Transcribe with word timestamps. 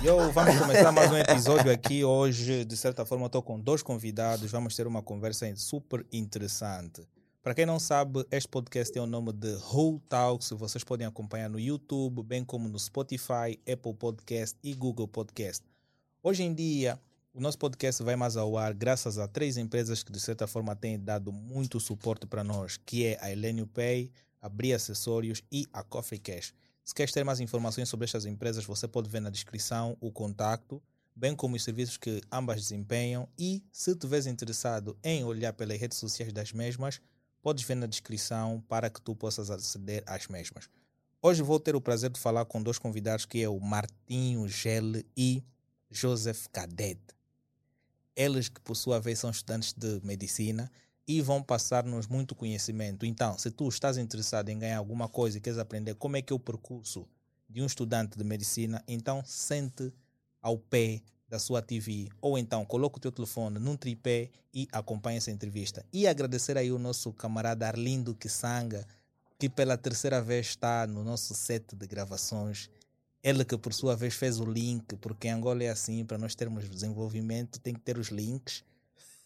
Yo, 0.00 0.30
vamos 0.30 0.56
começar 0.60 0.92
mais 0.92 1.10
um 1.10 1.16
episódio 1.16 1.72
aqui. 1.72 2.04
Hoje, 2.04 2.64
de 2.64 2.76
certa 2.76 3.04
forma, 3.04 3.26
estou 3.26 3.42
com 3.42 3.58
dois 3.58 3.82
convidados. 3.82 4.52
Vamos 4.52 4.76
ter 4.76 4.86
uma 4.86 5.02
conversa 5.02 5.52
super 5.56 6.06
interessante. 6.12 7.02
Para 7.42 7.52
quem 7.52 7.66
não 7.66 7.80
sabe, 7.80 8.24
este 8.30 8.48
podcast 8.48 8.92
tem 8.92 9.02
o 9.02 9.06
nome 9.06 9.32
de 9.32 9.56
Who 9.72 10.00
Talks. 10.08 10.50
Vocês 10.50 10.84
podem 10.84 11.04
acompanhar 11.04 11.50
no 11.50 11.58
YouTube, 11.58 12.22
bem 12.22 12.44
como 12.44 12.68
no 12.68 12.78
Spotify, 12.78 13.58
Apple 13.68 13.94
Podcast 13.94 14.56
e 14.62 14.72
Google 14.72 15.08
Podcast. 15.08 15.64
Hoje 16.22 16.44
em 16.44 16.54
dia, 16.54 16.96
o 17.34 17.40
nosso 17.40 17.58
podcast 17.58 18.04
vai 18.04 18.14
mais 18.14 18.36
ao 18.36 18.56
ar 18.56 18.72
graças 18.72 19.18
a 19.18 19.26
três 19.26 19.56
empresas 19.56 20.04
que, 20.04 20.12
de 20.12 20.20
certa 20.20 20.46
forma, 20.46 20.76
têm 20.76 20.96
dado 20.96 21.32
muito 21.32 21.80
suporte 21.80 22.24
para 22.24 22.44
nós, 22.44 22.76
que 22.76 23.04
é 23.04 23.18
a 23.20 23.32
Elenio 23.32 23.66
Pay, 23.66 24.12
a 24.46 24.48
Bri 24.48 24.72
Acessórios 24.72 25.42
e 25.50 25.66
a 25.72 25.82
Coffee 25.82 26.20
Cash. 26.20 26.54
Se 26.84 26.94
queres 26.94 27.12
ter 27.12 27.24
mais 27.24 27.40
informações 27.40 27.88
sobre 27.88 28.04
estas 28.04 28.24
empresas, 28.24 28.64
você 28.64 28.86
pode 28.86 29.10
ver 29.10 29.18
na 29.18 29.28
descrição 29.28 29.96
o 30.00 30.12
contato, 30.12 30.80
bem 31.16 31.34
como 31.34 31.56
os 31.56 31.64
serviços 31.64 31.96
que 31.96 32.22
ambas 32.30 32.62
desempenham 32.62 33.28
e, 33.36 33.64
se 33.72 33.90
estiveres 33.90 34.26
interessado 34.26 34.96
em 35.02 35.24
olhar 35.24 35.52
pelas 35.52 35.80
redes 35.80 35.98
sociais 35.98 36.32
das 36.32 36.52
mesmas, 36.52 37.00
podes 37.42 37.64
ver 37.64 37.74
na 37.74 37.86
descrição 37.86 38.62
para 38.68 38.88
que 38.88 39.02
tu 39.02 39.16
possas 39.16 39.50
aceder 39.50 40.04
às 40.06 40.28
mesmas. 40.28 40.68
Hoje 41.20 41.42
vou 41.42 41.58
ter 41.58 41.74
o 41.74 41.80
prazer 41.80 42.10
de 42.10 42.20
falar 42.20 42.44
com 42.44 42.62
dois 42.62 42.78
convidados 42.78 43.26
que 43.26 43.42
é 43.42 43.48
o 43.48 43.58
Martinho 43.58 44.46
Gele 44.46 45.04
e 45.16 45.42
Joseph 45.90 46.46
Cadet. 46.52 47.00
Eles 48.14 48.48
que 48.48 48.60
por 48.60 48.76
sua 48.76 49.00
vez 49.00 49.18
são 49.18 49.30
estudantes 49.30 49.72
de 49.72 50.00
medicina 50.04 50.70
e 51.06 51.20
vão 51.20 51.42
passar-nos 51.42 52.06
muito 52.06 52.34
conhecimento. 52.34 53.06
Então, 53.06 53.38
se 53.38 53.50
tu 53.50 53.68
estás 53.68 53.96
interessado 53.96 54.48
em 54.48 54.58
ganhar 54.58 54.78
alguma 54.78 55.08
coisa 55.08 55.38
e 55.38 55.40
queres 55.40 55.58
aprender 55.58 55.94
como 55.94 56.16
é 56.16 56.22
que 56.22 56.32
é 56.32 56.36
o 56.36 56.40
percurso 56.40 57.06
de 57.48 57.62
um 57.62 57.66
estudante 57.66 58.18
de 58.18 58.24
medicina, 58.24 58.82
então 58.88 59.22
sente 59.24 59.92
ao 60.42 60.58
pé 60.58 61.00
da 61.28 61.38
sua 61.38 61.60
TV 61.60 62.08
ou 62.20 62.38
então 62.38 62.64
coloca 62.64 62.98
o 62.98 63.00
teu 63.00 63.10
telefone 63.10 63.58
num 63.58 63.76
tripé 63.76 64.30
e 64.52 64.68
acompanha 64.72 65.18
essa 65.18 65.30
entrevista. 65.30 65.84
E 65.92 66.06
agradecer 66.06 66.56
aí 66.56 66.72
o 66.72 66.78
nosso 66.78 67.12
camarada 67.12 67.66
Arlindo 67.66 68.14
Kisanga, 68.14 68.86
que 69.38 69.48
pela 69.48 69.76
terceira 69.76 70.20
vez 70.20 70.46
está 70.46 70.86
no 70.86 71.04
nosso 71.04 71.34
set 71.34 71.76
de 71.76 71.86
gravações. 71.86 72.70
Ele 73.22 73.44
que 73.44 73.58
por 73.58 73.74
sua 73.74 73.96
vez 73.96 74.14
fez 74.14 74.38
o 74.38 74.44
link, 74.44 74.96
porque 74.96 75.28
em 75.28 75.32
Angola 75.32 75.64
é 75.64 75.68
assim, 75.68 76.04
para 76.04 76.16
nós 76.16 76.34
termos 76.34 76.68
desenvolvimento 76.68 77.60
tem 77.60 77.74
que 77.74 77.80
ter 77.80 77.98
os 77.98 78.08
links. 78.08 78.64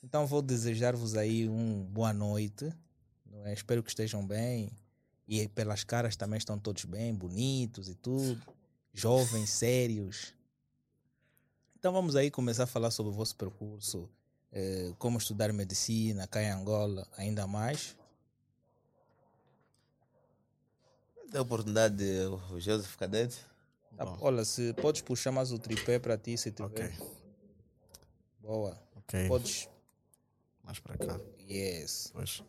Então 0.03 0.27
vou 0.27 0.41
desejar-vos 0.41 1.15
aí 1.15 1.49
um 1.49 1.85
boa 1.85 2.13
noite. 2.13 2.73
É? 3.45 3.53
Espero 3.53 3.83
que 3.83 3.91
estejam 3.91 4.27
bem. 4.27 4.71
E 5.29 5.47
pelas 5.49 5.85
caras 5.85 6.17
também 6.17 6.39
estão 6.39 6.59
todos 6.59 6.85
bem, 6.85 7.15
bonitos 7.15 7.89
e 7.89 7.95
tudo. 7.95 8.41
Jovens, 8.93 9.51
sérios. 9.51 10.35
Então 11.79 11.93
vamos 11.93 12.17
aí 12.17 12.31
começar 12.31 12.65
a 12.65 12.67
falar 12.67 12.91
sobre 12.91 13.13
o 13.13 13.15
vosso 13.15 13.37
percurso, 13.37 14.11
eh, 14.53 14.93
como 14.99 15.17
estudar 15.17 15.53
medicina 15.53 16.27
cá 16.27 16.43
em 16.43 16.51
Angola, 16.51 17.09
ainda 17.17 17.47
mais. 17.47 17.97
Tem 21.31 21.39
a 21.39 21.43
oportunidade, 21.43 22.05
o 22.51 22.61
Joseph 22.61 22.97
Cadete. 22.97 23.39
Tá, 23.97 24.17
olha, 24.21 24.45
se 24.45 24.75
podes 24.75 25.01
puxar 25.01 25.31
mais 25.31 25.53
o 25.53 25.59
tripé 25.59 25.99
para 25.99 26.19
ti, 26.19 26.37
se 26.37 26.51
tiver. 26.51 26.67
Ok. 26.67 26.93
Boa. 28.41 28.83
Ok. 28.97 29.29
Podes. 29.29 29.69
Mais 30.71 30.79
para 30.79 30.97
cá. 30.97 31.19
Yes. 31.51 32.13
Pois. 32.13 32.45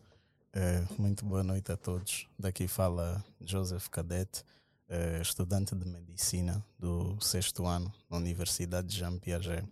É, 0.53 0.85
muito 0.99 1.25
boa 1.25 1.43
noite 1.43 1.71
a 1.71 1.75
todos. 1.75 2.27
Daqui 2.37 2.67
fala 2.67 3.25
Joseph 3.39 3.87
Cadete, 3.87 4.43
é, 4.87 5.19
estudante 5.19 5.73
de 5.73 5.83
medicina 5.87 6.63
do 6.77 7.19
sexto 7.19 7.65
ano 7.65 7.91
na 8.07 8.17
Universidade 8.17 8.89
de 8.89 8.97
Jean 8.97 9.17
Piaget. 9.17 9.67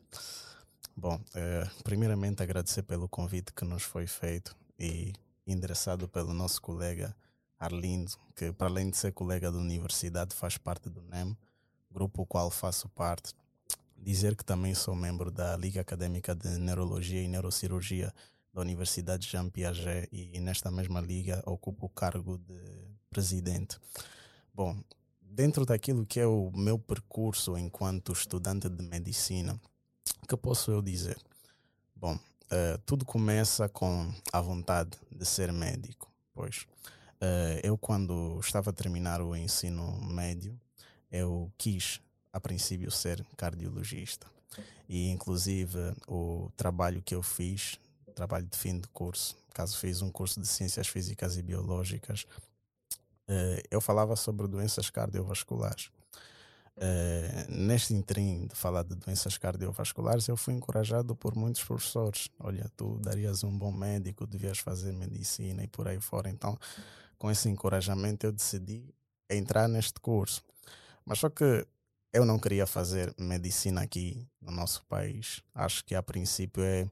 Bom, 0.97 1.22
é, 1.35 1.69
primeiramente 1.84 2.41
agradecer 2.41 2.81
pelo 2.81 3.07
convite 3.07 3.53
que 3.53 3.63
nos 3.63 3.84
foi 3.84 4.07
feito 4.07 4.57
e 4.79 5.13
endereçado 5.45 6.09
pelo 6.09 6.34
nosso 6.34 6.59
colega 6.59 7.16
Arlindo, 7.59 8.13
que 8.35 8.51
para 8.51 8.66
além 8.66 8.90
de 8.90 8.97
ser 8.97 9.12
colega 9.12 9.51
da 9.51 9.59
universidade 9.59 10.34
faz 10.34 10.57
parte 10.57 10.90
do 10.90 11.03
NEM, 11.03 11.38
grupo 11.91 12.25
qual 12.25 12.50
faço 12.50 12.90
parte. 12.90 13.31
Dizer 13.95 14.35
que 14.35 14.44
também 14.44 14.74
sou 14.74 14.95
membro 14.95 15.29
da 15.29 15.56
Liga 15.56 15.81
Académica 15.81 16.34
de 16.34 16.57
Neurologia 16.57 17.22
e 17.22 17.28
Neurocirurgia 17.28 18.12
da 18.54 18.62
Universidade 18.62 19.26
de 19.26 19.32
Jean 19.32 19.50
Piaget 19.50 20.10
e 20.12 20.40
nesta 20.40 20.72
mesma 20.72 21.00
liga 21.00 21.42
ocupo 21.46 21.86
o 21.86 21.90
cargo 21.90 22.38
de 22.38 22.60
presidente. 23.10 23.78
Bom, 24.54 24.78
dentro 25.22 25.66
daquilo 25.66 26.06
que 26.06 26.20
é 26.20 26.28
o 26.28 26.52
meu 26.52 26.78
percurso 26.78 27.58
enquanto 27.58 28.12
estudante 28.12 28.70
de 28.70 28.84
medicina, 28.84 29.60
o 30.24 30.28
que 30.28 30.36
posso 30.38 30.72
eu 30.72 30.82
dizer? 30.82 31.18
Bom, 31.96 32.16
uh, 32.16 32.78
tudo 32.86 33.06
começa 33.06 33.70
com 33.70 34.12
a 34.34 34.42
vontade 34.42 34.98
de 35.12 35.26
ser 35.26 35.52
médico, 35.52 36.12
pois 36.34 36.66
uh, 37.22 37.60
eu 37.64 37.78
quando 37.78 38.40
estava 38.40 38.72
a 38.72 38.74
terminar 38.74 39.22
o 39.22 39.36
ensino 39.36 40.00
médio, 40.02 40.60
eu 41.12 41.52
quis 41.58 42.02
a 42.31 42.40
princípio 42.40 42.92
ser 42.92 43.26
cardiologista 43.36 44.28
e 44.88 45.10
inclusive 45.10 45.94
o 46.08 46.52
trabalho 46.58 47.02
que 47.02 47.14
eu 47.14 47.22
fiz 47.22 47.80
trabalho 48.19 48.46
de 48.46 48.57
fim 48.57 48.78
de 48.78 48.88
curso, 48.90 49.38
caso 49.53 49.78
fiz 49.78 50.02
um 50.02 50.12
curso 50.12 50.41
de 50.41 50.47
Ciências 50.47 50.90
Físicas 50.90 51.38
e 51.38 51.41
Biológicas, 51.41 52.28
eh, 53.30 53.63
eu 53.72 53.80
falava 53.80 54.13
sobre 54.18 54.46
doenças 54.46 54.90
cardiovasculares. 54.90 55.90
Eh, 56.75 57.46
neste 57.47 57.94
interim 57.94 58.46
de 58.47 58.56
falar 58.56 58.84
de 58.84 58.96
doenças 58.96 59.38
cardiovasculares, 59.38 60.28
eu 60.28 60.35
fui 60.35 60.53
encorajado 60.53 61.16
por 61.16 61.34
muitos 61.34 61.63
professores. 61.63 62.30
Olha, 62.40 62.69
tu 62.75 63.00
darias 63.00 63.41
um 63.46 63.57
bom 63.57 63.72
médico, 63.72 64.28
devias 64.28 64.59
fazer 64.59 64.91
medicina 64.91 65.63
e 65.63 65.68
por 65.68 65.88
aí 65.88 66.01
fora. 66.01 66.30
Então, 66.30 66.57
com 67.18 67.31
esse 67.31 67.47
encorajamento, 67.47 68.25
eu 68.25 68.34
decidi 68.34 68.94
entrar 69.30 69.69
neste 69.69 69.97
curso. 70.01 70.44
Mas 71.06 71.19
só 71.19 71.30
que 71.30 71.66
eu 72.12 72.25
não 72.25 72.38
queria 72.38 72.68
fazer 72.68 73.13
medicina 73.18 73.81
aqui 73.81 74.28
no 74.41 74.51
nosso 74.51 74.84
país. 74.90 75.41
Acho 75.56 75.86
que 75.86 75.96
a 75.96 76.03
princípio 76.03 76.62
é 76.62 76.90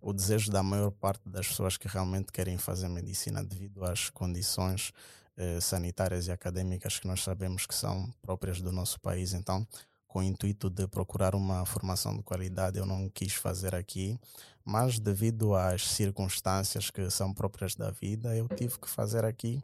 o 0.00 0.12
desejo 0.12 0.50
da 0.50 0.62
maior 0.62 0.90
parte 0.90 1.28
das 1.28 1.48
pessoas 1.48 1.76
que 1.76 1.86
realmente 1.88 2.32
querem 2.32 2.56
fazer 2.56 2.88
medicina 2.88 3.44
devido 3.44 3.84
às 3.84 4.10
condições 4.10 4.92
eh, 5.36 5.60
sanitárias 5.60 6.26
e 6.26 6.32
acadêmicas 6.32 6.98
que 6.98 7.06
nós 7.06 7.22
sabemos 7.22 7.66
que 7.66 7.74
são 7.74 8.12
próprias 8.22 8.60
do 8.60 8.72
nosso 8.72 9.00
país. 9.00 9.32
Então, 9.32 9.66
com 10.06 10.18
o 10.18 10.22
intuito 10.22 10.68
de 10.68 10.88
procurar 10.88 11.34
uma 11.34 11.64
formação 11.64 12.16
de 12.16 12.22
qualidade, 12.22 12.78
eu 12.78 12.84
não 12.84 13.08
quis 13.08 13.32
fazer 13.34 13.74
aqui, 13.74 14.18
mas 14.64 14.98
devido 14.98 15.54
às 15.54 15.88
circunstâncias 15.88 16.90
que 16.90 17.08
são 17.10 17.32
próprias 17.32 17.74
da 17.74 17.90
vida, 17.90 18.36
eu 18.36 18.48
tive 18.48 18.78
que 18.78 18.88
fazer 18.88 19.24
aqui. 19.24 19.62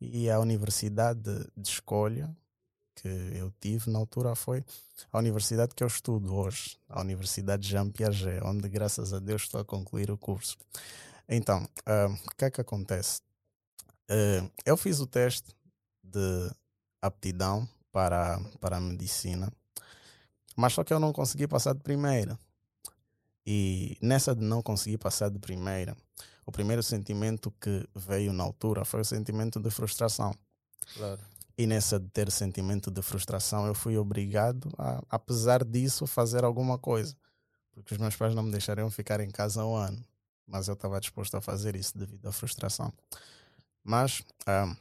E 0.00 0.30
a 0.30 0.38
universidade 0.38 1.20
de 1.56 1.68
escolha 1.68 2.34
que 3.00 3.08
eu 3.08 3.52
tive 3.60 3.90
na 3.90 3.98
altura 3.98 4.34
foi 4.34 4.64
a 5.12 5.18
universidade 5.18 5.74
que 5.74 5.82
eu 5.82 5.88
estudo 5.88 6.34
hoje, 6.34 6.76
a 6.88 7.00
Universidade 7.00 7.68
Jean 7.68 7.90
Piaget, 7.90 8.40
onde 8.44 8.68
graças 8.68 9.12
a 9.12 9.18
Deus 9.18 9.42
estou 9.42 9.60
a 9.60 9.64
concluir 9.64 10.10
o 10.10 10.18
curso. 10.18 10.56
Então, 11.28 11.62
uh, 11.62 12.12
o 12.12 12.36
que 12.36 12.44
é 12.44 12.50
que 12.50 12.60
acontece? 12.60 13.20
Uh, 14.10 14.50
eu 14.64 14.76
fiz 14.76 15.00
o 15.00 15.06
teste 15.06 15.54
de 16.02 16.50
aptidão 17.00 17.68
para, 17.92 18.40
para 18.60 18.78
a 18.78 18.80
medicina, 18.80 19.52
mas 20.56 20.72
só 20.72 20.82
que 20.82 20.92
eu 20.92 20.98
não 20.98 21.12
consegui 21.12 21.46
passar 21.46 21.74
de 21.74 21.80
primeira. 21.80 22.38
E 23.46 23.96
nessa 24.02 24.34
de 24.34 24.42
não 24.42 24.62
conseguir 24.62 24.98
passar 24.98 25.30
de 25.30 25.38
primeira, 25.38 25.96
o 26.44 26.52
primeiro 26.52 26.82
sentimento 26.82 27.50
que 27.60 27.86
veio 27.94 28.32
na 28.32 28.44
altura 28.44 28.84
foi 28.84 29.00
o 29.00 29.04
sentimento 29.04 29.60
de 29.60 29.70
frustração. 29.70 30.34
Claro. 30.94 31.20
E 31.58 31.66
nessa 31.66 31.98
de 31.98 32.08
ter 32.10 32.30
sentimento 32.30 32.88
de 32.88 33.02
frustração, 33.02 33.66
eu 33.66 33.74
fui 33.74 33.98
obrigado 33.98 34.70
a, 34.78 35.02
apesar 35.10 35.64
disso, 35.64 36.06
fazer 36.06 36.44
alguma 36.44 36.78
coisa. 36.78 37.16
Porque 37.72 37.92
os 37.92 37.98
meus 37.98 38.14
pais 38.14 38.32
não 38.32 38.44
me 38.44 38.52
deixariam 38.52 38.88
ficar 38.92 39.18
em 39.18 39.28
casa 39.28 39.64
um 39.64 39.74
ano. 39.74 40.00
Mas 40.46 40.68
eu 40.68 40.74
estava 40.74 41.00
disposto 41.00 41.36
a 41.36 41.40
fazer 41.40 41.74
isso 41.74 41.98
devido 41.98 42.28
à 42.28 42.32
frustração. 42.32 42.92
Mas 43.82 44.22
ah, 44.46 44.72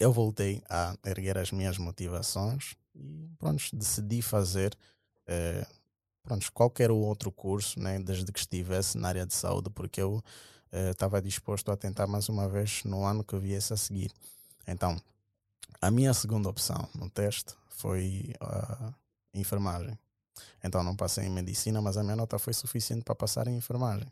eu 0.00 0.12
voltei 0.12 0.60
a 0.68 0.96
erguer 1.06 1.38
as 1.38 1.52
minhas 1.52 1.78
motivações 1.78 2.74
e 2.92 3.30
pronto, 3.38 3.62
decidi 3.72 4.20
fazer 4.20 4.76
eh, 5.28 5.64
pronto, 6.24 6.52
qualquer 6.52 6.90
outro 6.90 7.30
curso, 7.30 7.78
né, 7.78 8.00
desde 8.00 8.32
que 8.32 8.40
estivesse 8.40 8.98
na 8.98 9.08
área 9.08 9.26
de 9.26 9.34
saúde, 9.34 9.70
porque 9.70 10.02
eu 10.02 10.22
estava 10.90 11.22
disposto 11.22 11.70
a 11.70 11.76
tentar 11.76 12.08
mais 12.08 12.28
uma 12.28 12.48
vez 12.48 12.82
no 12.82 13.04
ano 13.04 13.22
que 13.22 13.36
viesse 13.38 13.72
a 13.72 13.76
seguir. 13.76 14.10
Então, 14.66 15.00
a 15.84 15.90
minha 15.90 16.14
segunda 16.14 16.48
opção 16.48 16.88
no 16.94 17.10
teste 17.10 17.54
foi 17.68 18.32
a 18.40 18.94
enfermagem. 19.34 19.98
Então 20.62 20.82
não 20.82 20.96
passei 20.96 21.26
em 21.26 21.30
medicina, 21.30 21.82
mas 21.82 21.98
a 21.98 22.02
minha 22.02 22.16
nota 22.16 22.38
foi 22.38 22.54
suficiente 22.54 23.04
para 23.04 23.14
passar 23.14 23.48
em 23.48 23.56
enfermagem. 23.58 24.10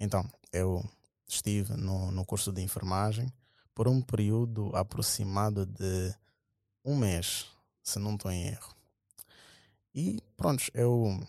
Então 0.00 0.26
eu 0.50 0.82
estive 1.28 1.74
no, 1.74 2.10
no 2.10 2.24
curso 2.24 2.50
de 2.50 2.62
enfermagem, 2.62 3.30
por 3.74 3.88
um 3.88 4.00
período 4.00 4.74
aproximado 4.74 5.66
de 5.66 6.14
um 6.82 6.96
mês, 6.96 7.44
se 7.82 7.98
não 7.98 8.14
estou 8.14 8.30
em 8.30 8.46
erro. 8.46 8.74
E 9.94 10.22
pronto, 10.34 10.64
eu 10.72 11.20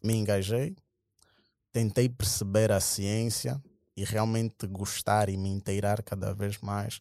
me 0.00 0.14
engajei, 0.14 0.76
tentei 1.72 2.08
perceber 2.08 2.70
a 2.70 2.78
ciência 2.78 3.60
e 3.96 4.04
realmente 4.04 4.64
gostar 4.68 5.28
e 5.28 5.36
me 5.36 5.48
inteirar 5.48 6.04
cada 6.04 6.32
vez 6.32 6.58
mais 6.60 7.00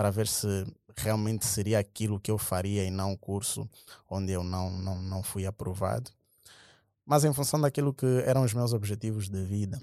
para 0.00 0.10
ver 0.10 0.26
se 0.26 0.66
realmente 0.96 1.44
seria 1.44 1.78
aquilo 1.78 2.18
que 2.18 2.30
eu 2.30 2.38
faria 2.38 2.82
e 2.84 2.90
não 2.90 3.12
o 3.12 3.18
curso 3.18 3.68
onde 4.08 4.32
eu 4.32 4.42
não, 4.42 4.70
não, 4.70 5.02
não 5.02 5.22
fui 5.22 5.44
aprovado. 5.44 6.10
Mas 7.04 7.22
em 7.22 7.34
função 7.34 7.60
daquilo 7.60 7.92
que 7.92 8.06
eram 8.24 8.42
os 8.42 8.54
meus 8.54 8.72
objetivos 8.72 9.28
de 9.28 9.44
vida, 9.44 9.78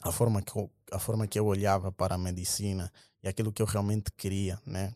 a 0.00 0.10
forma 0.10 0.40
que 0.40 0.56
eu, 0.56 0.70
a 0.90 0.98
forma 0.98 1.26
que 1.26 1.38
eu 1.38 1.44
olhava 1.44 1.92
para 1.92 2.14
a 2.14 2.18
medicina 2.18 2.90
e 3.22 3.28
aquilo 3.28 3.52
que 3.52 3.60
eu 3.60 3.66
realmente 3.66 4.10
queria, 4.16 4.58
né? 4.64 4.94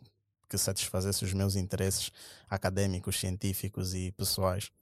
que 0.48 0.56
satisfazesse 0.56 1.26
os 1.26 1.34
meus 1.34 1.54
interesses 1.54 2.10
acadêmicos, 2.48 3.20
científicos 3.20 3.92
e 3.92 4.12
pessoais. 4.12 4.72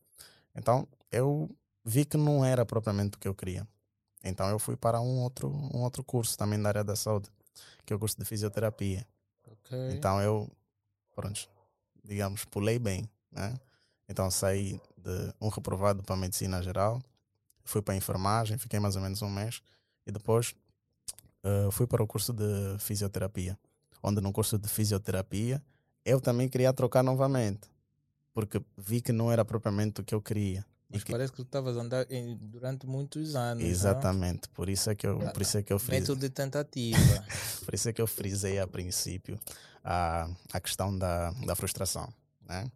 Então, 0.54 0.86
eu 1.10 1.50
vi 1.84 2.04
que 2.04 2.16
não 2.16 2.44
era 2.44 2.64
propriamente 2.64 3.16
o 3.16 3.18
que 3.18 3.26
eu 3.26 3.34
queria. 3.34 3.66
Então, 4.22 4.48
eu 4.48 4.60
fui 4.60 4.76
para 4.76 5.00
um 5.00 5.22
outro, 5.22 5.48
um 5.48 5.82
outro 5.82 6.04
curso 6.04 6.38
também 6.38 6.62
da 6.62 6.68
área 6.68 6.84
da 6.84 6.94
saúde, 6.94 7.28
que 7.84 7.92
é 7.92 7.96
o 7.96 7.98
curso 7.98 8.16
de 8.16 8.24
fisioterapia. 8.24 9.04
Ok. 9.66 9.90
Então 9.92 10.20
eu, 10.20 10.50
pronto, 11.14 11.48
digamos, 12.04 12.44
pulei 12.44 12.78
bem, 12.78 13.08
né? 13.30 13.58
Então 14.08 14.30
saí 14.30 14.80
de 14.96 15.34
um 15.40 15.48
reprovado 15.48 16.02
para 16.02 16.16
medicina 16.16 16.62
geral, 16.62 17.02
fui 17.64 17.82
para 17.82 17.94
a 17.94 17.96
enfermagem, 17.96 18.56
fiquei 18.56 18.78
mais 18.78 18.96
ou 18.96 19.02
menos 19.02 19.20
um 19.22 19.28
mês 19.28 19.60
e 20.06 20.12
depois 20.12 20.54
uh, 21.44 21.70
fui 21.70 21.86
para 21.86 22.02
o 22.02 22.06
curso 22.06 22.32
de 22.32 22.78
fisioterapia, 22.78 23.58
onde 24.02 24.20
no 24.20 24.32
curso 24.32 24.58
de 24.58 24.68
fisioterapia 24.68 25.62
eu 26.04 26.20
também 26.20 26.48
queria 26.48 26.72
trocar 26.72 27.02
novamente, 27.02 27.68
porque 28.32 28.62
vi 28.76 29.00
que 29.00 29.12
não 29.12 29.30
era 29.30 29.44
propriamente 29.44 30.00
o 30.00 30.04
que 30.04 30.14
eu 30.14 30.22
queria. 30.22 30.64
Mas 30.96 31.04
que... 31.04 31.12
parece 31.12 31.32
que 31.32 31.36
tu 31.36 31.42
estavas 31.42 31.76
a 31.76 31.80
andar 31.80 32.10
em, 32.10 32.36
durante 32.36 32.86
muitos 32.86 33.34
anos. 33.34 33.62
Exatamente, 33.62 34.48
não? 34.48 34.54
por 34.54 34.68
isso 34.68 34.90
é 34.90 34.94
que 34.94 35.06
eu, 35.06 35.18
por 35.18 35.42
isso 35.42 35.58
é 35.58 35.62
que 35.62 35.72
eu 35.72 35.78
frisei. 35.78 36.00
Método 36.00 36.20
de 36.20 36.30
tentativa. 36.30 37.24
por 37.64 37.74
isso 37.74 37.88
é 37.88 37.92
que 37.92 38.00
eu 38.02 38.06
frisei 38.06 38.58
a 38.58 38.66
princípio 38.66 39.38
a, 39.86 40.28
a 40.52 40.60
questão 40.60 40.96
da, 40.96 41.30
da 41.30 41.54
frustração. 41.54 42.12
Né? 42.48 42.70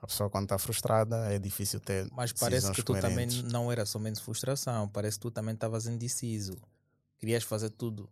A 0.00 0.06
pessoa 0.06 0.30
quando 0.30 0.44
está 0.44 0.58
frustrada 0.58 1.32
é 1.32 1.38
difícil 1.38 1.80
ter. 1.80 2.08
Mas 2.12 2.32
parece 2.32 2.70
que 2.72 2.82
tu 2.82 2.92
coerentes. 2.92 3.38
também 3.40 3.52
não 3.52 3.70
era 3.70 3.84
somente 3.84 4.20
frustração, 4.20 4.88
parece 4.88 5.16
que 5.16 5.22
tu 5.22 5.30
também 5.30 5.54
estavas 5.54 5.86
indeciso. 5.86 6.56
Querias 7.18 7.42
fazer 7.42 7.70
tudo. 7.70 8.08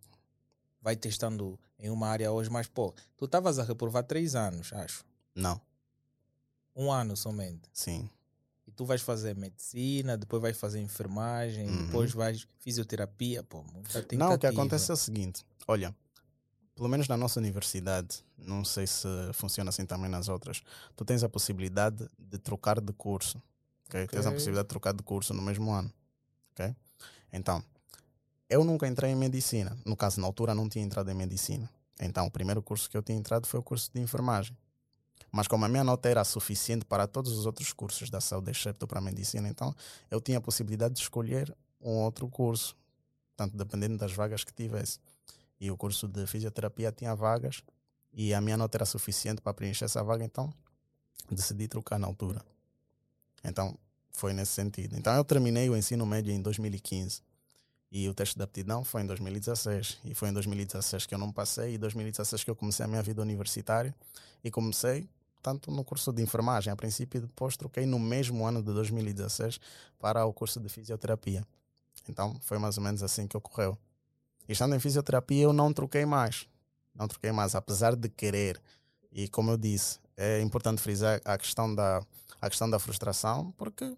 Vai 0.81 0.95
testando 0.95 1.59
em 1.77 1.89
uma 1.89 2.07
área 2.07 2.31
hoje, 2.31 2.49
mas 2.49 2.67
pô, 2.67 2.93
tu 3.17 3.25
estavas 3.25 3.59
a 3.59 3.63
reprovar 3.63 4.03
três 4.03 4.35
anos, 4.35 4.73
acho. 4.73 5.05
Não. 5.35 5.61
Um 6.75 6.91
ano 6.91 7.15
somente. 7.15 7.69
Sim. 7.73 8.09
Tu 8.81 8.85
vais 8.85 8.99
fazer 8.99 9.35
medicina, 9.35 10.17
depois 10.17 10.41
vais 10.41 10.57
fazer 10.57 10.81
enfermagem, 10.81 11.69
uhum. 11.69 11.85
depois 11.85 12.11
vais 12.13 12.47
fisioterapia, 12.61 13.43
pô, 13.43 13.63
Não, 14.13 14.33
o 14.33 14.39
que 14.39 14.47
acontece 14.47 14.89
é 14.89 14.93
o 14.95 14.97
seguinte, 14.97 15.45
olha, 15.67 15.95
pelo 16.73 16.89
menos 16.89 17.07
na 17.07 17.15
nossa 17.15 17.39
universidade, 17.39 18.25
não 18.39 18.65
sei 18.65 18.87
se 18.87 19.07
funciona 19.33 19.69
assim 19.69 19.85
também 19.85 20.09
nas 20.09 20.29
outras, 20.29 20.63
tu 20.95 21.05
tens 21.05 21.23
a 21.23 21.29
possibilidade 21.29 22.09
de 22.17 22.39
trocar 22.39 22.81
de 22.81 22.91
curso, 22.91 23.37
okay? 23.87 24.05
okay. 24.05 24.17
Tens 24.17 24.25
a 24.25 24.31
possibilidade 24.31 24.65
de 24.65 24.69
trocar 24.69 24.93
de 24.95 25.03
curso 25.03 25.31
no 25.31 25.43
mesmo 25.43 25.71
ano, 25.71 25.93
ok? 26.53 26.75
Então, 27.31 27.63
eu 28.49 28.63
nunca 28.63 28.87
entrei 28.87 29.11
em 29.11 29.15
medicina, 29.15 29.77
no 29.85 29.95
caso, 29.95 30.19
na 30.19 30.25
altura 30.25 30.55
não 30.55 30.67
tinha 30.67 30.83
entrado 30.83 31.11
em 31.11 31.13
medicina. 31.13 31.69
Então, 31.99 32.25
o 32.25 32.31
primeiro 32.31 32.63
curso 32.63 32.89
que 32.89 32.97
eu 32.97 33.03
tinha 33.03 33.19
entrado 33.19 33.45
foi 33.45 33.59
o 33.59 33.63
curso 33.63 33.91
de 33.93 34.01
enfermagem. 34.01 34.57
Mas 35.31 35.47
como 35.47 35.65
a 35.65 35.69
minha 35.69 35.83
nota 35.83 36.07
era 36.07 36.23
suficiente 36.23 36.85
para 36.85 37.07
todos 37.07 37.37
os 37.37 37.45
outros 37.45 37.73
cursos 37.73 38.09
da 38.09 38.21
saúde, 38.21 38.51
exceto 38.51 38.87
para 38.87 38.99
a 38.99 39.01
medicina, 39.01 39.49
então 39.49 39.75
eu 40.09 40.21
tinha 40.21 40.37
a 40.37 40.41
possibilidade 40.41 40.93
de 40.93 41.01
escolher 41.01 41.55
um 41.81 41.97
outro 41.99 42.27
curso, 42.29 42.75
tanto 43.35 43.57
dependendo 43.57 43.97
das 43.97 44.13
vagas 44.13 44.43
que 44.43 44.53
tivesse. 44.53 44.99
E 45.59 45.69
o 45.69 45.77
curso 45.77 46.07
de 46.07 46.25
fisioterapia 46.25 46.91
tinha 46.91 47.15
vagas 47.15 47.63
e 48.13 48.33
a 48.33 48.41
minha 48.41 48.57
nota 48.57 48.77
era 48.77 48.85
suficiente 48.85 49.41
para 49.41 49.53
preencher 49.53 49.85
essa 49.85 50.03
vaga, 50.03 50.23
então 50.23 50.53
decidi 51.29 51.67
trocar 51.67 51.99
na 51.99 52.07
altura. 52.07 52.43
Então 53.43 53.77
foi 54.11 54.33
nesse 54.33 54.53
sentido. 54.53 54.97
Então 54.97 55.13
eu 55.15 55.23
terminei 55.23 55.69
o 55.69 55.75
ensino 55.75 56.05
médio 56.05 56.33
em 56.33 56.41
2015 56.41 57.21
e 57.91 58.07
o 58.07 58.13
teste 58.13 58.37
de 58.37 58.43
aptidão 58.43 58.83
foi 58.83 59.01
em 59.01 59.05
2016 59.05 59.99
e 60.05 60.15
foi 60.15 60.29
em 60.29 60.33
2016 60.33 61.05
que 61.05 61.13
eu 61.13 61.19
não 61.19 61.31
passei 61.31 61.73
e 61.73 61.75
em 61.75 61.79
2016 61.79 62.43
que 62.43 62.49
eu 62.49 62.55
comecei 62.55 62.85
a 62.85 62.87
minha 62.87 63.03
vida 63.03 63.21
universitária 63.21 63.93
e 64.43 64.49
comecei 64.49 65.09
tanto 65.41 65.71
no 65.71 65.83
curso 65.83 66.13
de 66.13 66.21
enfermagem 66.21 66.71
a 66.71 66.75
princípio 66.75 67.17
e 67.17 67.21
depois 67.21 67.57
troquei 67.57 67.85
no 67.85 67.99
mesmo 67.99 68.45
ano 68.45 68.61
de 68.61 68.71
2016 68.71 69.59
para 69.99 70.25
o 70.25 70.31
curso 70.31 70.59
de 70.59 70.69
fisioterapia. 70.69 71.45
Então 72.07 72.39
foi 72.41 72.57
mais 72.57 72.77
ou 72.77 72.83
menos 72.83 73.03
assim 73.03 73.27
que 73.27 73.35
ocorreu. 73.35 73.77
E 74.47 74.53
estando 74.53 74.75
em 74.75 74.79
fisioterapia 74.79 75.43
eu 75.43 75.53
não 75.53 75.73
troquei 75.73 76.05
mais. 76.05 76.47
Não 76.95 77.07
troquei 77.07 77.31
mais, 77.31 77.55
apesar 77.55 77.95
de 77.95 78.07
querer. 78.09 78.61
E 79.11 79.27
como 79.27 79.51
eu 79.51 79.57
disse, 79.57 79.99
é 80.15 80.41
importante 80.41 80.81
frisar 80.81 81.21
a 81.25 81.37
questão 81.37 81.73
da, 81.73 82.01
a 82.39 82.49
questão 82.49 82.69
da 82.69 82.79
frustração, 82.79 83.51
porque 83.57 83.95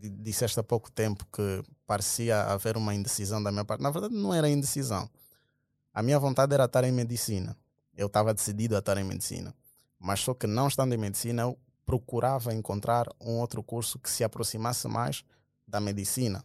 disseste 0.00 0.58
há 0.60 0.62
pouco 0.62 0.90
tempo 0.90 1.26
que 1.32 1.62
parecia 1.86 2.42
haver 2.42 2.76
uma 2.76 2.94
indecisão 2.94 3.42
da 3.42 3.50
minha 3.50 3.64
parte. 3.64 3.82
Na 3.82 3.90
verdade, 3.90 4.14
não 4.14 4.32
era 4.32 4.48
indecisão. 4.48 5.08
A 5.92 6.02
minha 6.02 6.18
vontade 6.18 6.52
era 6.52 6.64
estar 6.64 6.84
em 6.84 6.92
medicina. 6.92 7.56
Eu 7.96 8.06
estava 8.06 8.34
decidido 8.34 8.76
a 8.76 8.80
estar 8.80 8.98
em 8.98 9.04
medicina. 9.04 9.54
Mas 9.98 10.20
só 10.20 10.34
que 10.34 10.46
não 10.46 10.68
estando 10.68 10.94
em 10.94 10.98
medicina, 10.98 11.42
eu 11.42 11.58
procurava 11.86 12.52
encontrar 12.52 13.06
um 13.20 13.38
outro 13.38 13.62
curso 13.62 13.98
que 13.98 14.10
se 14.10 14.22
aproximasse 14.24 14.86
mais 14.88 15.24
da 15.66 15.80
medicina 15.80 16.44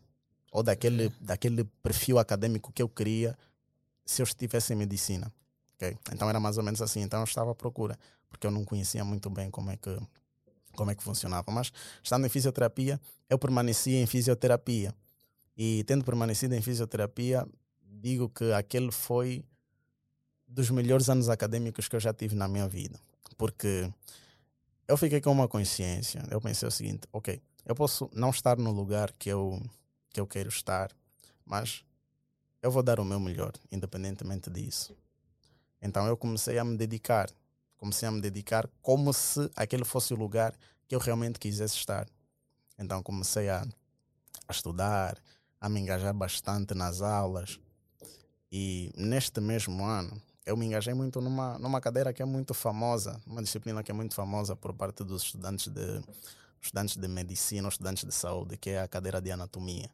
ou 0.52 0.62
daquele, 0.64 1.10
daquele 1.20 1.64
perfil 1.84 2.20
acadêmico 2.20 2.72
que 2.72 2.82
eu 2.82 2.90
queria 2.90 3.38
se 4.06 4.22
eu 4.22 4.24
estivesse 4.24 4.74
em 4.74 4.76
medicina. 4.76 5.34
Okay? 5.76 5.98
Então 6.14 6.30
era 6.30 6.40
mais 6.40 6.58
ou 6.58 6.64
menos 6.64 6.82
assim. 6.82 7.02
Então 7.02 7.20
eu 7.20 7.24
estava 7.24 7.52
à 7.52 7.56
procura, 7.56 7.98
porque 8.30 8.46
eu 8.46 8.52
não 8.52 8.64
conhecia 8.64 9.04
muito 9.04 9.30
bem 9.30 9.50
como 9.50 9.72
é 9.72 9.78
que, 9.78 9.98
como 10.76 10.92
é 10.92 10.96
que 10.96 11.04
funcionava. 11.04 11.52
Mas 11.52 11.72
estando 12.04 12.26
em 12.26 12.30
fisioterapia, 12.30 13.00
eu 13.32 13.40
permaneci 13.40 13.96
em 13.96 14.06
fisioterapia. 14.06 14.94
E 15.58 15.84
tendo 15.86 16.06
permanecido 16.06 16.54
em 16.54 16.62
fisioterapia, 16.62 17.48
digo 17.82 18.30
que 18.30 18.52
aquele 18.52 18.92
foi 18.92 19.44
dos 20.48 20.70
melhores 20.70 21.10
anos 21.10 21.30
acadêmicos 21.30 21.88
que 21.88 21.96
eu 21.96 22.00
já 22.00 22.14
tive 22.14 22.36
na 22.36 22.48
minha 22.48 22.68
vida 22.68 23.00
porque 23.42 23.92
eu 24.88 24.96
fiquei 24.96 25.20
com 25.20 25.32
uma 25.32 25.48
consciência. 25.48 26.24
Eu 26.30 26.40
pensei 26.40 26.68
o 26.68 26.72
seguinte: 26.72 27.08
ok, 27.12 27.42
eu 27.66 27.74
posso 27.74 28.08
não 28.14 28.30
estar 28.30 28.56
no 28.56 28.70
lugar 28.72 29.12
que 29.14 29.30
eu, 29.30 29.60
que 30.14 30.20
eu 30.20 30.28
quero 30.28 30.50
estar, 30.50 30.92
mas 31.44 31.84
eu 32.62 32.70
vou 32.70 32.84
dar 32.84 33.00
o 33.00 33.04
meu 33.04 33.20
melhor, 33.20 33.54
independentemente 33.72 34.48
disso. 34.52 34.96
Então 35.82 36.06
eu 36.06 36.16
comecei 36.16 36.60
a 36.60 36.64
me 36.64 36.78
dedicar. 36.78 37.32
Comecei 37.78 38.08
a 38.08 38.12
me 38.12 38.22
dedicar 38.22 38.70
como 38.80 39.12
se 39.12 39.50
aquele 39.56 39.84
fosse 39.84 40.14
o 40.14 40.18
lugar 40.18 40.54
que 40.88 40.94
eu 40.94 41.00
realmente 41.00 41.40
quisesse 41.40 41.78
estar. 41.78 42.08
Então 42.82 43.04
comecei 43.04 43.48
a, 43.48 43.62
a 44.48 44.52
estudar, 44.52 45.18
a 45.60 45.70
me 45.70 45.80
engajar 45.80 46.14
bastante 46.14 46.74
nas 46.74 47.02
aulas. 47.02 47.60
E 48.52 48.92
neste 48.98 49.40
mesmo 49.40 49.86
ano, 49.86 50.20
eu 50.46 50.58
me 50.58 50.66
engajei 50.66 50.94
muito 50.94 51.22
numa, 51.22 51.60
numa 51.60 51.80
cadeira 51.80 52.12
que 52.12 52.22
é 52.22 52.26
muito 52.26 52.54
famosa, 52.54 53.22
uma 53.28 53.42
disciplina 53.42 53.84
que 53.84 53.92
é 53.92 53.94
muito 53.94 54.16
famosa 54.16 54.56
por 54.56 54.74
parte 54.74 55.04
dos 55.04 55.24
estudantes 55.24 55.68
de, 55.68 56.02
estudantes 56.60 56.98
de 56.98 57.08
medicina, 57.08 57.70
estudantes 57.70 58.04
de 58.04 58.12
saúde, 58.12 58.58
que 58.58 58.72
é 58.72 58.82
a 58.82 58.88
cadeira 58.88 59.22
de 59.22 59.32
anatomia. 59.32 59.90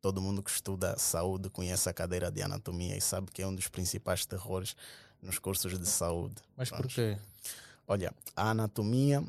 Todo 0.00 0.22
mundo 0.22 0.42
que 0.42 0.50
estuda 0.50 0.96
saúde 0.96 1.50
conhece 1.50 1.88
a 1.88 1.92
cadeira 1.92 2.30
de 2.30 2.40
anatomia 2.40 2.96
e 2.96 3.00
sabe 3.00 3.32
que 3.32 3.42
é 3.42 3.46
um 3.46 3.54
dos 3.54 3.66
principais 3.66 4.24
terrores 4.24 4.76
nos 5.20 5.40
cursos 5.40 5.76
de 5.76 5.86
saúde. 5.86 6.36
Mas 6.56 6.70
por 6.70 6.86
quê? 6.86 7.18
Olha, 7.88 8.14
a 8.36 8.50
anatomia, 8.50 9.24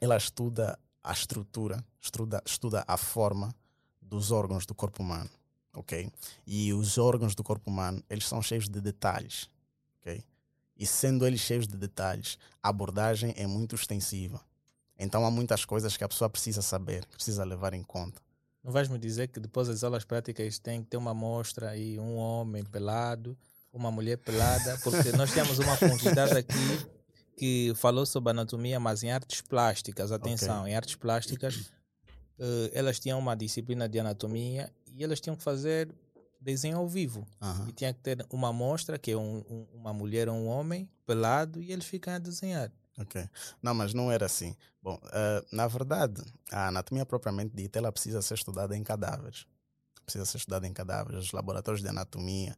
ela 0.00 0.16
estuda 0.16 0.78
a 1.06 1.12
estrutura, 1.12 1.84
estuda, 2.00 2.42
estuda 2.44 2.84
a 2.86 2.96
forma 2.96 3.54
dos 4.00 4.30
órgãos 4.30 4.66
do 4.66 4.74
corpo 4.74 5.02
humano, 5.02 5.30
ok? 5.72 6.10
E 6.46 6.72
os 6.72 6.98
órgãos 6.98 7.34
do 7.34 7.42
corpo 7.42 7.70
humano, 7.70 8.02
eles 8.08 8.26
são 8.26 8.42
cheios 8.42 8.68
de 8.68 8.80
detalhes 8.80 9.48
ok? 10.06 10.24
E 10.76 10.86
sendo 10.86 11.26
eles 11.26 11.40
cheios 11.40 11.66
de 11.66 11.76
detalhes, 11.76 12.38
a 12.62 12.68
abordagem 12.68 13.34
é 13.36 13.46
muito 13.46 13.74
extensiva. 13.74 14.40
Então 14.98 15.26
há 15.26 15.30
muitas 15.30 15.64
coisas 15.64 15.96
que 15.96 16.04
a 16.04 16.08
pessoa 16.08 16.30
precisa 16.30 16.62
saber, 16.62 17.04
precisa 17.06 17.44
levar 17.44 17.74
em 17.74 17.82
conta. 17.82 18.20
Não 18.62 18.72
vais 18.72 18.88
me 18.88 18.98
dizer 18.98 19.28
que 19.28 19.40
depois 19.40 19.68
das 19.68 19.84
aulas 19.84 20.04
práticas 20.04 20.58
tem 20.58 20.82
que 20.82 20.90
ter 20.90 20.96
uma 20.96 21.10
amostra 21.10 21.76
e 21.76 21.98
um 21.98 22.16
homem 22.16 22.64
pelado, 22.64 23.36
uma 23.72 23.90
mulher 23.90 24.18
pelada, 24.18 24.78
porque 24.82 25.12
nós 25.12 25.32
temos 25.32 25.58
uma 25.58 25.76
convidada 25.76 26.38
aqui 26.38 26.86
que 27.36 27.72
falou 27.76 28.06
sobre 28.06 28.30
anatomia, 28.30 28.80
mas 28.80 29.02
em 29.02 29.10
artes 29.12 29.42
plásticas. 29.42 30.10
Atenção, 30.10 30.62
okay. 30.62 30.72
em 30.72 30.76
artes 30.76 30.94
plásticas, 30.96 31.70
uh, 32.38 32.70
elas 32.72 32.98
tinham 32.98 33.18
uma 33.18 33.36
disciplina 33.36 33.88
de 33.88 34.00
anatomia 34.00 34.72
e 34.86 35.04
elas 35.04 35.20
tinham 35.20 35.36
que 35.36 35.42
fazer 35.42 35.94
desenho 36.40 36.78
ao 36.78 36.88
vivo. 36.88 37.26
Aham. 37.40 37.68
E 37.68 37.72
tinha 37.72 37.92
que 37.92 38.00
ter 38.00 38.24
uma 38.30 38.48
amostra, 38.48 38.98
que 38.98 39.10
é 39.10 39.16
um- 39.16 39.44
um- 39.50 39.66
uma 39.74 39.92
mulher 39.92 40.28
ou 40.28 40.36
um 40.36 40.46
homem, 40.46 40.88
pelado, 41.04 41.62
e 41.62 41.72
eles 41.72 41.84
ficam 41.84 42.14
a 42.14 42.18
desenhar. 42.18 42.72
Ok. 42.98 43.28
Não, 43.62 43.74
mas 43.74 43.92
não 43.92 44.10
era 44.10 44.24
assim. 44.24 44.56
Bom, 44.82 44.98
eh, 45.12 45.44
na 45.52 45.66
verdade, 45.66 46.22
a 46.50 46.68
anatomia 46.68 47.04
propriamente 47.04 47.54
dita, 47.54 47.78
ela 47.78 47.92
precisa 47.92 48.22
ser 48.22 48.34
estudada 48.34 48.74
em 48.74 48.82
cadáveres. 48.82 49.46
Precisa 50.04 50.24
ser 50.24 50.38
estudada 50.38 50.66
em 50.66 50.72
cadáveres. 50.72 51.24
Os 51.24 51.32
laboratórios 51.32 51.82
de 51.82 51.88
anatomia 51.88 52.56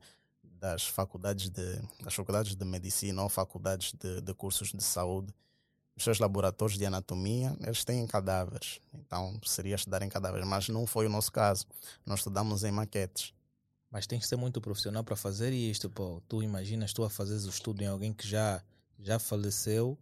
das 0.60 0.86
faculdades 0.86 1.48
de, 1.48 1.80
das 2.02 2.14
faculdades 2.14 2.54
de 2.54 2.64
medicina 2.64 3.22
ou 3.22 3.28
faculdades 3.28 3.92
de, 3.92 4.20
de 4.20 4.34
cursos 4.34 4.72
de 4.72 4.82
saúde, 4.82 5.32
os 5.96 6.04
seus 6.04 6.18
laboratórios 6.20 6.78
de 6.78 6.86
anatomia, 6.86 7.56
eles 7.60 7.84
têm 7.84 8.06
cadáveres. 8.06 8.80
Então, 8.94 9.38
seria 9.44 9.74
estudar 9.74 10.00
em 10.02 10.08
cadáveres. 10.08 10.46
Mas 10.46 10.68
não 10.68 10.86
foi 10.86 11.06
o 11.06 11.08
nosso 11.08 11.32
caso. 11.32 11.66
Nós 12.06 12.20
estudamos 12.20 12.62
em 12.62 12.70
maquetes. 12.70 13.32
Mas 13.90 14.06
tens 14.06 14.20
que 14.20 14.26
ser 14.28 14.36
muito 14.36 14.60
profissional 14.60 15.02
para 15.02 15.16
fazer 15.16 15.52
isto, 15.52 15.90
pô. 15.90 16.22
Tu 16.28 16.42
imaginas 16.42 16.92
tu 16.92 17.02
a 17.02 17.10
fazeres 17.10 17.46
o 17.46 17.48
estudo 17.48 17.82
em 17.82 17.86
alguém 17.86 18.12
que 18.12 18.28
já, 18.28 18.62
já 18.98 19.18
faleceu. 19.18 19.98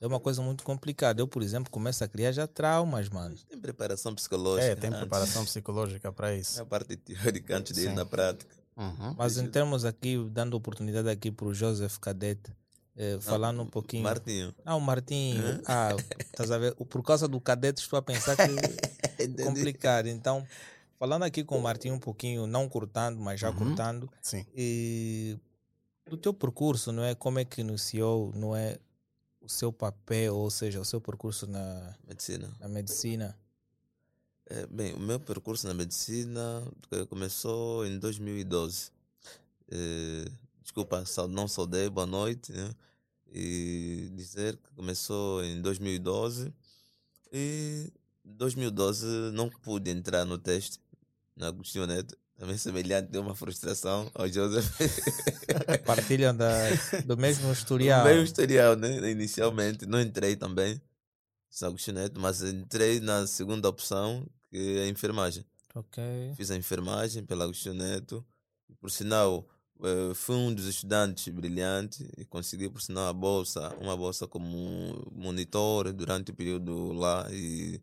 É 0.00 0.06
uma 0.06 0.18
coisa 0.18 0.42
muito 0.42 0.64
complicada. 0.64 1.20
Eu, 1.20 1.28
por 1.28 1.42
exemplo, 1.42 1.70
começo 1.70 2.02
a 2.02 2.08
criar 2.08 2.32
já 2.32 2.46
traumas, 2.46 3.08
mano. 3.08 3.36
Tem 3.48 3.58
preparação 3.58 4.14
psicológica. 4.14 4.72
É, 4.72 4.74
tem 4.74 4.88
antes. 4.88 5.00
preparação 5.00 5.44
psicológica 5.44 6.10
para 6.12 6.32
É 6.32 6.38
isso. 6.38 6.60
a 6.60 6.66
parte 6.66 6.96
teórica 6.96 7.56
antes 7.56 7.72
de 7.74 7.82
ir 7.82 7.94
na 7.94 8.04
prática. 8.04 8.55
Uhum. 8.76 9.14
Mas 9.16 9.38
em 9.38 9.48
termos 9.48 9.84
aqui, 9.84 10.18
dando 10.30 10.54
oportunidade 10.54 11.08
aqui 11.08 11.30
para 11.30 11.46
o 11.46 11.54
Joseph 11.54 11.96
Cadete, 11.98 12.52
eh, 12.96 13.18
falando 13.20 13.62
um 13.62 13.66
pouquinho. 13.66 14.02
Martinho. 14.04 14.54
Ah, 14.64 14.76
o 14.76 14.80
Martinho. 14.80 15.62
Ah, 15.66 15.90
estás 16.20 16.50
a 16.50 16.58
ver? 16.58 16.74
Por 16.74 17.02
causa 17.02 17.26
do 17.26 17.40
cadete, 17.40 17.80
estou 17.80 17.98
a 17.98 18.02
pensar 18.02 18.36
que 18.36 18.42
é 19.22 19.44
complicado. 19.44 20.08
Então, 20.08 20.46
falando 20.98 21.22
aqui 21.22 21.42
com 21.42 21.58
o 21.58 21.62
Martinho 21.62 21.94
um 21.94 21.98
pouquinho, 21.98 22.46
não 22.46 22.68
cortando, 22.68 23.18
mas 23.18 23.40
já 23.40 23.50
Uhum. 23.50 23.56
cortando, 23.56 24.10
Sim. 24.20 24.44
e 24.54 25.38
do 26.08 26.16
teu 26.16 26.34
percurso, 26.34 26.92
não 26.92 27.02
é? 27.02 27.14
Como 27.14 27.38
é 27.38 27.44
que 27.44 27.62
iniciou, 27.62 28.30
não 28.34 28.54
é? 28.54 28.78
O 29.40 29.48
seu 29.48 29.72
papel, 29.72 30.34
ou 30.34 30.50
seja, 30.50 30.80
o 30.80 30.84
seu 30.84 31.00
percurso 31.00 31.46
na, 31.46 31.94
Medicina. 32.06 32.50
na 32.60 32.68
medicina. 32.68 33.36
É, 34.48 34.64
bem, 34.66 34.94
o 34.94 35.00
meu 35.00 35.18
percurso 35.18 35.66
na 35.66 35.74
medicina 35.74 36.62
eh, 36.92 37.04
começou 37.06 37.84
em 37.84 37.98
2012. 37.98 38.92
Eh, 39.72 40.24
desculpa, 40.62 41.02
não 41.28 41.48
saudei, 41.48 41.90
boa 41.90 42.06
noite. 42.06 42.52
né? 42.52 42.70
E 43.32 44.08
dizer 44.14 44.56
que 44.56 44.70
começou 44.76 45.44
em 45.44 45.60
2012. 45.60 46.52
E 47.32 47.90
em 48.24 48.32
2012 48.36 49.04
não 49.32 49.50
pude 49.50 49.90
entrar 49.90 50.24
no 50.24 50.38
teste 50.38 50.78
na 51.34 51.48
Agostinho 51.48 51.86
Neto. 51.86 52.16
Também 52.38 52.56
semelhante, 52.56 53.10
deu 53.10 53.22
uma 53.22 53.34
frustração 53.34 54.08
ao 54.14 54.28
Joseph. 54.28 54.70
Partilham 55.84 56.36
da, 56.36 56.52
do 57.04 57.16
mesmo 57.16 57.50
historial. 57.52 58.04
Meio 58.04 58.22
historial, 58.22 58.76
né? 58.76 59.10
Inicialmente. 59.10 59.86
Não 59.86 60.00
entrei 60.00 60.36
também 60.36 60.80
na 61.60 61.68
Agostinho 61.68 61.96
Neto, 61.98 62.20
mas 62.20 62.42
entrei 62.42 63.00
na 63.00 63.26
segunda 63.26 63.68
opção, 63.68 64.26
que 64.50 64.78
é 64.78 64.82
a 64.84 64.88
enfermagem. 64.88 65.44
Fiz 66.36 66.50
a 66.50 66.56
enfermagem 66.56 67.24
pela 67.24 67.44
Agostinho 67.44 67.74
Neto. 67.74 68.24
Por 68.80 68.90
sinal, 68.90 69.46
eh, 69.82 70.14
fui 70.14 70.34
um 70.36 70.52
dos 70.54 70.66
estudantes 70.66 71.28
brilhantes 71.32 72.06
e 72.16 72.24
consegui, 72.24 72.68
por 72.68 72.80
sinal, 72.80 73.08
a 73.08 73.12
bolsa, 73.12 73.74
uma 73.80 73.96
bolsa 73.96 74.26
como 74.26 74.48
monitor 75.12 75.92
durante 75.92 76.30
o 76.30 76.34
período 76.34 76.92
lá 76.92 77.26
e, 77.30 77.80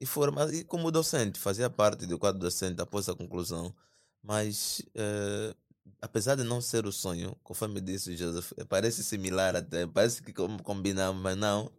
e, 0.00 0.06
forma, 0.06 0.44
e 0.54 0.64
como 0.64 0.90
docente, 0.90 1.38
fazia 1.38 1.68
parte 1.70 2.06
do 2.06 2.18
quadro 2.18 2.40
docente 2.40 2.80
após 2.80 3.08
a 3.08 3.14
conclusão. 3.14 3.74
Mas, 4.22 4.82
eh, 4.94 5.54
apesar 6.02 6.34
de 6.36 6.42
não 6.44 6.60
ser 6.60 6.86
o 6.86 6.92
sonho, 6.92 7.34
conforme 7.42 7.80
disse 7.80 8.10
o 8.12 8.16
Joseph, 8.16 8.52
eh, 8.56 8.64
parece 8.64 9.02
similar 9.04 9.56
até, 9.56 9.86
parece 9.86 10.22
que 10.22 10.32
com- 10.32 10.58
combinamos, 10.58 11.22
mas 11.22 11.36
não. 11.36 11.70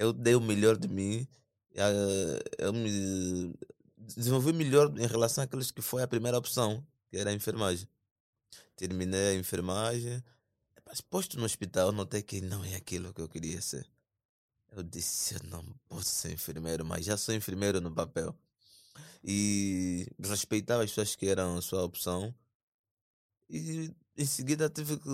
Eu 0.00 0.12
dei 0.14 0.34
o 0.34 0.40
melhor 0.40 0.76
de 0.78 0.88
mim. 0.88 1.28
eh, 1.74 2.40
Eu 2.58 2.72
me 2.72 3.54
desenvolvi 3.98 4.52
melhor 4.52 4.86
em 4.98 5.06
relação 5.06 5.44
àqueles 5.44 5.70
que 5.70 5.82
foi 5.82 6.02
a 6.02 6.08
primeira 6.08 6.38
opção, 6.38 6.84
que 7.10 7.18
era 7.18 7.30
a 7.30 7.34
enfermagem. 7.34 7.86
Terminei 8.76 9.30
a 9.30 9.34
enfermagem, 9.34 10.22
mas 10.86 11.00
posto 11.02 11.38
no 11.38 11.44
hospital, 11.46 11.92
notei 11.92 12.22
que 12.22 12.40
não 12.40 12.64
é 12.64 12.76
aquilo 12.76 13.14
que 13.14 13.22
eu 13.22 13.28
queria 13.28 13.60
ser. 13.62 13.86
Eu 14.72 14.82
disse, 14.84 15.34
eu 15.36 15.40
não 15.50 15.64
posso 15.88 16.10
ser 16.10 16.32
enfermeiro, 16.32 16.84
mas 16.84 17.04
já 17.06 17.16
sou 17.16 17.34
enfermeiro 17.34 17.80
no 17.80 17.92
papel. 17.94 18.36
E 19.24 20.06
respeitava 20.20 20.84
as 20.84 20.90
pessoas 20.90 21.16
que 21.16 21.26
eram 21.28 21.58
a 21.58 21.62
sua 21.62 21.84
opção. 21.84 22.34
E 23.48 23.90
em 24.16 24.24
seguida 24.26 24.68
tive 24.70 24.96
que 24.98 25.08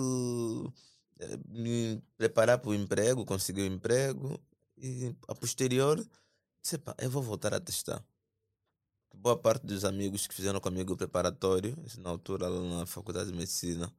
eh, 1.19 1.37
me 1.47 2.01
preparar 2.17 2.59
para 2.59 2.69
o 2.69 2.73
emprego, 2.75 3.25
conseguir 3.25 3.61
o 3.61 3.65
emprego. 3.65 4.39
E 4.77 5.15
a 5.27 5.35
posterior, 5.35 5.97
disse, 6.61 6.75
"Epá, 6.75 6.95
eu 6.99 7.09
vou 7.09 7.23
voltar 7.23 7.53
a 7.53 7.59
testar 7.59 8.03
boa 9.17 9.37
parte 9.37 9.65
dos 9.65 9.83
amigos 9.83 10.27
que 10.27 10.33
fizeram 10.33 10.59
comigo 10.59 10.93
o 10.93 10.97
preparatório, 10.97 11.75
na 11.99 12.09
altura 12.09 12.47
lá 12.47 12.79
na 12.79 12.85
faculdade 12.85 13.31
de 13.31 13.37
medicina, 13.37 13.91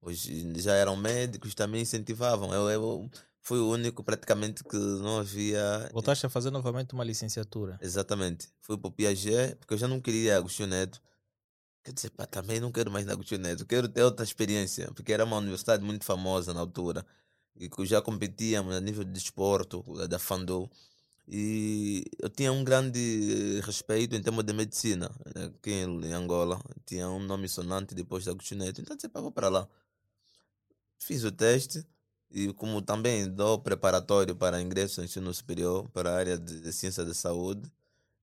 hoje 0.00 0.52
já 0.60 0.74
eram 0.74 0.96
médicos, 0.96 1.54
também 1.54 1.82
incentivavam. 1.82 2.52
Eu, 2.52 2.70
eu 2.70 3.10
fui 3.40 3.58
o 3.58 3.70
único 3.70 4.04
praticamente 4.04 4.62
que 4.62 4.76
não 4.76 5.18
havia. 5.18 5.88
Voltaste 5.92 6.26
a 6.26 6.28
fazer 6.28 6.50
novamente 6.50 6.92
uma 6.94 7.04
licenciatura. 7.04 7.78
Exatamente. 7.80 8.48
Fui 8.60 8.76
para 8.76 8.88
o 8.88 8.92
Piaget, 8.92 9.56
porque 9.56 9.74
eu 9.74 9.78
já 9.78 9.88
não 9.88 10.00
queria 10.00 10.36
Agostinho 10.36 10.68
Neto. 10.68 11.00
Quer 11.82 11.92
dizer, 11.92 12.10
pá, 12.10 12.26
também 12.26 12.60
não 12.60 12.70
quero 12.70 12.90
mais 12.90 13.06
na 13.06 13.12
Agostinho 13.12 13.40
Neto, 13.40 13.64
quero 13.64 13.88
ter 13.88 14.02
outra 14.02 14.24
experiência, 14.24 14.92
porque 14.92 15.12
era 15.12 15.24
uma 15.24 15.38
universidade 15.38 15.82
muito 15.82 16.04
famosa 16.04 16.52
na 16.52 16.60
altura, 16.60 17.06
e 17.58 17.68
que 17.68 17.84
já 17.84 18.00
competíamos 18.00 18.74
a 18.74 18.80
nível 18.80 19.04
de 19.04 19.12
desporto, 19.12 19.84
da 20.08 20.18
Fandou. 20.18 20.70
E 21.26 22.04
eu 22.18 22.30
tinha 22.30 22.50
um 22.52 22.64
grande 22.64 23.60
respeito 23.62 24.16
em 24.16 24.22
termos 24.22 24.44
de 24.44 24.52
medicina. 24.52 25.10
Aqui 25.34 25.72
em 25.72 26.12
Angola 26.12 26.58
tinha 26.86 27.08
um 27.08 27.18
nome 27.18 27.48
sonante 27.48 27.94
depois 27.94 28.24
da 28.24 28.30
Agostinho 28.32 28.64
Neto. 28.64 28.80
Então, 28.80 28.96
pá, 29.10 29.20
vou 29.20 29.30
para 29.30 29.48
lá. 29.48 29.68
Fiz 30.98 31.24
o 31.24 31.30
teste 31.30 31.86
e 32.30 32.52
como 32.54 32.80
também 32.82 33.28
dou 33.28 33.58
preparatório 33.58 34.36
para 34.36 34.60
ingresso 34.60 35.00
no 35.00 35.06
ensino 35.06 35.32
superior 35.32 35.88
para 35.90 36.10
a 36.10 36.16
área 36.16 36.38
de 36.38 36.72
ciência 36.72 37.04
da 37.04 37.14
saúde, 37.14 37.70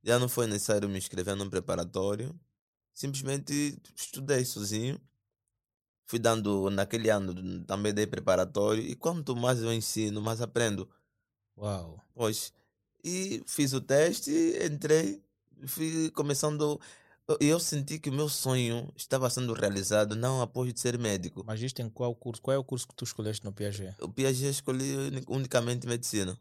já 0.04 0.20
não 0.20 0.30
foi 0.30 0.46
necessário 0.46 0.88
me 0.88 0.98
inscrever 0.98 1.36
num 1.36 1.50
preparatório. 1.50 2.34
Simplesmente 2.94 3.78
estudei 3.96 4.46
sozinho. 4.46 5.00
Fui 6.06 6.20
dando, 6.20 6.70
naquele 6.70 7.10
ano, 7.10 7.62
também 7.66 7.94
dei 7.94 8.06
preparatório. 8.06 8.82
E 8.84 8.96
quanto 8.96 9.36
mais 9.36 9.62
eu 9.62 9.74
ensino, 9.74 10.22
mais 10.22 10.40
aprendo. 10.42 10.88
Uau. 11.58 12.00
Pois. 12.14 12.54
E 13.04 13.44
fiz 13.46 13.74
o 13.74 13.82
teste, 13.82 14.32
entrei, 14.64 15.22
fui 15.68 16.10
começando. 16.12 16.80
eu- 17.28 17.38
Eu 17.40 17.60
senti 17.60 17.98
que 17.98 18.10
o 18.10 18.14
meu 18.14 18.30
sonho 18.30 18.92
estava 18.96 19.30
sendo 19.32 19.54
realizado 19.54 20.16
não 20.16 20.42
após 20.42 20.72
de 20.74 20.80
ser 20.80 20.98
médico. 21.00 21.44
Mas 21.46 21.60
isto 21.62 21.82
em 21.82 21.90
qual 21.90 22.14
curso? 22.16 22.42
Qual 22.42 22.54
é 22.54 22.58
o 22.58 22.64
curso 22.64 22.88
que 22.88 22.94
tu 22.96 23.04
escolheste 23.04 23.44
no 23.44 23.52
Piaget? 23.52 23.96
O 24.02 24.08
Piaget 24.10 24.50
escolhi 24.50 24.96
uni- 24.96 25.24
unicamente 25.28 25.88
medicina. 25.88 26.38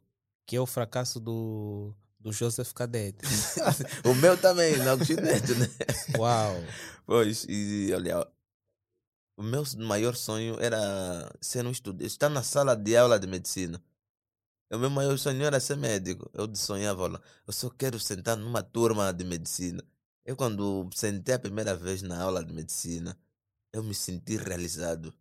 Que 0.46 0.56
é 0.56 0.60
o 0.60 0.66
fracasso 0.66 1.18
do, 1.18 1.94
do 2.20 2.30
Joseph 2.32 2.72
Cadete. 2.74 3.24
o 4.04 4.14
meu 4.14 4.36
também, 4.36 4.76
não 4.78 4.98
Neto, 4.98 5.54
né? 5.54 5.68
Uau. 6.18 6.62
Pois, 7.06 7.46
e 7.48 7.90
olha, 7.94 8.26
o 9.36 9.42
meu 9.42 9.64
maior 9.78 10.14
sonho 10.16 10.58
era 10.60 11.30
ser 11.40 11.66
um 11.66 11.70
estudante, 11.70 12.06
estar 12.06 12.28
na 12.28 12.42
sala 12.42 12.76
de 12.76 12.96
aula 12.96 13.18
de 13.18 13.26
medicina. 13.26 13.82
O 14.70 14.78
meu 14.78 14.90
maior 14.90 15.16
sonho 15.18 15.42
era 15.44 15.60
ser 15.60 15.76
médico. 15.76 16.28
Eu 16.32 16.54
sonhava, 16.56 17.02
olha, 17.02 17.20
eu 17.46 17.52
só 17.52 17.70
quero 17.70 17.98
sentar 18.00 18.36
numa 18.36 18.62
turma 18.62 19.12
de 19.12 19.24
medicina. 19.24 19.84
Eu, 20.24 20.36
quando 20.36 20.88
sentei 20.94 21.34
a 21.34 21.38
primeira 21.38 21.76
vez 21.76 22.02
na 22.02 22.20
aula 22.22 22.44
de 22.44 22.52
medicina, 22.52 23.16
eu 23.72 23.82
me 23.82 23.94
senti 23.94 24.36
realizado, 24.36 25.14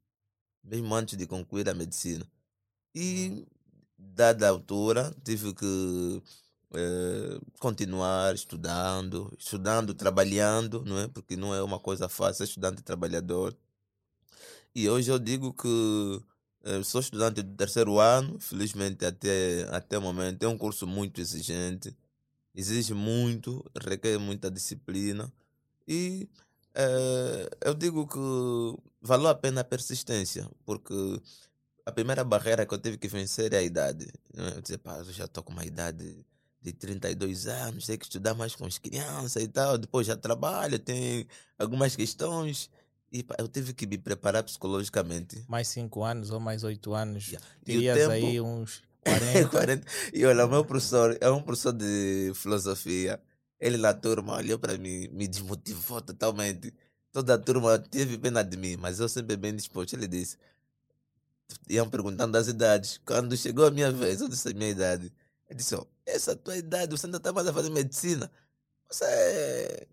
mesmo 0.63 0.93
antes 0.95 1.17
de 1.17 1.27
concluir 1.27 1.69
a 1.69 1.73
medicina. 1.73 2.25
E, 2.95 3.45
dada 3.97 4.47
a 4.47 4.49
altura, 4.51 5.13
tive 5.23 5.53
que 5.53 6.23
eh, 6.75 7.39
continuar 7.59 8.33
estudando, 8.35 9.31
estudando, 9.37 9.93
trabalhando, 9.93 10.83
não 10.85 10.99
é? 10.99 11.07
Porque 11.07 11.35
não 11.35 11.53
é 11.53 11.61
uma 11.63 11.79
coisa 11.79 12.09
fácil, 12.09 12.37
ser 12.37 12.43
estudante 12.45 12.81
trabalhador. 12.83 13.55
E 14.75 14.89
hoje 14.89 15.11
eu 15.11 15.19
digo 15.19 15.53
que 15.53 15.67
eh, 16.63 16.83
sou 16.83 17.01
estudante 17.01 17.41
do 17.43 17.55
terceiro 17.55 17.99
ano, 17.99 18.39
felizmente 18.39 19.05
até, 19.05 19.63
até 19.71 19.97
o 19.97 20.01
momento. 20.01 20.43
É 20.43 20.47
um 20.47 20.57
curso 20.57 20.87
muito 20.87 21.21
exigente, 21.21 21.95
exige 22.55 22.93
muito, 22.93 23.63
requer 23.85 24.17
muita 24.19 24.49
disciplina. 24.51 25.31
E 25.87 26.29
eh, 26.75 27.49
eu 27.61 27.73
digo 27.75 28.07
que 28.07 28.19
valeu 29.01 29.29
a 29.29 29.35
pena 29.35 29.61
a 29.61 29.63
persistência, 29.63 30.49
porque 30.65 30.93
a 31.85 31.91
primeira 31.91 32.23
barreira 32.23 32.65
que 32.65 32.73
eu 32.73 32.79
tive 32.79 32.97
que 32.97 33.07
vencer 33.07 33.53
é 33.53 33.57
a 33.59 33.63
idade. 33.63 34.07
né? 34.33 34.53
Eu 34.55 34.61
disse, 34.61 34.77
pá, 34.77 34.97
eu 34.97 35.05
já 35.13 35.25
estou 35.25 35.43
com 35.43 35.51
uma 35.53 35.65
idade 35.65 36.25
de 36.61 36.71
32 36.73 37.47
anos, 37.47 37.85
tenho 37.85 37.99
que 37.99 38.05
estudar 38.05 38.33
mais 38.33 38.55
com 38.55 38.65
as 38.65 38.77
crianças 38.77 39.43
e 39.43 39.47
tal. 39.47 39.77
Depois 39.77 40.07
já 40.07 40.15
trabalho, 40.17 40.79
tem 40.79 41.27
algumas 41.59 41.95
questões. 41.95 42.69
E 43.13 43.21
pá, 43.21 43.35
eu 43.37 43.47
tive 43.47 43.73
que 43.75 43.85
me 43.85 43.97
preparar 43.97 44.43
psicologicamente. 44.43 45.45
Mais 45.47 45.67
5 45.67 46.03
anos 46.03 46.31
ou 46.31 46.39
mais 46.39 46.63
8 46.63 46.93
anos. 46.95 47.27
Yeah. 47.27 47.47
E 47.59 47.61
o 47.61 47.65
Terias 47.65 47.97
tempo- 47.99 48.11
aí 48.11 48.41
uns 48.41 48.81
40. 49.05 49.49
40. 49.49 49.87
E 50.13 50.25
olha, 50.25 50.45
o 50.45 50.49
meu 50.49 50.65
professor 50.65 51.15
é 51.21 51.29
um 51.29 51.41
professor 51.41 51.73
de 51.73 52.31
filosofia. 52.33 53.21
Ele 53.59 53.77
na 53.77 53.93
turma 53.93 54.35
olhou 54.37 54.57
para 54.57 54.77
mim, 54.79 55.07
me 55.11 55.27
desmotivou 55.27 56.01
totalmente. 56.01 56.73
Toda 57.11 57.35
a 57.35 57.37
turma 57.37 57.77
teve 57.77 58.17
pena 58.17 58.43
de 58.43 58.57
mim, 58.57 58.75
mas 58.77 58.99
eu 58.99 59.07
sempre 59.07 59.37
bem 59.37 59.55
disposto. 59.55 59.93
Ele 59.93 60.07
disse: 60.07 60.35
iam 61.69 61.87
perguntando 61.89 62.35
as 62.37 62.47
idades. 62.47 62.99
Quando 63.05 63.37
chegou 63.37 63.65
a 63.67 63.71
minha 63.71 63.91
vez, 63.91 64.21
eu 64.21 64.27
disse 64.27 64.49
a 64.49 64.53
minha 64.53 64.71
idade. 64.71 65.13
Ele 65.47 65.57
disse: 65.57 65.75
ó, 65.75 65.85
essa 66.05 66.35
tua 66.35 66.57
idade, 66.57 66.91
você 66.97 67.05
ainda 67.05 67.17
está 67.17 67.31
mais 67.31 67.45
a 67.47 67.53
fazer 67.53 67.69
medicina. 67.69 68.31
Você 68.89 69.87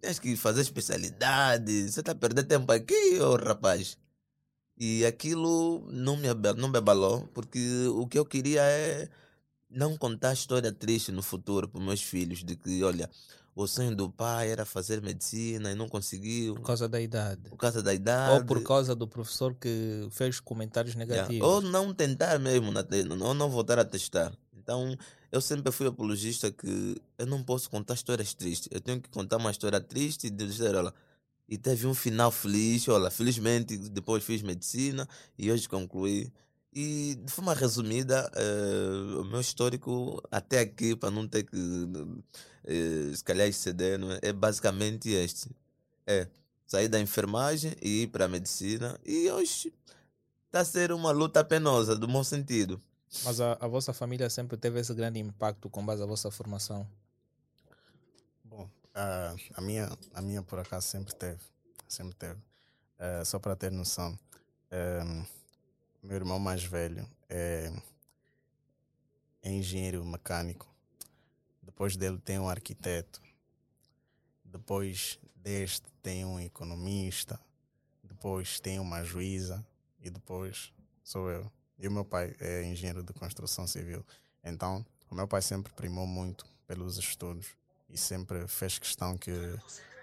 tens 0.00 0.18
que 0.18 0.36
fazer 0.36 0.60
especialidade. 0.62 1.90
Você 1.90 2.00
está 2.00 2.12
a 2.12 2.14
perder 2.14 2.44
tempo 2.44 2.70
aqui, 2.72 3.18
ô 3.20 3.36
rapaz. 3.36 3.96
E 4.78 5.04
aquilo 5.06 5.86
não 5.90 6.16
me, 6.16 6.28
não 6.56 6.68
me 6.68 6.78
abalou, 6.78 7.26
porque 7.32 7.86
o 7.94 8.06
que 8.06 8.18
eu 8.18 8.24
queria 8.26 8.60
é 8.62 9.08
não 9.70 9.96
contar 9.96 10.32
história 10.34 10.70
triste 10.70 11.10
no 11.10 11.22
futuro 11.22 11.68
para 11.68 11.80
meus 11.80 12.02
filhos, 12.02 12.44
de 12.44 12.56
que, 12.56 12.84
olha, 12.84 13.08
o 13.54 13.66
sonho 13.66 13.96
do 13.96 14.10
pai 14.10 14.50
era 14.50 14.66
fazer 14.66 15.00
medicina 15.00 15.72
e 15.72 15.74
não 15.74 15.88
conseguiu 15.88 16.54
Por 16.56 16.62
causa 16.62 16.86
da 16.86 17.00
idade. 17.00 17.48
por 17.48 17.56
causa 17.56 17.82
da 17.82 17.94
idade. 17.94 18.34
Ou 18.34 18.44
por 18.44 18.62
causa 18.62 18.94
do 18.94 19.08
professor 19.08 19.54
que 19.54 20.06
fez 20.10 20.40
comentários 20.40 20.94
Yeah. 20.94 21.14
negativos. 21.16 21.48
Ou 21.48 21.62
não 21.62 21.94
tentar 21.94 22.38
mesmo, 22.38 22.70
ou 23.24 23.32
não 23.34 23.48
voltar 23.50 23.78
a 23.78 23.84
testar. 23.84 24.30
Então, 24.66 24.98
eu 25.30 25.40
sempre 25.40 25.70
fui 25.70 25.86
apologista 25.86 26.50
que 26.50 27.00
eu 27.16 27.24
não 27.24 27.40
posso 27.40 27.70
contar 27.70 27.94
histórias 27.94 28.34
tristes. 28.34 28.68
Eu 28.72 28.80
tenho 28.80 29.00
que 29.00 29.08
contar 29.08 29.36
uma 29.36 29.52
história 29.52 29.80
triste 29.80 30.26
e 30.26 30.30
dizer, 30.30 30.74
olha, 30.74 30.92
e 31.48 31.56
teve 31.56 31.86
um 31.86 31.94
final 31.94 32.32
feliz, 32.32 32.88
olha, 32.88 33.08
felizmente 33.08 33.78
depois 33.78 34.24
fiz 34.24 34.42
medicina 34.42 35.08
e 35.38 35.52
hoje 35.52 35.68
concluí. 35.68 36.32
E 36.74 37.14
de 37.24 37.32
forma 37.32 37.54
resumida, 37.54 38.28
eh, 38.34 39.20
o 39.20 39.24
meu 39.24 39.40
histórico 39.40 40.20
até 40.32 40.58
aqui, 40.60 40.96
para 40.96 41.12
não 41.12 41.28
ter 41.28 41.44
que 41.44 41.56
eh, 42.64 43.12
se 43.14 43.22
calhar 43.22 43.46
exceder, 43.46 44.00
é? 44.20 44.30
é 44.30 44.32
basicamente 44.32 45.10
este. 45.10 45.48
É 46.06 46.28
sair 46.66 46.88
da 46.88 46.98
enfermagem 47.00 47.72
e 47.80 48.02
ir 48.02 48.08
para 48.08 48.24
a 48.24 48.28
medicina. 48.28 48.98
E 49.06 49.30
hoje 49.30 49.72
está 50.46 50.60
a 50.60 50.64
ser 50.64 50.90
uma 50.90 51.12
luta 51.12 51.44
penosa, 51.44 51.94
do 51.94 52.08
bom 52.08 52.24
sentido. 52.24 52.80
Mas 53.24 53.40
a, 53.40 53.56
a 53.60 53.66
vossa 53.66 53.92
família 53.92 54.28
sempre 54.28 54.56
teve 54.56 54.80
esse 54.80 54.94
grande 54.94 55.18
impacto 55.18 55.70
com 55.70 55.84
base 55.84 56.02
à 56.02 56.06
vossa 56.06 56.30
formação. 56.30 56.86
Bom, 58.44 58.68
a, 58.94 59.34
a, 59.54 59.60
minha, 59.60 59.90
a 60.14 60.22
minha 60.22 60.42
por 60.42 60.58
acaso 60.58 60.86
sempre 60.86 61.14
teve. 61.14 61.40
Sempre 61.88 62.14
teve. 62.14 62.40
Eh, 62.98 63.24
só 63.24 63.38
para 63.38 63.54
ter 63.54 63.70
noção, 63.70 64.18
eh, 64.70 65.24
meu 66.02 66.16
irmão 66.16 66.38
mais 66.38 66.64
velho 66.64 67.06
é, 67.28 67.72
é 69.42 69.50
engenheiro 69.50 70.04
mecânico. 70.04 70.66
Depois 71.62 71.96
dele 71.96 72.18
tem 72.18 72.38
um 72.38 72.48
arquiteto. 72.48 73.20
Depois 74.44 75.18
deste 75.34 75.86
tem 76.02 76.24
um 76.24 76.40
economista. 76.40 77.38
Depois 78.02 78.60
tem 78.60 78.78
uma 78.80 79.04
juíza. 79.04 79.64
E 80.00 80.08
depois 80.08 80.72
sou 81.04 81.30
eu. 81.30 81.50
E 81.78 81.86
o 81.88 81.90
meu 81.90 82.04
pai 82.04 82.34
é 82.40 82.64
engenheiro 82.64 83.02
de 83.02 83.12
construção 83.12 83.66
civil. 83.66 84.04
Então, 84.42 84.84
o 85.10 85.14
meu 85.14 85.28
pai 85.28 85.42
sempre 85.42 85.72
primou 85.72 86.06
muito 86.06 86.46
pelos 86.66 86.96
estudos 86.96 87.48
e 87.88 87.96
sempre 87.96 88.46
fez 88.48 88.78
questão 88.78 89.16
que 89.16 89.30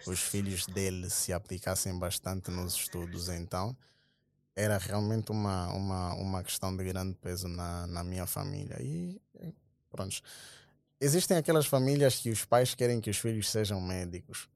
os 0.06 0.20
filhos 0.20 0.66
dele 0.66 1.10
se 1.10 1.34
aplicassem 1.34 1.98
bastante 1.98 2.52
nos 2.52 2.76
estudos. 2.76 3.30
Então, 3.30 3.76
era 4.56 4.78
realmente 4.78 5.32
uma, 5.32 5.72
uma, 5.74 6.14
uma 6.14 6.44
questão 6.44 6.76
de 6.76 6.84
grande 6.84 7.16
peso 7.16 7.48
na, 7.48 7.88
na 7.88 8.04
minha 8.04 8.26
família. 8.26 8.78
E 8.82 9.20
pronto. 9.90 10.22
Existem 11.00 11.38
aquelas 11.38 11.66
famílias 11.66 12.16
que 12.18 12.30
os 12.30 12.46
pais 12.46 12.74
querem 12.74 13.02
que 13.02 13.10
os 13.10 13.18
filhos 13.18 13.50
sejam 13.50 13.82
médicos, 13.82 14.48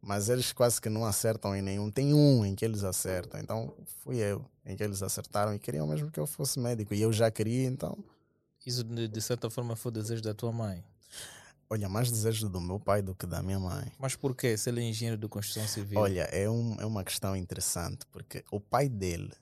mas 0.00 0.28
eles 0.28 0.52
quase 0.52 0.80
que 0.80 0.88
não 0.88 1.04
acertam 1.04 1.54
em 1.54 1.62
nenhum. 1.62 1.90
Tem 1.90 2.14
um 2.14 2.44
em 2.44 2.54
que 2.54 2.64
eles 2.64 2.84
acertam. 2.84 3.40
Então, 3.40 3.74
fui 4.02 4.16
eu 4.18 4.44
em 4.64 4.76
que 4.76 4.82
eles 4.82 5.02
acertaram 5.02 5.54
e 5.54 5.58
queriam 5.58 5.86
mesmo 5.86 6.10
que 6.10 6.20
eu 6.20 6.26
fosse 6.26 6.58
médico. 6.58 6.94
E 6.94 7.00
eu 7.00 7.12
já 7.12 7.30
queria, 7.30 7.66
então, 7.66 7.96
Isso 8.66 8.84
de, 8.84 9.08
de 9.08 9.20
certa 9.22 9.48
forma 9.48 9.74
foi 9.76 9.90
o 9.90 9.92
desejo 9.92 10.22
da 10.22 10.34
tua 10.34 10.52
mãe. 10.52 10.84
olha, 11.70 11.88
mais 11.88 12.10
desejo 12.10 12.48
do 12.48 12.60
meu 12.60 12.78
pai 12.80 13.02
do 13.02 13.14
que 13.14 13.26
da 13.26 13.42
minha 13.42 13.58
mãe. 13.58 13.92
Mas 13.98 14.14
por 14.16 14.34
quê? 14.34 14.56
Se 14.56 14.70
ele 14.70 14.80
é 14.80 14.84
engenheiro 14.84 15.20
de 15.20 15.28
construção 15.28 15.66
civil. 15.68 15.98
Olha, 16.00 16.22
é, 16.32 16.48
um, 16.48 16.76
é 16.80 16.86
uma 16.86 17.04
questão 17.04 17.34
interessante, 17.36 18.06
porque 18.10 18.44
o 18.50 18.60
pai 18.60 18.88
dele 18.88 19.32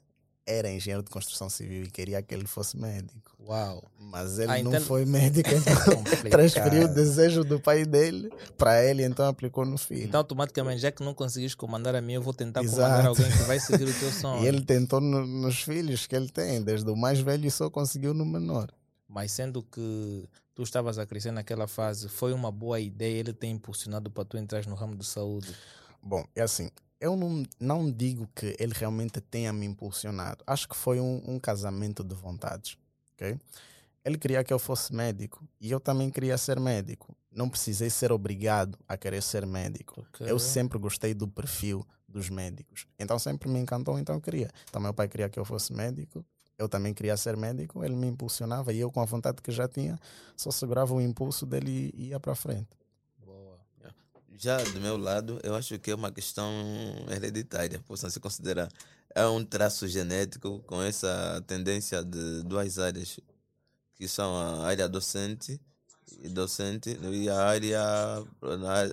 era 0.47 0.71
engenheiro 0.71 1.03
de 1.03 1.11
construção 1.11 1.51
civil 1.51 1.83
e 1.85 1.91
queria 1.91 2.23
que 2.23 2.33
ele 2.35 2.47
fosse 2.47 2.77
médico. 2.77 3.33
Uau. 3.41 3.83
Mas 3.99 4.39
ele 4.39 4.53
Ah, 4.53 4.63
não 4.63 4.71
então- 4.73 4.81
foi 4.87 5.05
médico, 5.05 5.49
então 5.55 5.97
Complicado. 5.97 6.31
transferiu 6.31 6.85
o 6.85 6.89
desejo 6.95 7.43
do 7.45 7.59
pai 7.61 7.85
dele 7.85 8.31
para 8.57 8.85
ele, 8.85 9.05
então 9.05 9.27
aplicou 9.27 9.65
no 9.65 9.77
filho. 9.77 10.05
Então, 10.05 10.19
automaticamente, 10.19 10.81
já 10.81 10.93
que 10.93 11.03
não 11.03 11.13
conseguiste 11.15 11.57
comandar 11.57 11.95
a 11.97 12.01
mim, 12.01 12.13
eu 12.15 12.23
vou 12.23 12.33
tentar 12.33 12.63
Exato. 12.63 12.81
comandar 12.83 13.07
alguém 13.07 13.27
que 13.31 13.43
vai 13.45 13.59
seguir 13.59 13.85
o 13.85 13.99
teu 13.99 14.11
sonho. 14.13 14.45
e 14.45 14.47
ele 14.47 14.63
tentou 14.65 15.01
no- 15.01 15.27
nos 15.27 15.61
filhos 15.63 16.07
que 16.07 16.15
ele 16.15 16.29
tem, 16.29 16.63
desde 16.63 16.89
o 16.89 16.97
mais 16.97 17.19
velho 17.21 17.47
e 17.47 17.51
só 17.51 17.69
conseguiu 17.69 18.15
no 18.15 18.25
menor. 18.25 18.71
Mas 19.09 19.33
sendo 19.33 19.63
que 19.63 20.29
tu 20.55 20.63
estavas 20.63 20.99
a 20.99 21.07
crescer 21.07 21.31
naquela 21.33 21.67
fase, 21.67 22.09
foi 22.09 22.33
uma 22.33 22.51
boa 22.53 22.79
ideia 22.81 23.19
ele 23.21 23.33
ter 23.33 23.47
impulsionado 23.49 24.11
para 24.11 24.25
tu 24.25 24.37
entrar 24.37 24.65
no 24.67 24.75
ramo 24.75 24.97
de 24.97 25.05
saúde. 25.07 25.55
Bom, 26.03 26.25
é 26.35 26.43
assim, 26.43 26.71
eu 27.01 27.17
não, 27.17 27.43
não 27.61 27.91
digo 27.91 28.29
que 28.35 28.57
ele 28.59 28.73
realmente 28.75 29.21
tenha 29.21 29.53
me 29.53 29.67
impulsionado. 29.67 30.43
Acho 30.47 30.69
que 30.69 30.77
foi 30.77 31.01
um, 31.01 31.23
um 31.27 31.39
casamento 31.39 32.03
de 32.03 32.15
vontades, 32.15 32.77
ok? 33.13 33.39
Ele 34.05 34.19
queria 34.19 34.45
que 34.45 34.53
eu 34.53 34.59
fosse 34.59 34.95
médico 34.95 35.47
e 35.61 35.71
eu 35.71 35.81
também 35.81 36.11
queria 36.11 36.39
ser 36.39 36.61
médico. 36.61 37.17
Não 37.31 37.49
precisei 37.49 37.91
ser 37.91 38.13
obrigado 38.13 38.79
a 38.87 38.97
querer 38.97 39.23
ser 39.23 39.45
médico. 39.45 40.07
Ok. 40.09 40.31
Eu 40.31 40.39
sempre 40.39 40.79
gostei 40.79 41.13
do 41.13 41.27
perfil 41.27 41.85
dos 42.07 42.31
médicos. 42.31 42.87
Então 42.99 43.19
sempre 43.19 43.49
me 43.49 43.59
encantou, 43.59 43.99
então 43.99 44.15
eu 44.15 44.21
queria. 44.21 44.49
Então 44.69 44.81
meu 44.81 44.95
pai 44.95 45.09
queria 45.09 45.29
que 45.29 45.39
eu 45.39 45.45
fosse 45.45 45.73
médico. 45.73 46.25
Eu 46.57 46.69
também 46.69 46.95
queria 46.95 47.17
ser 47.17 47.37
médico, 47.37 47.85
ele 47.85 47.95
me 47.95 48.07
impulsionava 48.07 48.73
e 48.73 48.79
eu 48.79 48.91
com 48.91 49.01
a 49.01 49.05
vontade 49.05 49.43
que 49.43 49.51
já 49.51 49.69
tinha, 49.69 49.99
só 50.35 50.51
segurava 50.51 50.95
o 50.95 51.01
impulso 51.03 51.45
dele 51.45 51.91
e 51.95 52.09
ia 52.09 52.21
para 52.21 52.35
frente. 52.35 52.69
Já 54.39 54.63
do 54.63 54.81
meu 54.81 54.99
lado, 54.99 55.41
eu 55.43 55.55
acho 55.55 55.79
que 55.79 55.91
é 55.91 55.95
uma 55.95 56.13
questão 56.13 56.47
hereditária, 57.11 57.81
possam 57.87 58.11
se 58.11 58.21
considerar. 58.21 58.69
É 59.15 59.27
um 59.27 59.43
traço 59.43 59.89
genético 59.89 60.59
com 60.67 60.83
essa 60.83 61.43
tendência 61.47 62.05
de 62.05 62.43
duas 62.43 62.79
áreas, 62.79 63.19
que 63.95 64.07
são 64.07 64.37
a 64.37 64.67
área 64.67 64.87
docente 64.89 65.59
e 66.23 66.29
docente 66.29 66.99
e 67.03 67.31
a 67.31 67.47
área 67.47 67.81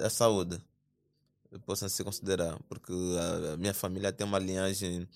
a, 0.01 0.10
saúde. 0.10 0.62
Possam 1.65 1.89
se 1.89 2.03
considerar, 2.06 2.58
porque 2.69 2.93
a, 3.53 3.58
minha 3.58 3.73
família 3.73 4.13
tem 4.13 4.25
uma 4.25 4.39
linhagem 4.39 5.08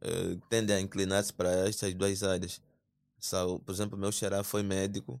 eh, 0.00 0.36
tende 0.48 0.72
a 0.72 0.80
inclinar-se 0.80 1.32
para 1.34 1.68
estas 1.68 1.92
duas 1.94 2.22
áreas. 2.22 2.62
Por 3.64 3.74
exemplo, 3.74 3.98
meu 3.98 4.10
xará 4.10 4.42
foi 4.42 4.62
médico 4.62 5.20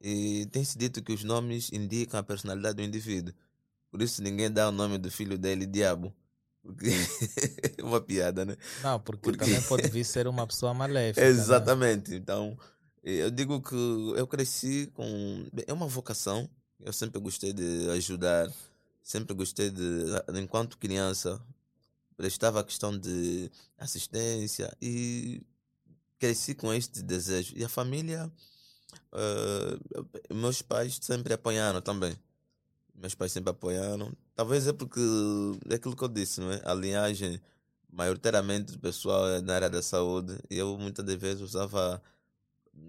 e 0.00 0.46
tem-se 0.52 0.78
dito 0.78 1.02
que 1.02 1.12
os 1.12 1.22
nomes 1.22 1.70
indicam 1.72 2.18
a 2.18 2.22
personalidade 2.22 2.76
do 2.76 2.82
indivíduo. 2.82 3.34
Por 3.94 4.02
isso 4.02 4.20
ninguém 4.20 4.50
dá 4.50 4.68
o 4.68 4.72
nome 4.72 4.98
do 4.98 5.08
filho 5.08 5.38
dele 5.38 5.66
Diabo. 5.66 6.12
Porque 6.60 6.86
é 6.88 6.90
uma 7.80 8.00
piada, 8.00 8.44
né? 8.44 8.56
Não, 8.82 8.98
porque 8.98 9.22
Porque- 9.22 9.44
também 9.44 9.62
pode 9.62 9.86
vir 9.88 10.02
ser 10.04 10.26
uma 10.26 10.44
pessoa 10.48 10.74
maléfica. 10.74 11.20
né? 11.20 11.28
Exatamente. 11.28 12.12
Então, 12.12 12.58
eh, 13.04 13.22
eu 13.22 13.30
digo 13.30 13.62
que 13.62 13.76
eu 14.16 14.26
cresci 14.26 14.90
com. 14.94 15.46
É 15.64 15.72
uma 15.72 15.86
vocação. 15.86 16.50
Eu 16.80 16.92
sempre 16.92 17.20
gostei 17.20 17.52
de 17.52 17.88
ajudar. 17.90 18.50
Sempre 19.00 19.32
gostei 19.32 19.70
de. 19.70 19.82
Enquanto 20.42 20.76
criança, 20.76 21.40
prestava 22.16 22.58
a 22.58 22.64
questão 22.64 22.98
de 22.98 23.48
assistência 23.78 24.76
e 24.82 25.40
cresci 26.18 26.52
com 26.52 26.74
este 26.74 27.00
desejo. 27.00 27.52
E 27.56 27.62
a 27.62 27.68
família. 27.68 28.28
eh, 29.12 30.34
meus 30.34 30.62
pais 30.62 30.98
sempre 31.00 31.32
apoiaram 31.32 31.80
também. 31.80 32.16
Meus 32.94 33.14
pais 33.14 33.32
sempre 33.32 33.50
apoiaram. 33.50 34.12
Talvez 34.34 34.66
é 34.66 34.72
porque 34.72 35.00
é 35.68 35.74
aquilo 35.74 35.96
que 35.96 36.04
eu 36.04 36.08
disse, 36.08 36.40
não 36.40 36.52
é? 36.52 36.60
A 36.64 36.72
linhagem 36.74 37.40
maioritariamente 37.92 38.72
do 38.72 38.78
pessoal 38.78 39.28
é 39.28 39.40
na 39.40 39.54
área 39.54 39.70
da 39.70 39.82
saúde. 39.82 40.36
E 40.50 40.56
eu 40.58 40.76
muitas 40.78 41.04
das 41.04 41.14
vezes 41.16 41.42
usava, 41.42 42.00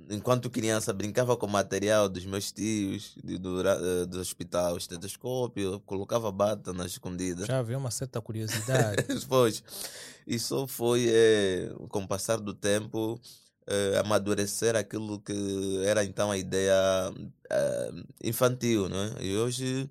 enquanto 0.09 0.49
criança, 0.49 0.93
brincava 0.93 1.35
com 1.37 1.47
material 1.47 2.07
dos 2.09 2.25
meus 2.25 2.51
tios, 2.51 3.15
de- 3.23 3.37
do, 3.37 3.61
eh, 3.67 4.05
do 4.05 4.19
hospital, 4.19 4.77
estetoscópio, 4.77 5.79
colocava 5.81 6.31
bata 6.31 6.71
na 6.73 6.85
escondida. 6.85 7.45
Já 7.45 7.59
havia 7.59 7.77
uma 7.77 7.91
certa 7.91 8.19
curiosidade. 8.21 9.03
Pois, 9.27 9.63
isso 10.25 10.65
foi, 10.67 11.07
eh, 11.09 11.71
com 11.89 12.03
o 12.03 12.07
passar 12.07 12.39
do 12.39 12.53
tempo, 12.53 13.19
eh, 13.67 13.97
amadurecer 13.99 14.75
aquilo 14.75 15.19
que 15.19 15.83
era 15.85 16.03
então 16.03 16.31
a 16.31 16.37
ideia 16.37 16.73
eh, 17.49 17.91
infantil, 18.23 18.89
não 18.89 18.97
é? 18.97 19.23
E 19.23 19.35
hoje 19.37 19.89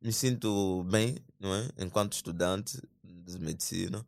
me 0.00 0.12
sinto 0.12 0.84
bem, 0.84 1.16
não 1.38 1.54
é? 1.54 1.68
Enquanto 1.78 2.14
estudante 2.14 2.80
de 3.02 3.38
medicina. 3.38 4.06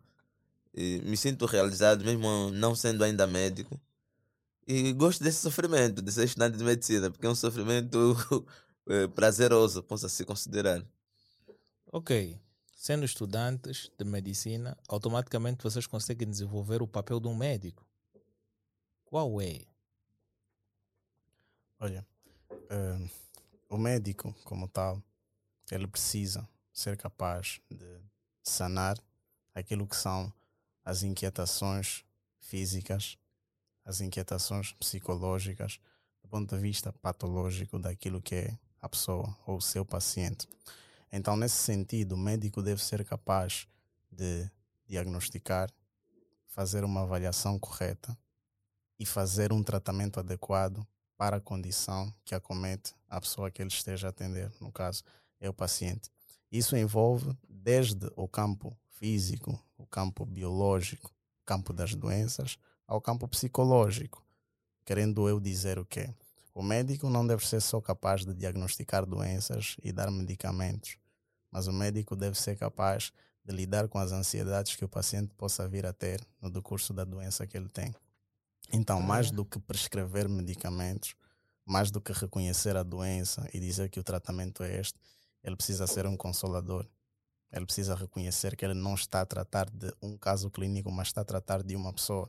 E 0.75 1.01
me 1.05 1.17
sinto 1.17 1.47
realizado, 1.47 2.05
mesmo 2.05 2.51
não 2.53 2.75
sendo 2.75 3.05
ainda 3.05 3.27
médico. 3.27 3.79
E 4.67 4.93
gosto 4.93 5.25
desse 5.25 5.39
sofrimento, 5.39 6.01
de 6.01 6.13
ser 6.13 6.25
estudante 6.25 6.57
de 6.57 6.65
medicina, 6.65 7.11
porque 7.11 7.27
é 7.27 7.31
um 7.31 7.35
sofrimento 7.35 8.17
eh, 8.89 9.09
prazeroso, 9.09 9.83
posso 9.83 10.07
assim 10.07 10.25
considerar. 10.25 10.85
Ok. 11.93 12.41
Sendo 12.75 13.05
estudantes 13.05 13.91
de 13.99 14.05
medicina, 14.05 14.79
automaticamente 14.89 15.63
vocês 15.63 15.87
conseguem 15.87 16.31
desenvolver 16.31 16.81
o 16.81 16.89
papel 16.89 17.21
de 17.21 17.29
um 17.29 17.37
médico. 17.37 17.85
Qual 19.11 19.43
é? 19.43 19.67
Olha, 21.81 22.07
eh, 22.71 23.11
o 23.69 23.77
médico, 23.77 24.33
como 24.45 24.69
tal, 24.69 25.03
ele 25.69 25.89
precisa 25.89 26.49
ser 26.73 26.97
capaz 26.97 27.61
de 27.69 28.01
sanar 28.41 28.97
aquilo 29.53 29.85
que 29.85 29.97
são 29.97 30.33
as 30.85 31.03
inquietações 31.03 32.05
físicas, 32.39 33.19
as 33.85 34.01
inquietações 34.01 34.73
psicológicas, 34.75 35.81
do 36.23 36.29
ponto 36.29 36.55
de 36.55 36.63
vista 36.63 36.93
patológico 36.93 37.81
daquilo 37.81 38.23
que 38.23 38.37
é 38.37 38.59
a 38.81 38.89
pessoa 38.89 39.37
ou 39.45 39.57
o 39.57 39.61
seu 39.61 39.85
paciente. 39.85 40.47
Então, 41.11 41.37
nesse 41.37 41.57
sentido, 41.57 42.13
o 42.13 42.17
médico 42.17 42.63
deve 42.63 42.81
ser 42.81 43.05
capaz 43.05 43.67
de 44.09 44.49
diagnosticar, 44.87 45.69
fazer 46.47 46.85
uma 46.85 47.03
avaliação 47.03 47.59
correta 47.59 48.17
e 49.01 49.07
fazer 49.07 49.51
um 49.51 49.63
tratamento 49.63 50.21
adequado 50.21 50.87
para 51.17 51.39
a 51.39 51.41
condição 51.41 52.13
que 52.23 52.35
acomete 52.35 52.95
a 53.09 53.19
pessoa 53.19 53.51
que 53.51 53.63
ele 53.63 53.71
esteja 53.71 54.09
a 54.09 54.11
atender, 54.11 54.53
no 54.61 54.71
caso, 54.71 55.03
é 55.41 55.49
o 55.49 55.55
paciente. 55.55 56.11
Isso 56.53 56.77
envolve 56.77 57.35
desde 57.49 58.13
o 58.15 58.29
campo 58.29 58.77
físico, 58.91 59.59
o 59.79 59.87
campo 59.87 60.27
biológico, 60.27 61.09
o 61.43 61.47
campo 61.47 61.73
das 61.73 61.95
doenças, 61.95 62.59
ao 62.87 63.01
campo 63.01 63.27
psicológico. 63.27 64.23
Querendo 64.85 65.27
eu 65.27 65.41
dizer 65.41 65.79
o 65.79 65.87
quê? 65.87 66.15
O 66.53 66.63
médico 66.63 67.09
não 67.09 67.27
deve 67.27 67.47
ser 67.47 67.63
só 67.63 67.81
capaz 67.81 68.27
de 68.27 68.35
diagnosticar 68.35 69.07
doenças 69.07 69.77
e 69.83 69.93
dar 69.93 70.11
medicamentos, 70.11 70.99
mas 71.51 71.67
o 71.67 71.73
médico 71.73 72.15
deve 72.15 72.39
ser 72.39 72.59
capaz 72.59 73.13
de 73.43 73.55
lidar 73.55 73.89
com 73.89 73.99
as 73.99 74.13
ansiedades 74.13 74.77
que 74.77 74.85
o 74.85 74.89
paciente 74.89 75.33
possa 75.35 75.67
vir 75.67 75.87
a 75.87 75.93
ter 75.93 76.21
no 76.43 76.51
decurso 76.51 76.93
da 76.93 77.05
doença 77.05 77.47
que 77.47 77.57
ele 77.57 77.69
tem. 77.69 77.95
Então, 78.73 79.01
mais 79.01 79.31
do 79.31 79.45
que 79.45 79.59
prescrever 79.59 80.29
medicamentos, 80.29 81.15
mais 81.65 81.91
do 81.91 82.01
que 82.01 82.13
reconhecer 82.13 82.77
a 82.77 82.83
doença 82.83 83.49
e 83.53 83.61
dizer 83.61 83.89
que 83.89 83.99
o 83.99 84.05
tratamento 84.05 84.63
é 84.63 84.79
este, 84.79 84.99
ele 85.43 85.57
precisa 85.57 85.87
ser 85.87 86.07
um 86.07 86.17
consolador. 86.17 86.87
Ele 87.53 87.65
precisa 87.65 87.95
reconhecer 87.95 88.57
que 88.57 88.65
ele 88.65 88.75
não 88.75 88.95
está 88.95 89.21
a 89.23 89.27
tratar 89.27 89.69
de 89.71 89.93
um 90.01 90.17
caso 90.17 90.51
clínico, 90.51 90.91
mas 90.91 91.09
está 91.09 91.23
a 91.23 91.25
tratar 91.25 91.63
de 91.63 91.75
uma 91.75 91.93
pessoa. 91.93 92.29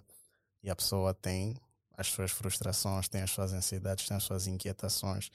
E 0.64 0.70
a 0.70 0.76
pessoa 0.76 1.14
tem 1.14 1.56
as 1.96 2.08
suas 2.08 2.32
frustrações, 2.32 3.08
tem 3.08 3.22
as 3.22 3.30
suas 3.30 3.54
ansiedades, 3.54 4.08
tem 4.08 4.18
as 4.18 4.24
suas 4.24 4.48
inquietações. 4.48 5.30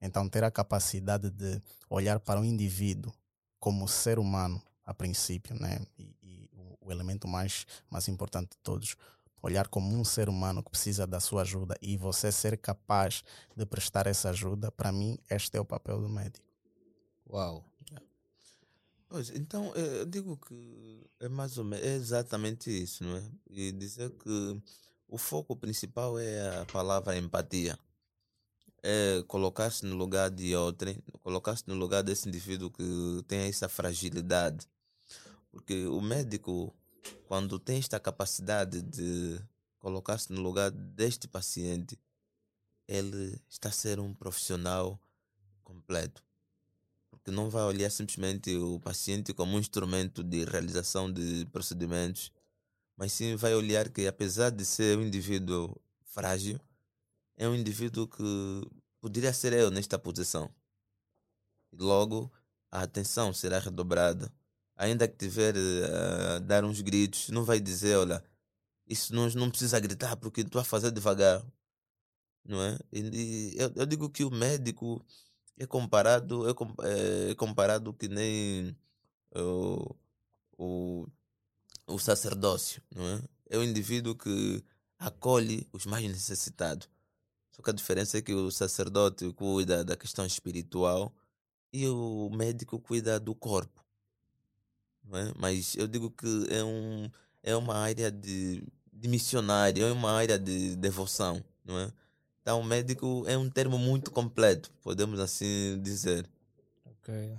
Então, 0.00 0.28
ter 0.28 0.44
a 0.44 0.50
capacidade 0.50 1.30
de 1.30 1.62
olhar 1.88 2.20
para 2.20 2.40
o 2.40 2.44
indivíduo 2.44 3.12
como 3.58 3.88
ser 3.88 4.18
humano, 4.18 4.62
a 4.84 4.92
princípio, 4.92 5.54
né? 5.58 5.80
E, 5.98 6.16
e 6.22 6.50
o, 6.52 6.88
o 6.88 6.92
elemento 6.92 7.28
mais, 7.28 7.66
mais 7.90 8.08
importante 8.08 8.50
de 8.50 8.58
todos, 8.58 8.96
olhar 9.42 9.68
como 9.68 9.94
um 9.94 10.04
ser 10.04 10.28
humano 10.28 10.62
que 10.62 10.70
precisa 10.70 11.06
da 11.06 11.20
sua 11.20 11.42
ajuda 11.42 11.76
e 11.80 11.96
você 11.96 12.30
ser 12.30 12.58
capaz 12.58 13.22
de 13.56 13.66
prestar 13.66 14.06
essa 14.06 14.30
ajuda, 14.30 14.70
para 14.70 14.92
mim, 14.92 15.18
este 15.28 15.56
é 15.56 15.60
o 15.60 15.64
papel 15.64 16.00
do 16.00 16.08
médico. 16.08 16.46
Uau. 17.28 17.64
Pois, 19.10 19.28
então, 19.30 19.72
eh, 19.74 20.02
eu 20.02 20.06
digo 20.06 20.36
que 20.36 21.04
é 21.18 21.28
mais 21.28 21.58
ou 21.58 21.64
menos, 21.64 21.84
é 21.84 21.96
exatamente 21.96 22.70
isso, 22.70 23.02
não 23.02 23.16
é? 23.16 23.22
E 23.50 23.72
dizer 23.72 24.10
que 24.10 24.62
o 25.08 25.18
foco 25.18 25.56
principal 25.56 26.16
é 26.16 26.60
a 26.60 26.66
palavra 26.66 27.18
empatia. 27.18 27.76
É 28.82 29.22
colocar-se 29.26 29.84
no 29.84 29.96
lugar 29.96 30.30
de 30.30 30.54
outrem, 30.54 31.02
colocar-se 31.24 31.64
no 31.66 31.74
lugar 31.74 32.02
desse 32.04 32.28
indivíduo 32.28 32.70
que 32.70 33.24
tem 33.26 33.40
essa 33.48 33.68
fragilidade. 33.68 34.68
Porque 35.50 35.86
o 35.86 36.00
médico, 36.00 36.72
quando 37.26 37.58
tem 37.58 37.78
esta 37.78 38.00
capacidade 38.00 38.82
de 38.82 39.40
colocar-se 39.78 40.32
no 40.32 40.40
lugar 40.40 40.70
deste 40.70 41.26
paciente, 41.26 41.98
ele 42.86 43.40
está 43.48 43.68
a 43.68 43.72
ser 43.72 44.00
um 44.00 44.12
profissional 44.12 45.00
completo. 45.62 46.24
Porque 47.08 47.30
não 47.30 47.48
vai 47.48 47.62
olhar 47.62 47.90
simplesmente 47.90 48.54
o 48.56 48.80
paciente 48.80 49.32
como 49.32 49.56
um 49.56 49.60
instrumento 49.60 50.22
de 50.22 50.44
realização 50.44 51.12
de 51.12 51.46
procedimentos, 51.52 52.32
mas 52.96 53.12
sim 53.12 53.36
vai 53.36 53.54
olhar 53.54 53.88
que, 53.88 54.06
apesar 54.06 54.50
de 54.50 54.64
ser 54.64 54.98
um 54.98 55.02
indivíduo 55.02 55.74
frágil, 56.02 56.60
é 57.36 57.48
um 57.48 57.54
indivíduo 57.54 58.06
que 58.06 58.22
poderia 59.00 59.32
ser 59.32 59.52
eu 59.52 59.70
nesta 59.70 59.98
posição. 59.98 60.50
E 61.72 61.76
logo 61.76 62.30
a 62.70 62.82
atenção 62.82 63.32
será 63.32 63.58
redobrada. 63.58 64.32
Ainda 64.80 65.06
que 65.06 65.14
tiver 65.14 65.54
a 65.56 66.38
uh, 66.38 66.40
dar 66.40 66.64
uns 66.64 66.80
gritos, 66.80 67.28
não 67.28 67.44
vai 67.44 67.60
dizer, 67.60 67.96
olha, 67.98 68.24
isso 68.86 69.14
não, 69.14 69.28
não 69.30 69.50
precisa 69.50 69.78
gritar 69.78 70.16
porque 70.16 70.42
tu 70.42 70.58
a 70.58 70.64
fazer 70.64 70.90
devagar. 70.90 71.44
Não 72.44 72.62
é? 72.62 72.78
E, 72.90 73.00
e 73.54 73.58
eu, 73.58 73.70
eu, 73.76 73.84
digo 73.86 74.08
que 74.08 74.24
o 74.24 74.30
médico 74.30 75.04
é 75.58 75.66
comparado, 75.66 76.48
é, 76.48 77.30
é 77.30 77.34
comparado 77.34 77.92
que 77.92 78.08
nem 78.08 78.74
o, 79.36 79.94
o, 80.56 81.06
o 81.86 81.98
sacerdócio, 81.98 82.82
não 82.94 83.06
é? 83.06 83.22
É 83.50 83.58
o 83.58 83.64
indivíduo 83.64 84.14
que 84.14 84.64
acolhe 84.98 85.68
os 85.74 85.84
mais 85.84 86.06
necessitados. 86.08 86.88
Só 87.52 87.62
que 87.62 87.68
a 87.70 87.74
diferença 87.74 88.16
é 88.16 88.22
que 88.22 88.32
o 88.32 88.50
sacerdote 88.50 89.30
cuida 89.34 89.84
da 89.84 89.94
questão 89.96 90.24
espiritual 90.24 91.14
e 91.70 91.86
o 91.86 92.30
médico 92.30 92.80
cuida 92.80 93.20
do 93.20 93.34
corpo. 93.34 93.79
Não 95.10 95.18
é? 95.18 95.32
Mas 95.36 95.74
eu 95.74 95.88
digo 95.88 96.10
que 96.10 96.46
é, 96.50 96.62
um, 96.62 97.10
é 97.42 97.56
uma 97.56 97.74
área 97.74 98.10
de, 98.10 98.62
de 98.92 99.08
missionário, 99.08 99.84
é 99.84 99.92
uma 99.92 100.12
área 100.12 100.38
de 100.38 100.76
devoção, 100.76 101.42
não 101.64 101.78
é? 101.78 101.92
Então, 102.40 102.62
médico 102.62 103.24
é 103.26 103.36
um 103.36 103.50
termo 103.50 103.76
muito 103.76 104.10
completo, 104.10 104.70
podemos 104.82 105.18
assim 105.18 105.78
dizer. 105.82 106.28
Ok. 106.84 107.38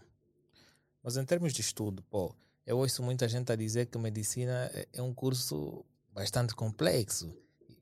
Mas 1.02 1.18
em 1.18 1.26
termos 1.26 1.54
de 1.54 1.62
estudo, 1.62 2.04
pô, 2.04 2.36
eu 2.66 2.78
ouço 2.78 3.02
muita 3.02 3.28
gente 3.28 3.52
a 3.52 3.56
dizer 3.56 3.88
que 3.88 3.98
medicina 3.98 4.70
é, 4.74 4.88
é 4.94 5.02
um 5.02 5.14
curso 5.14 5.84
bastante 6.14 6.54
complexo. 6.54 7.34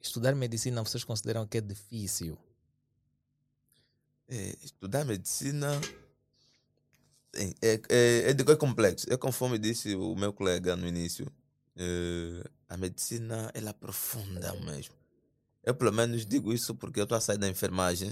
Estudar 0.01 0.33
medicina 0.35 0.83
vocês 0.83 1.03
consideram 1.03 1.45
que 1.45 1.57
é 1.57 1.61
difícil? 1.61 2.37
É, 4.29 4.55
estudar 4.63 5.03
medicina 5.03 5.69
é, 7.35 7.53
é, 7.61 7.81
é, 7.89 8.29
é, 8.31 8.55
complexo. 8.55 9.05
É 9.11 9.17
conforme 9.17 9.57
disse 9.57 9.95
o 9.95 10.15
meu 10.15 10.33
colega 10.33 10.75
no 10.75 10.87
início. 10.87 11.27
É, 11.75 12.43
a 12.67 12.77
medicina 12.77 13.51
ela 13.53 13.69
é 13.69 13.73
profunda 13.73 14.53
mesmo. 14.61 14.95
Eu 15.63 15.75
pelo 15.75 15.91
menos 15.91 16.25
digo 16.25 16.53
isso 16.53 16.73
porque 16.75 16.99
eu 16.99 17.03
estou 17.03 17.17
a 17.17 17.21
sair 17.21 17.37
da 17.37 17.47
enfermagem. 17.47 18.11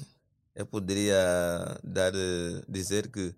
Eu 0.55 0.65
poderia 0.65 1.15
dar, 1.83 2.11
dizer 2.67 3.09
que 3.09 3.33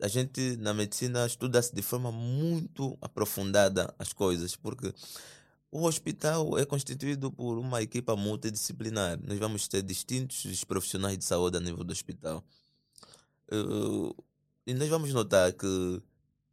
a 0.00 0.08
gente 0.08 0.56
na 0.56 0.72
medicina 0.72 1.26
estuda-se 1.26 1.74
de 1.74 1.82
forma 1.82 2.10
muito 2.10 2.96
aprofundada 3.00 3.94
as 3.98 4.12
coisas, 4.12 4.56
porque 4.56 4.94
o 5.70 5.84
hospital 5.84 6.58
é 6.58 6.64
constituído 6.64 7.30
por 7.30 7.58
uma 7.58 7.82
equipa 7.82 8.16
multidisciplinar. 8.16 9.18
Nós 9.22 9.38
vamos 9.38 9.68
ter 9.68 9.82
distintos 9.82 10.64
profissionais 10.64 11.18
de 11.18 11.24
saúde 11.24 11.58
a 11.58 11.60
nível 11.60 11.84
do 11.84 11.92
hospital. 11.92 12.42
E 14.68 14.74
nós 14.74 14.88
vamos 14.90 15.14
notar 15.14 15.50
que 15.54 16.02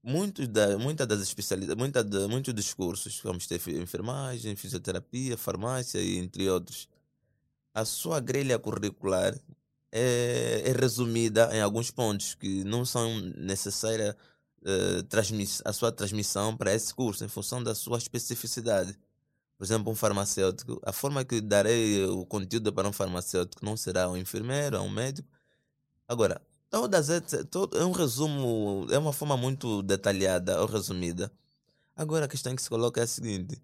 muitos 0.02 0.48
da, 0.48 0.78
muitas 0.78 1.06
das 1.06 1.20
especialidades, 1.20 1.76
muita 1.76 2.02
da, 2.02 2.30
muitos 2.30 2.54
dos 2.54 2.74
cursos, 2.74 3.20
vamos 3.22 3.46
ter 3.46 3.62
enfermagem, 3.72 4.56
fisioterapia, 4.56 5.38
farmácia 5.38 6.00
e 6.00 6.18
entre 6.18 6.50
outros, 6.50 6.88
a 7.74 7.84
sua 7.84 8.22
grelha 8.22 8.58
curricular 8.58 9.38
é, 9.92 10.64
é 10.66 10.72
resumida 10.72 11.50
em 11.54 11.62
alguns 11.62 11.92
pontos 11.92 12.36
que 12.36 12.64
não 12.64 12.86
são 12.86 13.20
necessárias 13.38 14.16
uh, 14.62 15.66
a 15.66 15.74
sua 15.74 15.92
transmissão 15.92 16.56
para 16.56 16.74
esse 16.74 16.94
curso 16.96 17.26
em 17.26 17.28
função 17.28 17.62
da 17.62 17.76
sua 17.76 17.98
especificidade. 17.98 18.98
Por 19.58 19.66
exemplo, 19.66 19.92
um 19.92 19.96
farmacêutico, 19.96 20.82
a 20.86 20.94
forma 20.94 21.26
que 21.26 21.42
darei 21.42 22.06
o 22.06 22.26
conteúdo 22.26 22.72
para 22.72 22.88
um 22.88 22.94
farmacêutico 22.94 23.66
não 23.66 23.76
será 23.76 24.10
um 24.10 24.16
enfermeiro, 24.16 24.80
um 24.82 24.90
médico. 24.90 25.28
Agora, 26.08 26.42
Todas 26.76 27.08
todo, 27.50 27.78
é 27.78 27.86
um 27.86 27.94
resumo, 27.94 28.86
é 28.92 28.98
uma 28.98 29.14
forma 29.14 29.38
muito 29.38 29.82
detalhada 29.82 30.60
ou 30.60 30.68
resumida. 30.68 31.32
Agora 31.96 32.26
a 32.26 32.28
questão 32.28 32.54
que 32.54 32.62
se 32.62 32.68
coloca 32.68 33.00
é 33.00 33.06
a 33.06 33.08
seguinte: 33.08 33.62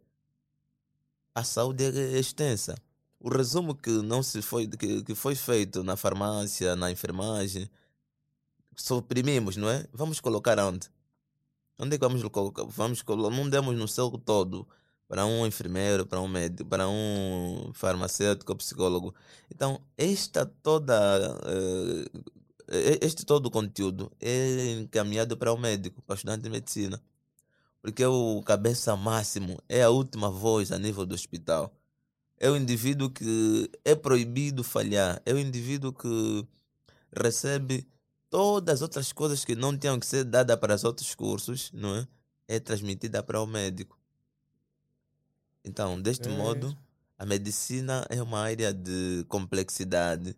a 1.35 1.43
saúde 1.43 1.83
é 1.83 2.17
extensa. 2.17 2.73
O 3.19 3.27
resumo 3.27 3.75
que 3.75 3.89
não 3.89 4.23
se 4.23 4.41
foi 4.41 4.65
que, 4.65 5.03
que 5.03 5.13
foi 5.13 5.35
feito 5.35 5.83
na 5.83 5.97
farmácia, 5.97 6.73
na 6.77 6.89
enfermagem, 6.89 7.69
suprimimos, 8.77 9.57
não 9.57 9.69
é? 9.69 9.85
Vamos 9.91 10.21
colocar 10.21 10.57
onde? 10.59 10.89
Onde 11.77 11.95
é 11.95 11.99
que 11.99 12.07
vamos 12.07 12.23
colocar? 12.29 12.63
Vamos 12.63 13.01
colocar, 13.01 13.35
não 13.35 13.49
demos 13.49 13.77
no 13.77 13.89
céu 13.89 14.09
todo 14.11 14.65
para 15.05 15.25
um 15.25 15.45
enfermeiro, 15.45 16.05
para 16.05 16.21
um 16.21 16.29
médico, 16.29 16.69
para 16.69 16.87
um 16.87 17.71
farmacêutico, 17.73 18.55
psicólogo. 18.55 19.13
Então, 19.53 19.81
esta 19.97 20.45
toda 20.45 20.95
eh, 21.43 22.21
este 23.01 23.25
todo 23.25 23.47
o 23.47 23.51
conteúdo 23.51 24.11
é 24.19 24.71
encaminhado 24.79 25.35
para 25.35 25.51
o 25.51 25.57
médico, 25.57 26.01
para 26.01 26.13
o 26.13 26.15
estudante 26.15 26.43
de 26.43 26.49
medicina. 26.49 27.01
Porque 27.81 28.05
o 28.05 28.41
cabeça 28.43 28.95
máximo 28.95 29.61
é 29.67 29.81
a 29.81 29.89
última 29.89 30.29
voz 30.29 30.71
a 30.71 30.77
nível 30.77 31.05
do 31.05 31.15
hospital. 31.15 31.75
É 32.37 32.49
o 32.49 32.55
indivíduo 32.55 33.09
que 33.09 33.69
é 33.83 33.95
proibido 33.95 34.63
falhar. 34.63 35.21
É 35.25 35.33
o 35.33 35.39
indivíduo 35.39 35.91
que 35.91 36.47
recebe 37.15 37.87
todas 38.29 38.75
as 38.75 38.81
outras 38.81 39.11
coisas 39.11 39.43
que 39.43 39.55
não 39.55 39.77
tinham 39.77 39.99
que 39.99 40.05
ser 40.05 40.23
dadas 40.23 40.57
para 40.57 40.75
os 40.75 40.83
outros 40.83 41.13
cursos, 41.13 41.71
não 41.73 41.95
é? 41.97 42.07
É 42.47 42.59
transmitida 42.59 43.21
para 43.21 43.41
o 43.41 43.45
médico. 43.45 43.99
Então, 45.63 46.01
deste 46.01 46.29
é. 46.29 46.31
modo, 46.31 46.75
a 47.17 47.25
medicina 47.25 48.05
é 48.09 48.21
uma 48.21 48.39
área 48.39 48.73
de 48.73 49.25
complexidade, 49.27 50.35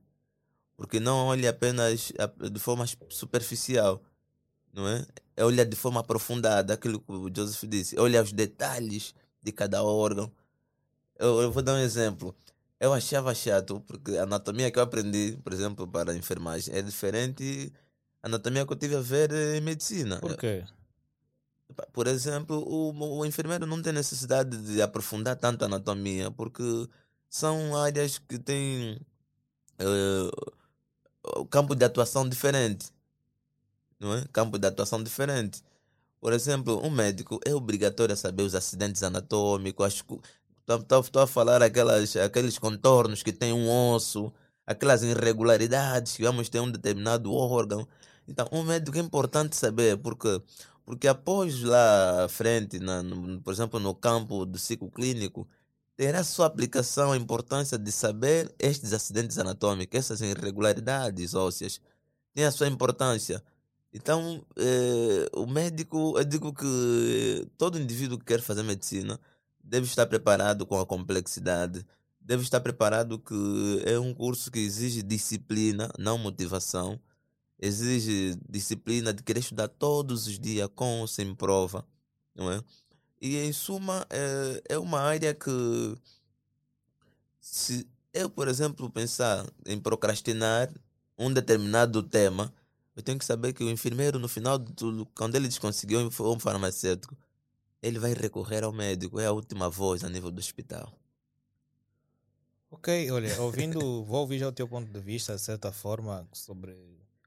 porque 0.75 0.99
não 0.99 1.27
olha 1.27 1.49
apenas 1.49 2.11
de 2.51 2.59
forma 2.59 2.85
superficial, 3.09 4.01
não 4.73 4.87
é? 4.87 5.05
É 5.35 5.45
olhar 5.45 5.65
de 5.65 5.75
forma 5.75 5.99
aprofundada, 5.99 6.73
aquilo 6.73 6.99
que 6.99 7.11
o 7.11 7.29
Joseph 7.35 7.63
disse, 7.69 7.99
olha 7.99 8.21
os 8.21 8.31
detalhes 8.31 9.13
de 9.41 9.51
cada 9.51 9.83
órgão. 9.83 10.31
Eu, 11.17 11.41
eu, 11.41 11.51
vou 11.51 11.61
dar 11.61 11.73
um 11.73 11.79
exemplo. 11.79 12.35
Eu 12.79 12.93
achava 12.93 13.33
chato, 13.33 13.79
porque 13.81 14.17
a 14.17 14.23
anatomia 14.23 14.71
que 14.71 14.77
eu 14.77 14.83
aprendi, 14.83 15.37
por 15.43 15.53
exemplo, 15.53 15.87
para 15.87 16.11
a 16.11 16.15
enfermagem, 16.15 16.75
é 16.75 16.81
diferente 16.81 17.71
da 18.21 18.27
anatomia 18.29 18.65
que 18.65 18.73
eu 18.73 18.77
tive 18.77 18.95
a 18.95 19.01
ver 19.01 19.31
em 19.31 19.61
medicina. 19.61 20.19
Por 20.19 20.35
quê? 20.37 20.63
Por 21.91 22.07
exemplo, 22.07 22.57
o, 22.57 23.19
o 23.19 23.25
enfermeiro 23.25 23.65
não 23.65 23.81
tem 23.81 23.93
necessidade 23.93 24.57
de 24.57 24.81
aprofundar 24.81 25.35
tanto 25.35 25.63
a 25.63 25.65
anatomia, 25.65 26.29
porque 26.31 26.63
são 27.29 27.75
áreas 27.75 28.19
que 28.19 28.37
têm 28.37 28.99
uh, 29.79 30.53
campo 31.49 31.75
de 31.75 31.85
atuação 31.85 32.27
diferente. 32.27 32.91
Não 33.99 34.13
é? 34.13 34.25
Campo 34.31 34.57
de 34.57 34.67
atuação 34.67 35.01
diferente. 35.03 35.63
Por 36.19 36.33
exemplo, 36.33 36.79
um 36.85 36.89
médico 36.89 37.39
é 37.45 37.53
obrigatório 37.53 38.15
saber 38.15 38.43
os 38.43 38.55
acidentes 38.55 39.03
anatômicos. 39.03 40.03
Estou 40.67 41.21
a 41.21 41.27
falar 41.27 41.61
aquelas, 41.61 42.15
aqueles 42.15 42.57
contornos 42.57 43.21
que 43.23 43.33
tem 43.33 43.51
um 43.53 43.69
osso, 43.69 44.31
aquelas 44.65 45.03
irregularidades 45.03 46.15
que 46.15 46.23
vamos 46.23 46.49
ter 46.49 46.59
um 46.59 46.71
determinado 46.71 47.33
órgão. 47.33 47.87
Então, 48.27 48.47
um 48.51 48.63
médico 48.63 48.97
é 48.97 49.01
importante 49.01 49.55
saber, 49.55 49.97
porque 49.97 50.41
porque 50.85 51.07
após 51.07 51.61
lá 51.63 52.25
à 52.25 52.29
frente, 52.29 52.79
na, 52.79 53.01
no, 53.01 53.41
por 53.41 53.53
exemplo, 53.53 53.79
no 53.79 53.95
campo 53.95 54.45
do 54.45 54.57
ciclo 54.59 54.89
clínico, 54.91 55.47
terá 56.03 56.21
sua 56.21 56.47
aplicação 56.47 57.13
a 57.13 57.17
importância 57.17 57.77
de 57.77 57.89
saber 57.89 58.53
estes 58.59 58.91
acidentes 58.91 59.37
anatômicos, 59.37 59.97
essas 59.97 60.19
irregularidades 60.19 61.33
ósseas. 61.33 61.79
Tem 62.33 62.43
a 62.43 62.51
sua 62.51 62.67
importância. 62.67 63.41
Então, 63.93 64.45
eh, 64.57 65.29
o 65.33 65.45
médico, 65.47 66.15
eu 66.17 66.25
digo 66.25 66.53
que 66.53 67.47
todo 67.57 67.79
indivíduo 67.79 68.19
que 68.19 68.25
quer 68.25 68.41
fazer 68.41 68.63
medicina 68.63 69.17
deve 69.63 69.85
estar 69.85 70.05
preparado 70.05 70.65
com 70.65 70.77
a 70.77 70.85
complexidade, 70.85 71.85
deve 72.19 72.43
estar 72.43 72.59
preparado 72.59 73.17
que 73.17 73.81
é 73.85 73.97
um 73.97 74.13
curso 74.13 74.51
que 74.51 74.59
exige 74.59 75.01
disciplina, 75.01 75.89
não 75.97 76.17
motivação 76.17 76.99
exige 77.57 78.37
disciplina 78.49 79.13
de 79.13 79.23
querer 79.23 79.39
estudar 79.39 79.69
todos 79.69 80.27
os 80.27 80.37
dias 80.37 80.69
com 80.75 80.99
ou 80.99 81.07
sem 81.07 81.33
prova, 81.33 81.87
não 82.35 82.51
é? 82.51 82.61
E 83.23 83.37
em 83.37 83.53
suma, 83.53 84.05
é, 84.09 84.73
é 84.73 84.77
uma 84.77 84.99
área 84.99 85.33
que, 85.33 85.49
se 87.39 87.87
eu, 88.13 88.29
por 88.29 88.49
exemplo, 88.49 88.89
pensar 88.89 89.49
em 89.65 89.79
procrastinar 89.79 90.69
um 91.17 91.31
determinado 91.31 92.03
tema, 92.03 92.53
eu 92.93 93.01
tenho 93.01 93.17
que 93.17 93.23
saber 93.23 93.53
que 93.53 93.63
o 93.63 93.69
enfermeiro, 93.69 94.19
no 94.19 94.27
final 94.27 94.59
tudo, 94.59 95.05
quando 95.15 95.35
ele 95.35 95.49
conseguiu 95.57 96.01
um 96.01 96.37
farmacêutico, 96.37 97.15
ele 97.81 97.97
vai 97.97 98.13
recorrer 98.13 98.65
ao 98.65 98.73
médico, 98.73 99.17
é 99.21 99.27
a 99.27 99.31
última 99.31 99.69
voz 99.69 100.03
a 100.03 100.09
nível 100.09 100.29
do 100.29 100.39
hospital. 100.39 100.91
Ok, 102.69 103.09
olha, 103.09 103.39
ouvindo, 103.41 103.79
vou 104.03 104.19
ouvir 104.19 104.39
já 104.39 104.49
o 104.49 104.51
teu 104.51 104.67
ponto 104.67 104.91
de 104.91 104.99
vista, 104.99 105.33
de 105.33 105.41
certa 105.41 105.71
forma, 105.71 106.27
sobre 106.33 106.75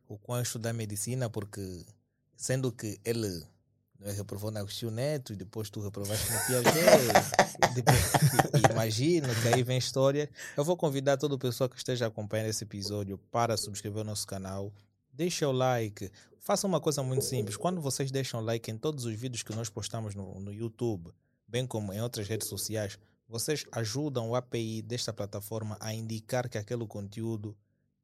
o 0.07 0.19
quão 0.19 0.43
estudar 0.43 0.75
medicina, 0.75 1.31
porque 1.31 1.87
sendo 2.37 2.71
que 2.71 3.01
ele 3.03 3.47
reprovou 4.05 4.51
na 4.51 4.61
Agostinho 4.61 4.91
Neto 4.91 5.33
e 5.33 5.37
depois 5.37 5.71
tu 5.71 5.81
reprovaste 5.81 6.31
no 6.33 6.39
Piaget, 6.47 6.73
imagino 8.73 9.29
que 9.43 9.49
aí 9.49 9.63
vem 9.63 9.79
história. 9.79 10.31
Eu 10.57 10.65
vou 10.65 10.77
convidar 10.77 11.17
todo 11.17 11.33
o 11.33 11.39
pessoal 11.39 11.69
que 11.69 11.77
esteja 11.77 12.07
acompanhando 12.07 12.49
esse 12.49 12.65
episódio 12.65 13.19
para 13.31 13.57
subscrever 13.57 14.03
o 14.03 14.05
nosso 14.05 14.27
canal. 14.27 14.73
Deixa 15.13 15.49
o 15.49 15.53
like. 15.53 16.11
Faça 16.39 16.67
uma 16.67 16.81
coisa 16.81 17.03
muito 17.03 17.25
simples. 17.25 17.57
Quando 17.57 17.81
vocês 17.81 18.11
deixam 18.11 18.41
like 18.41 18.71
em 18.71 18.79
todos 18.79 19.05
os 19.05 19.15
vídeos 19.15 19.43
que 19.43 19.55
nós 19.55 19.69
postamos 19.69 20.15
no, 20.15 20.39
no 20.39 20.53
YouTube, 20.53 21.11
bem 21.49 21.67
como 21.67 21.93
em 21.93 22.01
outras 22.01 22.29
redes 22.29 22.49
sociais, 22.49 22.99
vocês 23.29 23.65
ajudam 23.73 24.31
o 24.31 24.37
API 24.37 24.83
desta 24.83 25.13
plataforma 25.13 25.77
a 25.81 25.93
indicar 25.93 26.49
que 26.49 26.59
aquele 26.59 26.87
conteúdo 26.87 27.57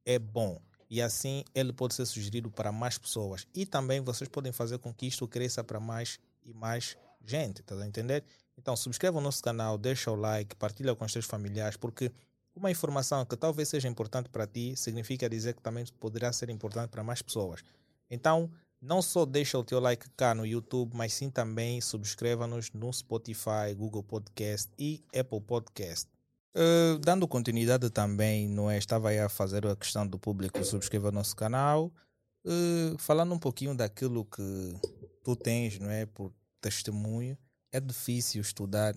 é 0.05 0.19
bom 0.19 0.59
e 0.93 1.01
assim 1.01 1.43
ele 1.55 1.73
pode 1.73 1.95
ser 1.95 2.05
sugerido 2.05 2.51
para 2.51 2.71
mais 2.71 2.99
pessoas. 2.99 3.47
E 3.51 3.65
também 3.65 3.99
vocês 3.99 4.29
podem 4.29 4.51
fazer 4.51 4.77
com 4.77 4.93
que 4.93 5.07
isto 5.07 5.27
cresça 5.27 5.63
para 5.63 5.79
mais 5.79 6.19
e 6.45 6.53
mais 6.53 6.95
gente, 7.25 7.63
tá 7.63 7.73
a 7.73 7.87
entender? 7.87 8.23
Então 8.55 8.75
subscreva 8.75 9.17
o 9.17 9.21
nosso 9.21 9.41
canal, 9.41 9.75
deixa 9.75 10.11
o 10.11 10.15
like, 10.15 10.55
partilha 10.55 10.93
com 10.93 11.03
os 11.03 11.11
seus 11.11 11.25
familiares, 11.25 11.77
porque 11.77 12.11
uma 12.55 12.69
informação 12.69 13.25
que 13.25 13.35
talvez 13.35 13.69
seja 13.69 13.87
importante 13.87 14.29
para 14.29 14.45
ti 14.45 14.75
significa 14.77 15.27
dizer 15.27 15.55
que 15.55 15.63
também 15.63 15.83
poderá 15.99 16.31
ser 16.31 16.51
importante 16.51 16.91
para 16.91 17.03
mais 17.03 17.23
pessoas. 17.23 17.63
Então, 18.07 18.51
não 18.79 19.01
só 19.01 19.25
deixa 19.25 19.57
o 19.57 19.63
teu 19.63 19.79
like 19.79 20.07
cá 20.11 20.35
no 20.35 20.45
YouTube, 20.45 20.91
mas 20.93 21.11
sim 21.11 21.31
também 21.31 21.81
subscreva-nos 21.81 22.71
no 22.71 22.93
Spotify, 22.93 23.73
Google 23.75 24.03
Podcast 24.03 24.69
e 24.77 25.03
Apple 25.11 25.41
Podcast. 25.41 26.12
Uh, 26.55 26.99
dando 26.99 27.27
continuidade 27.27 27.89
também, 27.89 28.47
não 28.47 28.69
é? 28.69 28.77
Estava 28.77 29.09
aí 29.09 29.19
a 29.19 29.27
fazer 29.27 29.65
a 29.65 29.75
questão 29.75 30.05
do 30.05 30.19
público 30.19 30.63
subscrever 30.63 31.09
o 31.09 31.11
nosso 31.11 31.35
canal, 31.35 31.91
uh, 32.45 32.97
falando 32.99 33.33
um 33.33 33.39
pouquinho 33.39 33.75
daquilo 33.75 34.23
que 34.25 34.75
tu 35.23 35.35
tens, 35.35 35.79
não 35.79 35.89
é? 35.89 36.05
Por 36.05 36.31
testemunho, 36.61 37.35
é 37.71 37.79
difícil 37.79 38.41
estudar. 38.41 38.95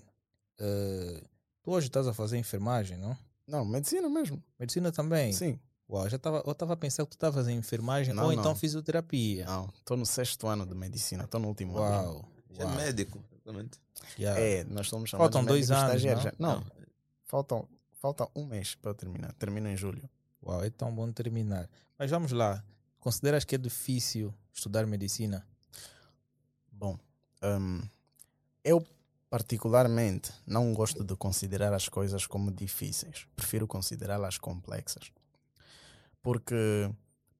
Uh, 0.59 1.21
tu 1.63 1.71
hoje 1.71 1.87
estás 1.87 2.07
a 2.07 2.13
fazer 2.13 2.37
enfermagem, 2.37 2.97
não? 2.97 3.17
Não, 3.47 3.65
medicina 3.65 4.07
mesmo. 4.07 4.43
Medicina 4.59 4.91
também? 4.91 5.33
Sim. 5.33 5.59
Uau, 5.89 6.07
já 6.09 6.19
tava, 6.19 6.43
eu 6.45 6.51
estava 6.51 6.73
a 6.73 6.77
pensar 6.77 7.03
que 7.05 7.11
tu 7.11 7.13
estavas 7.13 7.47
em 7.47 7.57
enfermagem 7.57 8.13
não, 8.13 8.25
ou 8.25 8.31
então 8.31 8.43
não. 8.43 8.51
então 8.51 8.59
fisioterapia. 8.59 9.45
Não, 9.45 9.69
estou 9.73 9.95
no 9.95 10.05
sexto 10.05 10.45
ano 10.47 10.65
de 10.65 10.75
medicina, 10.75 11.23
estou 11.23 11.39
no 11.39 11.47
último 11.47 11.77
Uau. 11.77 11.85
ano. 11.85 12.11
Uau. 12.11 12.31
Já 12.51 12.63
é 12.63 12.75
médico, 12.75 13.23
exatamente. 13.31 13.79
Yeah. 14.19 14.39
É, 14.39 14.63
nós 14.65 14.89
somos 14.89 15.09
chamados 15.09 15.33
Faltam 15.33 15.47
dois 15.47 15.71
anos. 15.71 16.03
Não? 16.37 16.55
não, 16.55 16.63
Faltam, 17.27 17.67
falta 17.91 18.27
um 18.33 18.45
mês 18.45 18.73
para 18.75 18.93
terminar. 18.93 19.33
Termino 19.33 19.67
em 19.67 19.75
julho. 19.75 20.09
Uau, 20.41 20.63
é 20.63 20.69
tão 20.69 20.93
bom 20.93 21.11
terminar. 21.11 21.69
Mas 21.99 22.09
vamos 22.09 22.31
lá. 22.31 22.63
Consideras 22.99 23.43
que 23.43 23.55
é 23.55 23.57
difícil 23.57 24.33
estudar 24.53 24.87
medicina? 24.87 25.45
Bom, 26.71 26.97
um, 27.43 27.81
eu 28.63 28.85
particularmente 29.29 30.31
não 30.45 30.73
gosto 30.73 31.03
de 31.03 31.15
considerar 31.15 31.73
as 31.73 31.89
coisas 31.89 32.25
como 32.25 32.49
difíceis. 32.49 33.27
Prefiro 33.35 33.67
considerá-las 33.67 34.37
complexas. 34.37 35.11
Porque 36.21 36.89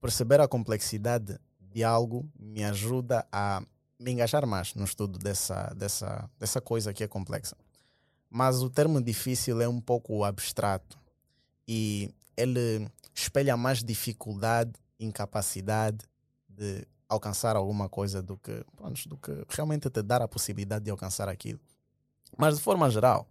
perceber 0.01 0.41
a 0.41 0.47
complexidade 0.47 1.39
de 1.59 1.83
algo 1.83 2.29
me 2.37 2.63
ajuda 2.63 3.25
a 3.31 3.63
me 3.99 4.11
engajar 4.11 4.45
mais 4.45 4.75
no 4.75 4.83
estudo 4.83 5.17
dessa, 5.17 5.73
dessa, 5.75 6.29
dessa 6.37 6.59
coisa 6.59 6.93
que 6.93 7.03
é 7.03 7.07
complexa. 7.07 7.55
Mas 8.37 8.61
o 8.61 8.69
termo 8.69 9.01
difícil 9.01 9.59
é 9.61 9.67
um 9.67 9.81
pouco 9.81 10.23
abstrato 10.23 10.95
e 11.67 12.13
ele 12.37 12.87
espelha 13.11 13.57
mais 13.57 13.83
dificuldade, 13.83 14.73
incapacidade 14.99 16.05
de 16.47 16.85
alcançar 17.09 17.55
alguma 17.55 17.89
coisa 17.89 18.21
do 18.21 18.37
que, 18.37 18.63
do 19.07 19.17
que 19.17 19.43
realmente 19.49 19.89
te 19.89 20.03
dar 20.03 20.21
a 20.21 20.27
possibilidade 20.27 20.85
de 20.85 20.91
alcançar 20.91 21.27
aquilo. 21.27 21.59
Mas 22.37 22.57
de 22.57 22.61
forma 22.61 22.87
geral, 22.91 23.27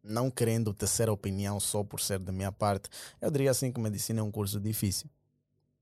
não 0.00 0.30
querendo 0.30 0.72
tecer 0.72 1.10
opinião 1.10 1.58
só 1.58 1.82
por 1.82 1.98
ser 2.00 2.20
da 2.20 2.30
minha 2.30 2.52
parte, 2.52 2.88
eu 3.20 3.32
diria 3.32 3.50
assim 3.50 3.72
que 3.72 3.80
medicina 3.80 4.20
é 4.20 4.22
um 4.22 4.30
curso 4.30 4.60
difícil. 4.60 5.10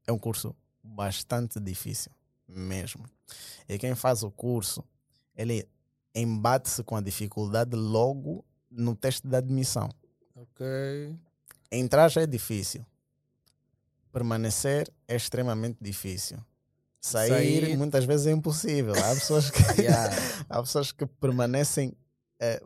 É 0.07 0.13
um 0.13 0.19
curso 0.19 0.57
bastante 0.83 1.61
difícil 1.61 2.11
mesmo. 2.49 3.05
E 3.69 3.77
quem 3.77 3.95
faz 3.95 4.23
o 4.23 4.31
curso, 4.31 4.83
ele 5.37 5.69
embate-se 6.15 6.83
com 6.83 6.97
a 6.97 7.03
dificuldade 7.03 7.77
logo 7.77 8.43
no 8.73 8.95
teste 8.97 9.27
de 9.29 9.37
admissão. 9.37 9.89
Ok. 10.35 11.15
Entrar 11.71 12.09
já 12.09 12.23
é 12.23 12.27
difícil. 12.27 12.85
Permanecer 14.13 14.91
é 15.09 15.17
extremamente 15.17 15.79
difícil. 15.81 16.39
Sair, 17.01 17.29
Sair. 17.31 17.77
muitas 17.77 18.05
vezes 18.05 18.27
é 18.27 18.31
impossível. 18.33 18.95
Há 18.95 19.15
pessoas 19.15 19.51
que, 19.51 19.59
Yeah. 19.83 20.15
há 20.49 20.63
pessoas 20.63 20.93
que 20.93 21.07
permanecem. 21.07 21.93
eh, 22.39 22.63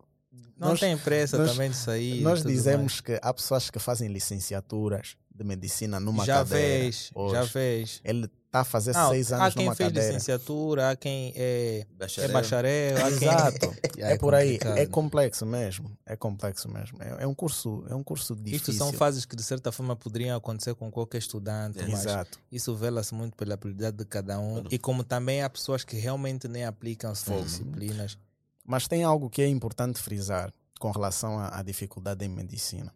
Não 0.58 0.70
nós, 0.70 0.80
tem 0.80 0.96
pressa 0.98 1.38
nós- 1.38 1.52
também 1.52 1.70
de 1.70 1.76
sair. 1.76 2.20
nós 2.20 2.42
dizemos 2.42 3.00
que 3.00 3.18
há 3.22 3.32
pessoas 3.32 3.70
que 3.70 3.78
fazem 3.78 4.08
licenciaturas 4.08 5.16
de 5.34 5.44
medicina 5.44 5.98
numa 6.00 6.18
mais. 6.18 6.26
Já 6.26 6.38
cadeira. 6.38 6.82
fez, 6.84 7.10
hoje. 7.14 7.34
já 7.34 7.46
fez. 7.46 8.00
Ele 8.04 8.28
a 8.60 8.64
fazer 8.64 8.92
Não, 8.94 9.10
seis 9.10 9.32
há 9.32 9.36
anos 9.42 9.54
quem 9.54 9.64
numa 9.64 9.74
fez 9.74 9.88
cadeira. 9.88 10.08
licenciatura, 10.08 10.90
há 10.90 10.96
quem 10.96 11.32
é, 11.36 11.80
é 11.80 11.86
Bacharel. 11.94 12.32
bacharel, 12.32 12.96
há 12.96 13.00
quem... 13.18 13.28
Exato. 13.28 13.76
Yeah, 13.96 14.14
é 14.14 14.18
por 14.18 14.34
aí. 14.34 14.52
complicado. 14.58 14.78
É 14.78 14.86
complexo 14.86 15.46
mesmo. 15.46 15.98
É 16.04 16.16
complexo 16.16 16.68
mesmo. 16.70 17.02
É, 17.02 17.24
é 17.24 17.26
um 17.26 17.34
curso, 17.34 17.84
é 17.88 17.94
um 17.94 18.02
curso 18.02 18.34
difícil. 18.36 18.72
Isto 18.72 18.72
são 18.72 18.92
fases 18.92 19.24
que 19.24 19.34
de 19.36 19.42
certa 19.42 19.70
forma 19.72 19.94
poderiam 19.96 20.36
acontecer 20.36 20.74
com 20.74 20.90
qualquer 20.90 21.18
estudante, 21.18 21.78
mas 21.88 22.00
Exato. 22.00 22.38
isso 22.50 22.74
vela-se 22.76 23.14
muito 23.14 23.36
pela 23.36 23.54
habilidade 23.54 23.96
de 23.96 24.04
cada 24.04 24.38
um 24.38 24.54
Claro. 24.54 24.68
e 24.70 24.78
como 24.78 25.02
também 25.04 25.42
há 25.42 25.50
pessoas 25.50 25.84
que 25.84 25.96
realmente 25.96 26.48
nem 26.48 26.64
aplicam 26.64 27.10
as 27.10 27.22
Fogo. 27.22 27.42
disciplinas. 27.42 28.18
Mas 28.64 28.88
tem 28.88 29.04
algo 29.04 29.30
que 29.30 29.42
é 29.42 29.48
importante 29.48 30.00
frisar 30.00 30.52
com 30.80 30.90
relação 30.90 31.38
à, 31.38 31.58
à 31.58 31.62
dificuldade 31.62 32.24
em 32.24 32.28
medicina. 32.28 32.92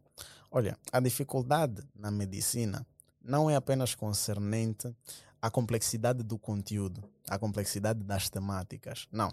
Olha, 0.50 0.76
a 0.92 0.98
dificuldade 0.98 1.80
na 1.94 2.10
medicina 2.10 2.84
não 3.22 3.48
é 3.48 3.54
apenas 3.54 3.94
concernente 3.94 4.92
à 5.40 5.50
complexidade 5.50 6.22
do 6.22 6.38
conteúdo, 6.38 7.02
à 7.28 7.38
complexidade 7.38 8.02
das 8.02 8.28
temáticas. 8.28 9.06
Não. 9.10 9.32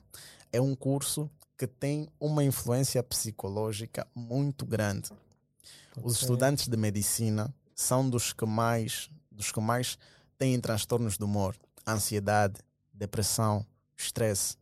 É 0.52 0.62
um 0.62 0.76
curso 0.76 1.30
que 1.58 1.68
tem 1.68 2.08
uma 2.20 2.44
influência 2.44 3.02
psicológica 3.04 4.08
muito 4.16 4.66
grande. 4.66 5.10
Os 5.98 6.14
Ok. 6.14 6.22
estudantes 6.22 6.68
de 6.68 6.78
medicina 6.78 7.54
são 7.76 8.08
dos 8.10 8.32
que 8.32 8.46
mais, 8.46 9.10
dos 9.32 9.52
que 9.52 9.60
mais 9.60 9.98
têm 10.38 10.60
transtornos 10.60 11.18
do 11.18 11.26
humor, 11.26 11.56
ansiedade, 11.86 12.60
depressão, 12.94 13.66
estresse. 13.96 14.56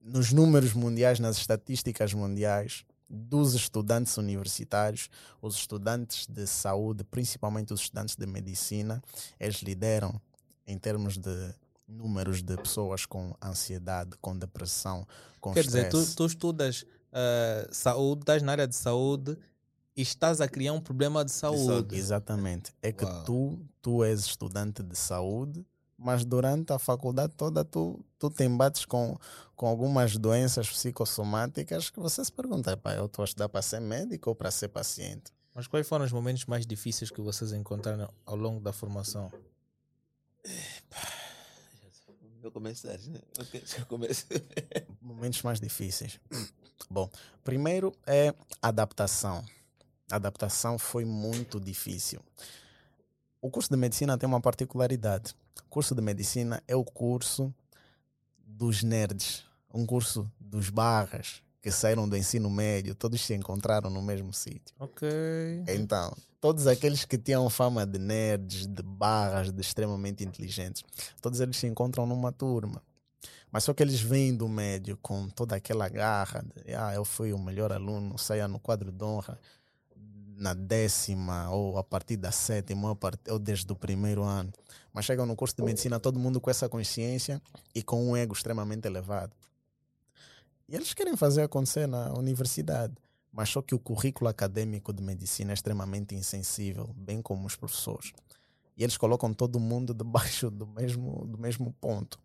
Nos 0.00 0.32
números 0.32 0.72
mundiais, 0.72 1.18
nas 1.18 1.36
estatísticas 1.36 2.12
mundiais 2.12 2.84
dos 3.08 3.54
estudantes 3.54 4.16
universitários, 4.16 5.08
os 5.40 5.54
estudantes 5.56 6.26
de 6.26 6.46
saúde, 6.46 7.04
principalmente 7.04 7.72
os 7.72 7.82
estudantes 7.82 8.16
de 8.16 8.26
medicina, 8.26 9.02
eles 9.38 9.56
lideram 9.62 10.20
em 10.66 10.78
termos 10.78 11.16
de 11.16 11.54
números 11.86 12.42
de 12.42 12.56
pessoas 12.56 13.06
com 13.06 13.34
ansiedade, 13.42 14.16
com 14.20 14.36
depressão, 14.36 15.06
com 15.40 15.52
Quer 15.52 15.64
dizer, 15.64 15.88
tu, 15.88 16.04
tu 16.14 16.26
estudas 16.26 16.84
ah, 17.16 17.66
saúde, 17.70 18.20
estás 18.20 18.42
na 18.42 18.52
área 18.52 18.68
de 18.68 18.76
saúde 18.76 19.38
e 19.96 20.02
estás 20.02 20.42
a 20.42 20.46
criar 20.46 20.74
um 20.74 20.80
problema 20.80 21.24
de 21.24 21.32
saúde. 21.32 21.64
saúde. 21.64 21.96
Exatamente. 21.96 22.74
É 22.82 22.92
que 22.92 23.06
Uau. 23.06 23.24
tu, 23.24 23.58
tu 23.80 24.04
és 24.04 24.20
estudante 24.20 24.82
de 24.82 24.94
saúde, 24.94 25.64
mas 25.96 26.26
durante 26.26 26.74
a 26.74 26.78
faculdade 26.78 27.32
toda 27.34 27.64
tu, 27.64 28.04
tu 28.18 28.28
te 28.28 28.44
embates 28.44 28.84
com, 28.84 29.16
com 29.54 29.66
algumas 29.66 30.18
doenças 30.18 30.68
psicossomáticas 30.68 31.88
que 31.88 31.98
você 31.98 32.22
se 32.22 32.30
pergunta, 32.30 32.76
pá, 32.76 32.92
eu 32.92 33.06
estou 33.06 33.22
a 33.22 33.24
estudar 33.24 33.48
para 33.48 33.62
ser 33.62 33.80
médico 33.80 34.28
ou 34.28 34.36
para 34.36 34.50
ser 34.50 34.68
paciente? 34.68 35.32
Mas 35.54 35.66
quais 35.66 35.88
foram 35.88 36.04
os 36.04 36.12
momentos 36.12 36.44
mais 36.44 36.66
difíceis 36.66 37.10
que 37.10 37.22
vocês 37.22 37.50
encontraram 37.54 38.12
ao 38.26 38.36
longo 38.36 38.60
da 38.60 38.74
formação? 38.74 39.32
Eu 42.42 42.52
começar, 42.52 42.96
né? 42.98 43.20
Já 43.66 43.84
começo. 43.84 44.26
Momentos 45.00 45.42
mais 45.42 45.58
difíceis. 45.58 46.20
Bom, 46.88 47.10
primeiro 47.42 47.92
é 48.06 48.32
adaptação. 48.62 49.44
A 50.10 50.16
adaptação 50.16 50.78
foi 50.78 51.04
muito 51.04 51.58
difícil. 51.58 52.20
O 53.40 53.50
curso 53.50 53.68
de 53.70 53.76
medicina 53.76 54.16
tem 54.16 54.28
uma 54.28 54.40
particularidade. 54.40 55.34
O 55.60 55.68
curso 55.68 55.94
de 55.94 56.02
medicina 56.02 56.62
é 56.68 56.76
o 56.76 56.84
curso 56.84 57.52
dos 58.38 58.82
nerds, 58.82 59.44
um 59.74 59.84
curso 59.84 60.30
dos 60.38 60.70
barras 60.70 61.42
que 61.66 61.72
saíram 61.72 62.08
do 62.08 62.16
ensino 62.16 62.48
médio, 62.48 62.94
todos 62.94 63.20
se 63.20 63.34
encontraram 63.34 63.90
no 63.90 64.00
mesmo 64.00 64.32
sítio. 64.32 64.72
Ok. 64.78 65.08
Então, 65.66 66.16
todos 66.40 66.68
aqueles 66.68 67.04
que 67.04 67.18
tinham 67.18 67.50
fama 67.50 67.84
de 67.84 67.98
nerds, 67.98 68.68
de 68.68 68.82
barras, 68.84 69.50
de 69.50 69.60
extremamente 69.60 70.22
inteligentes, 70.22 70.84
todos 71.20 71.40
eles 71.40 71.56
se 71.56 71.66
encontram 71.66 72.06
numa 72.06 72.30
turma. 72.30 72.80
Mas 73.50 73.64
só 73.64 73.74
que 73.74 73.82
eles 73.82 74.00
vêm 74.00 74.32
do 74.32 74.48
médio 74.48 74.96
com 75.02 75.28
toda 75.28 75.56
aquela 75.56 75.88
garra 75.88 76.44
de, 76.54 76.72
ah, 76.72 76.94
eu 76.94 77.04
fui 77.04 77.32
o 77.32 77.38
melhor 77.38 77.72
aluno, 77.72 78.16
saia 78.16 78.46
no 78.46 78.60
quadro 78.60 78.92
de 78.92 79.04
honra 79.04 79.36
na 80.36 80.54
décima 80.54 81.50
ou 81.50 81.78
a 81.78 81.82
partir 81.82 82.16
da 82.16 82.30
sétima 82.30 82.90
ou, 82.90 82.94
part- 82.94 83.28
ou 83.28 83.40
desde 83.40 83.72
o 83.72 83.74
primeiro 83.74 84.22
ano. 84.22 84.52
Mas 84.92 85.04
chegam 85.04 85.26
no 85.26 85.34
curso 85.34 85.56
de 85.56 85.64
medicina 85.64 85.98
todo 85.98 86.16
mundo 86.16 86.40
com 86.40 86.48
essa 86.48 86.68
consciência 86.68 87.42
e 87.74 87.82
com 87.82 88.08
um 88.10 88.16
ego 88.16 88.34
extremamente 88.34 88.86
elevado. 88.86 89.32
E 90.68 90.74
eles 90.74 90.92
querem 90.92 91.16
fazer 91.16 91.42
acontecer 91.42 91.86
na 91.86 92.12
universidade. 92.12 92.94
Mas 93.32 93.50
só 93.50 93.60
que 93.60 93.74
o 93.74 93.78
currículo 93.78 94.28
acadêmico 94.28 94.92
de 94.92 95.02
medicina 95.02 95.52
é 95.52 95.54
extremamente 95.54 96.14
insensível, 96.14 96.94
bem 96.96 97.20
como 97.20 97.46
os 97.46 97.54
professores. 97.54 98.12
E 98.76 98.82
eles 98.82 98.96
colocam 98.96 99.32
todo 99.32 99.60
mundo 99.60 99.92
debaixo 99.94 100.50
do 100.50 100.66
mesmo, 100.66 101.26
do 101.26 101.38
mesmo 101.38 101.72
ponto. 101.80 102.18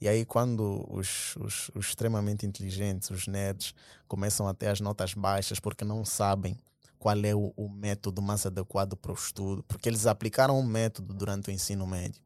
E 0.00 0.08
aí, 0.08 0.24
quando 0.24 0.86
os, 0.88 1.36
os, 1.36 1.70
os 1.74 1.86
extremamente 1.86 2.46
inteligentes, 2.46 3.10
os 3.10 3.26
nerds, 3.26 3.74
começam 4.06 4.46
a 4.46 4.54
ter 4.54 4.68
as 4.68 4.80
notas 4.80 5.14
baixas 5.14 5.58
porque 5.58 5.84
não 5.84 6.04
sabem 6.04 6.56
qual 6.98 7.16
é 7.24 7.34
o, 7.34 7.52
o 7.56 7.68
método 7.68 8.20
mais 8.20 8.44
adequado 8.44 8.96
para 8.96 9.12
o 9.12 9.14
estudo, 9.14 9.62
porque 9.64 9.88
eles 9.88 10.06
aplicaram 10.06 10.58
um 10.58 10.64
método 10.64 11.14
durante 11.14 11.50
o 11.50 11.52
ensino 11.52 11.86
médio. 11.86 12.20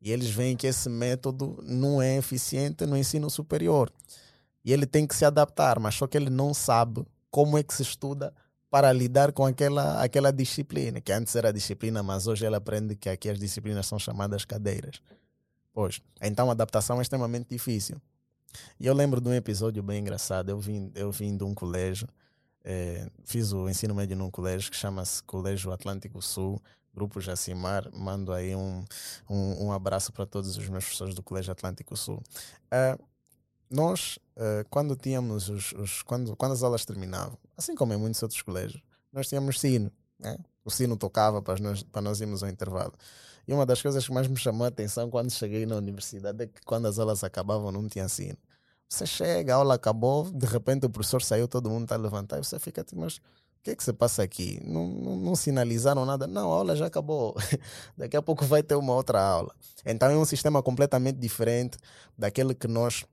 E 0.00 0.10
eles 0.10 0.30
veem 0.30 0.56
que 0.56 0.66
esse 0.66 0.88
método 0.88 1.58
não 1.62 2.00
é 2.00 2.16
eficiente 2.16 2.86
no 2.86 2.96
ensino 2.96 3.28
superior. 3.28 3.92
E 4.64 4.72
ele 4.72 4.86
tem 4.86 5.06
que 5.06 5.14
se 5.14 5.24
adaptar, 5.24 5.78
mas 5.78 5.94
só 5.94 6.06
que 6.06 6.16
ele 6.16 6.30
não 6.30 6.52
sabe 6.52 7.04
como 7.30 7.56
é 7.56 7.62
que 7.62 7.72
se 7.72 7.82
estuda 7.82 8.34
para 8.70 8.92
lidar 8.92 9.32
com 9.32 9.44
aquela, 9.44 10.02
aquela 10.02 10.30
disciplina, 10.30 11.00
que 11.00 11.12
antes 11.12 11.34
era 11.34 11.52
disciplina, 11.52 12.02
mas 12.02 12.26
hoje 12.26 12.46
ele 12.46 12.54
aprende 12.54 12.94
que 12.94 13.08
aqui 13.08 13.28
as 13.28 13.38
disciplinas 13.38 13.86
são 13.86 13.98
chamadas 13.98 14.44
cadeiras. 14.44 15.02
Pois, 15.72 16.00
então 16.22 16.48
a 16.48 16.52
adaptação 16.52 16.98
é 16.98 17.02
extremamente 17.02 17.48
difícil. 17.48 18.00
E 18.78 18.86
eu 18.86 18.94
lembro 18.94 19.20
de 19.20 19.28
um 19.28 19.34
episódio 19.34 19.82
bem 19.82 20.00
engraçado. 20.00 20.50
Eu 20.50 20.58
vim, 20.58 20.90
eu 20.94 21.10
vim 21.10 21.36
de 21.36 21.44
um 21.44 21.54
colégio, 21.54 22.08
eh, 22.64 23.08
fiz 23.24 23.52
o 23.52 23.68
ensino 23.68 23.94
médio 23.94 24.16
num 24.16 24.30
colégio 24.30 24.70
que 24.70 24.76
chama-se 24.76 25.22
Colégio 25.22 25.72
Atlântico 25.72 26.20
Sul, 26.20 26.60
Grupo 26.94 27.20
Jacimar. 27.20 27.88
Mando 27.92 28.32
aí 28.32 28.54
um, 28.54 28.84
um, 29.28 29.66
um 29.66 29.72
abraço 29.72 30.12
para 30.12 30.26
todos 30.26 30.56
os 30.56 30.68
meus 30.68 30.84
professores 30.84 31.14
do 31.14 31.22
Colégio 31.22 31.52
Atlântico 31.52 31.96
Sul. 31.96 32.22
Ah, 32.70 32.98
nós, 33.70 34.18
eh, 34.36 34.64
quando 34.70 34.96
tínhamos 34.96 35.48
os, 35.48 35.72
os- 35.72 36.02
quando, 36.02 36.36
quando 36.36 36.52
as 36.52 36.62
aulas 36.62 36.84
terminavam, 36.84 37.38
assim 37.56 37.74
como 37.74 37.92
em 37.92 37.96
muitos 37.96 38.22
outros 38.22 38.42
colégios, 38.42 38.82
nós 39.12 39.28
tínhamos 39.28 39.60
sino. 39.60 39.90
Né? 40.18 40.36
O 40.64 40.70
sino 40.70 40.96
tocava 40.96 41.40
para 41.42 41.58
nós, 41.60 41.82
para 41.82 42.02
nós 42.02 42.20
irmos 42.20 42.42
ao 42.42 42.48
intervalo. 42.50 42.92
E 43.46 43.52
uma 43.52 43.64
das 43.66 43.80
coisas 43.82 44.06
que 44.06 44.12
mais 44.12 44.28
me 44.28 44.36
chamou 44.36 44.64
a 44.64 44.68
atenção 44.68 45.10
quando 45.10 45.30
cheguei 45.30 45.66
na 45.66 45.76
universidade 45.76 46.42
é 46.44 46.46
que 46.46 46.60
quando 46.64 46.86
as 46.86 46.98
aulas 46.98 47.24
acabavam 47.24 47.72
não 47.72 47.88
tinha 47.88 48.08
sino. 48.08 48.36
Você 48.88 49.06
chega, 49.06 49.54
a 49.54 49.56
aula 49.58 49.74
acabou, 49.74 50.30
de 50.30 50.46
repente 50.46 50.84
o 50.86 50.90
professor 50.90 51.22
saiu, 51.22 51.46
todo 51.48 51.70
mundo 51.70 51.84
está 51.84 51.94
a 51.94 51.98
levantar 51.98 52.38
e 52.38 52.44
você 52.44 52.58
fica 52.58 52.82
tipo, 52.84 53.00
mas 53.00 53.16
o 53.16 53.62
que 53.62 53.70
é 53.70 53.76
que 53.76 53.84
se 53.84 53.92
passa 53.92 54.22
aqui? 54.22 54.58
Não, 54.64 54.86
não, 54.88 55.16
não 55.16 55.36
sinalizaram 55.36 56.04
nada. 56.04 56.26
Não, 56.26 56.52
a 56.52 56.56
aula 56.56 56.74
já 56.76 56.86
acabou. 56.86 57.36
Daqui 57.96 58.16
a 58.16 58.22
pouco 58.22 58.44
vai 58.44 58.62
ter 58.62 58.74
uma 58.74 58.94
outra 58.94 59.20
aula. 59.22 59.54
Então 59.86 60.10
é 60.10 60.16
um 60.16 60.24
sistema 60.24 60.62
completamente 60.62 61.18
diferente 61.18 61.78
daquele 62.18 62.54
que 62.54 62.66
nós 62.66 63.04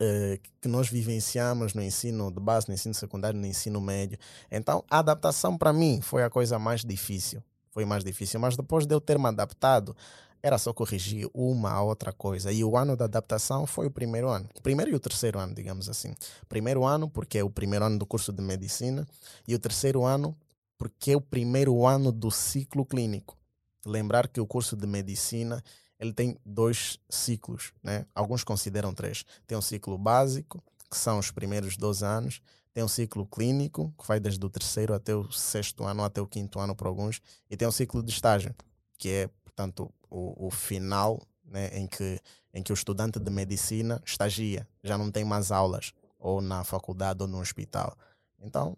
eh, 0.00 0.38
que 0.60 0.68
nós 0.68 0.88
vivenciamos 0.88 1.74
no 1.74 1.82
ensino 1.82 2.30
de 2.30 2.40
base, 2.40 2.68
no 2.68 2.74
ensino 2.74 2.94
secundário, 2.94 3.38
no 3.38 3.46
ensino 3.46 3.80
médio. 3.80 4.18
Então, 4.50 4.84
a 4.90 4.98
adaptação 4.98 5.56
para 5.56 5.72
mim 5.72 6.00
foi 6.00 6.22
a 6.22 6.30
coisa 6.30 6.58
mais 6.58 6.84
difícil. 6.84 7.42
Foi 7.70 7.84
mais 7.84 8.02
difícil, 8.02 8.40
mas 8.40 8.56
depois 8.56 8.86
de 8.86 8.94
eu 8.94 9.00
ter 9.00 9.18
me 9.18 9.26
adaptado, 9.26 9.94
era 10.42 10.58
só 10.58 10.72
corrigir 10.72 11.28
uma 11.34 11.80
outra 11.82 12.12
coisa. 12.12 12.52
E 12.52 12.62
o 12.62 12.76
ano 12.76 12.96
da 12.96 13.04
adaptação 13.04 13.66
foi 13.66 13.86
o 13.86 13.90
primeiro 13.90 14.28
ano. 14.28 14.48
O 14.54 14.62
primeiro 14.62 14.90
e 14.90 14.94
o 14.94 15.00
terceiro 15.00 15.38
ano, 15.38 15.54
digamos 15.54 15.88
assim. 15.88 16.14
Primeiro 16.48 16.84
ano, 16.84 17.08
porque 17.08 17.38
é 17.38 17.44
o 17.44 17.50
primeiro 17.50 17.84
ano 17.84 17.98
do 17.98 18.06
curso 18.06 18.32
de 18.32 18.42
medicina, 18.42 19.06
e 19.46 19.54
o 19.54 19.58
terceiro 19.58 20.04
ano, 20.04 20.36
porque 20.76 21.12
é 21.12 21.16
o 21.16 21.20
primeiro 21.20 21.86
ano 21.86 22.12
do 22.12 22.30
ciclo 22.30 22.84
clínico. 22.84 23.36
Lembrar 23.84 24.28
que 24.28 24.40
o 24.40 24.46
curso 24.46 24.76
de 24.76 24.86
medicina 24.86 25.62
ele 25.98 26.12
tem 26.12 26.36
dois 26.44 26.98
ciclos, 27.08 27.72
né? 27.82 28.06
Alguns 28.14 28.44
consideram 28.44 28.94
três. 28.94 29.24
Tem 29.46 29.56
um 29.56 29.62
ciclo 29.62 29.98
básico, 29.98 30.62
que 30.90 30.96
são 30.96 31.18
os 31.18 31.30
primeiros 31.30 31.76
12 31.76 32.04
anos, 32.04 32.42
tem 32.72 32.84
um 32.84 32.88
ciclo 32.88 33.26
clínico, 33.26 33.92
que 33.98 34.06
vai 34.06 34.20
desde 34.20 34.44
o 34.44 34.48
terceiro 34.48 34.94
até 34.94 35.14
o 35.14 35.30
sexto 35.32 35.84
ano, 35.84 36.04
até 36.04 36.20
o 36.20 36.26
quinto 36.26 36.60
ano 36.60 36.74
para 36.74 36.88
alguns, 36.88 37.20
e 37.50 37.56
tem 37.56 37.66
um 37.66 37.72
ciclo 37.72 38.02
de 38.02 38.10
estágio, 38.10 38.54
que 38.96 39.08
é, 39.08 39.28
portanto, 39.44 39.92
o, 40.08 40.46
o 40.46 40.50
final 40.50 41.20
né, 41.44 41.76
em, 41.76 41.86
que, 41.86 42.20
em 42.54 42.62
que 42.62 42.72
o 42.72 42.74
estudante 42.74 43.18
de 43.18 43.30
medicina 43.30 44.00
estagia, 44.06 44.66
já 44.82 44.96
não 44.96 45.10
tem 45.10 45.24
mais 45.24 45.50
aulas, 45.50 45.92
ou 46.18 46.40
na 46.40 46.62
faculdade 46.64 47.22
ou 47.22 47.28
no 47.28 47.40
hospital. 47.40 47.96
Então, 48.40 48.76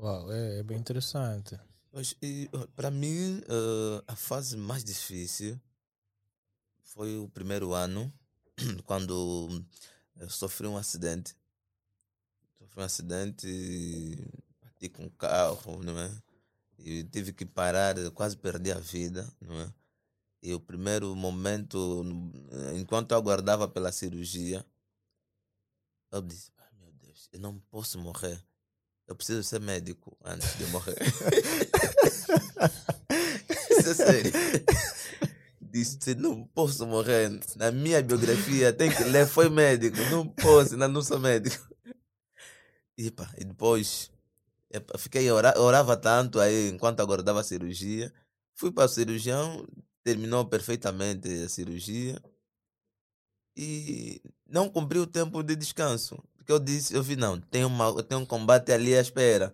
Uau, 0.00 0.30
é, 0.32 0.58
é 0.58 0.62
bem 0.62 0.78
interessante. 0.78 1.58
Para 2.74 2.90
mim, 2.90 3.40
eh, 3.48 4.02
a 4.08 4.16
fase 4.16 4.56
mais 4.56 4.82
difícil 4.82 5.58
foi 6.94 7.18
o 7.18 7.28
primeiro 7.28 7.74
ano 7.74 8.10
quando 8.86 9.66
eu 10.16 10.30
sofri 10.30 10.66
um 10.66 10.76
acidente. 10.76 11.36
Sofri 12.58 12.80
um 12.80 12.84
acidente 12.84 14.16
bati 14.62 14.88
com 14.88 15.04
o 15.04 15.10
carro, 15.10 15.82
não 15.82 15.98
é? 15.98 16.10
E 16.78 17.02
tive 17.04 17.32
que 17.32 17.44
parar, 17.44 17.96
quase 18.12 18.36
perdi 18.36 18.70
a 18.70 18.78
vida, 18.78 19.28
não 19.40 19.60
é? 19.60 19.74
E 20.40 20.54
o 20.54 20.60
primeiro 20.60 21.16
momento, 21.16 22.04
enquanto 22.76 23.12
eu 23.12 23.16
aguardava 23.18 23.66
pela 23.66 23.90
cirurgia, 23.90 24.64
eu 26.12 26.22
disse: 26.22 26.52
ah, 26.58 26.70
meu 26.78 26.92
Deus, 26.92 27.28
eu 27.32 27.40
não 27.40 27.58
posso 27.70 27.98
morrer. 27.98 28.40
Eu 29.06 29.16
preciso 29.16 29.42
ser 29.42 29.60
médico 29.60 30.16
antes 30.24 30.56
de 30.56 30.66
morrer. 30.66 30.96
Isso 33.70 33.90
é 33.90 33.94
sério. 33.94 34.32
Disse: 35.74 36.14
não 36.14 36.44
posso 36.44 36.86
morrer. 36.86 37.28
Na 37.56 37.72
minha 37.72 38.00
biografia 38.00 38.72
tem 38.72 38.94
que 38.94 39.02
ler, 39.02 39.26
foi 39.26 39.48
médico. 39.48 39.96
Não 40.08 40.24
posso, 40.24 40.76
não 40.76 41.02
sou 41.02 41.18
médico. 41.18 41.68
E, 42.96 43.10
pá, 43.10 43.28
e 43.36 43.44
depois 43.44 44.08
epa, 44.70 44.96
fiquei, 44.96 45.28
ora, 45.28 45.52
orava 45.58 45.96
tanto 45.96 46.38
aí 46.38 46.68
enquanto 46.68 47.00
aguardava 47.00 47.40
a 47.40 47.42
cirurgia. 47.42 48.12
Fui 48.54 48.70
para 48.70 48.84
o 48.84 48.88
cirurgião, 48.88 49.66
terminou 50.04 50.44
perfeitamente 50.46 51.28
a 51.42 51.48
cirurgia 51.48 52.22
e 53.56 54.22
não 54.46 54.68
cumpriu 54.70 55.02
o 55.02 55.06
tempo 55.08 55.42
de 55.42 55.56
descanso. 55.56 56.22
Porque 56.36 56.52
eu 56.52 56.60
disse, 56.60 56.94
eu 56.94 57.02
vi, 57.02 57.16
não, 57.16 57.40
tem, 57.40 57.64
uma, 57.64 58.00
tem 58.04 58.16
um 58.16 58.24
combate 58.24 58.70
ali 58.70 58.96
à 58.96 59.00
espera. 59.00 59.52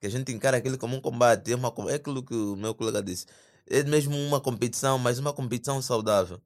Que 0.00 0.06
a 0.06 0.10
gente 0.10 0.32
encara 0.32 0.56
aquilo 0.56 0.78
como 0.78 0.96
um 0.96 1.00
combate. 1.02 1.52
É, 1.52 1.54
uma, 1.54 1.70
é 1.90 1.96
aquilo 1.96 2.22
que 2.22 2.34
o 2.34 2.56
meu 2.56 2.74
colega 2.74 3.02
disse. 3.02 3.26
É 3.66 3.82
mesmo 3.84 4.16
uma 4.16 4.40
competição, 4.40 4.98
mas 4.98 5.18
uma 5.18 5.32
competição 5.32 5.80
saudável. 5.80 6.40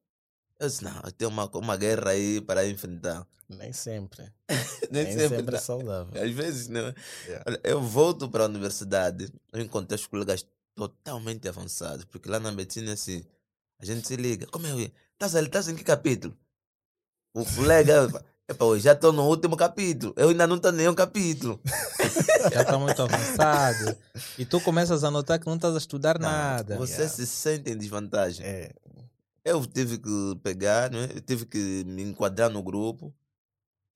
Eu 0.58 0.68
disse, 0.68 0.82
não, 0.84 0.92
tem 1.16 1.26
uma, 1.28 1.44
uma 1.54 1.76
guerra 1.76 2.10
aí 2.10 2.40
para 2.40 2.66
enfrentar. 2.68 3.26
Nem 3.48 3.72
sempre. 3.72 4.32
Nem, 4.90 5.04
Nem 5.04 5.12
sempre, 5.18 5.36
sempre 5.36 5.56
é 5.56 5.60
saudável. 5.60 6.22
Às 6.22 6.30
vezes, 6.30 6.68
não. 6.68 6.94
Yeah. 7.26 7.44
Olha, 7.46 7.60
eu 7.64 7.80
volto 7.82 8.28
para 8.28 8.44
a 8.44 8.46
universidade, 8.46 9.28
eu 9.52 9.60
encontrei 9.60 9.96
os 9.96 10.06
colegas 10.06 10.46
totalmente 10.74 11.48
avançados, 11.48 12.04
porque 12.04 12.28
lá 12.28 12.38
na 12.38 12.52
medicina, 12.52 12.92
assim, 12.92 13.24
a 13.78 13.84
gente 13.84 14.06
se 14.06 14.16
liga. 14.16 14.46
Como 14.46 14.66
é? 14.66 14.74
que- 14.74 14.92
Estás 15.12 15.34
ali, 15.34 15.46
estás 15.46 15.68
em 15.68 15.74
que 15.76 15.82
capítulo? 15.84 16.36
O 17.34 17.44
colega, 17.44 18.06
epa, 18.48 18.64
eu 18.64 18.78
já 18.78 18.92
estou 18.92 19.12
no 19.12 19.26
último 19.26 19.56
capítulo, 19.56 20.12
eu 20.16 20.28
ainda 20.28 20.46
não 20.46 20.56
estou 20.56 20.72
nem 20.72 20.88
um 20.88 20.94
capítulo. 20.94 21.60
Já 22.52 22.62
está 22.62 22.78
muito 22.78 23.02
avançado. 23.02 23.96
E 24.38 24.44
tu 24.44 24.60
começas 24.60 25.02
a 25.02 25.10
notar 25.10 25.38
que 25.40 25.46
não 25.46 25.56
estás 25.56 25.74
a 25.74 25.78
estudar 25.78 26.16
nada. 26.18 26.76
Você 26.76 26.92
Yeah. 27.02 27.12
se 27.14 27.26
sente 27.26 27.70
em 27.72 27.76
desvantagem. 27.76 28.46
É, 28.46 28.72
Eu 29.44 29.66
tive 29.66 29.98
que 29.98 30.38
pegar, 30.44 30.90
né? 30.90 31.08
eu 31.14 31.20
tive 31.20 31.44
que 31.44 31.82
me 31.86 32.02
enquadrar 32.02 32.48
no 32.48 32.62
grupo 32.62 33.12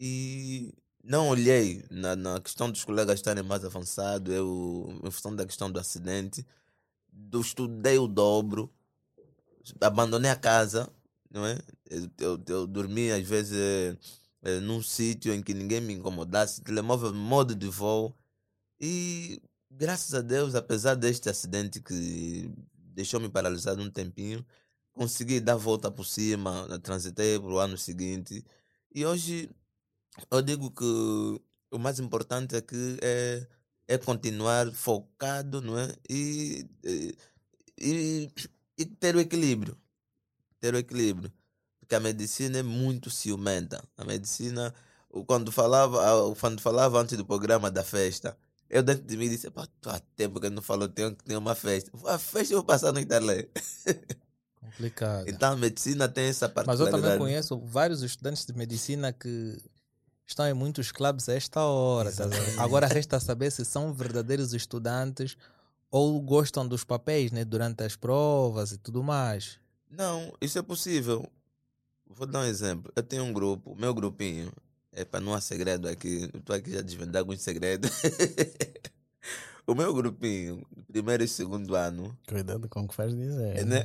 e 0.00 0.72
não 1.04 1.28
olhei 1.28 1.84
na, 1.90 2.16
na 2.16 2.40
questão 2.40 2.70
dos 2.70 2.84
colegas 2.84 3.14
estarem 3.16 3.42
mais 3.44 3.64
avançados, 3.64 4.34
eu, 4.34 4.98
em 5.04 5.10
função 5.10 5.34
da 5.36 5.46
questão 5.46 5.70
do 5.70 5.78
acidente, 5.78 6.44
do, 7.12 7.40
estudei 7.40 7.98
o 7.98 8.08
dobro, 8.08 8.68
abandonei 9.80 10.30
a 10.30 10.36
casa, 10.36 10.88
não 11.30 11.46
é? 11.46 11.58
Eu, 11.88 12.10
eu, 12.18 12.40
eu 12.48 12.66
dormi 12.66 13.10
às 13.12 13.26
vezes 13.26 13.96
num 14.62 14.82
sítio 14.82 15.32
em 15.34 15.42
que 15.42 15.54
ninguém 15.54 15.80
me 15.80 15.94
incomodasse, 15.94 16.62
telemóvel 16.62 17.12
modo 17.14 17.54
de 17.54 17.68
voo 17.68 18.14
e 18.80 19.40
graças 19.70 20.14
a 20.14 20.20
Deus, 20.22 20.54
apesar 20.54 20.94
deste 20.94 21.28
acidente 21.28 21.80
que 21.80 22.50
deixou-me 22.74 23.28
paralisado 23.28 23.82
um 23.82 23.90
tempinho, 23.90 24.44
consegui 24.92 25.40
dar 25.40 25.56
volta 25.56 25.90
por 25.90 26.04
cima, 26.06 26.66
né, 26.68 26.78
transitei 26.78 27.38
para 27.38 27.48
o 27.48 27.58
ano 27.58 27.78
seguinte. 27.78 28.44
E 28.94 29.06
hoje 29.06 29.50
eu 30.30 30.42
digo 30.42 30.70
que 30.70 30.84
o 31.70 31.78
mais 31.78 32.00
importante 32.00 32.60
que 32.62 32.98
é, 33.02 33.46
é 33.88 33.98
continuar 33.98 34.72
focado, 34.72 35.60
não 35.62 35.78
é? 35.78 35.94
E, 36.08 36.66
e, 36.84 37.16
e, 37.78 38.30
e 38.78 38.86
ter 38.86 39.16
o 39.16 39.20
equilíbrio. 39.20 39.76
Ter 40.60 40.74
o 40.74 40.78
equilíbrio. 40.78 41.32
Porque 41.90 41.96
a 41.96 42.00
medicina 42.00 42.58
é 42.58 42.62
muito 42.62 43.10
ciumenta. 43.10 43.82
A 43.98 44.04
medicina, 44.04 44.72
quando 45.26 45.50
falava, 45.50 45.98
quando 46.38 46.60
falava 46.60 47.00
antes 47.00 47.16
do 47.18 47.26
programa 47.26 47.68
da 47.68 47.82
festa, 47.82 48.38
eu 48.68 48.80
dentro 48.80 49.02
de 49.02 49.16
mim 49.16 49.28
disse, 49.28 49.50
pá, 49.50 49.66
há 49.86 49.98
tempo 50.14 50.38
que 50.38 50.48
não 50.48 50.62
falou, 50.62 50.86
tem, 50.88 51.12
tem 51.12 51.36
uma 51.36 51.56
festa. 51.56 51.90
A 52.06 52.16
festa 52.16 52.54
eu 52.54 52.58
vou 52.58 52.64
passar 52.64 52.92
no 52.92 53.00
Interlé. 53.00 53.48
Complicado. 54.62 55.28
Então 55.28 55.54
a 55.54 55.56
medicina 55.56 56.08
tem 56.08 56.26
essa 56.26 56.46
Mas 56.46 56.54
eu 56.58 56.64
particularidade. 56.64 57.02
também 57.02 57.18
conheço 57.18 57.58
vários 57.58 58.04
estudantes 58.04 58.46
de 58.46 58.52
medicina 58.52 59.12
que 59.12 59.60
estão 60.24 60.46
em 60.46 60.54
muitos 60.54 60.92
clubes 60.92 61.28
a 61.28 61.34
esta 61.34 61.60
hora. 61.60 62.12
tá. 62.12 62.22
Agora 62.58 62.86
resta 62.86 63.18
saber 63.18 63.50
se 63.50 63.64
são 63.64 63.92
verdadeiros 63.92 64.54
estudantes 64.54 65.36
ou 65.90 66.22
gostam 66.22 66.68
dos 66.68 66.84
papéis 66.84 67.32
né, 67.32 67.44
durante 67.44 67.82
as 67.82 67.96
provas 67.96 68.70
e 68.70 68.78
tudo 68.78 69.02
mais. 69.02 69.58
Não, 69.90 70.32
isso 70.40 70.56
é 70.56 70.62
possível. 70.62 71.28
Vou 72.16 72.26
dar 72.26 72.40
um 72.40 72.44
exemplo. 72.44 72.92
Eu 72.94 73.02
tenho 73.02 73.24
um 73.24 73.32
grupo, 73.32 73.74
meu 73.78 73.94
grupinho, 73.94 74.52
é 74.92 75.04
para 75.04 75.20
não 75.20 75.32
há 75.32 75.40
segredo 75.40 75.88
aqui, 75.88 76.28
eu 76.32 76.40
estou 76.40 76.54
aqui 76.56 76.72
já 76.72 76.80
desvendar 76.80 77.20
alguns 77.20 77.40
segredos. 77.40 77.90
o 79.66 79.74
meu 79.74 79.94
grupinho, 79.94 80.66
primeiro 80.88 81.22
e 81.22 81.28
segundo 81.28 81.74
ano, 81.76 82.16
cuidado 82.26 82.68
com 82.68 82.82
o 82.82 82.88
que 82.88 82.94
faz 82.94 83.14
dizer. 83.14 83.64
né? 83.64 83.84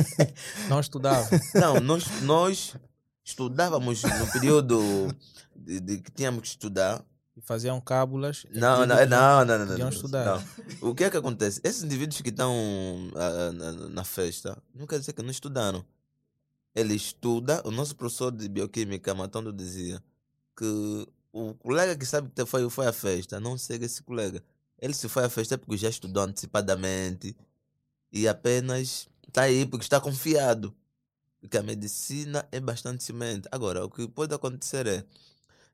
Não 0.68 0.80
estudava. 0.80 1.28
Não, 1.54 1.78
nós, 1.80 2.04
nós 2.22 2.74
estudávamos 3.22 4.02
no 4.02 4.32
período 4.32 5.14
de, 5.54 5.80
de 5.80 5.98
que 5.98 6.10
tínhamos 6.10 6.40
que 6.40 6.48
estudar. 6.48 7.04
E 7.36 7.42
faziam 7.42 7.80
cábulas. 7.80 8.44
e 8.50 8.58
Não, 8.58 8.86
não, 8.86 8.96
não, 9.06 9.44
não, 9.44 9.58
não, 9.66 9.78
não, 9.78 9.88
estudar. 9.88 10.24
não. 10.24 10.88
O 10.90 10.94
que 10.94 11.04
é 11.04 11.10
que 11.10 11.16
acontece? 11.16 11.60
Esses 11.62 11.82
indivíduos 11.84 12.20
que 12.20 12.30
estão 12.30 12.54
ah, 13.14 13.52
na, 13.52 13.72
na 13.88 14.04
festa, 14.04 14.60
não 14.74 14.86
quer 14.86 14.98
dizer 14.98 15.12
que 15.12 15.22
não 15.22 15.30
estudaram. 15.30 15.84
Ele 16.74 16.94
estuda, 16.94 17.62
o 17.64 17.70
nosso 17.70 17.96
professor 17.96 18.30
de 18.30 18.48
bioquímica, 18.48 19.14
Matondo, 19.14 19.52
dizia 19.52 20.02
que 20.56 21.06
o 21.32 21.54
colega 21.54 21.96
que 21.96 22.06
sabe 22.06 22.30
que 22.34 22.46
foi, 22.46 22.68
foi 22.70 22.86
à 22.86 22.92
festa, 22.92 23.40
não 23.40 23.58
segue 23.58 23.86
esse 23.86 24.02
colega. 24.02 24.42
Ele 24.78 24.94
se 24.94 25.08
foi 25.08 25.24
à 25.24 25.28
festa 25.28 25.54
é 25.54 25.58
porque 25.58 25.76
já 25.76 25.88
estudou 25.88 26.22
antecipadamente 26.22 27.36
e 28.12 28.26
apenas 28.28 29.08
está 29.28 29.42
aí 29.42 29.66
porque 29.66 29.84
está 29.84 30.00
confiado. 30.00 30.74
Porque 31.40 31.56
a 31.56 31.62
medicina 31.62 32.46
é 32.52 32.60
bastante 32.60 33.02
ciumenta. 33.02 33.48
Agora, 33.52 33.84
o 33.84 33.90
que 33.90 34.06
pode 34.08 34.34
acontecer 34.34 34.86
é 34.86 35.04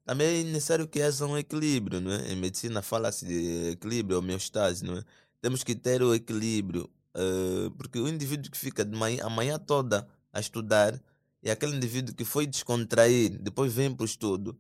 também 0.05 0.41
é 0.41 0.45
necessário 0.45 0.87
que 0.87 1.03
haja 1.03 1.27
um 1.27 1.37
equilíbrio, 1.37 2.01
não 2.01 2.13
é? 2.13 2.33
Em 2.33 2.37
medicina 2.37 2.81
fala-se 2.83 3.27
de 3.27 3.71
equilíbrio, 3.73 4.19
homeostase, 4.19 4.85
não 4.85 4.99
é? 4.99 5.05
Temos 5.43 5.65
que 5.65 5.75
ter 5.75 6.03
o 6.03 6.15
equilíbrio, 6.15 6.89
eh, 7.15 7.71
porque 7.77 7.99
o 7.99 8.09
indivíduo 8.09 8.51
que 8.51 8.57
fica 8.57 8.85
de 8.85 8.97
manhã, 8.97 9.25
a 9.25 9.31
manhã 9.31 9.59
toda 9.59 10.09
a 10.37 10.41
estudar 10.41 11.01
e 11.43 11.51
aquele 11.51 11.75
indivíduo 11.77 12.15
que 12.15 12.25
foi 12.25 12.47
descontrair, 12.47 13.39
depois 13.41 13.73
vem 13.73 13.95
para 13.95 14.03
o 14.03 14.07
estudo, 14.07 14.59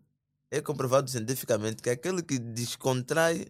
é 0.50 0.60
comprovado 0.60 1.10
cientificamente 1.10 1.82
que 1.82 1.90
aquele 1.90 2.22
que 2.22 2.38
descontrai 2.38 3.46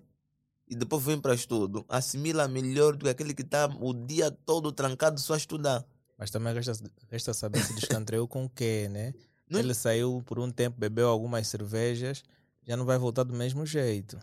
e 0.68 0.74
depois 0.74 1.02
vem 1.04 1.20
para 1.20 1.30
o 1.30 1.34
estudo 1.34 1.84
assimila 1.88 2.48
melhor 2.48 2.96
do 2.96 3.04
que 3.04 3.10
aquele 3.10 3.32
que 3.32 3.42
está 3.42 3.66
o 3.80 3.94
dia 3.94 4.30
todo 4.30 4.72
trancado 4.72 5.20
só 5.20 5.34
a 5.34 5.36
estudar. 5.36 5.84
Mas 6.18 6.30
também 6.30 6.52
resta, 6.52 6.72
resta 7.08 7.32
saber 7.32 7.62
se 7.62 7.74
descontraiu 7.74 8.26
com 8.26 8.46
o 8.46 8.50
quê, 8.50 8.88
né? 8.90 9.14
Não- 9.48 9.60
Ele 9.60 9.74
saiu 9.74 10.22
por 10.26 10.40
um 10.40 10.50
tempo, 10.50 10.80
bebeu 10.80 11.08
algumas 11.08 11.46
cervejas, 11.46 12.24
já 12.66 12.76
não 12.76 12.84
vai 12.84 12.98
voltar 12.98 13.22
do 13.22 13.34
mesmo 13.34 13.64
jeito. 13.64 14.18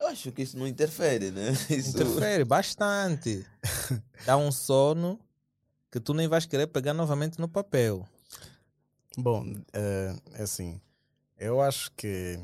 Eu 0.00 0.06
acho 0.06 0.32
que 0.32 0.40
isso 0.42 0.56
não 0.56 0.66
interfere, 0.66 1.30
né? 1.30 1.50
Isso... 1.68 1.90
Interfere 1.90 2.42
bastante. 2.42 3.44
Dá 4.24 4.38
um 4.38 4.50
sono 4.50 5.20
que 5.90 5.98
tu 6.00 6.14
nem 6.14 6.28
vais 6.28 6.46
querer 6.46 6.68
pegar 6.68 6.94
novamente 6.94 7.38
no 7.40 7.48
papel. 7.48 8.06
Bom, 9.18 9.44
é 9.72 10.42
assim, 10.42 10.80
eu 11.36 11.60
acho 11.60 11.90
que 11.92 12.38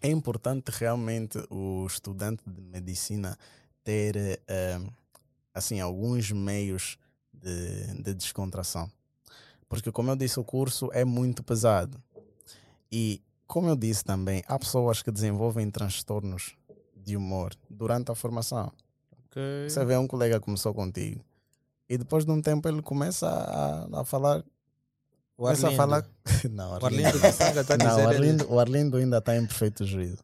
é 0.00 0.10
importante 0.10 0.70
realmente 0.70 1.38
o 1.48 1.86
estudante 1.86 2.42
de 2.44 2.60
medicina 2.60 3.38
ter 3.84 4.40
eh, 4.48 4.80
assim 5.54 5.80
alguns 5.80 6.32
meios 6.32 6.98
de, 7.32 8.02
de 8.02 8.14
descontração. 8.14 8.90
Porque 9.68 9.92
como 9.92 10.10
eu 10.10 10.16
disse, 10.16 10.40
o 10.40 10.44
curso 10.44 10.90
é 10.92 11.04
muito 11.04 11.42
pesado. 11.42 12.02
E 12.90 13.22
como 13.46 13.68
eu 13.68 13.76
disse 13.76 14.04
também, 14.04 14.42
há 14.48 14.58
pessoas 14.58 15.00
que 15.00 15.12
desenvolvem 15.12 15.70
transtornos 15.70 16.56
de 16.96 17.16
humor 17.16 17.54
durante 17.70 18.10
a 18.10 18.14
formação. 18.14 18.72
Ok. 19.26 19.42
Você 19.68 19.84
vê 19.84 19.96
um 19.96 20.08
colega 20.08 20.40
que 20.40 20.44
começou 20.44 20.74
contigo 20.74 21.24
e 21.88 21.98
depois 21.98 22.24
de 22.24 22.30
um 22.30 22.40
tempo 22.40 22.68
ele 22.68 22.80
começa 22.82 23.28
a, 23.28 24.00
a 24.00 24.04
falar 24.04 24.42
O 25.36 25.42
Começa 25.44 25.66
a 25.66 25.70
Arlindo. 25.70 25.76
falar. 25.76 26.06
Não, 26.50 26.70
O 26.78 26.84
Arlindo 26.86 27.18
do 27.18 27.32
Sanga 27.32 27.60
está 27.62 27.74
a 27.74 27.76
Não, 27.78 27.96
o 27.96 28.00
ele- 28.00 28.06
Arlindo, 28.16 28.52
o 28.52 28.58
Arlindo 28.60 28.96
ainda 28.96 29.18
está 29.18 29.36
em 29.36 29.46
perfeito 29.46 29.84
juízo. 29.84 30.22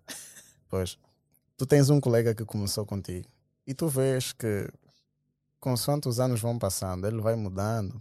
Pois, 0.69 0.99
tu 1.57 1.67
tens 1.67 1.91
um 1.91 2.01
colega 2.01 2.35
que 2.35 2.45
começou 2.45 2.85
contigo 2.87 3.27
e 3.67 3.75
tu 3.75 3.89
vês 3.89 4.33
que, 4.33 4.69
consoante 5.61 6.09
os 6.09 6.21
anos 6.21 6.41
vão 6.41 6.59
passando, 6.59 7.07
ele 7.07 7.21
vai 7.21 7.35
mudando, 7.37 8.01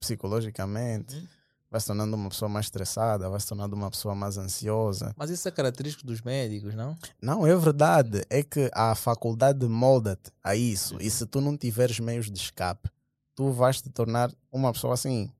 psicologicamente, 0.00 1.16
Hum. 1.16 1.26
Vai 1.72 1.80
se 1.80 1.86
tornando 1.86 2.14
uma 2.14 2.28
pessoa 2.28 2.48
mais 2.50 2.66
estressada, 2.66 3.28
vai 3.30 3.40
se 3.40 3.46
tornando 3.46 3.74
uma 3.74 3.90
pessoa 3.90 4.14
mais 4.14 4.36
ansiosa. 4.36 5.14
Mas 5.16 5.30
isso 5.30 5.48
é 5.48 5.50
característico 5.50 6.06
dos 6.06 6.20
médicos, 6.20 6.74
não? 6.74 6.94
Não, 7.20 7.46
é 7.46 7.56
verdade. 7.56 8.22
É 8.28 8.42
que 8.42 8.70
a 8.74 8.94
faculdade 8.94 9.66
molda-te 9.66 10.30
a 10.44 10.54
isso. 10.54 10.98
E 11.00 11.10
se 11.10 11.24
tu 11.26 11.40
não 11.40 11.56
tiveres 11.56 11.98
meios 11.98 12.30
de 12.30 12.38
escape, 12.38 12.90
tu 13.34 13.50
vais 13.50 13.80
te 13.80 13.88
tornar 13.88 14.30
uma 14.52 14.70
pessoa 14.70 14.92
assim. 14.92 15.32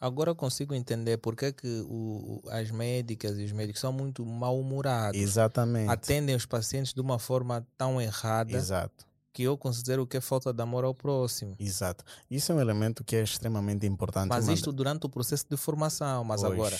Agora 0.00 0.34
consigo 0.34 0.74
entender 0.74 1.18
porque 1.18 1.44
é 1.46 1.52
que 1.52 1.86
o- 1.88 2.42
as 2.50 2.72
médicas 2.72 3.38
e 3.38 3.44
os 3.44 3.52
médicos 3.52 3.80
são 3.80 3.92
muito 3.92 4.26
mal-humorados. 4.26 5.20
Exatamente. 5.20 5.88
Atendem 5.88 6.34
os 6.34 6.44
pacientes 6.44 6.92
de 6.92 7.00
uma 7.00 7.20
forma 7.20 7.64
tão 7.78 8.00
errada 8.00 8.50
Exato. 8.50 9.06
Que 9.32 9.42
eu 9.42 9.56
considero 9.56 10.06
que 10.06 10.16
é 10.16 10.20
falta 10.20 10.52
de 10.52 10.62
amor 10.62 10.84
ao 10.84 10.94
próximo. 10.94 11.56
Exato. 11.58 12.04
Isso 12.30 12.52
é 12.52 12.54
um 12.54 12.60
elemento 12.60 13.02
que 13.02 13.16
é 13.16 13.22
extremamente 13.22 13.86
importante. 13.86 14.28
Mas 14.28 14.48
isto 14.48 14.72
durante 14.72 15.06
o 15.06 15.08
processo 15.08 15.46
de 15.48 15.56
formação. 15.56 16.22
Mas 16.22 16.42
Pois. 16.42 16.52
agora, 16.52 16.78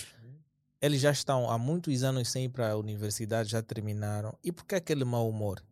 eles 0.80 1.00
já 1.00 1.10
estão 1.10 1.50
há 1.50 1.56
muitos 1.56 2.02
anos 2.02 2.28
sem 2.28 2.44
ir 2.44 2.48
para 2.50 2.72
a 2.72 2.76
universidade, 2.76 3.50
já 3.50 3.62
terminaram. 3.62 4.36
E 4.44 4.52
por 4.52 4.64
que 4.64 4.74
aquele 4.74 5.04
mau 5.04 5.28
humor? 5.28 5.62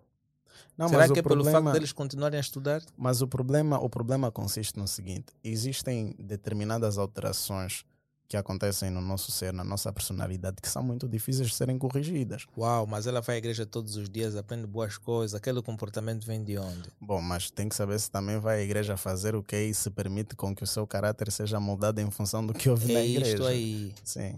Não, 0.76 0.88
Será 0.88 1.06
que 1.06 1.18
é 1.18 1.22
pelo 1.22 1.34
problema, 1.34 1.60
facto 1.60 1.72
deles 1.74 1.92
continuarem 1.92 2.38
a 2.38 2.40
estudar? 2.40 2.82
Mas 2.96 3.20
o 3.20 3.28
problema, 3.28 3.78
o 3.78 3.88
problema 3.88 4.30
consiste 4.30 4.78
no 4.78 4.88
seguinte: 4.88 5.26
existem 5.44 6.14
determinadas 6.18 6.96
alterações 6.96 7.84
que 8.30 8.36
acontecem 8.36 8.90
no 8.90 9.00
nosso 9.00 9.32
ser, 9.32 9.52
na 9.52 9.64
nossa 9.64 9.92
personalidade, 9.92 10.58
que 10.62 10.68
são 10.68 10.84
muito 10.84 11.08
difíceis 11.08 11.48
de 11.48 11.54
serem 11.56 11.76
corrigidas. 11.76 12.46
Uau, 12.56 12.86
mas 12.86 13.08
ela 13.08 13.20
vai 13.20 13.34
à 13.34 13.38
igreja 13.38 13.66
todos 13.66 13.96
os 13.96 14.08
dias, 14.08 14.36
aprende 14.36 14.68
boas 14.68 14.96
coisas. 14.96 15.34
Aquele 15.34 15.60
comportamento 15.60 16.24
vem 16.24 16.44
de 16.44 16.56
onde? 16.56 16.88
Bom, 17.00 17.20
mas 17.20 17.50
tem 17.50 17.68
que 17.68 17.74
saber 17.74 17.98
se 17.98 18.08
também 18.08 18.38
vai 18.38 18.60
à 18.60 18.62
igreja 18.62 18.96
fazer 18.96 19.34
o 19.34 19.42
que 19.42 19.56
e 19.60 19.74
se 19.74 19.90
permite 19.90 20.36
com 20.36 20.54
que 20.54 20.62
o 20.62 20.66
seu 20.66 20.86
caráter 20.86 21.32
seja 21.32 21.58
moldado 21.58 22.00
em 22.00 22.08
função 22.08 22.46
do 22.46 22.54
que 22.54 22.70
houve 22.70 22.92
na 22.92 23.00
É 23.00 23.06
igreja. 23.08 23.32
isto 23.32 23.46
aí. 23.46 23.92
Sim. 24.04 24.36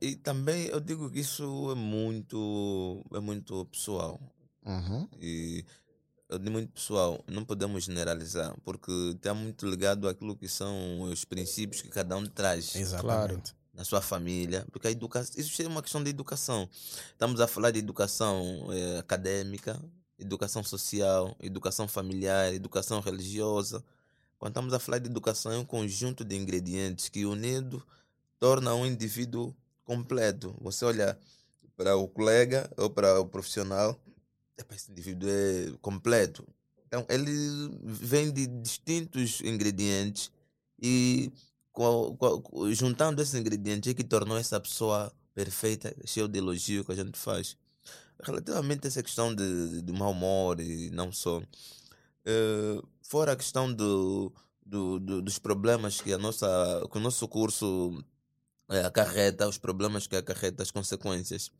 E 0.00 0.16
também 0.16 0.64
eu 0.68 0.80
digo 0.80 1.10
que 1.10 1.20
isso 1.20 1.70
é 1.70 1.74
muito, 1.74 3.04
é 3.12 3.20
muito 3.20 3.62
pessoal. 3.66 4.18
Uhum. 4.64 5.06
E 5.20 5.66
eu 6.28 6.38
digo 6.38 6.52
muito 6.52 6.72
pessoal, 6.72 7.22
não 7.28 7.44
podemos 7.44 7.84
generalizar, 7.84 8.54
porque 8.64 8.90
está 9.14 9.32
muito 9.32 9.66
ligado 9.66 10.08
àquilo 10.08 10.36
que 10.36 10.48
são 10.48 11.02
os 11.02 11.24
princípios 11.24 11.82
que 11.82 11.88
cada 11.88 12.16
um 12.16 12.26
traz 12.26 12.74
Exatamente. 12.74 13.54
na 13.72 13.84
sua 13.84 14.00
família, 14.00 14.66
porque 14.72 14.88
a 14.88 14.90
educação, 14.90 15.34
isso 15.36 15.62
é 15.62 15.66
uma 15.66 15.82
questão 15.82 16.02
de 16.02 16.10
educação. 16.10 16.68
Estamos 17.12 17.40
a 17.40 17.46
falar 17.46 17.70
de 17.70 17.78
educação 17.78 18.68
eh, 18.72 18.98
acadêmica, 18.98 19.80
educação 20.18 20.64
social, 20.64 21.36
educação 21.40 21.86
familiar, 21.86 22.52
educação 22.52 23.00
religiosa. 23.00 23.84
Quando 24.38 24.52
estamos 24.52 24.74
a 24.74 24.78
falar 24.78 24.98
de 24.98 25.08
educação, 25.08 25.52
é 25.52 25.58
um 25.58 25.64
conjunto 25.64 26.24
de 26.24 26.36
ingredientes 26.36 27.08
que 27.08 27.24
unido 27.24 27.82
torna 28.38 28.74
um 28.74 28.84
indivíduo 28.84 29.54
completo. 29.84 30.54
Você 30.60 30.84
olha 30.84 31.18
para 31.76 31.96
o 31.96 32.08
colega 32.08 32.70
ou 32.76 32.90
para 32.90 33.20
o 33.20 33.26
profissional, 33.26 33.98
esse 34.70 34.90
indivíduo 34.90 35.28
é 35.28 35.72
completo. 35.80 36.46
Então, 36.86 37.04
ele 37.08 37.30
vem 37.82 38.32
de 38.32 38.46
distintos 38.46 39.40
ingredientes 39.40 40.30
e 40.80 41.32
juntando 42.72 43.20
esses 43.22 43.34
ingredientes 43.34 43.90
é 43.90 43.94
que 43.94 44.04
tornou 44.04 44.36
essa 44.38 44.58
pessoa 44.60 45.12
perfeita, 45.34 45.94
cheia 46.06 46.26
de 46.28 46.38
elogio 46.38 46.84
que 46.84 46.92
a 46.92 46.94
gente 46.94 47.18
faz. 47.18 47.56
Relativamente 48.22 48.86
a 48.86 48.88
essa 48.88 49.02
questão 49.02 49.34
de, 49.34 49.82
de 49.82 49.92
mau 49.92 50.12
humor 50.12 50.60
e 50.60 50.90
não 50.90 51.12
só, 51.12 51.42
eh, 52.24 52.82
fora 53.02 53.32
a 53.32 53.36
questão 53.36 53.72
do, 53.72 54.32
do, 54.64 54.98
do- 55.00 55.22
dos 55.22 55.38
problemas 55.38 56.00
que, 56.00 56.12
a 56.12 56.18
nossa, 56.18 56.46
que 56.90 56.98
o 56.98 57.00
nosso 57.00 57.28
curso 57.28 58.02
eh, 58.70 58.80
acarreta, 58.86 59.48
os 59.48 59.58
problemas 59.58 60.06
que 60.06 60.16
acarreta, 60.16 60.62
as 60.62 60.70
consequências. 60.70 61.50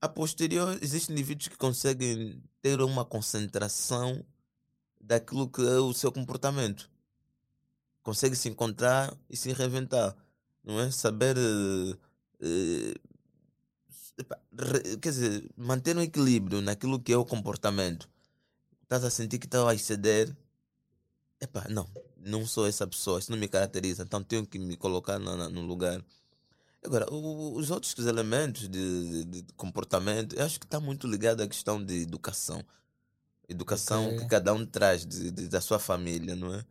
A 0.00 0.08
posterior, 0.08 0.78
existem 0.80 1.14
indivíduos 1.14 1.48
que 1.48 1.56
conseguem 1.56 2.40
ter 2.62 2.80
uma 2.80 3.04
concentração 3.04 4.24
daquilo 5.00 5.48
que 5.48 5.60
é 5.62 5.78
o 5.78 5.92
seu 5.92 6.12
comportamento. 6.12 6.88
Consegue 8.02 8.36
se 8.36 8.48
encontrar 8.48 9.16
e 9.28 9.36
se 9.36 9.52
reinventar. 9.52 10.16
Não 10.62 10.78
é? 10.80 10.90
Saber. 10.90 11.36
epá, 14.18 14.38
re- 14.56 14.96
quer 14.98 15.10
dizer, 15.10 15.50
manter 15.56 15.96
um 15.96 16.00
equilíbrio 16.02 16.60
naquilo 16.60 17.00
que 17.00 17.12
é 17.12 17.16
o 17.16 17.24
comportamento. 17.24 18.08
Estás 18.82 19.04
a 19.04 19.10
sentir 19.10 19.38
que 19.38 19.46
estás 19.46 19.66
a 19.66 19.74
exceder. 19.74 20.34
Epá, 21.40 21.66
não, 21.68 21.88
não 22.16 22.46
sou 22.46 22.66
essa 22.66 22.86
pessoa, 22.86 23.18
isso 23.18 23.30
não 23.30 23.38
me 23.38 23.46
caracteriza, 23.48 24.02
então 24.02 24.22
tenho 24.24 24.46
que 24.46 24.58
me 24.58 24.76
colocar 24.76 25.18
na- 25.18 25.48
no 25.48 25.62
lugar. 25.62 26.04
Agora, 26.84 27.06
o- 27.12 27.56
os 27.56 27.70
outros 27.70 27.94
elementos 28.06 28.68
de, 28.68 29.24
de- 29.24 29.42
de 29.42 29.52
comportamento, 29.54 30.36
eu 30.36 30.44
acho 30.44 30.58
que 30.60 30.66
está 30.66 30.78
muito 30.78 31.06
ligado 31.06 31.42
à 31.42 31.48
questão 31.48 31.82
de 31.84 32.02
educação. 32.02 32.62
Educação 33.48 34.06
Ok. 34.06 34.18
que 34.20 34.26
cada 34.26 34.52
um 34.54 34.64
traz 34.64 35.04
de, 35.06 35.30
de- 35.30 35.48
da 35.48 35.60
sua 35.60 35.78
família, 35.78 36.36
não 36.36 36.54
é? 36.54 36.62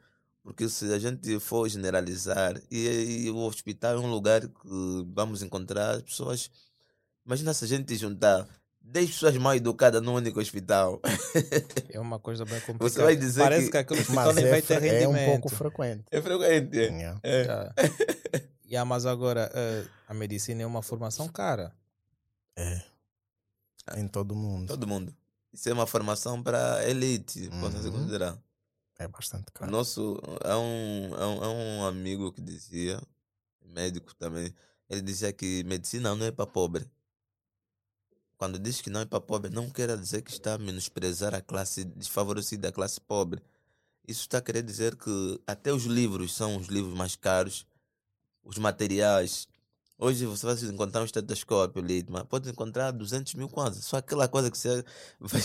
Porque 0.43 0.69
se 0.69 0.93
a 0.93 0.99
gente 0.99 1.39
for 1.39 1.67
generalizar, 1.67 2.55
e, 2.71 3.25
e 3.25 3.29
o 3.29 3.37
hospital 3.39 3.95
é 3.95 3.99
um 3.99 4.09
lugar 4.09 4.41
que 4.47 5.05
vamos 5.13 5.41
encontrar 5.43 6.01
pessoas. 6.03 6.49
Imagina 7.25 7.53
se 7.53 7.65
a 7.65 7.67
gente 7.67 7.93
juntar 7.97 8.47
10 8.79 9.09
pessoas 9.09 9.35
mal 9.37 9.55
educadas 9.55 10.01
num 10.01 10.13
único 10.13 10.39
hospital. 10.39 11.01
É 11.91 11.99
uma 11.99 12.19
coisa 12.19 12.45
bem 12.45 12.59
complicada. 12.61 12.89
Você 12.89 13.01
vai 13.01 13.15
dizer 13.15 13.41
Parece 13.41 13.65
que- 13.65 13.71
que, 13.71 13.77
aquele 13.77 13.99
hospital 14.01 14.33
nem 14.33 14.45
é, 14.45 14.49
vai 14.51 14.61
ter 14.61 14.77
fre- 14.77 14.87
é 14.87 15.07
um 15.07 15.11
rendimento. 15.11 15.31
pouco 15.41 15.49
frequente. 15.49 16.03
É 16.11 16.21
frequente. 16.21 16.77
Yeah. 16.77 17.19
É. 17.23 17.43
Já. 17.43 17.73
Yeah, 18.69 18.83
mas 18.85 19.05
agora, 19.05 19.49
eh, 19.53 19.87
a 20.07 20.13
medicina 20.13 20.61
é 20.61 20.65
uma 20.65 20.81
formação 20.81 21.27
cara. 21.29 21.73
É. 22.55 22.81
Em 23.95 24.07
todo 24.07 24.35
mundo. 24.35 24.67
Todo 24.67 24.85
mundo. 24.85 25.15
Isso 25.53 25.69
é 25.69 25.73
uma 25.73 25.87
formação 25.87 26.43
para 26.43 26.87
elite, 26.89 27.49
posso 27.61 27.81
se 27.81 27.87
Uhum. 27.87 27.93
considerar. 27.93 28.37
É 28.99 29.07
bastante 29.07 29.51
caro. 29.53 29.71
Nosso, 29.71 30.19
há 30.43 30.57
um, 30.59 31.13
há 31.15 31.27
um, 31.27 31.43
há 31.43 31.49
um 31.49 31.85
amigo 31.85 32.31
que 32.33 32.41
dizia, 32.41 33.01
médico 33.63 34.13
também, 34.15 34.53
ele 34.89 35.01
dizia 35.01 35.31
que 35.31 35.63
medicina 35.63 36.13
não 36.15 36.25
é 36.25 36.31
para 36.31 36.45
pobre. 36.47 36.85
Quando 38.37 38.59
diz 38.59 38.81
que 38.81 38.89
não 38.89 38.99
é 39.01 39.05
para 39.05 39.21
pobre, 39.21 39.49
não 39.49 39.69
quer 39.69 39.95
dizer 39.97 40.21
que 40.21 40.31
está 40.31 40.55
a 40.55 40.57
menosprezar 40.57 41.33
a 41.33 41.41
classe 41.41 41.83
desfavorecida, 41.85 42.67
a 42.69 42.71
classe 42.71 42.99
pobre. 42.99 43.41
Isso 44.07 44.21
está 44.21 44.39
a 44.39 44.41
querer 44.41 44.61
dizer 44.63 44.95
que 44.95 45.41
até 45.47 45.71
os 45.71 45.83
livros 45.85 46.35
são 46.35 46.57
os 46.57 46.67
livros 46.67 46.93
mais 46.93 47.15
caros, 47.15 47.65
os 48.47 48.57
materiais. 48.57 49.47
Hoje 49.99 50.25
você 50.25 50.45
vai 50.45 50.55
encontrar 50.73 51.01
um 51.01 51.05
estetoscópio 51.05 51.83
ali, 51.83 52.05
mas 52.07 52.23
pode 52.23 52.49
encontrar 52.49 52.91
200 52.91 53.33
mil 53.33 53.49
quase. 53.49 53.81
Só 53.81 53.97
aquela 53.97 54.27
coisa 54.27 54.49
que 54.49 54.57
você, 54.57 54.83
vai- 55.19 55.41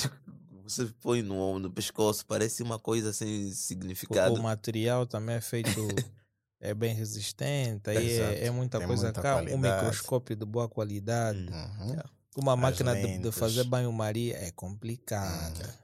você 0.63 0.87
põe 1.01 1.23
no, 1.23 1.59
no 1.59 1.71
pescoço, 1.71 2.25
parece 2.27 2.63
uma 2.63 2.79
coisa 2.79 3.13
sem 3.13 3.51
significado. 3.53 4.35
o 4.35 4.43
material 4.43 5.07
também 5.07 5.37
é 5.37 5.41
feito, 5.41 5.71
é 6.61 6.73
bem 6.75 6.95
resistente, 6.95 7.91
aí 7.91 8.11
é, 8.19 8.47
é 8.47 8.51
muita 8.51 8.79
Tem 8.79 8.87
coisa 8.87 9.05
muita 9.05 9.21
cara. 9.23 9.53
Um 9.55 9.59
microscópio 9.59 10.37
de 10.37 10.45
boa 10.45 10.69
qualidade. 10.69 11.39
Hum. 11.51 11.87
Uhum. 11.91 11.97
Uma 12.37 12.55
As 12.55 12.59
máquina 12.61 12.95
de, 12.95 13.19
de 13.19 13.33
fazer 13.33 13.65
banho-maria 13.65 14.37
é 14.39 14.51
complicada. 14.53 15.79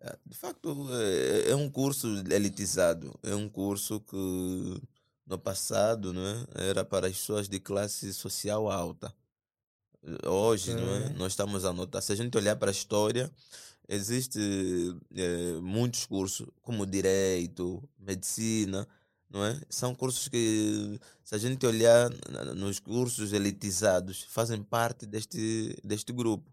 É, 0.00 0.16
De 0.26 0.36
facto, 0.36 0.88
é, 0.92 1.50
é 1.50 1.56
um 1.56 1.68
curso 1.70 2.08
elitizado. 2.30 3.16
É 3.22 3.34
um 3.34 3.48
curso 3.48 4.00
que 4.00 4.82
no 5.26 5.38
passado 5.38 6.12
não 6.12 6.26
é, 6.26 6.68
era 6.70 6.84
para 6.84 7.06
as 7.06 7.14
pessoas 7.16 7.48
de 7.48 7.58
classe 7.60 8.12
social 8.12 8.70
alta. 8.70 9.14
Hoje, 10.26 10.74
não 10.74 10.94
é, 10.96 11.04
Ok. 11.06 11.16
nós 11.16 11.32
estamos 11.32 11.64
a 11.64 11.72
notar. 11.72 12.02
Se 12.02 12.12
a 12.12 12.16
gente 12.16 12.36
olhar 12.36 12.56
para 12.56 12.70
a 12.70 12.72
história, 12.72 13.30
existe 13.88 14.38
eh, 15.16 15.58
muitos 15.62 16.04
cursos, 16.06 16.46
como 16.60 16.84
direito, 16.86 17.82
medicina, 17.98 18.86
não 19.30 19.42
é? 19.44 19.58
São 19.70 19.94
cursos 19.94 20.28
que, 20.28 21.00
se 21.24 21.34
a 21.34 21.38
gente 21.38 21.66
olhar 21.66 22.10
nos 22.54 22.78
cursos 22.78 23.32
elitizados, 23.32 24.22
fazem 24.28 24.62
parte 24.62 25.06
deste, 25.06 25.74
deste 25.82 26.12
grupo. 26.12 26.52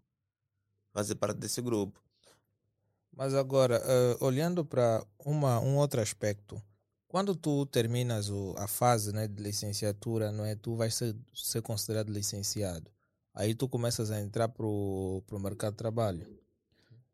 Fazem 0.94 1.16
parte 1.16 1.36
desse 1.38 1.60
grupo. 1.60 2.00
Mas 3.14 3.34
agora, 3.34 3.82
eh, 3.84 4.16
olhando 4.20 4.64
para 4.64 5.04
um 5.26 5.76
outro 5.76 6.00
aspecto, 6.00 6.62
quando 7.12 7.36
tu 7.36 7.66
terminas 7.66 8.30
o, 8.30 8.54
a 8.56 8.66
fase 8.66 9.12
né, 9.12 9.28
de 9.28 9.42
licenciatura, 9.42 10.32
não 10.32 10.46
é, 10.46 10.54
tu 10.54 10.74
vais 10.74 10.94
ser, 10.94 11.14
ser 11.34 11.60
considerado 11.60 12.10
licenciado. 12.10 12.90
Aí 13.34 13.54
tu 13.54 13.68
começas 13.68 14.10
a 14.10 14.18
entrar 14.18 14.48
para 14.48 14.64
o 14.64 15.22
mercado 15.38 15.74
de 15.74 15.76
trabalho. 15.76 16.26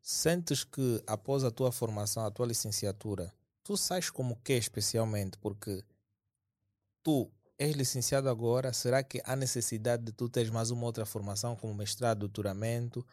Sentes 0.01 0.63
que 0.63 1.03
após 1.05 1.43
a 1.43 1.51
tua 1.51 1.73
formação, 1.73 2.25
a 2.25 2.31
tua 2.31 2.47
licenciatura, 2.47 3.35
tu 3.65 3.77
sais 3.77 4.09
como 4.09 4.37
que 4.37 4.53
especialmente? 4.53 5.37
Porque 5.39 5.83
tu 7.03 7.29
és 7.59 7.75
licenciado 7.75 8.29
agora, 8.29 8.73
será 8.73 9.03
que 9.03 9.21
há 9.25 9.35
necessidade 9.35 10.05
de 10.05 10.13
tu 10.13 10.29
teres 10.29 10.49
mais 10.49 10.71
uma 10.71 10.85
outra 10.85 11.05
formação, 11.05 11.57
como 11.57 11.75
mestrado, 11.75 12.21
doutoramento? 12.21 13.05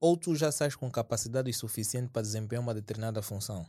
Ou 0.00 0.16
tu 0.16 0.34
já 0.34 0.50
sais 0.50 0.74
com 0.74 0.90
capacidade 0.90 1.52
suficiente 1.52 2.10
para 2.10 2.22
desempenhar 2.22 2.64
uma 2.64 2.74
determinada 2.74 3.22
função? 3.22 3.64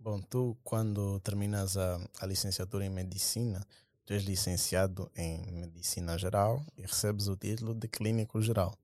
Bom, 0.00 0.20
tu 0.20 0.56
quando 0.62 1.18
terminas 1.20 1.76
a, 1.76 1.98
a 2.20 2.26
licenciatura 2.26 2.84
em 2.84 2.88
medicina, 2.88 3.66
tu 4.06 4.12
és 4.12 4.22
licenciado 4.22 5.10
em 5.16 5.50
medicina 5.50 6.16
geral 6.16 6.64
e 6.76 6.82
recebes 6.82 7.26
o 7.26 7.36
título 7.36 7.74
de 7.74 7.88
clínico 7.88 8.40
geral. 8.40 8.78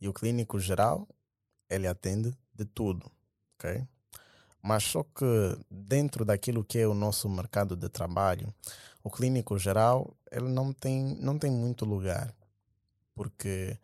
E 0.00 0.08
o 0.08 0.12
clínico 0.12 0.58
geral, 0.58 1.06
ele 1.68 1.86
atende 1.86 2.36
de 2.52 2.64
tudo, 2.64 3.08
ok? 3.54 3.86
Mas 4.60 4.82
só 4.82 5.04
que 5.04 5.24
dentro 5.70 6.24
daquilo 6.24 6.64
que 6.64 6.80
é 6.80 6.86
o 6.86 6.94
nosso 6.94 7.28
mercado 7.28 7.76
de 7.76 7.88
trabalho, 7.88 8.52
o 9.04 9.10
clínico 9.10 9.56
geral, 9.56 10.16
ele 10.32 10.48
não 10.48 10.72
tem, 10.72 11.14
não 11.20 11.38
tem 11.38 11.50
muito 11.50 11.84
lugar. 11.84 12.34
Porque 13.14 13.78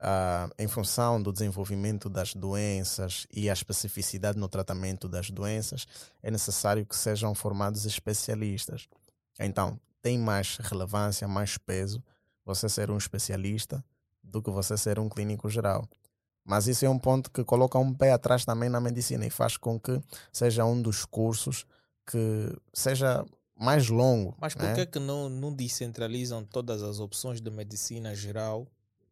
ah, 0.00 0.48
em 0.58 0.68
função 0.68 1.20
do 1.20 1.32
desenvolvimento 1.32 2.08
das 2.08 2.34
doenças 2.34 3.26
e 3.32 3.50
a 3.50 3.52
especificidade 3.52 4.38
no 4.38 4.48
tratamento 4.48 5.08
das 5.08 5.30
doenças, 5.30 5.86
é 6.22 6.30
necessário 6.30 6.86
que 6.86 6.96
sejam 6.96 7.34
formados 7.34 7.84
especialistas. 7.84 8.88
Então, 9.40 9.78
tem 10.00 10.18
mais 10.18 10.56
relevância, 10.58 11.26
mais 11.26 11.58
peso 11.58 12.02
você 12.44 12.68
ser 12.68 12.90
um 12.90 12.96
especialista 12.96 13.84
do 14.22 14.40
que 14.40 14.50
você 14.50 14.76
ser 14.76 14.98
um 14.98 15.08
clínico 15.08 15.50
geral. 15.50 15.88
Mas 16.44 16.66
isso 16.66 16.86
é 16.86 16.88
um 16.88 16.98
ponto 16.98 17.30
que 17.30 17.44
coloca 17.44 17.78
um 17.78 17.92
pé 17.92 18.12
atrás 18.12 18.44
também 18.44 18.70
na 18.70 18.80
medicina 18.80 19.26
e 19.26 19.30
faz 19.30 19.56
com 19.56 19.78
que 19.78 20.00
seja 20.32 20.64
um 20.64 20.80
dos 20.80 21.04
cursos 21.04 21.66
que 22.06 22.56
seja 22.72 23.26
mais 23.54 23.88
longo. 23.88 24.34
Mas 24.40 24.54
por 24.54 24.62
né? 24.62 24.74
que, 24.74 24.86
que 24.86 24.98
não, 24.98 25.28
não 25.28 25.52
descentralizam 25.52 26.44
todas 26.44 26.82
as 26.82 27.00
opções 27.00 27.40
de 27.40 27.50
medicina 27.50 28.14
geral 28.14 28.66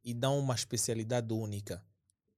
e 0.07 0.15
dão 0.15 0.39
uma 0.39 0.55
especialidade 0.55 1.33
única? 1.35 1.85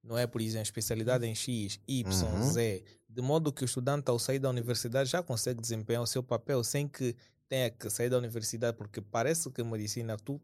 Não 0.02 0.16
é, 0.16 0.26
por 0.26 0.40
exemplo, 0.40 0.62
especialidade 0.62 1.26
em 1.26 1.34
X, 1.34 1.78
Y, 1.86 2.04
Uhum. 2.24 2.50
Z, 2.50 2.82
de 3.08 3.22
modo 3.22 3.52
que 3.52 3.62
o 3.62 3.66
estudante, 3.66 4.08
ao 4.10 4.18
sair 4.18 4.38
da 4.38 4.48
universidade, 4.48 5.10
já 5.10 5.22
consegue 5.22 5.60
desempenhar 5.60 6.02
o 6.02 6.06
seu 6.06 6.22
papel 6.22 6.64
sem 6.64 6.88
que 6.88 7.14
tenha 7.48 7.70
que 7.70 7.90
sair 7.90 8.08
da 8.08 8.16
universidade, 8.16 8.76
porque 8.76 9.00
parece 9.02 9.50
que 9.50 9.62
medicina, 9.62 10.16
tu 10.16 10.40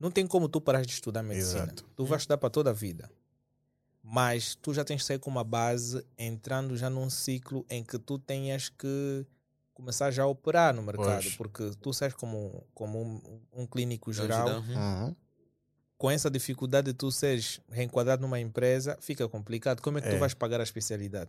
não 0.00 0.10
tem 0.10 0.26
como 0.26 0.48
tu 0.48 0.60
parar 0.60 0.82
de 0.84 0.92
estudar 0.92 1.22
medicina. 1.22 1.64
Exato. 1.64 1.84
Tu 1.94 2.04
vais 2.06 2.22
estudar 2.22 2.38
para 2.38 2.48
toda 2.50 2.70
a 2.70 2.72
vida. 2.72 3.10
Mas 4.02 4.54
tu 4.54 4.72
já 4.72 4.84
tens 4.84 5.02
que 5.02 5.06
sair 5.06 5.18
com 5.18 5.28
uma 5.28 5.44
base, 5.44 6.02
entrando 6.16 6.76
já 6.76 6.88
num 6.88 7.10
ciclo 7.10 7.66
em 7.68 7.84
que 7.84 7.98
tu 7.98 8.18
tenhas 8.18 8.68
que 8.70 9.26
começar 9.74 10.10
já 10.10 10.22
a 10.22 10.26
operar 10.26 10.74
no 10.74 10.82
mercado, 10.82 11.22
Pois. 11.22 11.36
porque 11.36 11.70
tu 11.80 11.92
sais 11.92 12.14
como, 12.14 12.64
como 12.72 13.02
um, 13.02 13.40
um 13.52 13.66
clínico 13.66 14.12
geral, 14.12 14.46
geral, 14.46 14.60
uhum. 14.62 15.16
Com 15.98 16.10
essa 16.10 16.30
dificuldade 16.30 16.92
de 16.92 16.94
tu 16.96 17.10
seres 17.10 17.60
reenquadrado 17.68 18.22
numa 18.22 18.38
empresa, 18.40 18.96
fica 19.00 19.28
complicado. 19.28 19.82
Como 19.82 19.98
é 19.98 20.00
que 20.00 20.08
tu 20.08 20.14
É. 20.14 20.18
vais 20.18 20.32
pagar 20.32 20.60
a 20.60 20.62
especialidade? 20.62 21.28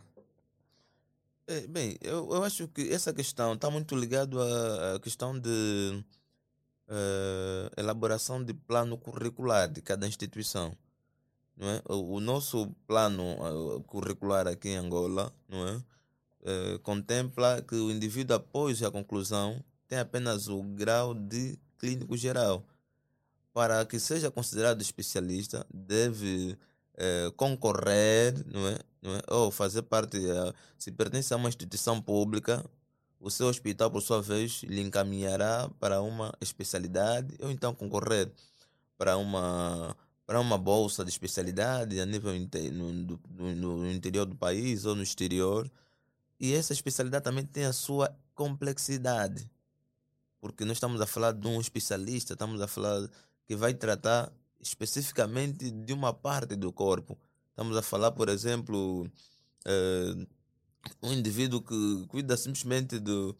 É, 1.48 1.66
bem, 1.66 1.96
eu, 2.00 2.32
eu 2.32 2.44
acho 2.44 2.68
que 2.68 2.88
essa 2.92 3.12
questão 3.12 3.54
está 3.54 3.68
muito 3.68 3.96
ligado 3.96 4.40
à, 4.40 4.94
à 4.94 5.00
questão 5.00 5.36
de 5.36 6.04
eh, 6.88 7.70
elaboração 7.76 8.42
de 8.44 8.54
plano 8.54 8.96
curricular 8.96 9.68
de 9.68 9.82
cada 9.82 10.06
instituição. 10.06 10.76
Não 11.56 11.68
é? 11.68 11.82
o, 11.88 12.14
o 12.14 12.20
nosso 12.20 12.68
plano 12.86 13.22
eh, 13.22 13.82
curricular 13.88 14.46
aqui 14.46 14.68
em 14.70 14.76
Angola 14.76 15.32
não 15.48 15.66
é? 15.68 15.82
Eh, 16.44 16.78
contempla 16.84 17.60
que 17.62 17.74
o 17.74 17.90
indivíduo, 17.90 18.36
após 18.36 18.80
a 18.84 18.90
conclusão, 18.90 19.62
tem 19.88 19.98
apenas 19.98 20.46
o 20.46 20.62
grau 20.62 21.12
de 21.12 21.58
clínico 21.78 22.16
geral. 22.16 22.64
Para 23.52 23.84
que 23.84 23.98
seja 23.98 24.30
considerado 24.30 24.80
especialista, 24.80 25.66
deve 25.72 26.56
eh, 26.96 27.32
concorrer 27.36 28.34
não 28.46 28.68
é? 28.68 28.78
Não 29.02 29.16
é? 29.16 29.20
ou 29.28 29.50
fazer 29.50 29.82
parte, 29.82 30.16
eh, 30.18 30.52
se 30.78 30.92
pertence 30.92 31.32
a 31.34 31.36
uma 31.36 31.48
instituição 31.48 32.00
pública, 32.00 32.64
o 33.18 33.30
seu 33.30 33.48
hospital, 33.48 33.90
por 33.90 34.02
sua 34.02 34.22
vez, 34.22 34.62
lhe 34.62 34.80
encaminhará 34.80 35.68
para 35.80 36.00
uma 36.00 36.32
especialidade 36.40 37.34
ou 37.40 37.50
então 37.50 37.74
concorrer 37.74 38.30
para 38.98 39.16
uma 39.16 39.96
para 40.26 40.40
uma 40.40 40.56
bolsa 40.56 41.04
de 41.04 41.10
especialidade 41.10 42.00
a 42.00 42.06
nível 42.06 42.32
no, 42.72 42.92
do- 43.04 43.20
no 43.56 43.90
interior 43.90 44.24
do 44.26 44.36
país 44.36 44.84
ou 44.84 44.94
no 44.94 45.02
exterior. 45.02 45.68
E 46.38 46.54
essa 46.54 46.72
especialidade 46.72 47.24
também 47.24 47.44
tem 47.44 47.64
a 47.64 47.72
sua 47.72 48.14
complexidade. 48.34 49.50
Porque 50.40 50.64
nós 50.64 50.76
estamos 50.76 51.00
a 51.00 51.06
falar 51.06 51.32
de 51.32 51.48
um 51.48 51.60
especialista, 51.60 52.34
estamos 52.34 52.60
a 52.60 52.68
falar 52.68 53.08
que 53.50 53.56
vai 53.56 53.74
tratar 53.74 54.32
especificamente 54.60 55.72
de 55.72 55.92
uma 55.92 56.14
parte 56.14 56.54
do 56.54 56.72
corpo. 56.72 57.18
Estamos 57.48 57.76
a 57.76 57.82
falar, 57.82 58.12
por 58.12 58.28
exemplo, 58.28 59.10
eh, 59.64 60.26
um 61.02 61.12
indivíduo 61.12 61.60
que 61.60 62.06
cuida 62.06 62.36
simplesmente 62.36 63.00
do. 63.00 63.36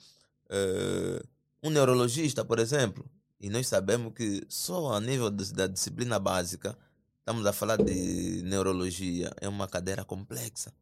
eh, 0.49 1.23
um 1.63 1.71
neurologista, 1.71 2.45
por 2.45 2.59
exemplo. 2.59 3.09
E 3.41 3.49
nós 3.49 3.69
sabemos 3.69 4.13
que 4.15 4.45
só 4.49 4.95
a 4.95 5.01
nível 5.01 5.31
de- 5.31 5.53
da 5.53 5.69
disciplina 5.69 6.19
básica, 6.19 6.77
estamos 7.21 7.47
a 7.47 7.53
falar 7.53 7.77
de 7.77 8.43
neurologia, 8.43 9.33
é 9.41 9.49
uma 9.49 9.69
cadeira 9.69 10.05
complexa. 10.05 10.73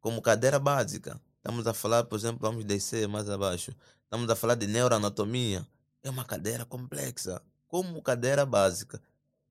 Como 0.00 0.22
cadeira 0.22 0.58
básica, 0.58 1.20
estamos 1.36 1.66
a 1.66 1.74
falar, 1.74 2.04
por 2.04 2.18
exemplo, 2.18 2.38
vamos 2.40 2.64
descer 2.64 3.06
mais 3.08 3.28
abaixo, 3.28 3.74
estamos 4.04 4.30
a 4.30 4.34
falar 4.36 4.54
de 4.54 4.66
neuroanatomia, 4.66 5.66
é 6.02 6.08
uma 6.08 6.24
cadeira 6.24 6.64
complexa. 6.64 7.42
Como 7.72 8.02
cadeira 8.02 8.44
básica 8.44 9.00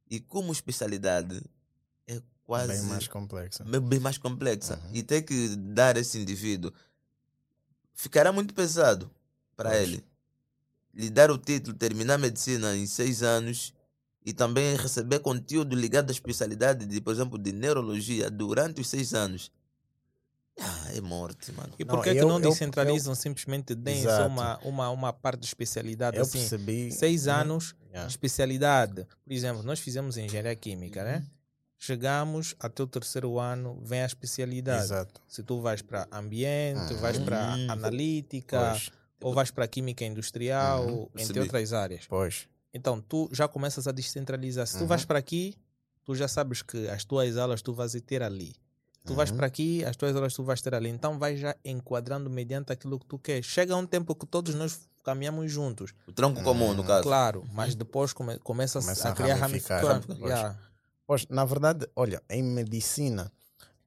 e 0.07 0.19
como 0.19 0.51
especialidade, 0.51 1.41
é 2.07 2.21
quase 2.43 2.67
Bem 2.67 2.81
mais 2.83 3.07
complexa. 3.07 3.63
bem 3.63 3.99
mais 3.99 4.19
complexa. 4.19 4.79
Uhum. 4.85 4.91
E 4.93 5.01
ter 5.01 5.23
que 5.23 5.55
dar 5.55 5.97
esse 5.97 6.19
indivíduo 6.19 6.71
ficará 7.95 8.31
muito 8.31 8.53
pesado 8.53 9.09
para 9.57 9.75
ele. 9.75 10.05
Lhe 10.93 11.09
dar 11.09 11.31
o 11.31 11.37
título, 11.39 11.75
terminar 11.75 12.19
medicina 12.19 12.77
em 12.77 12.85
seis 12.85 13.23
anos 13.23 13.73
e 14.23 14.31
também 14.31 14.75
receber 14.75 15.17
conteúdo 15.21 15.75
ligado 15.75 16.09
à 16.09 16.11
especialidade, 16.11 16.85
de, 16.85 17.01
por 17.01 17.11
exemplo, 17.11 17.39
de 17.39 17.51
neurologia 17.51 18.29
durante 18.29 18.81
os 18.81 18.87
seis 18.87 19.15
anos. 19.15 19.51
Ah, 20.59 20.89
é 20.93 21.01
morte, 21.01 21.51
mano. 21.53 21.73
E 21.79 21.85
por 21.85 22.03
que, 22.03 22.11
que 22.13 22.19
eu- 22.19 22.27
não 22.27 22.39
eu- 22.39 22.49
descentralizam 22.49 23.15
simplesmente 23.15 23.73
deem 23.73 24.03
só 24.03 24.09
Exato. 24.09 24.27
uma, 24.29 24.57
uma, 24.59 24.89
uma 24.89 25.13
parte 25.13 25.39
de 25.41 25.45
especialidade 25.47 26.17
Eu 26.17 26.23
assim? 26.23 26.39
percebi. 26.39 26.91
Seis 26.91 27.25
Uhum. 27.25 27.33
anos 27.33 27.75
Yeah. 27.89 28.05
de 28.07 28.11
especialidade. 28.13 29.07
Por 29.23 29.33
exemplo, 29.33 29.63
nós 29.63 29.79
fizemos 29.79 30.17
engenharia 30.17 30.55
química, 30.55 31.03
né? 31.03 31.25
Chegamos 31.77 32.53
até 32.59 32.83
o 32.83 32.87
terceiro 32.87 33.39
ano, 33.39 33.79
vem 33.83 34.01
a 34.03 34.05
especialidade. 34.05 34.83
Exato. 34.83 35.19
Se 35.27 35.41
tu 35.41 35.59
vais 35.61 35.81
para 35.81 36.07
ambiente, 36.11 36.93
vais 36.95 37.17
para 37.17 37.55
Uhum. 37.55 37.71
analítica, 37.71 38.59
Pois, 38.71 38.91
ou 39.23 39.33
vais 39.33 39.49
para 39.49 39.67
química 39.67 40.05
industrial, 40.05 40.85
Uhum, 40.85 41.01
entre 41.03 41.11
percebi. 41.17 41.39
outras 41.39 41.73
áreas. 41.73 42.05
pois. 42.07 42.47
Então, 42.73 43.01
tu 43.01 43.27
já 43.33 43.47
começas 43.47 43.87
a 43.87 43.91
descentralizar. 43.91 44.65
Se 44.67 44.77
tu 44.77 44.81
Uhum. 44.81 44.87
vais 44.87 45.03
para 45.03 45.17
aqui, 45.19 45.55
tu 46.05 46.13
já 46.15 46.27
sabes 46.27 46.61
que 46.61 46.87
as 46.87 47.03
tuas 47.03 47.35
aulas 47.35 47.61
tu 47.61 47.73
vais 47.73 47.93
ter 48.05 48.21
ali. 48.21 48.55
Tu 49.05 49.13
vais 49.15 49.31
Uhum. 49.31 49.37
para 49.37 49.47
aqui, 49.47 49.83
as 49.83 49.95
tuas 49.95 50.15
aulas 50.15 50.33
tu 50.33 50.43
vais 50.43 50.61
ter 50.61 50.75
ali. 50.75 50.89
Então, 50.89 51.17
vai 51.17 51.35
já 51.35 51.55
enquadrando 51.65 52.29
mediante 52.29 52.71
aquilo 52.71 52.99
que 52.99 53.05
tu 53.05 53.17
queres. 53.17 53.45
Chega 53.47 53.75
um 53.75 53.85
tempo 53.85 54.13
que 54.15 54.25
todos 54.27 54.53
nós 54.53 54.81
caminhamos 55.03 55.51
juntos. 55.51 55.91
O 56.07 56.11
tronco 56.11 56.43
comum, 56.43 56.73
no 56.73 56.83
Hum, 56.83 56.85
caso. 56.85 57.03
Claro, 57.03 57.43
mas 57.51 57.73
depois 57.73 58.13
come, 58.13 58.37
começa, 58.39 58.79
Começa 58.79 59.07
a 59.07 59.11
a 59.11 59.15
criar 59.15 59.35
ramificar. 59.35 59.83
ramificações. 59.83 60.19
Yeah. 60.21 60.55
Pois, 61.07 61.25
na 61.27 61.43
verdade, 61.45 61.87
olha, 61.95 62.21
em 62.29 62.43
medicina. 62.43 63.31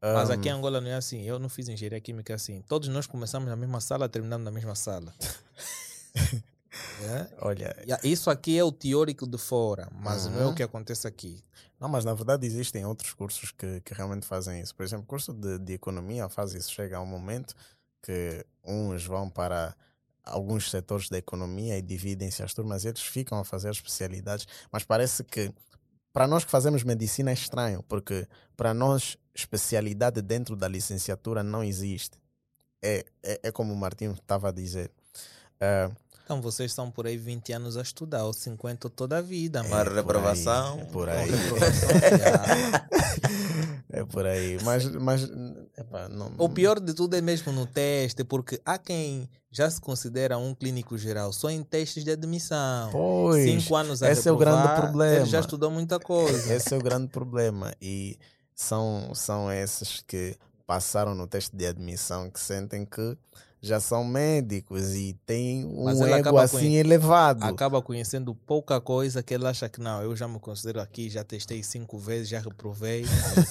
Mas 0.03 0.29
hum, 0.29 0.33
aqui 0.33 0.49
em 0.49 0.53
Angola 0.53 0.81
não 0.81 0.89
é 0.89 0.95
assim. 0.95 1.23
Eu 1.23 1.39
não 1.39 1.49
fiz 1.49 1.69
engenharia 1.69 2.01
química 2.01 2.35
assim. 2.35 2.61
Todos 2.63 2.89
nós 2.89 3.07
começamos 3.07 3.49
na 3.49 3.57
mesma 3.57 3.81
sala, 3.81 4.09
terminamos 4.09 4.45
na 4.45 4.51
mesma 4.51 4.75
sala. 4.75 5.15
É? 7.03 7.29
Olha, 7.41 7.77
Isso 8.03 8.31
aqui 8.31 8.59
é 8.59 8.65
o 8.65 8.73
teórico 8.73 9.27
de 9.27 9.37
fora, 9.39 9.89
mas 9.93 10.27
não 10.27 10.41
é 10.41 10.45
o 10.45 10.49
Uhum. 10.49 10.55
que 10.55 10.63
acontece 10.63 11.07
aqui. 11.07 11.43
Não, 11.79 11.89
mas 11.89 12.05
na 12.05 12.15
verdade 12.15 12.47
existem 12.47 12.85
outros 12.87 13.13
cursos 13.13 13.51
que, 13.51 13.81
que 13.81 13.93
realmente 13.93 14.27
fazem 14.27 14.61
isso. 14.61 14.75
Por 14.75 14.85
exemplo, 14.85 15.05
o 15.05 15.07
curso 15.09 15.33
de, 15.33 15.59
de 15.59 15.73
economia 15.75 16.29
faz 16.29 16.55
isso. 16.55 16.73
Chega 16.73 16.97
a 16.97 17.01
um 17.01 17.07
momento 17.07 17.55
que 18.03 18.45
uns 18.65 19.05
vão 19.05 19.29
para 19.29 19.75
alguns 20.25 20.71
setores 20.71 21.09
da 21.09 21.19
economia 21.19 21.77
e 21.77 21.83
dividem-se 21.83 22.43
as 22.43 22.55
turmas, 22.55 22.85
eles 22.85 23.03
ficam 23.03 23.39
a 23.39 23.45
fazer 23.45 23.71
especialidades, 23.71 24.47
mas 24.73 24.83
parece 24.83 25.23
que 25.23 25.53
para 26.15 26.27
nós 26.27 26.45
que 26.45 26.51
fazemos 26.51 26.83
medicina 26.83 27.31
é 27.31 27.35
estranho, 27.35 27.83
porque 27.83 28.27
para 28.57 28.73
nós 28.73 29.19
especialidade 29.35 30.23
dentro 30.23 30.57
da 30.57 30.67
licenciatura 30.69 31.43
não 31.43 31.63
existe. 31.63 32.19
É, 32.83 33.05
é, 33.23 33.41
é 33.45 33.53
como 33.53 33.73
o 33.73 33.77
Martinho 33.77 34.13
estava 34.13 34.49
a 34.49 34.53
dizer. 34.53 34.91
Ah, 35.61 35.91
Então 36.25 36.41
vocês 36.41 36.71
estão 36.71 36.91
por 36.91 37.07
aí 37.07 37.19
20 37.19 37.53
anos 37.53 37.77
a 37.77 37.83
estudar, 37.83 38.25
ou 38.25 38.33
50 38.33 38.89
toda 38.89 39.19
a 39.19 39.21
vida. 39.21 39.63
Por 39.63 39.77
aí, 39.77 39.95
reprovação. 39.95 40.81
é 40.81 40.85
por 40.87 41.09
aí. 41.09 41.31
É 43.91 44.05
por 44.05 44.27
aí. 44.27 44.59
Mas, 44.65 44.85
mas 44.87 45.23
epá, 45.79 46.09
não, 46.09 46.33
O 46.37 46.49
pior 46.49 46.81
de 46.81 46.93
tudo 46.93 47.15
é 47.15 47.21
mesmo 47.21 47.53
no 47.53 47.65
teste, 47.65 48.25
porque 48.25 48.61
há 48.65 48.77
quem 48.77 49.29
já 49.53 49.71
se 49.71 49.81
considera 49.81 50.37
um 50.37 50.53
clínico 50.53 50.99
geral 50.99 51.33
só 51.33 51.49
em 51.49 51.63
testes 51.63 52.03
de 52.03 52.11
admissão. 52.11 52.91
Pois, 52.91 53.45
Cinco 53.45 53.77
anos 53.77 54.03
a 54.03 54.11
esse 54.11 54.29
é 54.29 54.33
o 54.33 54.37
grande 54.37 54.63
reprovar, 54.63 54.81
problema. 54.83 55.17
Ele 55.19 55.27
já 55.27 55.39
estudou 55.39 55.71
muita 55.71 56.01
coisa. 56.01 56.53
esse 56.53 56.75
é 56.75 56.77
o 56.77 56.81
grande 56.81 57.07
problema. 57.07 57.73
E 57.81 58.19
são, 58.53 59.15
são 59.15 59.53
esses 59.53 60.01
que 60.01 60.37
passaram 60.67 61.15
no 61.15 61.29
teste 61.29 61.57
de 61.57 61.65
admissão 61.65 62.29
que 62.29 62.41
sentem 62.41 62.85
que 62.85 63.17
já 63.67 63.81
são 63.81 64.05
médicos 64.05 64.95
e 64.95 65.15
têm 65.25 65.65
um 65.65 65.89
ego 66.07 66.37
assim 66.39 66.57
conhe- 66.59 66.77
elevado. 66.77 67.45
Acaba 67.45 67.81
conhecendo 67.81 68.35
pouca 68.35 68.81
coisa 68.81 69.23
que 69.23 69.33
ele 69.35 69.47
acha 69.47 69.69
que 69.69 69.81
não, 69.81 70.03
eu 70.03 70.15
já 70.15 70.29
me 70.29 70.39
considero 70.39 70.81
aqui, 70.81 71.09
já 71.09 71.25
testei 71.25 71.63
cinco 71.63 71.99
vezes, 71.99 72.29
já 72.29 72.41
reprovei 72.41 73.05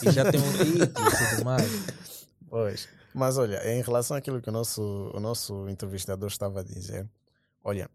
e 0.06 0.12
já 0.12 0.30
tenho 0.32 0.44
um 0.44 0.52
título 0.58 1.08
e 1.08 1.30
tudo 1.36 1.46
mais. 1.46 1.70
Pois. 2.50 2.88
Mas 3.14 3.38
olha, 3.38 3.62
em 3.72 3.82
relação 3.82 4.16
àquilo 4.18 4.42
que 4.42 4.50
o 4.50 4.52
nosso, 4.52 4.82
o 5.14 5.20
nosso 5.20 5.68
entrevistador 5.70 6.28
estava 6.30 6.62
a 6.62 6.64
dizer, 6.64 7.08
olha, 7.64 7.90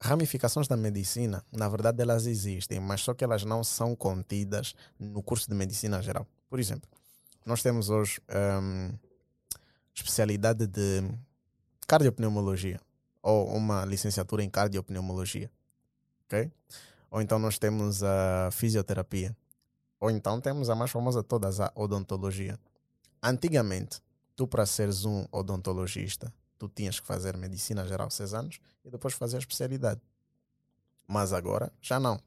ramificações 0.00 0.68
da 0.68 0.76
medicina, 0.76 1.44
na 1.52 1.68
verdade 1.68 2.00
elas 2.02 2.26
existem, 2.26 2.78
mas 2.80 3.00
só 3.00 3.14
que 3.14 3.24
elas 3.24 3.44
não 3.44 3.62
são 3.64 3.94
contidas 3.96 4.74
no 4.98 5.22
curso 5.22 5.48
de 5.48 5.54
medicina 5.54 6.00
geral. 6.02 6.26
Por 6.48 6.58
exemplo, 6.60 6.88
nós 7.44 7.62
temos 7.62 7.88
hoje 7.88 8.20
hum, 8.62 8.92
especialidade 9.94 10.66
de 10.66 11.02
cardiopneumologia 11.88 12.78
ou 13.22 13.48
uma 13.48 13.84
licenciatura 13.84 14.44
em 14.44 14.50
cardiopneumologia, 14.50 15.50
ok? 16.26 16.52
Ou 17.10 17.22
então 17.22 17.38
nós 17.38 17.58
temos 17.58 18.02
a 18.02 18.50
fisioterapia, 18.52 19.34
ou 19.98 20.10
então 20.10 20.40
temos 20.40 20.68
a 20.68 20.74
mais 20.74 20.90
famosa 20.90 21.22
de 21.22 21.26
todas, 21.26 21.58
a 21.58 21.72
odontologia. 21.74 22.60
Antigamente, 23.22 24.00
tu 24.36 24.46
para 24.46 24.66
seres 24.66 25.06
um 25.06 25.26
odontologista, 25.32 26.32
tu 26.58 26.68
tinhas 26.68 27.00
que 27.00 27.06
fazer 27.06 27.36
medicina 27.36 27.86
geral 27.86 28.10
seis 28.10 28.34
anos 28.34 28.60
e 28.84 28.90
depois 28.90 29.14
fazer 29.14 29.36
a 29.36 29.40
especialidade. 29.40 30.00
Mas 31.06 31.32
agora, 31.32 31.72
já 31.80 31.98
não. 31.98 32.20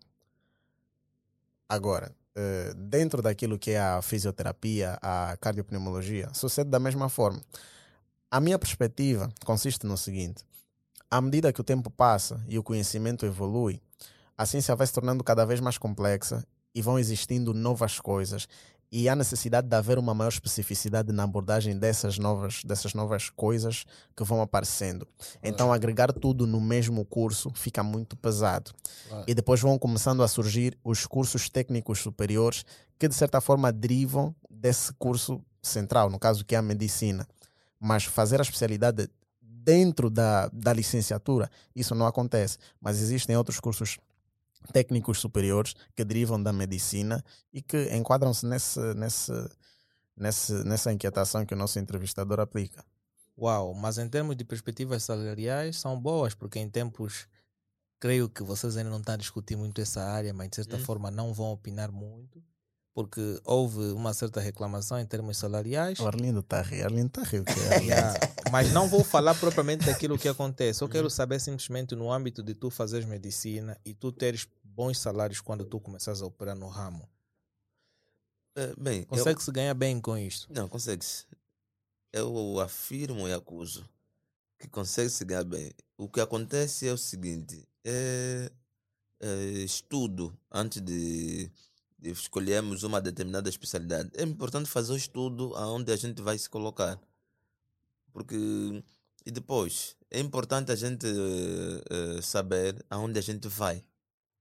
Agora, 1.69 2.13
eh, 2.35 2.73
dentro 2.75 3.21
daquilo 3.21 3.59
que 3.59 3.71
é 3.71 3.79
a 3.79 4.01
fisioterapia, 4.01 4.97
a 5.01 5.37
cardiopneumologia, 5.37 6.33
sucede 6.33 6.69
da 6.69 6.79
mesma 6.79 7.07
forma. 7.07 7.39
A 8.33 8.39
minha 8.39 8.57
perspectiva 8.57 9.29
consiste 9.43 9.85
no 9.85 9.97
seguinte: 9.97 10.45
à 11.09 11.19
medida 11.19 11.51
que 11.51 11.59
o 11.59 11.65
tempo 11.65 11.89
passa 11.89 12.41
e 12.47 12.57
o 12.57 12.63
conhecimento 12.63 13.25
evolui, 13.25 13.81
a 14.37 14.45
ciência 14.45 14.73
vai 14.73 14.87
se 14.87 14.93
tornando 14.93 15.21
cada 15.21 15.45
vez 15.45 15.59
mais 15.59 15.77
complexa 15.77 16.41
e 16.73 16.81
vão 16.81 16.97
existindo 16.97 17.53
novas 17.53 17.99
coisas 17.99 18.47
e 18.89 19.09
há 19.09 19.15
necessidade 19.17 19.67
de 19.67 19.75
haver 19.75 19.99
uma 19.99 20.13
maior 20.13 20.29
especificidade 20.29 21.11
na 21.11 21.23
abordagem 21.23 21.77
dessas 21.77 22.17
novas, 22.17 22.61
dessas 22.63 22.93
novas 22.93 23.29
coisas 23.29 23.83
que 24.15 24.23
vão 24.23 24.41
aparecendo. 24.41 25.05
Então, 25.43 25.71
agregar 25.71 26.13
tudo 26.13 26.47
no 26.47 26.61
mesmo 26.61 27.03
curso 27.03 27.51
fica 27.53 27.83
muito 27.83 28.15
pesado. 28.15 28.71
E 29.27 29.33
depois 29.33 29.59
vão 29.59 29.77
começando 29.77 30.23
a 30.23 30.27
surgir 30.27 30.77
os 30.85 31.05
cursos 31.05 31.49
técnicos 31.49 31.99
superiores 31.99 32.65
que, 32.97 33.09
de 33.09 33.15
certa 33.15 33.41
forma, 33.41 33.73
derivam 33.73 34.33
desse 34.49 34.93
curso 34.93 35.41
central, 35.61 36.09
no 36.09 36.19
caso 36.19 36.45
que 36.45 36.55
é 36.55 36.57
a 36.57 36.61
medicina. 36.61 37.27
Mas 37.83 38.03
fazer 38.05 38.39
a 38.39 38.43
especialidade 38.43 39.09
dentro 39.41 40.09
da, 40.09 40.47
da 40.49 40.71
licenciatura, 40.71 41.49
isso 41.75 41.95
não 41.95 42.05
acontece. 42.05 42.57
Mas 42.79 43.01
existem 43.01 43.35
outros 43.35 43.59
cursos 43.59 43.97
técnicos 44.71 45.19
superiores 45.19 45.73
que 45.95 46.05
derivam 46.05 46.41
da 46.41 46.53
medicina 46.53 47.23
e 47.51 47.61
que 47.61 47.93
enquadram-se 47.95 48.45
nesse, 48.45 48.79
nesse, 48.93 49.31
nesse, 50.15 50.53
nessa 50.63 50.93
inquietação 50.93 51.43
que 51.45 51.55
o 51.55 51.57
nosso 51.57 51.79
entrevistador 51.79 52.39
aplica. 52.39 52.85
Uau, 53.37 53.73
mas 53.73 53.97
em 53.97 54.07
termos 54.07 54.35
de 54.35 54.43
perspectivas 54.45 55.01
salariais 55.03 55.77
são 55.79 55.99
boas, 55.99 56.35
porque 56.35 56.59
em 56.59 56.69
tempos, 56.69 57.27
creio 57.99 58.29
que 58.29 58.43
vocês 58.43 58.77
ainda 58.77 58.91
não 58.91 58.99
estão 58.99 59.15
a 59.15 59.17
discutir 59.17 59.55
muito 59.55 59.81
essa 59.81 60.03
área, 60.03 60.31
mas 60.33 60.49
de 60.49 60.57
certa 60.57 60.77
Hum. 60.77 60.79
forma 60.79 61.09
não 61.09 61.33
vão 61.33 61.51
opinar 61.51 61.91
muito, 61.91 62.43
porque 62.93 63.39
houve 63.45 63.79
uma 63.93 64.13
certa 64.13 64.39
reclamação 64.41 64.99
em 64.99 65.05
termos 65.05 65.37
salariais. 65.37 65.99
O 65.99 66.07
Arlindo 66.07 66.39
está 66.41 66.59
a 66.59 66.61
rir, 66.61 66.83
Arlindo 66.83 67.07
está 67.07 67.21
a 67.21 67.25
rir 67.25 67.39
o 67.39 67.45
que 67.45 67.51
é 67.51 67.53
Yeah, 67.83 68.19
Mas 68.51 68.71
não 68.71 68.87
vou 68.87 69.03
falar 69.03 69.35
propriamente 69.35 69.85
daquilo 69.85 70.17
que 70.17 70.27
acontece. 70.27 70.81
Eu 70.83 70.89
quero 70.89 71.09
saber 71.09 71.39
simplesmente 71.39 71.95
no 71.95 72.11
âmbito 72.11 72.43
de 72.43 72.53
tu 72.53 72.69
fazeres 72.69 73.05
medicina 73.07 73.77
e 73.85 73.93
tu 73.93 74.11
teres 74.11 74.47
bons 74.63 74.97
salários 74.99 75.39
quando 75.41 75.63
tu 75.65 75.79
começares 75.79 76.21
a 76.21 76.25
operar 76.25 76.55
no 76.55 76.67
ramo. 76.67 77.07
Eh, 78.55 78.73
bem, 78.77 78.99
eu- 79.01 79.05
Consegue-se 79.05 79.51
ganhar 79.51 79.73
bem 79.73 79.99
com 79.99 80.17
isto? 80.17 80.51
Não, 80.51 80.67
consegue-se. 80.67 81.25
Eu 82.11 82.59
afirmo 82.59 83.27
e 83.27 83.33
acuso 83.33 83.87
que 84.59 84.67
consegue-se 84.67 85.23
ganhar 85.23 85.45
bem. 85.45 85.71
O 85.97 86.09
que 86.09 86.19
acontece 86.19 86.85
é 86.87 86.91
o 86.91 86.97
seguinte: 86.97 87.65
é, 87.85 88.51
é 89.21 89.35
estudo 89.63 90.37
antes 90.51 90.81
de, 90.81 91.49
de 92.01 92.09
escolhermos 92.11 92.83
uma 92.83 92.99
determinada 92.99 93.47
especialidade. 93.49 94.09
É 94.15 94.23
importante 94.23 94.69
fazer 94.69 94.93
o 94.93 94.97
estudo 94.97 95.55
aonde 95.55 95.91
a 95.91 95.95
gente 95.95 96.21
vai 96.21 96.37
se 96.37 96.49
colocar. 96.49 96.99
Porque. 98.11 98.35
E 99.25 99.29
depois, 99.31 99.95
é 100.09 100.19
importante 100.19 100.71
a 100.71 100.75
gente 100.75 101.05
eh, 101.05 102.21
saber 102.21 102.83
aonde 102.89 103.19
a 103.19 103.21
gente 103.21 103.47
vai. 103.47 103.83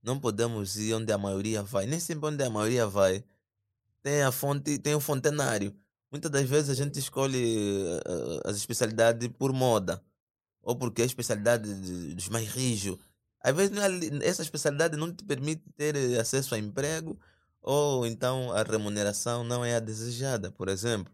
Não 0.03 0.19
podemos 0.19 0.77
ir 0.77 0.95
onde 0.95 1.13
a 1.13 1.19
maioria 1.19 1.63
vai. 1.63 1.87
Nem 1.87 2.01
sempre 2.01 2.27
onde 2.29 2.43
a 2.43 2.49
maioria 2.51 2.87
vai 2.87 3.23
tem 4.03 4.23
a 4.23 4.33
fonte, 4.33 4.79
tem 4.79 4.95
o 4.95 5.01
fontenário. 5.01 5.75
Muitas 6.11 6.31
das 6.31 6.49
vezes 6.49 6.71
a 6.71 6.75
gente 6.75 6.99
escolhe 6.99 7.39
eh, 8.07 8.41
as 8.45 8.57
especialidades 8.57 9.29
por 9.39 9.53
moda 9.53 10.03
ou 10.63 10.75
porque 10.77 11.03
é 11.03 11.05
a 11.05 11.07
especialidade 11.07 11.73
de- 11.83 12.15
dos 12.15 12.29
mais 12.31 12.49
rijos. 12.49 12.99
Às 13.43 13.55
vezes 13.55 13.77
é 13.77 14.27
essa 14.27 14.43
especialidade 14.43 14.97
não 14.97 15.15
te 15.15 15.25
permite 15.25 15.63
ter 15.77 15.95
acesso 16.19 16.55
a 16.55 16.59
emprego 16.59 17.19
ou 17.63 18.07
então 18.07 18.53
a 18.53 18.63
remuneração 18.63 19.45
não 19.45 19.65
é 19.65 19.77
a 19.77 19.81
desejada, 19.81 20.51
por 20.53 20.69
exemplo. 20.69 21.13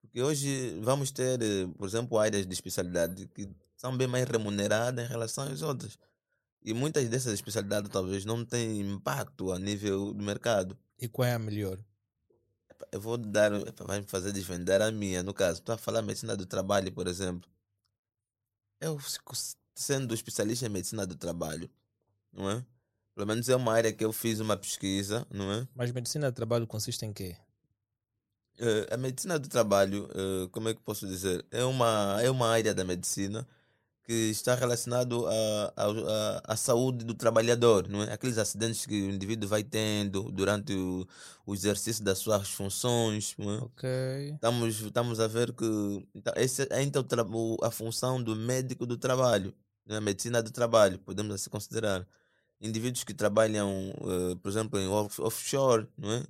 Porque 0.00 0.22
hoje 0.22 0.78
vamos 0.80 1.10
ter, 1.10 1.40
eh, 1.42 1.66
por 1.76 1.86
exemplo, 1.86 2.18
áreas 2.18 2.46
de 2.46 2.52
especialidade 2.54 3.26
que 3.28 3.48
são 3.76 3.96
bem 3.96 4.06
mais 4.06 4.24
remuneradas 4.26 5.04
em 5.04 5.08
relação 5.08 5.44
às 5.44 5.62
outras. 5.62 5.98
E 6.62 6.72
muitas 6.74 7.08
dessas 7.08 7.34
especialidades 7.34 7.90
talvez 7.90 8.24
não 8.24 8.44
têm 8.44 8.80
impacto 8.80 9.52
a 9.52 9.58
nível 9.58 10.12
do 10.14 10.22
mercado. 10.24 10.76
E 10.98 11.08
qual 11.08 11.28
é 11.28 11.34
a 11.34 11.38
melhor? 11.38 11.78
Eu 12.92 13.00
vou 13.00 13.16
dar, 13.16 13.50
vai 13.84 14.00
me 14.00 14.06
fazer 14.06 14.32
desvendar 14.32 14.82
a 14.82 14.90
minha, 14.90 15.22
no 15.22 15.32
caso. 15.34 15.60
Estou 15.60 15.74
a 15.74 15.78
falar 15.78 16.02
medicina 16.02 16.36
do 16.36 16.46
trabalho, 16.46 16.92
por 16.92 17.06
exemplo. 17.06 17.48
Eu, 18.80 18.98
se- 19.00 19.56
sendo 19.74 20.14
especialista 20.14 20.66
em 20.66 20.70
medicina 20.70 21.06
do 21.06 21.14
trabalho, 21.16 21.70
não 22.32 22.50
é? 22.50 22.64
Pelo 23.16 23.26
menos 23.28 23.48
é 23.48 23.56
uma 23.56 23.72
área 23.72 23.90
que 23.94 24.04
eu 24.04 24.12
fiz 24.12 24.40
uma 24.40 24.58
pesquisa, 24.58 25.26
não 25.30 25.50
é? 25.50 25.66
Mas 25.74 25.90
medicina 25.90 26.30
de 26.30 26.34
trabalho 26.36 26.66
consiste 26.66 27.02
em 27.06 27.14
quê? 27.14 27.34
Eh, 28.58 28.86
a 28.90 28.96
medicina 28.98 29.38
do 29.38 29.48
trabalho, 29.48 30.06
eh, 30.14 30.48
como 30.52 30.68
é 30.68 30.74
que 30.74 30.82
posso 30.82 31.06
dizer? 31.06 31.42
É 31.50 31.64
uma, 31.64 32.18
é 32.20 32.30
uma 32.30 32.46
área 32.48 32.74
da 32.74 32.84
medicina 32.84 33.48
que 34.04 34.12
está 34.12 34.54
relacionado 34.54 35.26
à 35.26 35.72
à 35.76 35.84
à- 35.86 36.42
à 36.52 36.56
saúde 36.56 37.06
do 37.06 37.14
trabalhador, 37.14 37.88
não 37.88 38.02
é? 38.02 38.12
Aqueles 38.12 38.36
acidentes 38.36 38.84
que 38.84 38.94
o 39.02 39.10
indivíduo 39.10 39.48
vai 39.48 39.64
tendo 39.64 40.30
durante 40.30 40.74
o, 40.74 41.06
o 41.46 41.54
exercício 41.54 42.04
das 42.04 42.18
suas 42.18 42.50
funções, 42.50 43.34
não 43.38 43.50
é? 43.50 43.58
Ok. 43.58 43.88
Estamos, 44.34 44.80
estamos 44.82 45.20
a 45.20 45.26
ver 45.26 45.54
que 45.54 45.64
então, 46.14 46.34
esse 46.36 46.68
é 46.70 46.82
então 46.82 47.02
a 47.62 47.70
função 47.70 48.22
do 48.22 48.36
médico 48.36 48.84
do 48.84 48.98
trabalho, 48.98 49.54
né? 49.86 49.96
a 49.96 50.00
medicina 50.02 50.42
do 50.42 50.50
trabalho, 50.50 50.98
podemos 50.98 51.34
assim 51.34 51.48
considerar. 51.48 52.06
Indivíduos 52.60 53.04
que 53.04 53.12
trabalham, 53.14 53.70
eh, 54.00 54.34
por 54.42 54.48
exemplo, 54.48 54.78
em 54.78 54.88
off- 54.88 55.20
offshore, 55.20 55.86
não 55.96 56.10
é? 56.12 56.24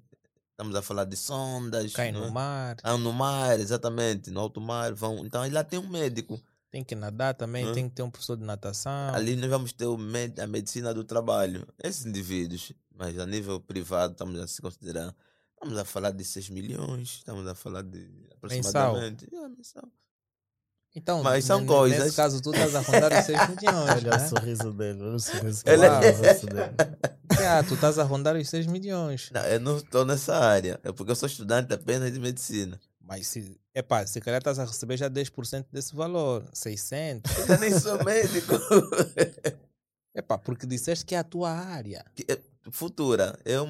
Estamos 0.51 0.75
a 0.75 0.83
falar 0.83 1.05
de 1.05 1.17
sondas, 1.17 1.93
não 2.13 2.13
no 2.23 2.25
é? 2.27 2.31
mar, 2.31 2.77
Ah, 2.83 2.97
no 2.97 3.13
mar, 3.13 3.61
exatamente, 3.61 4.31
no 4.31 4.41
alto 4.41 4.61
mar, 4.61 4.93
vão. 4.95 5.25
Então 5.25 5.49
lá 5.53 5.63
tem 5.63 5.79
um 5.79 5.89
médico. 5.89 6.41
tem 6.71 6.83
que 6.83 6.95
nadar 6.95 7.35
também, 7.35 7.65
Hã? 7.65 7.73
tem 7.73 7.89
que 7.89 7.95
ter 7.95 8.03
um 8.03 8.11
professor 8.11 8.37
de 8.37 8.45
natação. 8.45 9.15
Ali 9.15 9.37
nós 9.37 9.49
vamos 9.51 9.73
ter 9.73 9.87
med 9.99 10.39
a 10.41 10.47
medicina 10.47 10.93
do 10.93 11.05
trabalho. 11.05 11.67
Esses 11.83 12.05
indivíduos, 12.07 12.73
mas 12.95 13.19
a 13.19 13.25
nível 13.27 13.61
privado, 13.61 14.13
estamos 14.13 14.39
a 14.41 14.47
se 14.49 14.61
considerar. 14.61 15.15
Estamos 15.55 15.79
a 15.79 15.85
falar 15.85 16.11
de 16.11 16.25
6 16.25 16.51
milhões, 16.51 17.17
estamos 17.19 17.47
a 17.47 17.55
falar 17.55 17.83
de 17.83 17.99
Mensal. 17.99 18.33
aproximadamente. 18.97 19.29
É, 19.35 19.49
mensal. 19.49 19.89
Então, 20.99 21.23
Mas 21.23 21.45
são 21.45 21.61
ne- 21.61 21.67
coisas- 21.67 21.99
Nesse 22.05 22.17
caso, 22.17 22.41
tu 22.41 22.51
estás 22.53 22.75
a 22.75 22.81
rondar 22.81 23.13
os 23.13 23.27
6 23.27 23.39
milhões, 23.51 23.91
Olha 23.91 24.15
o 24.15 24.19
né? 24.19 24.29
sorriso 24.29 24.73
dele, 24.73 25.03
olha 25.03 25.17
o 25.17 25.21
sorriso 25.21 25.63
que 25.63 25.71
Ele- 25.71 25.89
dele. 25.89 26.17
Ah, 27.49 27.63
tu 27.63 27.75
estás 27.75 27.99
a 27.99 28.03
rondar 28.03 28.35
os 28.35 28.49
6 28.49 28.67
milhões. 28.67 29.29
Não, 29.31 29.43
eu 29.43 29.61
não 29.61 29.77
estou 29.77 30.07
nessa 30.07 30.35
área. 30.37 30.81
É 30.83 30.91
porque 30.91 31.11
eu 31.13 31.17
sou 31.17 31.27
estudante 31.29 31.73
apenas 31.75 32.11
de 32.11 32.19
medicina. 32.19 32.81
Mas 33.05 33.27
se, 33.27 33.61
epá, 33.75 34.07
se 34.07 34.21
calhar 34.23 34.39
estás 34.39 34.59
a 34.59 34.65
receber 34.65 34.97
já 34.97 35.09
10% 35.11 35.67
desse 35.71 35.95
valor, 35.95 36.45
600. 36.53 37.31
Eu 37.49 37.59
nem 37.59 37.79
sou 37.79 38.03
médico. 38.03 38.55
Epá, 40.17 40.39
porque 40.39 40.67
disseste 40.67 41.05
que 41.05 41.15
é 41.15 41.19
a 41.19 41.25
tua 41.25 41.51
área. 41.51 42.03
Que 42.15 42.25
é 42.33 42.39
Futura. 42.71 43.39
Eu, 43.45 43.69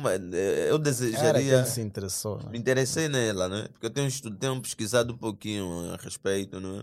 eu 0.70 0.78
desejaria. 0.78 1.56
ele 1.58 1.66
se 1.66 1.80
interessou. 1.82 2.38
Me 2.44 2.52
Né? 2.52 2.58
interessei 2.58 3.08
nela, 3.08 3.46
né? 3.48 3.68
Porque 3.72 3.84
eu 3.86 3.90
tenho, 3.90 4.08
tenho 4.38 4.62
pesquisado 4.62 5.12
um 5.12 5.18
pouquinho 5.18 5.92
a 5.92 5.96
respeito, 5.96 6.58
né? 6.60 6.82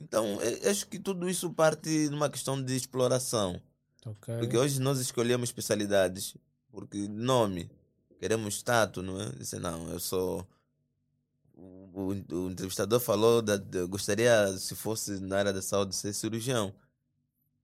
Então, 0.00 0.40
eu 0.42 0.70
acho 0.70 0.86
que 0.86 0.98
tudo 0.98 1.28
isso 1.28 1.50
parte 1.50 2.08
de 2.08 2.14
uma 2.14 2.28
questão 2.28 2.62
de 2.62 2.76
exploração. 2.76 3.60
Ok. 4.04 4.36
Porque 4.38 4.56
hoje 4.56 4.80
nós 4.80 4.98
escolhemos 4.98 5.48
especialidades 5.48 6.36
porque 6.70 7.08
nome, 7.08 7.70
queremos 8.20 8.54
status, 8.56 9.02
não 9.02 9.20
é? 9.20 9.30
Dizer, 9.30 9.58
não, 9.58 9.88
eu 9.90 9.98
sou 9.98 10.46
o, 11.56 11.90
o, 11.94 12.08
o 12.08 12.50
entrevistador 12.50 13.00
falou 13.00 13.40
da, 13.40 13.56
de, 13.56 13.86
gostaria, 13.86 14.56
se 14.58 14.74
fosse 14.74 15.18
na 15.20 15.38
área 15.38 15.52
da 15.52 15.62
saúde, 15.62 15.94
ser 15.94 16.12
cirurgião. 16.12 16.72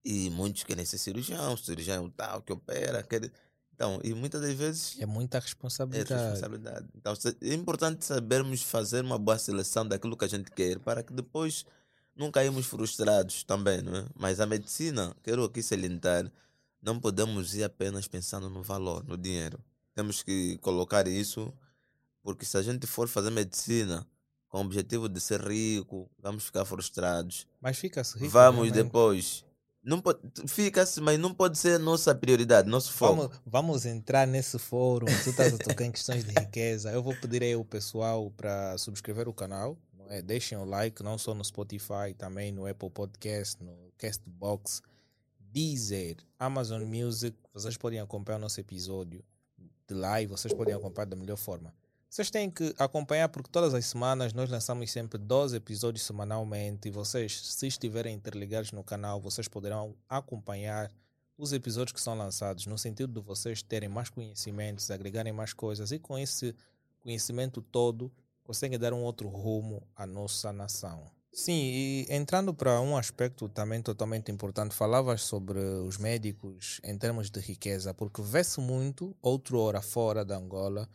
E 0.04 0.30
muitos 0.30 0.64
querem 0.64 0.84
ser 0.84 0.98
cirurgião, 0.98 1.56
cirurgião 1.56 2.08
tal, 2.10 2.42
que 2.42 2.52
opera. 2.52 3.02
Quer... 3.02 3.30
Então, 3.74 4.00
e 4.02 4.14
muitas 4.14 4.40
das 4.40 4.54
vezes. 4.54 4.96
É 4.98 5.06
muita 5.06 5.36
É 5.36 5.40
responsabilidade. 5.40 6.12
responsabilidade. 6.14 6.88
Então, 6.96 7.14
é 7.42 7.54
importante 7.54 8.04
sabermos 8.04 8.62
fazer 8.62 9.04
uma 9.04 9.18
boa 9.18 9.38
seleção 9.38 9.86
daquilo 9.86 10.16
que 10.16 10.24
a 10.24 10.28
gente 10.28 10.50
quer, 10.50 10.78
para 10.78 11.02
que 11.02 11.12
depois 11.12 11.64
não 12.14 12.30
caímos 12.30 12.66
frustrados 12.66 13.42
também, 13.44 13.80
não 13.82 13.96
é? 13.96 14.04
Mas 14.14 14.40
a 14.40 14.46
medicina, 14.46 15.14
quero 15.22 15.44
aqui 15.44 15.62
salientar, 15.62 16.30
não 16.80 16.98
podemos 16.98 17.54
ir 17.54 17.64
apenas 17.64 18.08
pensando 18.08 18.50
no 18.50 18.62
valor, 18.62 19.04
no 19.04 19.16
dinheiro. 19.16 19.58
Temos 19.94 20.22
que 20.22 20.58
colocar 20.58 21.06
isso, 21.06 21.52
porque 22.22 22.44
se 22.44 22.56
a 22.56 22.62
gente 22.62 22.86
for 22.86 23.08
fazer 23.08 23.30
medicina 23.30 24.06
com 24.48 24.58
o 24.58 24.60
objetivo 24.60 25.08
de 25.08 25.20
ser 25.20 25.40
rico, 25.40 26.10
vamos 26.18 26.44
ficar 26.44 26.64
frustrados. 26.64 27.46
Mas 27.60 27.78
fica-se 27.78 28.18
rico. 28.18 28.30
vamos 28.30 28.68
também. 28.68 28.84
depois. 28.84 29.44
Não 29.84 30.00
pode, 30.00 30.20
fica-se, 30.46 31.00
mas 31.00 31.18
não 31.18 31.34
pode 31.34 31.58
ser 31.58 31.76
nossa 31.78 32.14
prioridade, 32.14 32.68
nosso 32.68 32.92
foco. 32.92 33.16
Vamos, 33.16 33.40
vamos 33.44 33.86
entrar 33.86 34.28
nesse 34.28 34.56
fórum. 34.56 35.06
Tu 35.24 35.30
estás 35.30 35.54
a 35.54 35.58
tocar 35.58 35.84
em 35.84 35.90
questões 35.90 36.24
de 36.24 36.32
riqueza. 36.32 36.92
Eu 36.92 37.02
vou 37.02 37.16
pedir 37.16 37.42
aí 37.42 37.56
o 37.56 37.64
pessoal 37.64 38.30
para 38.30 38.78
subscrever 38.78 39.26
o 39.28 39.34
canal. 39.34 39.76
É? 40.12 40.20
Deixem 40.20 40.58
o 40.58 40.64
like, 40.66 41.02
não 41.02 41.16
só 41.16 41.34
no 41.34 41.42
Spotify, 41.42 42.12
também 42.18 42.52
no 42.52 42.66
Apple 42.66 42.90
Podcast, 42.90 43.56
no 43.64 43.74
Castbox, 43.96 44.82
Deezer, 45.38 46.18
Amazon 46.38 46.82
Music. 46.82 47.34
Vocês 47.54 47.78
podem 47.78 47.98
acompanhar 47.98 48.36
o 48.36 48.40
nosso 48.42 48.60
episódio 48.60 49.24
de 49.88 49.94
live, 49.94 50.32
vocês 50.32 50.52
podem 50.52 50.74
acompanhar 50.74 51.06
da 51.06 51.16
melhor 51.16 51.38
forma. 51.38 51.74
Vocês 52.10 52.30
têm 52.30 52.50
que 52.50 52.74
acompanhar 52.78 53.30
porque 53.30 53.48
todas 53.50 53.72
as 53.72 53.86
semanas 53.86 54.34
nós 54.34 54.50
lançamos 54.50 54.92
sempre 54.92 55.16
12 55.16 55.56
episódios 55.56 56.04
semanalmente 56.04 56.88
e 56.88 56.90
vocês, 56.90 57.40
se 57.40 57.66
estiverem 57.66 58.14
interligados 58.14 58.70
no 58.70 58.84
canal, 58.84 59.18
vocês 59.18 59.48
poderão 59.48 59.96
acompanhar 60.06 60.92
os 61.38 61.54
episódios 61.54 61.92
que 61.92 62.00
são 62.02 62.14
lançados 62.14 62.66
no 62.66 62.76
sentido 62.76 63.18
de 63.18 63.26
vocês 63.26 63.62
terem 63.62 63.88
mais 63.88 64.10
conhecimentos, 64.10 64.90
agregarem 64.90 65.32
mais 65.32 65.54
coisas 65.54 65.90
e 65.90 65.98
com 65.98 66.18
esse 66.18 66.54
conhecimento 67.00 67.62
todo 67.62 68.12
conseguem 68.45 68.78
dar 68.78 68.93
um 68.93 69.03
outro 69.03 69.28
rumo 69.28 69.86
à 69.95 70.07
nossa 70.07 70.53
nação. 70.53 71.11
Sim, 71.32 71.62
e 71.62 72.07
entrando 72.11 72.53
para 72.53 72.78
um 72.82 72.95
aspecto 72.95 73.49
também 73.49 73.80
totalmente 73.80 74.30
importante, 74.30 74.74
falavas 74.74 75.22
sobre 75.22 75.59
os 75.59 75.97
médicos 75.97 76.78
em 76.84 76.99
termos 76.99 77.30
de 77.30 77.40
riqueza, 77.40 77.95
porque 77.95 78.20
vê-se 78.20 78.61
muito, 78.61 79.16
outro 79.22 79.59
hora 79.59 79.80
fora 79.80 80.26
da 80.26 80.36
Angola, 80.36 80.86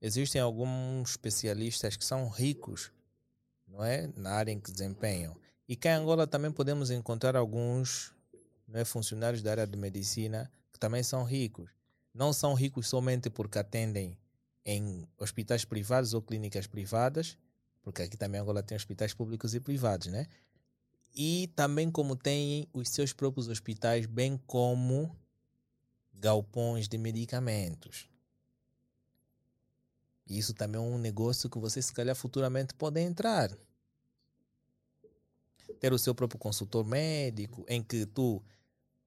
existem 0.00 0.40
alguns 0.40 1.10
especialistas 1.10 1.96
que 1.96 2.04
são 2.04 2.28
ricos, 2.30 2.90
não 3.68 3.84
é, 3.84 4.10
na 4.16 4.30
área 4.30 4.52
em 4.52 4.58
que 4.58 4.72
desempenham. 4.72 5.36
E 5.68 5.76
cá 5.76 5.90
em 5.90 5.94
Angola 5.96 6.26
também 6.26 6.50
podemos 6.50 6.90
encontrar 6.90 7.36
alguns 7.36 8.14
não 8.66 8.80
é, 8.80 8.84
funcionários 8.86 9.42
da 9.42 9.50
área 9.50 9.66
de 9.66 9.76
medicina 9.76 10.50
que 10.72 10.78
também 10.78 11.02
são 11.02 11.24
ricos. 11.24 11.70
Não 12.14 12.32
são 12.32 12.54
ricos 12.54 12.88
somente 12.88 13.28
porque 13.28 13.58
atendem 13.58 14.16
em 14.64 15.06
hospitais 15.18 15.64
privados 15.64 16.14
ou 16.14 16.22
clínicas 16.22 16.66
privadas, 16.66 17.36
porque 17.82 18.02
aqui 18.02 18.16
também 18.16 18.40
Angola 18.40 18.62
tem 18.62 18.76
hospitais 18.76 19.12
públicos 19.12 19.54
e 19.54 19.60
privados, 19.60 20.06
né? 20.06 20.26
E 21.14 21.52
também 21.54 21.90
como 21.90 22.16
têm 22.16 22.66
os 22.72 22.88
seus 22.88 23.12
próprios 23.12 23.48
hospitais, 23.48 24.06
bem 24.06 24.40
como 24.46 25.14
galpões 26.12 26.88
de 26.88 26.96
medicamentos. 26.96 28.08
Isso 30.26 30.54
também 30.54 30.80
é 30.80 30.84
um 30.84 30.98
negócio 30.98 31.50
que 31.50 31.58
você, 31.58 31.82
se 31.82 31.92
calhar, 31.92 32.16
futuramente 32.16 32.74
pode 32.74 33.00
entrar. 33.00 33.50
Ter 35.78 35.92
o 35.92 35.98
seu 35.98 36.14
próprio 36.14 36.38
consultor 36.38 36.84
médico, 36.84 37.64
em 37.68 37.82
que 37.82 38.06
tu, 38.06 38.42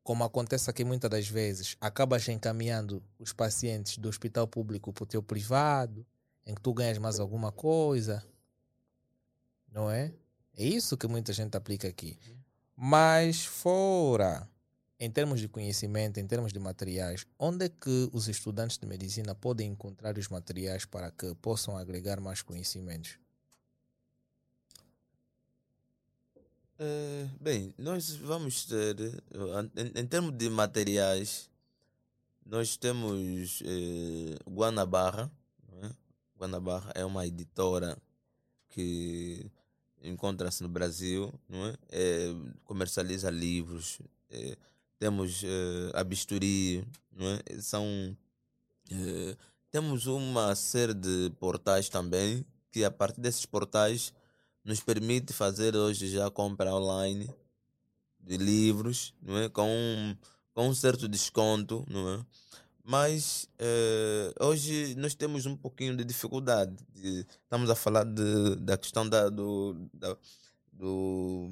como 0.08 0.24
acontece 0.24 0.70
aqui 0.70 0.86
muitas 0.86 1.12
das 1.12 1.28
vezes, 1.28 1.76
acabas 1.82 2.26
encaminhando 2.30 3.04
os 3.20 3.34
pacientes 3.34 3.98
do 3.98 4.08
hospital 4.08 4.48
público 4.48 4.94
para 4.94 5.04
o 5.04 5.06
teu 5.06 5.22
privado, 5.22 6.06
em 6.46 6.56
que 6.56 6.62
tu 6.62 6.74
ganhas 6.74 6.98
mais 6.98 7.20
alguma 7.20 7.52
coisa. 7.52 8.24
Não 9.70 9.92
é? 9.92 10.14
É 10.56 10.64
isso 10.64 10.96
que 10.96 11.10
muita 11.10 11.34
gente 11.34 11.58
aplica 11.58 11.90
aqui. 11.90 12.18
Mas 12.74 13.44
fora, 13.44 14.48
em 14.98 15.12
termos 15.12 15.42
de 15.42 15.50
conhecimento, 15.50 16.22
em 16.22 16.26
termos 16.26 16.54
de 16.54 16.60
materiais, 16.60 17.28
onde 17.38 17.66
é 17.66 17.70
que 17.70 18.10
os 18.14 18.30
estudantes 18.30 18.78
de 18.78 18.88
medicina 18.88 19.36
podem 19.36 19.72
encontrar 19.72 20.18
os 20.18 20.30
materiais 20.30 20.86
para 20.86 21.12
que 21.12 21.36
possam 21.36 21.76
agregar 21.76 22.22
mais 22.22 22.42
conhecimentos? 22.42 23.20
Eh, 26.80 27.28
bem, 27.42 27.74
nós 27.78 28.16
vamos 28.18 28.66
ter, 28.66 28.96
eh, 29.00 29.82
em, 29.96 30.02
em 30.02 30.06
termos 30.08 30.32
de 30.38 30.48
materiais, 30.50 31.50
nós 32.46 32.78
temos 32.78 33.62
eh, 33.66 34.38
Guanabarra. 34.48 35.32
não 35.72 35.90
é? 35.90 35.92
Guanabarra 36.38 36.92
é 36.96 37.04
uma 37.04 37.26
editora 37.26 37.98
que 38.70 39.50
encontra-se 40.04 40.62
no 40.62 40.70
Brasil, 40.70 41.34
não 41.50 41.66
é? 41.66 41.76
Eh, 41.90 42.36
comercializa 42.64 43.30
livros. 43.32 44.00
eh, 44.30 44.56
temos 45.00 45.44
eh, 45.44 45.92
a 45.94 46.04
Bisturi, 46.04 46.86
não 47.12 47.26
é? 47.28 47.62
São, 47.62 48.16
eh, 48.92 49.36
temos 49.72 50.06
uma 50.08 50.56
série 50.56 50.94
de 50.94 51.32
portais 51.40 51.90
também, 51.90 52.46
que 52.72 52.84
a 52.86 52.92
partir 52.92 53.22
desses 53.22 53.46
portais 53.46 54.14
nos 54.68 54.82
permite 54.82 55.34
fazer 55.34 55.76
hoje 55.76 56.10
já 56.10 56.30
compra 56.30 56.76
online 56.76 57.30
de 58.20 58.38
livros, 58.38 59.14
não 59.22 59.38
é? 59.38 59.50
Com 59.50 60.16
com 60.54 60.70
um 60.70 60.74
certo 60.76 61.08
desconto, 61.08 61.86
não 61.88 62.10
é? 62.16 62.26
Mas 62.84 63.48
eh, 63.60 64.34
hoje 64.42 64.96
nós 64.96 65.14
temos 65.16 65.46
um 65.46 65.56
pouquinho 65.56 65.96
de 65.96 66.04
dificuldade. 66.04 66.76
de- 66.96 67.26
estamos 67.44 67.70
a 67.70 67.76
falar 67.76 68.04
de, 68.06 68.56
da 68.58 68.78
questão 68.78 69.08
da, 69.08 69.30
do, 69.30 69.76
da, 69.94 70.18
do 70.74 71.50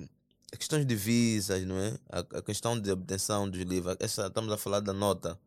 as 0.51 0.85
de 0.85 0.95
visas, 0.95 1.63
não 1.65 1.77
é? 1.77 1.97
A, 2.09 2.19
a 2.39 2.41
questão 2.41 2.79
de 2.79 2.91
obtenção 2.91 3.49
dos 3.49 3.61
livros. 3.61 3.95
Essa, 3.99 4.27
estamos 4.27 4.51
a 4.51 4.57
falar 4.57 4.79
da 4.79 4.93
nota, 4.93 5.39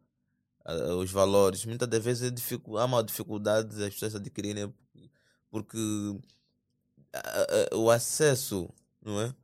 a- 0.65 0.95
os 0.97 1.11
valores. 1.11 1.65
Muitas 1.67 1.89
das 1.89 2.05
vezes 2.05 2.25
é 2.29 2.31
dificu- 2.31 2.79
há 2.79 2.85
uma 2.85 3.03
dificuldade 3.05 3.77
das 3.77 3.95
pessoas 3.95 4.15
adquirirem 4.15 4.73
porque 5.51 5.79
a- 7.13 7.47
a- 7.73 7.77
o 7.77 7.91
acesso 7.91 8.69
não 9.03 9.21
é? 9.21 9.35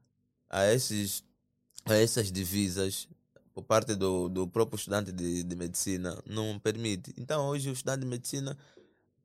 a, 0.50 0.72
esses, 0.72 1.22
a 1.84 1.94
essas 1.94 2.30
divisas 2.30 3.08
por 3.52 3.62
parte 3.62 3.94
do, 3.94 4.28
do 4.28 4.48
próprio 4.48 4.76
estudante 4.76 5.12
de, 5.12 5.42
de 5.44 5.56
medicina 5.56 6.20
não 6.26 6.58
permite. 6.58 7.12
Então, 7.16 7.46
hoje, 7.48 7.70
o 7.70 7.72
estudante 7.72 8.00
de 8.00 8.06
medicina 8.06 8.58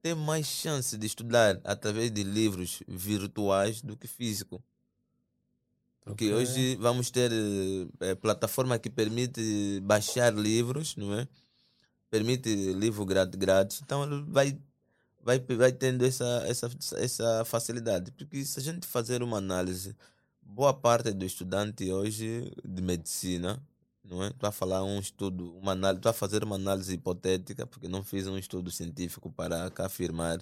tem 0.02 0.14
mais 0.16 0.46
chance 0.46 0.96
de 0.98 1.06
estudar 1.08 1.60
através 1.64 2.12
de 2.12 2.24
livros 2.24 2.82
virtuais 2.88 3.82
do 3.82 3.98
que 3.98 4.08
físico. 4.08 4.64
Porque 6.06 6.32
Ok. 6.32 6.34
hoje 6.34 6.76
vamos 6.78 7.12
ter 7.12 7.32
eh, 8.00 8.16
plataforma 8.16 8.78
que 8.80 8.90
permite 8.90 9.80
baixar 9.84 10.34
livros, 10.34 10.96
não 10.96 11.14
é? 11.14 11.28
Permite 12.10 12.50
livro 12.74 13.06
grátis, 13.06 13.36
grátis. 13.38 13.82
Então 13.84 14.04
ele 14.04 14.24
vai, 14.28 14.58
vai, 15.22 15.40
vai 15.40 15.72
tendo 15.72 16.06
essa, 16.06 16.44
essa, 16.48 16.70
essa 16.98 17.46
facilidade. 17.46 18.12
Porque 18.12 18.44
se 18.46 18.60
a 18.60 18.64
gente 18.64 18.88
fazer 18.88 19.22
uma 19.24 19.38
análise, 19.38 19.96
boa 20.42 20.74
parte 20.74 21.12
do 21.12 21.26
estudante 21.26 21.92
hoje 21.92 22.52
de 22.66 22.82
medicina, 22.82 23.62
não 24.04 24.24
é? 24.24 24.28
Estou 24.30 24.50
a 24.50 24.52
falar 24.52 24.84
um 24.84 25.00
estudo, 25.00 25.56
uma 25.58 25.74
análise, 25.74 26.00
estou 26.00 26.10
a 26.10 26.14
fazer 26.14 26.44
uma 26.44 26.56
análise 26.56 26.94
hipotética, 26.94 27.68
porque 27.68 27.88
não 27.88 28.04
fiz 28.04 28.28
um 28.28 28.38
estudo 28.38 28.72
científico 28.72 29.32
para 29.32 29.72
afirmar, 29.78 30.40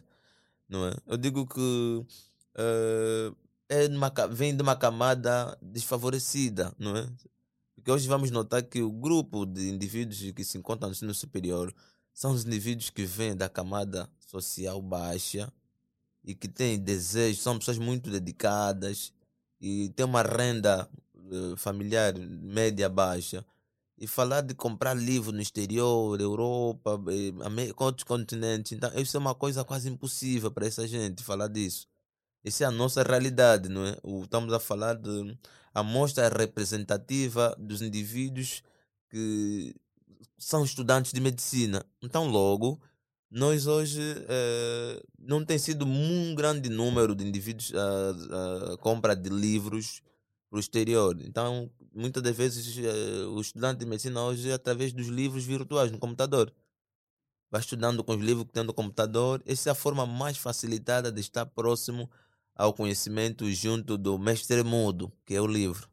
não 0.70 0.88
é? 0.88 0.94
Eu 1.06 1.18
digo 1.18 1.46
que 1.46 2.06
eh, 2.56 3.32
é 3.70 3.88
uma 3.88 4.12
vem 4.32 4.56
de 4.56 4.64
uma 4.64 4.76
camada 4.76 5.58
desfavorecida, 5.62 6.74
não 6.80 6.96
é? 6.96 7.10
Porque 7.76 7.92
hoje 7.92 8.08
vamos 8.08 8.32
notar 8.32 8.64
que 8.64 8.82
o 8.82 8.92
grupo 8.92 9.46
de 9.46 9.70
indivíduos 9.70 10.20
que 10.32 10.44
se 10.44 10.58
encontram 10.58 10.90
no 10.90 10.94
ensino 10.94 11.14
superior 11.14 11.74
são 12.14 12.32
os 12.32 12.46
indivíduos 12.46 12.90
que 12.90 13.06
vêm 13.06 13.36
da 13.36 13.50
camada 13.50 14.10
social 14.28 14.82
baixa 14.82 15.52
e 16.24 16.36
que 16.36 16.48
têm 16.48 16.80
desejos, 16.80 17.42
são 17.42 17.58
pessoas 17.58 17.78
muito 17.78 18.10
dedicadas 18.12 19.14
e 19.62 19.90
têm 19.96 20.06
uma 20.06 20.22
renda 20.24 20.90
eh, 21.32 21.56
familiar 21.58 22.14
média 22.18 22.90
baixa. 22.90 23.46
E 24.00 24.08
falar 24.08 24.42
de 24.42 24.54
comprar 24.56 24.94
livro 24.96 25.32
no 25.32 25.42
exterior, 25.42 26.20
Europa, 26.22 27.00
eh, 27.10 27.74
outros 27.78 28.04
continentes, 28.06 28.72
então 28.74 28.92
isso 29.00 29.18
é 29.18 29.20
uma 29.20 29.36
coisa 29.36 29.64
quase 29.64 29.90
impossível 29.90 30.52
para 30.52 30.68
essa 30.68 30.88
gente 30.88 31.24
falar 31.24 31.48
disso. 31.48 31.88
Essa 32.44 32.64
é 32.66 32.68
a 32.68 32.72
nossa 32.72 33.04
realidade, 33.04 33.70
não 33.70 33.86
é? 33.86 33.98
O- 34.04 34.24
Estamos 34.24 34.54
a 34.54 34.60
falar 34.60 34.96
de 34.96 35.38
amostra 35.74 36.30
representativa 36.30 37.56
dos 37.60 37.82
indivíduos 37.82 38.64
que 39.10 39.76
são 40.38 40.64
estudantes 40.64 41.12
de 41.14 41.22
medicina. 41.22 41.86
Então, 42.02 42.28
logo, 42.30 42.80
nós 43.30 43.68
hoje 43.68 44.02
eh, 44.30 45.04
não 45.20 45.44
tem 45.44 45.58
sido 45.58 45.86
um 45.86 46.34
grande 46.34 46.70
número 46.70 47.14
de 47.14 47.26
indivíduos 47.26 47.74
a, 47.76 48.74
a 48.74 48.78
compra 48.78 49.16
de 49.16 49.30
livros 49.30 50.02
para 50.50 50.58
o 50.58 50.60
exterior. 50.60 51.20
Então, 51.22 51.70
muitas 51.94 52.24
das 52.24 52.36
vezes, 52.36 52.78
eh, 52.78 53.26
o 53.26 53.42
estudante 53.42 53.80
de 53.80 53.86
medicina 53.86 54.24
hoje 54.24 54.50
é 54.50 54.54
através 54.54 54.94
dos 54.94 55.08
livros 55.08 55.44
virtuais 55.44 55.92
no 55.92 56.00
computador. 56.00 56.54
Vai 57.52 57.62
estudando 57.62 58.04
com 58.04 58.14
os 58.14 58.22
livros 58.22 58.46
que 58.48 58.54
tem 58.54 58.64
no 58.64 58.74
computador. 58.74 59.42
Essa 59.46 59.70
é 59.70 59.72
a 59.72 59.76
forma 59.76 60.06
mais 60.06 60.38
facilitada 60.38 61.12
de 61.12 61.20
estar 61.20 61.46
próximo 61.46 62.10
ao 62.56 62.74
conhecimento 62.74 63.50
junto 63.52 63.98
do 63.98 64.18
mestre 64.18 64.64
mudo, 64.64 65.12
que 65.26 65.36
é 65.36 65.42
o 65.42 65.48
livro. 65.48 65.90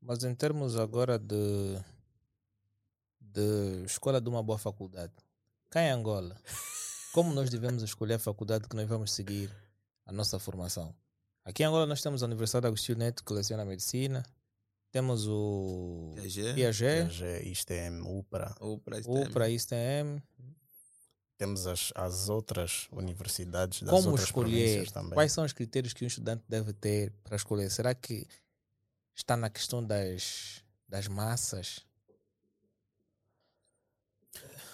Mas 0.00 0.22
em 0.22 0.34
termos 0.34 0.76
agora 0.76 1.18
de, 1.18 1.78
de 3.20 3.84
escolha 3.86 4.20
de 4.20 4.28
uma 4.28 4.42
boa 4.42 4.58
faculdade, 4.58 5.14
cá 5.74 5.82
em 5.82 5.90
Angola, 5.90 6.36
como 7.12 7.34
nós 7.34 7.50
devemos 7.50 7.82
escolher 7.82 8.14
a 8.14 8.18
faculdade 8.20 8.68
que 8.68 8.76
nós 8.76 8.88
vamos 8.88 9.12
seguir 9.12 9.50
a 10.06 10.12
nossa 10.12 10.38
formação? 10.38 10.94
Aqui 11.44 11.64
em 11.64 11.66
Angola 11.66 11.84
nós 11.84 12.00
temos 12.00 12.22
a 12.22 12.26
Universidade 12.26 12.68
Agostinho 12.68 12.96
Neto, 12.96 13.24
que 13.24 13.32
leciona 13.32 13.64
medicina, 13.64 14.22
temos 14.92 15.26
o 15.26 16.14
IAG, 16.16 16.60
IAG, 16.60 17.50
ISTM, 17.50 18.02
UPRA. 18.06 18.54
UPRA, 18.60 19.50
ISTM. 19.50 20.22
Temos 21.36 21.66
as, 21.66 21.92
as 21.96 22.28
outras 22.28 22.86
universidades 22.92 23.82
das 23.82 23.90
Como 23.90 24.10
outras 24.10 24.28
escolher? 24.28 24.88
também. 24.92 25.14
Quais 25.14 25.32
são 25.32 25.44
os 25.44 25.52
critérios 25.52 25.92
que 25.92 26.04
um 26.04 26.06
estudante 26.06 26.44
deve 26.48 26.72
ter 26.72 27.10
para 27.24 27.34
escolher? 27.34 27.68
Será 27.68 27.92
que 27.92 28.28
está 29.12 29.36
na 29.36 29.50
questão 29.50 29.84
das, 29.84 30.62
das 30.88 31.08
massas? 31.08 31.80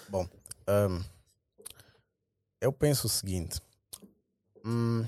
Bom, 0.07 0.29
hum, 0.67 1.03
eu 2.59 2.71
penso 2.71 3.07
o 3.07 3.09
seguinte: 3.09 3.59
hum, 4.63 5.05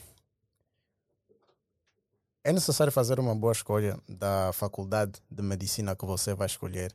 é 2.43 2.51
necessário 2.51 2.91
fazer 2.91 3.19
uma 3.19 3.35
boa 3.35 3.53
escolha 3.53 3.97
da 4.07 4.51
faculdade 4.53 5.21
de 5.29 5.41
medicina 5.41 5.95
que 5.95 6.05
você 6.05 6.33
vai 6.33 6.47
escolher, 6.47 6.93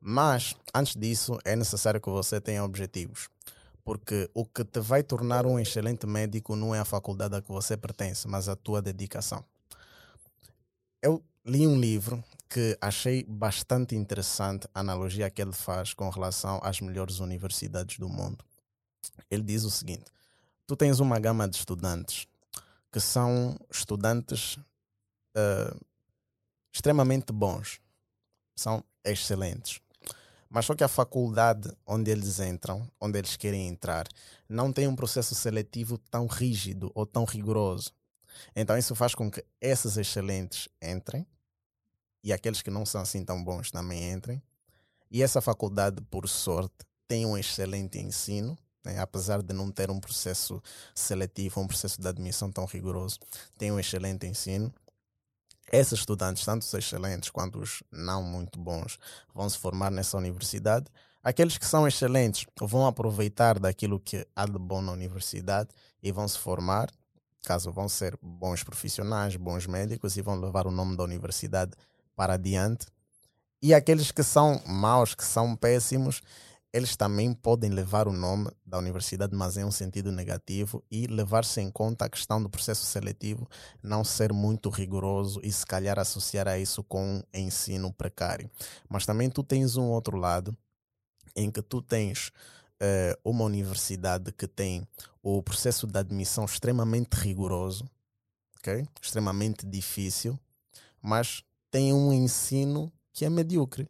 mas 0.00 0.54
antes 0.74 0.94
disso 0.94 1.38
é 1.44 1.56
necessário 1.56 2.00
que 2.00 2.10
você 2.10 2.40
tenha 2.40 2.64
objetivos. 2.64 3.28
Porque 3.82 4.30
o 4.34 4.44
que 4.44 4.62
te 4.62 4.78
vai 4.78 5.02
tornar 5.02 5.46
um 5.46 5.58
excelente 5.58 6.06
médico 6.06 6.54
não 6.54 6.74
é 6.74 6.80
a 6.80 6.84
faculdade 6.84 7.34
a 7.34 7.42
que 7.42 7.50
você 7.50 7.76
pertence, 7.76 8.28
mas 8.28 8.48
a 8.48 8.54
tua 8.54 8.82
dedicação. 8.82 9.42
Eu 11.02 11.24
li 11.44 11.66
um 11.66 11.78
livro 11.78 12.22
que 12.48 12.76
achei 12.80 13.24
bastante 13.24 13.94
interessante 13.94 14.66
a 14.74 14.80
analogia 14.80 15.30
que 15.30 15.40
ele 15.40 15.52
faz 15.52 15.94
com 15.94 16.08
relação 16.08 16.60
às 16.62 16.80
melhores 16.80 17.20
universidades 17.20 17.98
do 17.98 18.08
mundo. 18.08 18.44
Ele 19.30 19.42
diz 19.42 19.64
o 19.64 19.70
seguinte: 19.70 20.10
tu 20.66 20.76
tens 20.76 21.00
uma 21.00 21.18
gama 21.18 21.48
de 21.48 21.56
estudantes 21.56 22.26
que 22.92 23.00
são 23.00 23.56
estudantes 23.70 24.58
eh, 25.36 25.74
extremamente 26.72 27.32
bons, 27.32 27.80
são 28.56 28.82
excelentes. 29.04 29.80
Mas 30.48 30.66
só 30.66 30.74
que 30.74 30.82
a 30.82 30.88
faculdade 30.88 31.70
onde 31.86 32.10
eles 32.10 32.40
entram, 32.40 32.90
onde 33.00 33.18
eles 33.18 33.36
querem 33.36 33.68
entrar, 33.68 34.08
não 34.48 34.72
tem 34.72 34.88
um 34.88 34.96
processo 34.96 35.36
seletivo 35.36 35.96
tão 35.96 36.26
rígido 36.26 36.90
ou 36.92 37.06
tão 37.06 37.24
rigoroso. 37.24 37.92
Então 38.54 38.76
isso 38.76 38.94
faz 38.94 39.14
com 39.14 39.30
que 39.30 39.44
esses 39.60 39.96
excelentes 39.96 40.68
entrem 40.82 41.26
e 42.22 42.32
aqueles 42.32 42.62
que 42.62 42.70
não 42.70 42.84
são 42.84 43.00
assim 43.00 43.24
tão 43.24 43.42
bons 43.42 43.70
também 43.70 44.12
entrem. 44.12 44.42
E 45.10 45.22
essa 45.22 45.40
faculdade, 45.40 46.00
por 46.02 46.28
sorte, 46.28 46.86
tem 47.08 47.26
um 47.26 47.36
excelente 47.36 47.98
ensino, 47.98 48.56
né? 48.84 48.98
apesar 49.00 49.42
de 49.42 49.52
não 49.52 49.70
ter 49.70 49.90
um 49.90 49.98
processo 49.98 50.62
seletivo, 50.94 51.60
um 51.60 51.66
processo 51.66 52.00
de 52.00 52.06
admissão 52.06 52.52
tão 52.52 52.64
rigoroso, 52.64 53.18
tem 53.58 53.72
um 53.72 53.80
excelente 53.80 54.26
ensino. 54.26 54.72
Esses 55.72 56.00
estudantes, 56.00 56.44
tanto 56.44 56.62
os 56.62 56.74
excelentes 56.74 57.30
quanto 57.30 57.60
os 57.60 57.82
não 57.90 58.22
muito 58.22 58.58
bons, 58.58 58.98
vão 59.34 59.48
se 59.48 59.58
formar 59.58 59.90
nessa 59.90 60.16
universidade. 60.16 60.86
Aqueles 61.22 61.58
que 61.58 61.66
são 61.66 61.86
excelentes 61.86 62.46
vão 62.60 62.86
aproveitar 62.86 63.58
daquilo 63.58 64.00
que 64.00 64.26
há 64.34 64.46
de 64.46 64.58
bom 64.58 64.80
na 64.80 64.92
universidade 64.92 65.70
e 66.02 66.10
vão 66.10 66.26
se 66.26 66.38
formar, 66.38 66.90
caso 67.42 67.72
vão 67.72 67.88
ser 67.88 68.18
bons 68.22 68.62
profissionais, 68.62 69.36
bons 69.36 69.66
médicos 69.66 70.16
e 70.16 70.22
vão 70.22 70.38
levar 70.40 70.66
o 70.66 70.70
nome 70.70 70.96
da 70.96 71.04
universidade 71.04 71.72
para 72.14 72.34
adiante. 72.34 72.86
E 73.62 73.74
aqueles 73.74 74.10
que 74.10 74.22
são 74.22 74.60
maus, 74.66 75.14
que 75.14 75.24
são 75.24 75.54
péssimos, 75.54 76.22
eles 76.72 76.96
também 76.96 77.34
podem 77.34 77.70
levar 77.70 78.06
o 78.06 78.12
nome 78.12 78.48
da 78.64 78.78
universidade, 78.78 79.34
mas 79.34 79.56
em 79.56 79.64
um 79.64 79.70
sentido 79.70 80.12
negativo, 80.12 80.84
e 80.90 81.06
levar-se 81.06 81.60
em 81.60 81.70
conta 81.70 82.04
a 82.04 82.08
questão 82.08 82.40
do 82.40 82.48
processo 82.48 82.86
seletivo 82.86 83.48
não 83.82 84.04
ser 84.04 84.32
muito 84.32 84.70
rigoroso 84.70 85.40
e 85.42 85.50
se 85.50 85.66
calhar 85.66 85.98
associar 85.98 86.46
a 86.46 86.58
isso 86.58 86.84
com 86.84 87.16
um 87.16 87.22
ensino 87.34 87.92
precário. 87.92 88.48
Mas 88.88 89.04
também 89.04 89.28
tu 89.28 89.42
tens 89.42 89.76
um 89.76 89.88
outro 89.88 90.16
lado 90.16 90.56
em 91.34 91.50
que 91.50 91.60
tu 91.60 91.82
tens 91.82 92.30
eh, 92.80 93.16
uma 93.24 93.44
universidade 93.44 94.32
que 94.32 94.46
tem 94.48 94.86
o 95.22 95.42
processo 95.42 95.86
de 95.86 95.98
admissão 95.98 96.44
extremamente 96.44 97.14
rigoroso, 97.14 97.84
ok? 98.58 98.86
extremamente 99.00 99.66
difícil, 99.66 100.38
mas 101.02 101.44
tem 101.70 101.92
um 101.92 102.12
ensino 102.12 102.92
que 103.12 103.24
é 103.24 103.30
medíocre. 103.30 103.88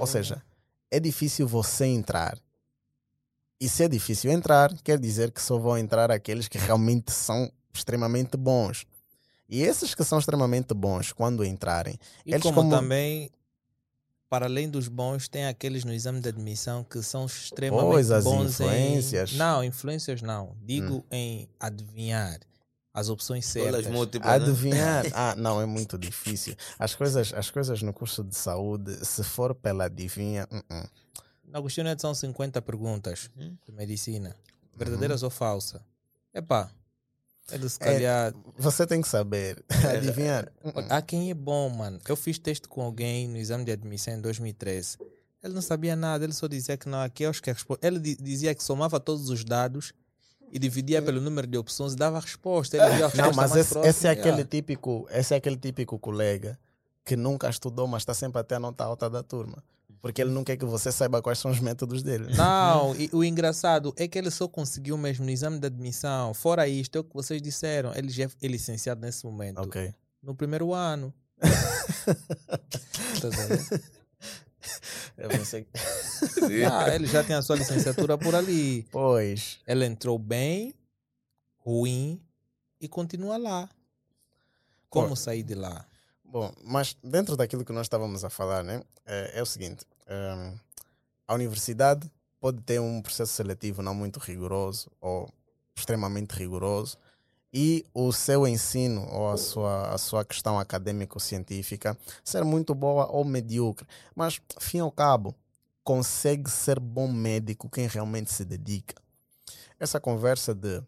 Ou 0.00 0.06
seja, 0.06 0.42
é 0.90 0.98
difícil 1.00 1.46
você 1.46 1.86
entrar. 1.86 2.36
E 3.60 3.68
se 3.68 3.84
é 3.84 3.88
difícil 3.88 4.30
entrar, 4.32 4.72
quer 4.82 4.98
dizer 4.98 5.30
que 5.30 5.40
só 5.42 5.58
vão 5.58 5.76
entrar 5.76 6.10
aqueles 6.10 6.48
que 6.48 6.58
realmente 6.58 7.12
são 7.12 7.50
extremamente 7.72 8.36
bons. 8.36 8.86
E 9.48 9.62
esses 9.62 9.94
que 9.94 10.02
são 10.04 10.18
extremamente 10.18 10.72
bons, 10.72 11.12
quando 11.12 11.44
entrarem, 11.44 11.98
E 12.24 12.30
eles 12.32 12.42
como, 12.42 12.56
como- 12.56 12.70
também, 12.70 13.30
para 14.30 14.46
além 14.46 14.70
dos 14.70 14.86
bons, 14.86 15.28
tem 15.28 15.46
aqueles 15.46 15.84
no 15.84 15.92
exame 15.92 16.20
de 16.20 16.28
admissão 16.28 16.84
que 16.84 17.02
são 17.02 17.26
extremamente 17.26 17.90
Pois, 17.90 18.10
as 18.12 18.22
bons 18.24 18.52
influências. 18.60 19.32
Hum. 19.32 19.34
em... 19.34 19.38
Não, 19.38 19.64
influências 19.64 20.22
não. 20.22 20.56
Digo 20.62 21.04
em 21.10 21.48
adivinhar 21.58 22.38
as 22.94 23.08
opções 23.08 23.44
certas. 23.44 23.86
Múltiplas, 23.88 24.40
né? 24.40 24.46
Adivinhar? 24.48 25.04
Ah, 25.14 25.34
não, 25.36 25.60
é 25.60 25.66
muito 25.66 25.98
difícil. 25.98 26.54
As 26.78 26.94
coisas, 26.94 27.32
as 27.34 27.50
coisas 27.50 27.82
no 27.82 27.92
curso 27.92 28.22
de 28.22 28.36
saúde, 28.36 29.04
se 29.04 29.24
for 29.24 29.52
pela 29.54 29.84
adivinha, 29.86 30.46
uh-uh. 30.50 30.88
Na 31.44 31.58
Agostinho 31.58 31.84
Neto 31.84 32.00
são 32.00 32.14
50 32.14 32.62
perguntas 32.62 33.28
Uhum. 33.36 33.56
de 33.66 33.72
medicina. 33.72 34.36
Verdadeiras 34.76 35.24
ou 35.24 35.30
falsas? 35.30 35.82
Epá, 36.32 36.70
ele 37.52 37.68
se 37.68 37.78
É, 37.80 37.84
calhar... 37.84 38.34
você 38.58 38.86
tem 38.86 39.00
que 39.02 39.08
saber. 39.08 39.62
Adivinhar? 39.92 40.50
uh-uh. 40.64 40.86
Há 40.88 41.00
quem 41.02 41.30
é 41.30 41.34
bom, 41.34 41.68
mano. 41.68 41.98
Eu 42.08 42.16
fiz 42.16 42.38
teste 42.38 42.68
com 42.68 42.82
alguém 42.82 43.28
no 43.28 43.36
exame 43.36 43.64
de 43.64 43.72
admissão 43.72 44.14
em 44.14 44.20
2013. 44.20 44.98
Ele 45.42 45.54
não 45.54 45.62
sabia 45.62 45.96
nada, 45.96 46.24
ele 46.24 46.32
só 46.34 46.46
dizia 46.46 46.76
que 46.76 46.88
não, 46.88 47.00
aqui 47.00 47.22
eu 47.22 47.30
acho 47.30 47.42
que 47.42 47.50
a 47.50 47.52
resposta. 47.54 47.86
Ele 47.86 47.98
di- 47.98 48.16
dizia 48.16 48.54
que 48.54 48.62
somava 48.62 49.00
todos 49.00 49.30
os 49.30 49.42
dados 49.44 49.92
e 50.52 50.58
dividia 50.58 51.00
pelo 51.00 51.20
número 51.20 51.46
de 51.46 51.56
opções 51.56 51.92
e 51.94 51.96
dava 51.96 52.18
a 52.18 52.20
resposta. 52.20 52.76
Ele 52.76 52.84
a 52.84 52.90
resposta 53.08 53.16
Não, 53.22 53.32
mas 53.32 53.56
esse, 53.56 53.70
próxima, 53.70 53.90
esse 53.90 54.06
é 54.06 54.10
aquele 54.10 54.28
yeah. 54.28 54.44
típico, 54.44 55.06
esse 55.10 55.32
é 55.32 55.36
aquele 55.38 55.56
típico 55.56 55.98
colega 55.98 56.58
que 57.04 57.16
nunca 57.16 57.48
estudou, 57.48 57.86
mas 57.86 58.02
está 58.02 58.12
sempre 58.12 58.40
até 58.40 58.56
a 58.56 58.60
nota 58.60 58.84
alta 58.84 59.08
da 59.08 59.22
turma. 59.22 59.64
Porque 60.02 60.22
ele 60.22 60.30
não 60.30 60.42
quer 60.42 60.56
que 60.56 60.64
você 60.64 60.90
saiba 60.90 61.20
quais 61.20 61.38
são 61.38 61.50
os 61.50 61.60
métodos 61.60 62.02
dele. 62.02 62.34
Não, 62.34 62.94
e 62.98 63.10
o 63.12 63.22
engraçado 63.22 63.92
é 63.96 64.08
que 64.08 64.18
ele 64.18 64.30
só 64.30 64.48
conseguiu 64.48 64.96
mesmo 64.96 65.24
no 65.26 65.30
exame 65.30 65.58
de 65.58 65.66
admissão. 65.66 66.32
Fora 66.32 66.66
isto, 66.66 66.96
é 66.96 67.00
o 67.00 67.04
que 67.04 67.12
vocês 67.14 67.40
disseram. 67.42 67.92
Ele 67.94 68.08
já 68.08 68.24
é 68.24 68.46
licenciado 68.46 69.00
nesse 69.02 69.24
momento. 69.26 69.58
Ok. 69.60 69.94
No 70.22 70.34
primeiro 70.34 70.72
ano. 70.72 71.12
Tá 73.20 73.28
vendo? 73.28 73.82
Eu 75.18 75.28
pensei 75.28 75.64
que- 75.64 76.64
ah, 76.64 76.94
ele 76.94 77.06
já 77.06 77.22
tem 77.22 77.36
a 77.36 77.42
sua 77.42 77.56
licenciatura 77.56 78.16
por 78.16 78.34
ali. 78.34 78.86
Pois. 78.90 79.58
Ela 79.66 79.84
entrou 79.84 80.18
bem, 80.18 80.74
ruim 81.58 82.20
e 82.80 82.88
continua 82.88 83.36
lá. 83.36 83.68
Como 84.88 85.10
Pô. 85.10 85.16
sair 85.16 85.42
de 85.42 85.54
lá? 85.54 85.86
Bom, 86.30 86.52
mas 86.62 86.96
dentro 87.02 87.36
daquilo 87.36 87.64
que 87.64 87.72
nós 87.72 87.86
estávamos 87.86 88.24
a 88.24 88.30
falar, 88.30 88.62
né, 88.62 88.84
é, 89.04 89.40
é 89.40 89.42
o 89.42 89.46
seguinte: 89.46 89.84
hum, 90.08 90.56
a 91.26 91.34
universidade 91.34 92.08
pode 92.38 92.60
ter 92.62 92.80
um 92.80 93.02
processo 93.02 93.32
seletivo 93.32 93.82
não 93.82 93.92
muito 93.96 94.20
rigoroso 94.20 94.88
ou 95.00 95.28
extremamente 95.74 96.30
rigoroso 96.36 96.96
e 97.52 97.84
o 97.92 98.12
seu 98.12 98.46
ensino 98.46 99.08
ou 99.10 99.32
a 99.32 99.36
sua, 99.36 99.92
a 99.92 99.98
sua 99.98 100.24
questão 100.24 100.56
acadêmico-científica 100.56 101.98
ser 102.22 102.44
muito 102.44 102.76
boa 102.76 103.10
ou 103.10 103.24
medíocre. 103.24 103.84
Mas, 104.14 104.40
fim 104.60 104.78
ao 104.78 104.92
cabo, 104.92 105.34
consegue 105.82 106.48
ser 106.48 106.78
bom 106.78 107.08
médico 107.08 107.68
quem 107.68 107.88
realmente 107.88 108.32
se 108.32 108.44
dedica. 108.44 108.94
Essa 109.80 109.98
conversa 109.98 110.54
de 110.54 110.80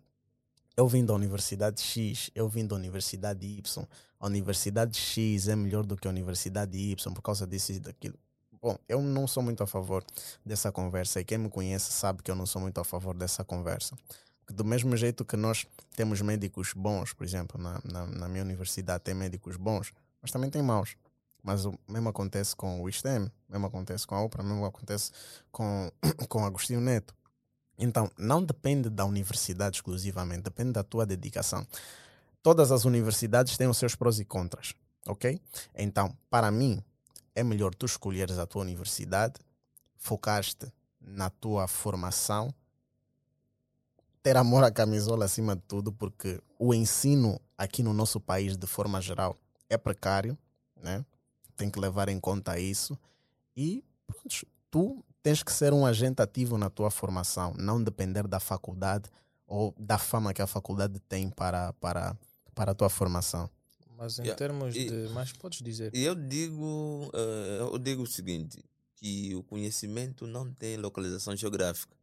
eu 0.76 0.86
vim 0.86 1.05
da 1.05 1.14
Universidade 1.14 1.80
X, 1.82 2.30
eu 2.34 2.49
vim 2.49 2.66
da 2.66 2.76
Universidade 2.76 3.45
Y, 3.45 3.86
a 4.22 4.26
Universidade 4.28 4.96
X 4.96 5.48
é 5.48 5.56
melhor 5.56 5.84
do 5.84 5.96
que 5.96 6.06
a 6.06 6.10
Universidade 6.10 6.78
Y 6.78 7.12
por 7.12 7.22
causa 7.22 7.44
disso 7.44 7.72
e 7.72 7.80
daquilo. 7.80 8.16
Bom, 8.52 8.78
eu 8.88 9.02
não 9.02 9.26
sou 9.26 9.42
muito 9.42 9.64
a 9.64 9.66
favor 9.66 10.04
dessa 10.46 10.70
conversa 10.70 11.20
e 11.20 11.24
quem 11.24 11.38
me 11.38 11.50
conhece 11.50 11.90
sabe 11.92 12.22
que 12.22 12.30
eu 12.30 12.36
não 12.36 12.46
sou 12.46 12.62
muito 12.62 12.80
a 12.80 12.84
favor 12.84 13.16
dessa 13.16 13.42
conversa. 13.42 13.98
Do 14.48 14.64
mesmo 14.64 14.96
jeito 14.96 15.24
que 15.24 15.36
nós 15.36 15.66
temos 15.96 16.20
médicos 16.20 16.72
bons, 16.72 17.12
por 17.12 17.24
exemplo, 17.24 17.60
na, 17.60 17.80
na, 17.84 18.06
na 18.06 18.28
minha 18.28 18.44
universidade 18.44 19.02
tem 19.02 19.12
médicos 19.12 19.56
bons, 19.56 19.92
mas 20.20 20.30
também 20.30 20.48
tem 20.48 20.62
maus. 20.62 20.94
Mas 21.42 21.64
o 21.64 21.76
mesmo 21.88 22.08
acontece 22.08 22.54
com 22.54 22.80
o 22.80 22.92
STEM, 22.92 23.28
mesmo 23.48 23.66
acontece 23.66 24.06
com 24.06 24.14
a 24.14 24.22
OPRA, 24.22 24.44
mesmo 24.44 24.64
acontece 24.64 25.10
com, 25.50 25.90
com 26.28 26.44
Agostinho 26.44 26.80
Neto. 26.80 27.12
Então, 27.76 28.08
não 28.16 28.44
depende 28.44 28.88
da 28.88 29.04
universidade 29.04 29.78
exclusivamente, 29.78 30.42
depende 30.42 30.70
da 30.70 30.84
tua 30.84 31.04
dedicação. 31.04 31.66
Todas 32.43 32.72
as 32.72 32.84
universidades 32.84 33.57
têm 33.57 33.68
os 33.68 33.78
seus 33.78 33.95
prós 33.95 34.18
e 34.18 34.24
contras, 34.24 34.74
ok? 35.07 35.40
Então, 35.74 36.16
para 36.28 36.51
mim, 36.51 36.82
é 37.34 37.43
melhor 37.43 37.74
tu 37.74 37.86
escolheres 37.86 38.38
a 38.38 38.47
tua 38.47 38.62
universidade, 38.62 39.34
focaste 39.97 40.72
na 41.01 41.30
tua 41.30 41.68
formação, 41.68 42.53
ter 44.22 44.36
amor 44.36 44.64
à 44.64 44.70
camisola 44.70 45.24
acima 45.24 45.57
de 45.57 45.62
tudo, 45.62 45.93
porque 45.93 46.40
o 46.59 46.72
ensino 46.72 47.40
aqui 47.57 47.82
no 47.82 47.93
nosso 47.93 48.20
país, 48.20 48.57
de 48.57 48.66
forma 48.66 49.01
geral, 49.01 49.36
é 49.68 49.76
precário, 49.76 50.36
né? 50.76 51.05
tem 51.57 51.70
que 51.70 51.78
levar 51.78 52.09
em 52.09 52.18
conta 52.18 52.59
isso. 52.59 52.99
E 53.57 53.84
pronto, 54.07 54.47
tu 54.70 55.05
tens 55.22 55.43
que 55.43 55.53
ser 55.53 55.72
um 55.72 55.86
agente 55.86 56.20
ativo 56.20 56.59
na 56.59 56.68
tua 56.68 56.90
formação, 56.90 57.55
não 57.57 57.82
depender 57.82 58.26
da 58.26 58.40
faculdade 58.40 59.09
ou 59.47 59.74
da 59.78 59.99
fama 59.99 60.32
que 60.32 60.43
a 60.43 60.47
faculdade 60.47 60.99
tem 61.01 61.28
para, 61.28 61.72
para, 61.74 62.16
para 62.55 62.72
a 62.72 62.74
tua 62.74 62.88
formação. 62.90 63.48
Mas 63.96 64.18
em 64.18 64.22
Yeah. 64.22 64.36
termos 64.38 64.74
E- 64.74 64.88
de. 64.88 65.09
Mas 65.12 65.32
podes 65.32 65.61
dizer. 65.62 65.94
E 65.94 66.03
eu 66.03 66.14
digo, 66.14 67.11
eh, 67.14 67.59
eu 67.61 67.78
digo 67.78 68.03
o 68.03 68.07
seguinte, 68.07 68.62
que 68.96 69.34
o 69.34 69.42
conhecimento 69.42 70.26
não 70.26 70.53
tem 70.53 70.76
localização 70.76 71.36
geográfica. 71.36 71.96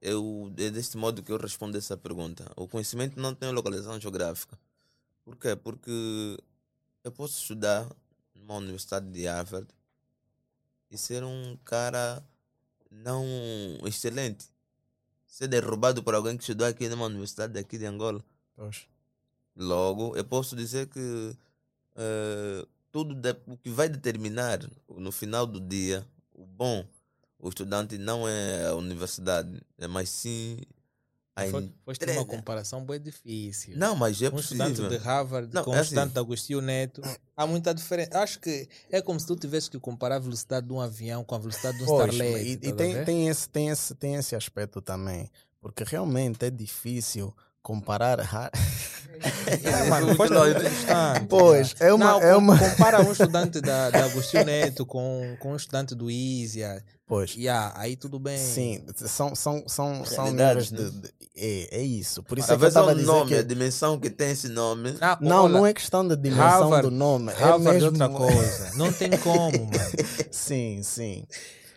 Eu, 0.00 0.50
é 0.56 0.70
deste 0.70 0.96
modo 0.96 1.22
que 1.22 1.30
eu 1.30 1.36
respondo 1.36 1.76
essa 1.76 1.96
pergunta. 1.96 2.50
O 2.56 2.66
conhecimento 2.66 3.20
não 3.20 3.34
tem 3.34 3.52
localização 3.52 4.00
geográfica. 4.00 4.58
Por 5.24 5.36
quê? 5.36 5.54
Porque 5.54 6.38
eu 7.04 7.12
posso 7.12 7.38
estudar 7.38 7.86
numa 8.34 8.56
universidade 8.56 9.10
de 9.10 9.26
Harvard 9.26 9.68
e 10.90 10.96
ser 10.96 11.22
um 11.22 11.56
cara 11.64 12.24
não 12.90 13.22
excelente. 13.84 14.46
Ser 15.26 15.48
derrubado 15.48 16.02
por 16.02 16.14
alguém 16.14 16.36
que 16.36 16.42
estudou 16.42 16.66
aqui 16.66 16.88
numa 16.88 17.04
universidade 17.06 17.52
daqui 17.52 17.76
de 17.76 17.84
Angola. 17.84 18.24
Pois. 18.60 18.86
Logo, 19.56 20.14
eu 20.16 20.24
posso 20.24 20.54
dizer 20.54 20.86
que 20.88 21.34
eh, 21.96 22.66
tudo 22.92 23.14
de- 23.14 23.36
o 23.46 23.56
que 23.56 23.70
vai 23.70 23.88
determinar 23.88 24.58
no 24.86 25.10
final 25.10 25.46
do 25.46 25.58
dia 25.58 26.06
o 26.34 26.44
bom 26.44 26.84
o 27.38 27.48
estudante 27.48 27.96
não 27.96 28.28
é 28.28 28.66
a 28.66 28.74
universidade, 28.74 29.62
é 29.78 29.86
mais 29.88 30.10
sim 30.10 30.58
a 31.34 31.46
Foi, 31.46 31.72
foste 31.86 32.04
uma 32.10 32.26
comparação 32.26 32.84
bem 32.84 33.00
difícil. 33.00 33.78
Não, 33.78 33.96
mas 33.96 34.20
é 34.20 34.28
um 34.28 34.38
estudante 34.38 34.72
possível. 34.74 34.90
de 34.90 34.96
Harvard 34.98 35.54
Não, 35.54 35.64
com 35.64 35.72
é 35.72 35.76
um 35.76 35.80
assim. 35.80 35.84
estudante 35.86 36.12
de 36.12 36.18
Agostinho 36.18 36.60
Neto, 36.60 37.00
há 37.34 37.46
muita 37.46 37.72
diferença. 37.72 38.18
Acho 38.22 38.40
que 38.40 38.68
é 38.90 39.00
como 39.00 39.18
se 39.18 39.26
tu 39.26 39.36
tivesse 39.36 39.70
que 39.70 39.80
comparar 39.80 40.16
a 40.16 40.18
velocidade 40.18 40.66
de 40.66 40.72
um 40.74 40.80
avião 40.82 41.24
com 41.24 41.34
a 41.34 41.38
velocidade 41.38 41.78
de 41.78 41.84
um 41.84 41.86
Pois, 41.86 42.12
Starlet. 42.14 42.46
e, 42.46 42.68
e 42.68 42.72
tem, 42.74 43.04
tem, 43.06 43.28
esse, 43.28 43.48
tem, 43.48 43.68
esse, 43.70 43.94
tem 43.94 44.14
esse 44.16 44.36
aspecto 44.36 44.82
também, 44.82 45.30
porque 45.62 45.82
realmente 45.82 46.44
é 46.44 46.50
difícil 46.50 47.34
comparar. 47.62 48.18
ra- 48.20 48.50
É, 49.46 49.84
mano, 49.90 50.06
distante. 50.16 51.26
Pois, 51.28 51.74
é 51.78 51.92
uma- 51.92 52.12
Não, 52.12 52.22
é 52.22 52.34
uma- 52.36 52.58
Compara 52.58 53.02
um 53.06 53.12
estudante 53.12 53.60
da, 53.60 53.90
da 53.90 54.04
Agostinho 54.06 54.46
Neto 54.46 54.86
com, 54.86 55.36
com 55.38 55.52
um 55.52 55.56
estudante 55.56 55.94
do 55.94 56.10
Isia. 56.10 56.82
Pois, 57.06 57.34
Yeah, 57.36 57.70
aí 57.76 57.96
tudo 57.96 58.18
bem. 58.18 58.38
sim, 58.38 58.82
são, 58.96 59.34
são, 59.34 59.62
são, 59.66 60.04
são 60.06 60.30
níveis 60.30 60.70
de, 60.70 60.90
de- 60.90 61.10
é, 61.36 61.80
é 61.80 61.82
isso. 61.82 62.22
Por 62.22 62.38
isso 62.38 62.48
Talvez 62.48 62.74
é 62.74 62.78
é 62.78 62.82
que 62.82 62.88
eu 62.88 62.88
estava 62.88 62.90
a 62.90 62.92
o 62.92 62.96
dizer 62.96 63.06
nome, 63.06 63.34
a 63.34 63.36
que. 63.38 63.42
dimensão 63.44 64.00
que 64.00 64.08
tem 64.08 64.30
esse 64.30 64.48
nome. 64.48 64.96
Ah, 65.00 65.18
Não, 65.20 65.44
olha, 65.44 65.52
não 65.52 65.66
é 65.66 65.74
questão 65.74 66.06
da 66.08 66.14
dimensão 66.14 66.42
Harvard- 66.70 66.88
do 66.88 66.90
nome. 66.90 67.30
Harvard 67.32 67.66
é 67.66 67.70
é 67.88 67.90
mesmo... 67.90 67.90
outra 67.90 68.08
coisa. 68.08 68.70
Não 68.76 68.90
tem 68.90 69.10
como, 69.18 69.66
mano. 69.66 69.90
Sim, 70.32 70.80
sim. 70.82 71.26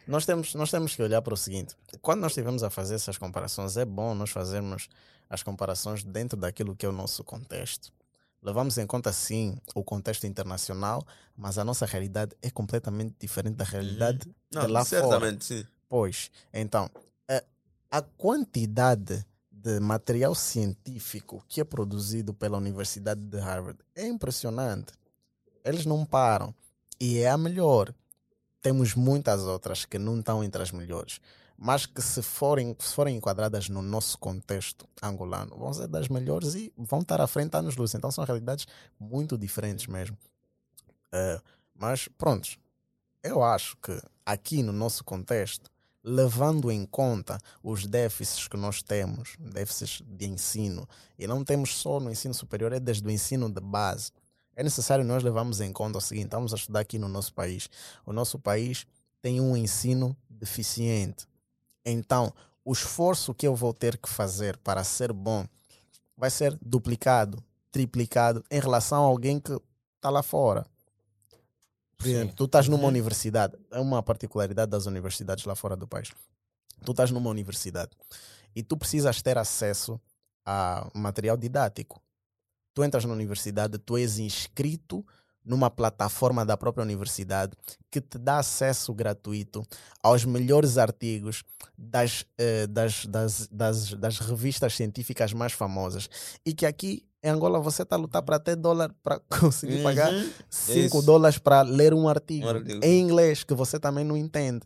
Nós 0.08 0.26
temos, 0.26 0.54
nós 0.56 0.72
temos 0.72 0.96
que 0.96 1.02
olhar 1.04 1.22
para 1.22 1.34
o 1.34 1.38
seguinte: 1.38 1.76
quando 2.02 2.22
nós 2.22 2.32
estivermos 2.32 2.62
a 2.64 2.70
fazer 2.70 2.96
essas 2.96 3.18
comparações, 3.18 3.76
é 3.76 3.84
bom 3.86 4.14
nós 4.16 4.30
fazermos 4.30 4.88
as 5.34 5.42
comparações 5.42 6.04
dentro 6.04 6.38
daquilo 6.38 6.76
que 6.76 6.86
é 6.86 6.90
o 6.90 6.92
nosso 6.92 7.24
contexto. 7.24 7.92
Levamos 8.40 8.78
em 8.78 8.86
conta, 8.86 9.12
sim, 9.12 9.58
o 9.74 9.84
contexto 9.84 10.28
internacional, 10.28 11.04
mas 11.36 11.58
a 11.58 11.64
nossa 11.64 11.88
realidade 11.88 12.36
é 12.40 12.52
completamente 12.52 13.16
diferente 13.20 13.56
da 13.56 13.64
realidade 13.64 14.20
de 14.20 14.34
Não, 14.52 14.68
lá 14.68 14.86
fora. 14.86 15.02
certamente 15.02 15.44
sim. 15.44 15.66
Pois, 15.90 16.30
então, 16.54 16.88
a, 17.28 17.44
a 17.90 18.02
quantidade 18.02 19.26
de 19.52 19.80
material 19.80 20.36
científico 20.36 21.44
que 21.48 21.62
é 21.62 21.64
produzido 21.64 22.32
pela 22.32 22.58
Universidade 22.58 23.22
de 23.22 23.40
Harvard 23.40 23.80
é 23.96 24.06
impressionante. 24.06 24.94
Eles 25.66 25.86
não 25.86 26.06
param. 26.06 26.54
E 27.00 27.18
é 27.20 27.30
a 27.30 27.38
melhor. 27.38 27.92
Temos 28.64 28.96
muitas 28.96 29.42
outras 29.42 29.84
que 29.84 30.00
não 30.00 30.18
estão 30.18 30.44
entre 30.44 30.64
as 30.64 30.72
melhores, 30.72 31.20
mas 31.58 31.86
que 31.86 32.02
se 32.02 32.22
forem, 32.22 32.76
se 32.80 32.94
forem 32.96 33.18
enquadradas 33.18 33.68
no 33.68 33.82
nosso 33.82 34.18
contexto 34.18 34.88
angolano, 35.02 35.58
vão 35.58 35.74
ser 35.74 35.88
das 35.88 36.08
melhores 36.08 36.56
e 36.56 36.74
vão 36.78 37.02
estar 37.02 37.20
à 37.20 37.28
frente 37.28 37.56
anos 37.56 37.76
luz. 37.76 37.94
Então 37.94 38.10
são 38.10 38.24
realidades 38.24 38.66
muito 38.98 39.38
diferentes 39.38 39.86
mesmo. 39.86 40.18
Eh, 41.12 41.42
mas 41.76 42.08
pronto, 42.18 42.58
eu 43.22 43.44
acho 43.44 43.76
que 43.78 44.02
aqui 44.26 44.64
no 44.64 44.72
nosso 44.72 45.04
contexto, 45.04 45.70
levando 46.02 46.72
em 46.72 46.86
conta 46.86 47.38
os 47.62 47.86
déficits 47.86 48.48
que 48.48 48.58
nós 48.58 48.82
temos, 48.82 49.36
déficits 49.40 50.02
de 50.06 50.26
ensino, 50.26 50.88
e 51.20 51.28
não 51.28 51.44
temos 51.44 51.76
só 51.76 52.00
no 52.00 52.10
ensino 52.10 52.34
superior, 52.34 52.72
é 52.72 52.80
desde 52.80 53.06
o 53.06 53.12
ensino 53.12 53.50
de 53.50 53.62
base. 53.62 54.12
É 54.56 54.64
necessário 54.64 55.04
nós 55.04 55.24
levarmos 55.24 55.60
em 55.62 55.72
conta 55.74 55.98
o 55.98 56.02
seguinte: 56.02 56.26
estamos 56.26 56.54
a 56.54 56.56
estudar 56.56 56.80
aqui 56.82 56.98
no 57.00 57.08
nosso 57.08 57.34
país. 57.34 57.70
O 58.06 58.14
nosso 58.14 58.38
país 58.40 58.86
tem 59.22 59.40
um 59.42 59.56
ensino 59.58 60.16
deficiente. 60.30 61.26
Então, 61.86 62.34
o 62.64 62.72
esforço 62.72 63.34
que 63.34 63.48
eu 63.48 63.56
vou 63.56 63.74
ter 63.74 63.98
que 63.98 64.10
fazer 64.10 64.58
para 64.58 64.84
ser 64.84 65.12
bom 65.12 65.46
vai 66.16 66.30
ser 66.30 66.58
duplicado, 66.62 67.44
triplicado 67.72 68.44
em 68.52 68.60
relação 68.60 69.04
a 69.04 69.08
alguém 69.08 69.40
que 69.40 69.52
está 69.98 70.10
lá 70.10 70.22
fora. 70.22 70.66
Por 71.98 72.06
Sim. 72.06 72.12
exemplo, 72.16 72.36
tu 72.36 72.46
estás 72.46 72.68
numa 72.68 72.84
Uhum. 72.84 72.90
universidade, 72.90 73.58
é 73.72 73.80
uma 73.80 74.04
particularidade 74.04 74.70
das 74.70 74.86
universidades 74.86 75.46
lá 75.46 75.56
fora 75.56 75.76
do 75.76 75.88
país. 75.88 76.12
Tu 76.86 76.92
estás 76.92 77.12
numa 77.12 77.30
universidade 77.30 77.92
e 78.56 78.62
tu 78.62 78.76
precisas 78.78 79.22
ter 79.22 79.38
acesso 79.38 80.00
a 80.46 80.90
material 80.94 81.38
didático. 81.38 82.02
Tu 82.74 82.84
entras 82.84 83.06
na 83.06 83.14
universidade, 83.14 83.78
tu 83.78 83.98
és 83.98 84.18
inscrito 84.20 85.06
numa 85.46 85.70
plataforma 85.70 86.46
da 86.46 86.56
própria 86.56 86.84
universidade 86.84 87.52
que 87.92 88.00
te 88.00 88.18
dá 88.18 88.38
acesso 88.40 88.94
gratuito 88.94 89.62
aos 90.02 90.24
melhores 90.24 90.78
artigos 90.78 91.44
das, 91.78 92.26
eh, 92.38 92.66
das, 92.68 93.06
das, 93.06 93.48
das, 93.52 93.94
das 93.94 94.20
revistas 94.20 94.74
científicas 94.74 95.34
mais 95.34 95.52
famosas. 95.52 96.10
E 96.46 96.54
que 96.54 96.66
aqui 96.66 97.06
em 97.22 97.30
Angola 97.30 97.60
você 97.60 97.84
está 97.84 97.98
a 97.98 98.00
lutar 98.00 98.22
para 98.24 98.40
ter 98.40 98.56
dólar 98.56 98.94
para 99.04 99.20
conseguir 99.40 99.84
pagar 99.84 100.14
Uhum. 100.14 100.30
5 100.50 100.80
Isso. 100.98 101.02
dólares 101.06 101.38
para 101.38 101.62
ler 101.62 101.94
um 101.94 102.08
artigo, 102.08 102.46
Um 102.46 102.50
artigo. 102.50 102.80
em 102.84 103.02
inglês 103.02 103.44
que 103.44 103.54
você 103.54 103.78
também 103.78 104.06
não 104.06 104.16
entende. 104.16 104.62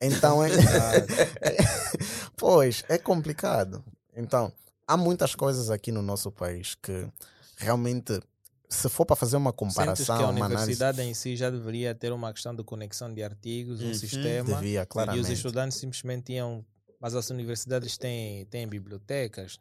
Então 0.00 0.44
é. 0.44 0.48
pois, 2.36 2.84
é 2.88 2.98
complicado. 2.98 3.82
Então, 4.14 4.52
há 4.86 4.96
muitas 4.96 5.34
coisas 5.34 5.70
aqui 5.70 5.90
no 5.92 6.02
nosso 6.02 6.30
país 6.30 6.74
que 6.74 7.08
realmente, 7.56 8.20
se 8.68 8.88
for 8.88 9.04
para 9.06 9.16
fazer 9.16 9.36
uma 9.36 9.50
Sentes 9.50 9.60
que 9.60 9.66
comparação, 9.74 10.16
a 10.16 10.18
uma 10.30 10.30
análise, 10.46 10.54
universidade 10.56 11.02
em 11.02 11.14
si 11.14 11.36
já 11.36 11.50
deveria 11.50 11.94
ter 11.94 12.12
uma 12.12 12.32
questão 12.32 12.54
de 12.54 12.62
conexão 12.64 13.12
de 13.12 13.22
artigos, 13.22 13.80
um 13.80 13.86
Uhum. 13.86 13.94
sistema. 13.94 14.54
devia, 14.56 14.80
E 14.80 14.82
os 14.84 14.88
claramente. 14.88 15.32
estudantes 15.32 15.78
simplesmente 15.78 16.32
iam. 16.32 16.64
Mas 17.00 17.14
as 17.14 17.28
universidades 17.30 17.98
têm, 17.98 18.46
têm 18.46 18.66
bibliotecas. 18.66 19.58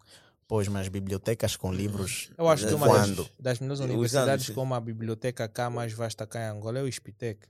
Pois, 0.47 0.67
mas 0.67 0.87
bibliotecas 0.87 1.55
com 1.57 1.73
livros. 1.73 2.29
Eu 2.37 2.47
acho 2.47 2.65
que 2.65 2.71
É, 2.71 2.75
uma 2.75 2.87
das, 2.87 3.31
das 3.39 3.59
melhores 3.59 3.79
universidades 3.81 4.49
com 4.49 4.61
uma 4.63 4.79
biblioteca 4.79 5.47
cá 5.47 5.69
mais 5.69 5.91
vasta 5.91 6.25
cá 6.25 6.39
em 6.47 6.49
Angola 6.57 6.79
é 6.79 6.81
o 6.83 6.87
ISPTEC. 6.87 7.47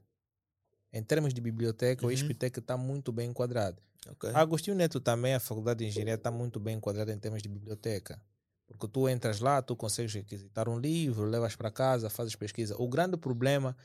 Em 0.95 1.03
termos 1.03 1.33
de 1.33 1.41
biblioteca, 1.41 2.05
o 2.05 2.07
Uhum. 2.07 2.13
ISPTEC 2.13 2.59
está 2.59 2.77
muito 2.77 3.11
bem 3.11 3.29
enquadrado. 3.29 3.81
Ok. 4.07 4.29
A 4.33 4.39
Agostinho 4.39 4.77
Neto 4.77 5.01
também, 5.01 5.33
a 5.33 5.41
Faculdade 5.41 5.79
de 5.79 5.85
Engenharia, 5.87 6.13
está 6.13 6.31
muito 6.31 6.57
bem 6.57 6.77
enquadrada 6.77 7.11
em 7.11 7.19
termos 7.19 7.41
de 7.43 7.49
biblioteca. 7.49 8.21
Porque 8.65 8.87
tu 8.87 9.09
entras 9.09 9.41
lá, 9.41 9.61
tu 9.61 9.75
consegues 9.75 10.13
requisitar 10.13 10.69
um 10.69 10.79
livro, 10.79 11.25
levas 11.25 11.53
para 11.55 11.69
casa, 11.69 12.09
fazes 12.09 12.33
pesquisa. 12.35 12.75
O 12.81 12.87
grande 12.87 13.17
problema 13.17 13.75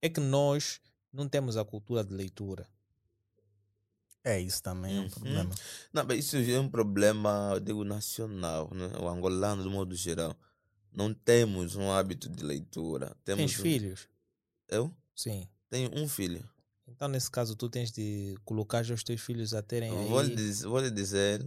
é 0.00 0.08
que 0.08 0.18
nós 0.18 0.80
não 1.12 1.28
temos 1.28 1.58
a 1.58 1.64
cultura 1.64 2.02
de 2.02 2.14
leitura. 2.14 2.66
É, 4.24 4.40
isso 4.40 4.62
também 4.62 4.96
é 4.96 5.00
um 5.00 5.02
Uhum. 5.04 5.10
problema. 5.10 5.54
Não, 5.92 6.04
mas 6.04 6.18
isso 6.18 6.36
é 6.38 6.58
um 6.58 6.68
problema, 6.70 7.50
eu 7.54 7.60
digo, 7.60 7.84
nacional, 7.84 8.70
né? 8.74 8.86
o 8.98 9.06
angolano, 9.08 9.62
de 9.62 9.68
modo 9.68 9.94
geral. 9.94 10.34
Não 10.90 11.12
temos 11.12 11.76
um 11.76 11.92
hábito 11.92 12.28
de 12.30 12.42
leitura. 12.42 13.14
Temos 13.24 13.52
Tens 13.52 13.60
um- 13.60 13.62
filhos? 13.62 14.08
Eu? 14.68 14.90
Sim. 15.14 15.46
Tenho 15.68 15.90
um 15.94 16.08
filho. 16.08 16.48
Então, 16.86 17.08
nesse 17.08 17.30
caso, 17.30 17.56
tu 17.56 17.68
tens 17.68 17.90
de 17.90 18.36
colocar 18.44 18.82
já 18.82 18.94
os 18.94 19.02
teus 19.02 19.20
filhos 19.20 19.52
a 19.52 19.62
terem 19.62 19.90
aí... 19.98 20.08
Vou 20.08 20.22
lhe, 20.22 20.34
diz- 20.36 20.62
vou 20.62 20.78
lhe 20.80 20.90
dizer 20.90 21.44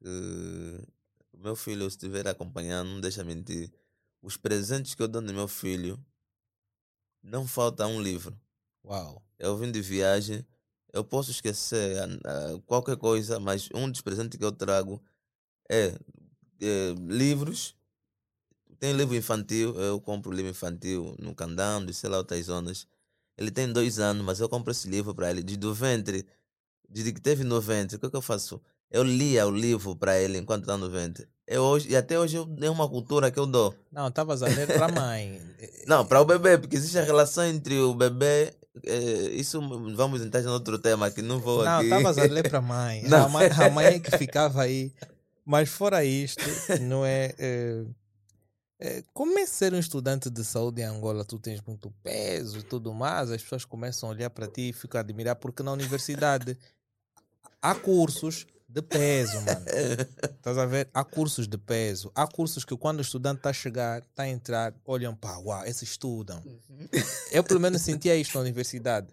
que 0.00 0.86
o 1.32 1.38
meu 1.38 1.54
filho, 1.54 1.82
se 1.88 1.96
estiver 1.96 2.26
acompanhando, 2.26 2.88
não 2.88 3.00
deixa 3.00 3.22
mentir. 3.22 3.72
Os 4.20 4.36
presentes 4.36 4.94
que 4.94 5.02
eu 5.02 5.08
dou 5.08 5.22
no 5.22 5.32
meu 5.32 5.46
filho, 5.46 6.04
não 7.22 7.46
falta 7.46 7.86
um 7.86 8.00
livro. 8.02 8.38
Uau. 8.84 9.22
Eu 9.38 9.56
vim 9.56 9.70
de 9.70 9.80
viagem, 9.80 10.44
eu 10.92 11.04
posso 11.04 11.30
esquecer 11.30 11.96
ah, 12.02 12.06
ah, 12.24 12.60
qualquer 12.66 12.96
coisa, 12.96 13.38
mas 13.38 13.68
um 13.72 13.88
dos 13.88 14.00
presentes 14.00 14.36
que 14.36 14.44
eu 14.44 14.50
trago 14.50 15.00
é, 15.70 15.94
é, 16.60 16.94
livros. 17.06 17.76
Tem 18.80 18.92
livro 18.92 19.14
infantil, 19.14 19.74
eu 19.80 20.00
compro 20.00 20.32
livro 20.32 20.50
infantil 20.50 21.14
no 21.18 21.34
Candando, 21.34 21.92
sei 21.92 22.10
lá, 22.10 22.18
outras 22.18 22.46
zonas. 22.46 22.86
Ele 23.38 23.50
tem 23.50 23.72
dois 23.72 23.98
anos, 24.00 24.24
mas 24.24 24.40
eu 24.40 24.48
compro 24.48 24.72
esse 24.72 24.88
livro 24.88 25.14
para 25.14 25.30
ele. 25.30 25.42
Desde 25.42 25.64
o 25.64 25.72
ventre, 25.72 26.26
desde 26.88 27.12
que 27.12 27.20
teve 27.20 27.44
no 27.44 27.60
ventre, 27.60 27.96
o 27.96 28.00
que, 28.00 28.06
é 28.06 28.10
que 28.10 28.16
eu 28.16 28.22
faço? 28.22 28.60
Eu 28.90 29.04
lia 29.04 29.46
o 29.46 29.50
livro 29.50 29.94
para 29.94 30.18
ele 30.18 30.38
enquanto 30.38 30.62
está 30.62 30.76
no 30.76 30.90
ventre. 30.90 31.28
Eu 31.46 31.62
hoje, 31.62 31.88
e 31.88 31.96
até 31.96 32.18
hoje 32.18 32.36
eu, 32.36 32.48
é 32.60 32.68
uma 32.68 32.88
cultura 32.88 33.30
que 33.30 33.38
eu 33.38 33.46
dou. 33.46 33.74
Não, 33.92 34.08
estavas 34.08 34.42
a 34.42 34.48
ler 34.48 34.66
para 34.66 34.86
a 34.86 34.92
mãe. 34.92 35.40
Não, 35.86 36.04
para 36.04 36.20
o 36.20 36.24
bebê, 36.24 36.58
porque 36.58 36.76
existe 36.76 36.98
a 36.98 37.04
relação 37.04 37.44
entre 37.44 37.78
o 37.78 37.94
bebê. 37.94 38.52
eh, 38.84 39.30
isso 39.32 39.60
vamos 39.94 40.20
entrar 40.20 40.42
em 40.42 40.46
outro 40.46 40.78
tema 40.78 41.10
que 41.10 41.22
não 41.22 41.38
vou 41.38 41.64
Não, 41.64 41.82
estavas 41.82 42.18
a 42.18 42.24
ler 42.24 42.48
para 42.48 42.58
a 42.58 42.62
mãe. 42.62 43.02
A 43.06 43.28
mãe. 43.70 43.86
É 43.86 43.98
que 44.00 44.16
ficava 44.18 44.62
aí. 44.62 44.92
Mas 45.44 45.70
fora 45.70 46.04
isto, 46.04 46.44
não 46.82 47.06
é, 47.06 47.26
é, 47.26 47.34
é, 47.38 47.84
Como 49.12 49.38
é 49.38 49.46
ser 49.46 49.74
um 49.74 49.78
estudante 49.78 50.30
de 50.30 50.44
saúde 50.44 50.82
em 50.82 50.84
Angola? 50.84 51.24
Tu 51.24 51.38
tens 51.38 51.60
muito 51.62 51.90
peso 52.02 52.58
e 52.58 52.62
tudo 52.62 52.94
mais, 52.94 53.30
as 53.30 53.42
pessoas 53.42 53.64
começam 53.64 54.08
a 54.08 54.12
olhar 54.12 54.30
para 54.30 54.46
ti 54.46 54.68
e 54.68 54.72
ficam 54.72 54.98
a 54.98 55.02
admirar, 55.02 55.34
porque 55.36 55.62
na 55.62 55.72
universidade 55.72 56.56
há 57.60 57.74
cursos 57.74 58.46
de 58.68 58.82
peso, 58.82 59.40
mano. 59.40 59.64
Estás 60.36 60.58
a 60.58 60.66
ver? 60.66 60.88
Há 60.92 61.02
cursos 61.02 61.48
de 61.48 61.56
peso. 61.58 62.12
Há 62.14 62.26
cursos 62.26 62.64
que 62.64 62.76
quando 62.76 62.98
o 62.98 63.02
estudante 63.02 63.38
está 63.38 63.50
a 63.50 63.52
chegar, 63.52 64.02
está 64.02 64.24
a 64.24 64.28
entrar, 64.28 64.74
olham 64.84 65.14
para, 65.16 65.38
uau, 65.38 65.64
esses 65.64 65.90
estudam. 65.90 66.42
Eu 67.32 67.42
pelo 67.42 67.58
menos 67.58 67.82
sentia 67.82 68.14
isto 68.14 68.34
na 68.34 68.42
universidade. 68.42 69.08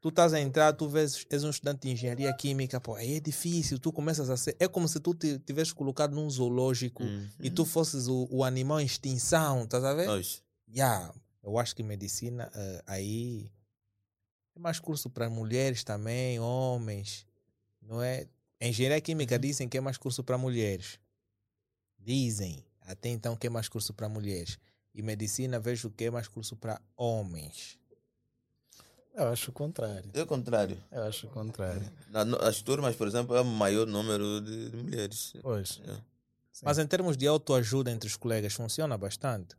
Tu 0.00 0.08
estás 0.08 0.32
a 0.32 0.40
entrar, 0.40 0.72
tu 0.72 0.88
vês, 0.88 1.26
és 1.28 1.44
um 1.44 1.50
estudante 1.50 1.82
de 1.82 1.90
engenharia 1.90 2.32
química, 2.32 2.80
pô, 2.80 2.94
aí 2.94 3.16
é 3.16 3.20
difícil, 3.20 3.78
tu 3.78 3.92
começas 3.92 4.30
a 4.30 4.36
ser. 4.36 4.56
É 4.58 4.66
como 4.66 4.88
se 4.88 4.98
tu 4.98 5.14
te 5.14 5.38
tivesse 5.40 5.74
colocado 5.74 6.14
num 6.14 6.28
zoológico 6.30 7.02
e 7.38 7.50
tu 7.50 7.66
fosses 7.66 8.06
o, 8.06 8.26
o 8.30 8.42
animal 8.42 8.80
em 8.80 8.86
extinção, 8.86 9.64
estás 9.64 9.84
a 9.84 9.92
ver? 9.92 10.08
Hoje. 10.08 10.42
Yeah, 10.74 11.12
eu 11.42 11.58
acho 11.58 11.76
que 11.76 11.82
medicina 11.82 12.50
eh, 12.54 12.82
aí 12.86 13.52
é 14.56 14.58
mais 14.58 14.78
curso 14.78 15.10
para 15.10 15.28
mulheres 15.28 15.84
também, 15.84 16.38
homens, 16.40 17.26
não 17.82 18.02
é? 18.02 18.26
Engenharia 18.60 19.00
química 19.00 19.38
dizem 19.38 19.68
que 19.68 19.78
é 19.78 19.80
mais 19.80 19.98
curso 19.98 20.22
para 20.22 20.38
mulheres. 20.38 20.98
Dizem, 21.98 22.64
até 22.82 23.08
então 23.08 23.36
que 23.36 23.46
é 23.46 23.50
mais 23.50 23.68
curso 23.68 23.92
para 23.92 24.08
mulheres. 24.08 24.58
E 24.94 25.02
medicina 25.02 25.58
vejo 25.58 25.90
que 25.90 26.04
é 26.04 26.10
mais 26.10 26.28
curso 26.28 26.56
para 26.56 26.80
homens. 26.96 27.79
Eu 29.20 29.28
acho 29.28 29.50
o 29.50 29.54
contrário. 29.54 30.10
É 30.14 30.22
o 30.22 30.26
contrário. 30.26 30.82
Eu 30.90 31.02
acho 31.04 31.26
o 31.26 31.30
contrário. 31.30 31.82
Na- 32.10 32.24
no- 32.24 32.42
as 32.42 32.62
turmas, 32.62 32.96
por 32.96 33.06
exemplo, 33.06 33.36
é 33.36 33.40
o 33.40 33.44
maior 33.44 33.86
número 33.86 34.40
de, 34.40 34.70
de 34.70 34.76
mulheres. 34.76 35.34
Pois. 35.42 35.80
É. 35.86 35.96
Mas 36.62 36.78
em 36.78 36.86
termos 36.86 37.16
de 37.16 37.26
autoajuda 37.26 37.90
entre 37.90 38.06
os 38.08 38.16
colegas, 38.16 38.52
funciona 38.54 38.96
bastante. 38.96 39.54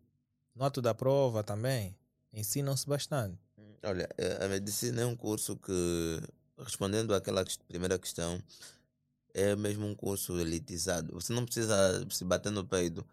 No 0.56 0.66
ato 0.66 0.82
da 0.82 0.94
prova 0.94 1.44
também, 1.44 1.96
ensinam-se 2.34 2.88
bastante. 2.88 3.38
Olha, 3.84 4.10
eh, 4.18 4.44
a 4.44 4.48
medicina 4.48 5.02
é 5.02 5.06
um 5.06 5.16
curso 5.16 5.56
que, 5.56 6.20
respondendo 6.58 7.14
àquela 7.14 7.44
primeira 7.68 7.98
questão, 7.98 8.42
é 9.34 9.56
mesmo 9.56 9.86
um 9.88 9.96
curso 9.96 10.40
elitizado. 10.40 11.14
Você 11.14 11.34
não 11.34 11.46
precisa 11.46 12.06
se 12.10 12.24
bater 12.26 12.52
no 12.52 12.66
peito, 12.66 13.06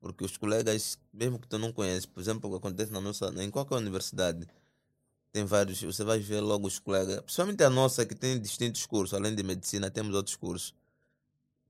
porque 0.00 0.24
os 0.24 0.36
colegas, 0.36 0.98
mesmo 1.12 1.38
que 1.38 1.46
tu 1.48 1.58
não 1.58 1.72
conheces, 1.72 2.06
por 2.06 2.20
exemplo, 2.20 2.48
o 2.48 2.52
que 2.52 2.58
acontece 2.58 2.90
na 2.92 3.00
nossa, 3.00 3.32
em 3.42 3.50
qualquer 3.50 3.76
universidade, 3.76 4.46
tem 5.32 5.44
vários, 5.44 5.82
você 5.82 6.04
vai 6.04 6.18
ver 6.18 6.40
logo 6.40 6.66
os 6.66 6.78
colegas, 6.78 7.20
principalmente 7.20 7.62
a 7.62 7.70
nossa 7.70 8.04
que 8.06 8.14
tem 8.14 8.40
distintos 8.40 8.86
cursos, 8.86 9.14
além 9.14 9.34
de 9.34 9.42
medicina, 9.42 9.90
temos 9.90 10.14
outros 10.14 10.36
cursos. 10.36 10.74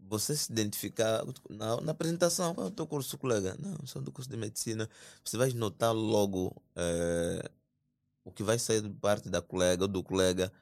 Você 0.01 0.36
se 0.36 0.51
identificar 0.52 1.24
na, 1.51 1.80
na 1.80 1.93
apresentação, 1.93 2.55
qual 2.55 2.68
é 2.68 2.70
o 2.70 2.72
teu 2.72 2.86
curso, 2.86 3.18
colega? 3.18 3.56
Não, 3.59 3.86
sou 3.86 4.01
do 4.01 4.12
curso 4.12 4.30
de 4.30 4.36
medicina. 4.36 4.89
Você 5.24 5.36
vai 5.36 5.51
notar 5.51 5.93
logo 5.93 6.55
eh, 6.76 7.51
o 8.24 8.30
que 8.30 8.43
vai 8.43 8.59
sair 8.59 8.80
de 8.80 8.90
parte 8.90 9.28
da 9.28 9.43
colega 9.43 9.85
ou 9.85 9.89
do 9.89 10.02
colega 10.02 10.52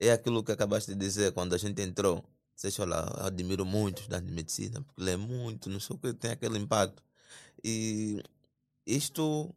é 0.00 0.12
aquilo 0.12 0.42
que 0.44 0.52
acabaste 0.52 0.92
de 0.92 0.98
dizer 0.98 1.32
quando 1.32 1.54
a 1.54 1.58
gente 1.58 1.80
entrou. 1.82 2.24
Você 2.54 2.70
olha, 2.80 2.94
eu 3.18 3.26
admiro 3.26 3.66
muito 3.66 3.98
estudante 3.98 4.26
de 4.26 4.32
medicina, 4.32 4.80
porque 4.82 5.02
lê 5.02 5.16
muito, 5.16 5.68
não 5.68 5.80
sei 5.80 5.96
o 5.96 5.98
que, 5.98 6.14
tem 6.14 6.30
aquele 6.30 6.58
impacto. 6.58 7.02
E 7.62 8.22
isto 8.86 9.54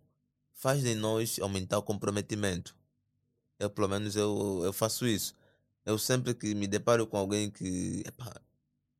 faz 0.51 0.81
de 0.84 0.95
nós 0.95 1.39
aumentar 1.39 1.77
o 1.77 1.84
comprometimento. 1.84 2.76
Eu, 3.60 3.69
pelo 3.69 3.90
menos, 3.90 4.15
eu, 4.15 4.61
eu 4.64 4.73
faço 4.73 5.06
isso. 5.07 5.36
Eu 5.86 5.98
sempre 5.98 6.34
que 6.34 6.56
me 6.56 6.68
deparo 6.68 7.06
com 7.07 7.18
alguém 7.18 7.52
que 7.52 8.03
epá, 8.06 8.34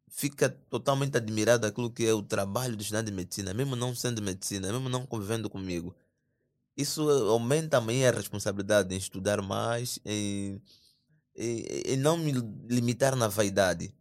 fica 0.10 0.50
totalmente 0.70 1.18
admirado 1.18 1.62
daquilo 1.64 1.92
que 1.92 2.06
é 2.06 2.14
o 2.14 2.24
trabalho 2.24 2.76
do 2.76 2.82
estudante 2.82 3.08
de 3.08 3.14
medicina, 3.14 3.54
mesmo 3.54 3.76
não 3.76 3.96
sendo 3.96 4.22
medicina, 4.22 4.72
mesmo 4.72 4.90
não 4.90 5.06
convivendo 5.06 5.50
comigo 5.50 5.96
isso 6.80 7.10
aumenta 7.10 7.78
a 7.78 7.82
minha 7.82 8.10
responsabilidade 8.10 8.96
em 8.96 8.98
estudar 8.98 9.42
mais, 9.42 10.00
em, 10.06 10.62
em, 11.36 11.66
em 11.86 11.98
não 11.98 12.18
me 12.18 12.32
limitar 12.70 13.18
na 13.18 13.28
vaidade. 13.28 13.94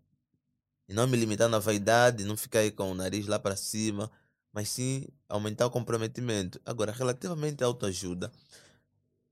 Em 0.88 0.94
não 0.94 1.08
me 1.08 1.16
limitar 1.16 1.48
na 1.48 1.58
vaidade, 1.58 2.24
não 2.24 2.36
ficar 2.36 2.60
aí 2.60 2.70
com 2.70 2.92
o 2.92 2.94
nariz 2.94 3.26
lá 3.26 3.36
para 3.36 3.56
cima, 3.56 4.08
mas 4.52 4.68
sim 4.68 5.08
aumentar 5.28 5.66
o 5.66 5.70
comprometimento. 5.70 6.60
Agora, 6.64 6.92
relativamente 6.92 7.64
à 7.64 7.66
autoajuda, 7.66 8.30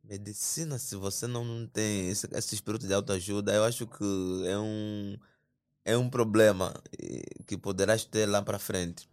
medicina, 0.09 0.79
se 0.79 0.97
você 0.97 1.27
não, 1.27 1.67
tem 1.67 2.09
esse, 2.09 2.29
esse 2.33 2.55
espírito 2.55 2.87
de 2.87 2.95
autoajuda, 2.95 3.53
eu 3.53 3.65
acho 3.65 3.87
que 3.87 4.05
é 4.47 4.59
um, 4.59 5.17
é 5.85 5.97
um 5.97 6.09
problema 6.09 6.75
eh, 6.99 7.23
que 7.47 7.57
poderás 7.59 8.05
ter 8.05 8.27
lá 8.27 8.41
para 8.43 8.59
frente. 8.59 9.09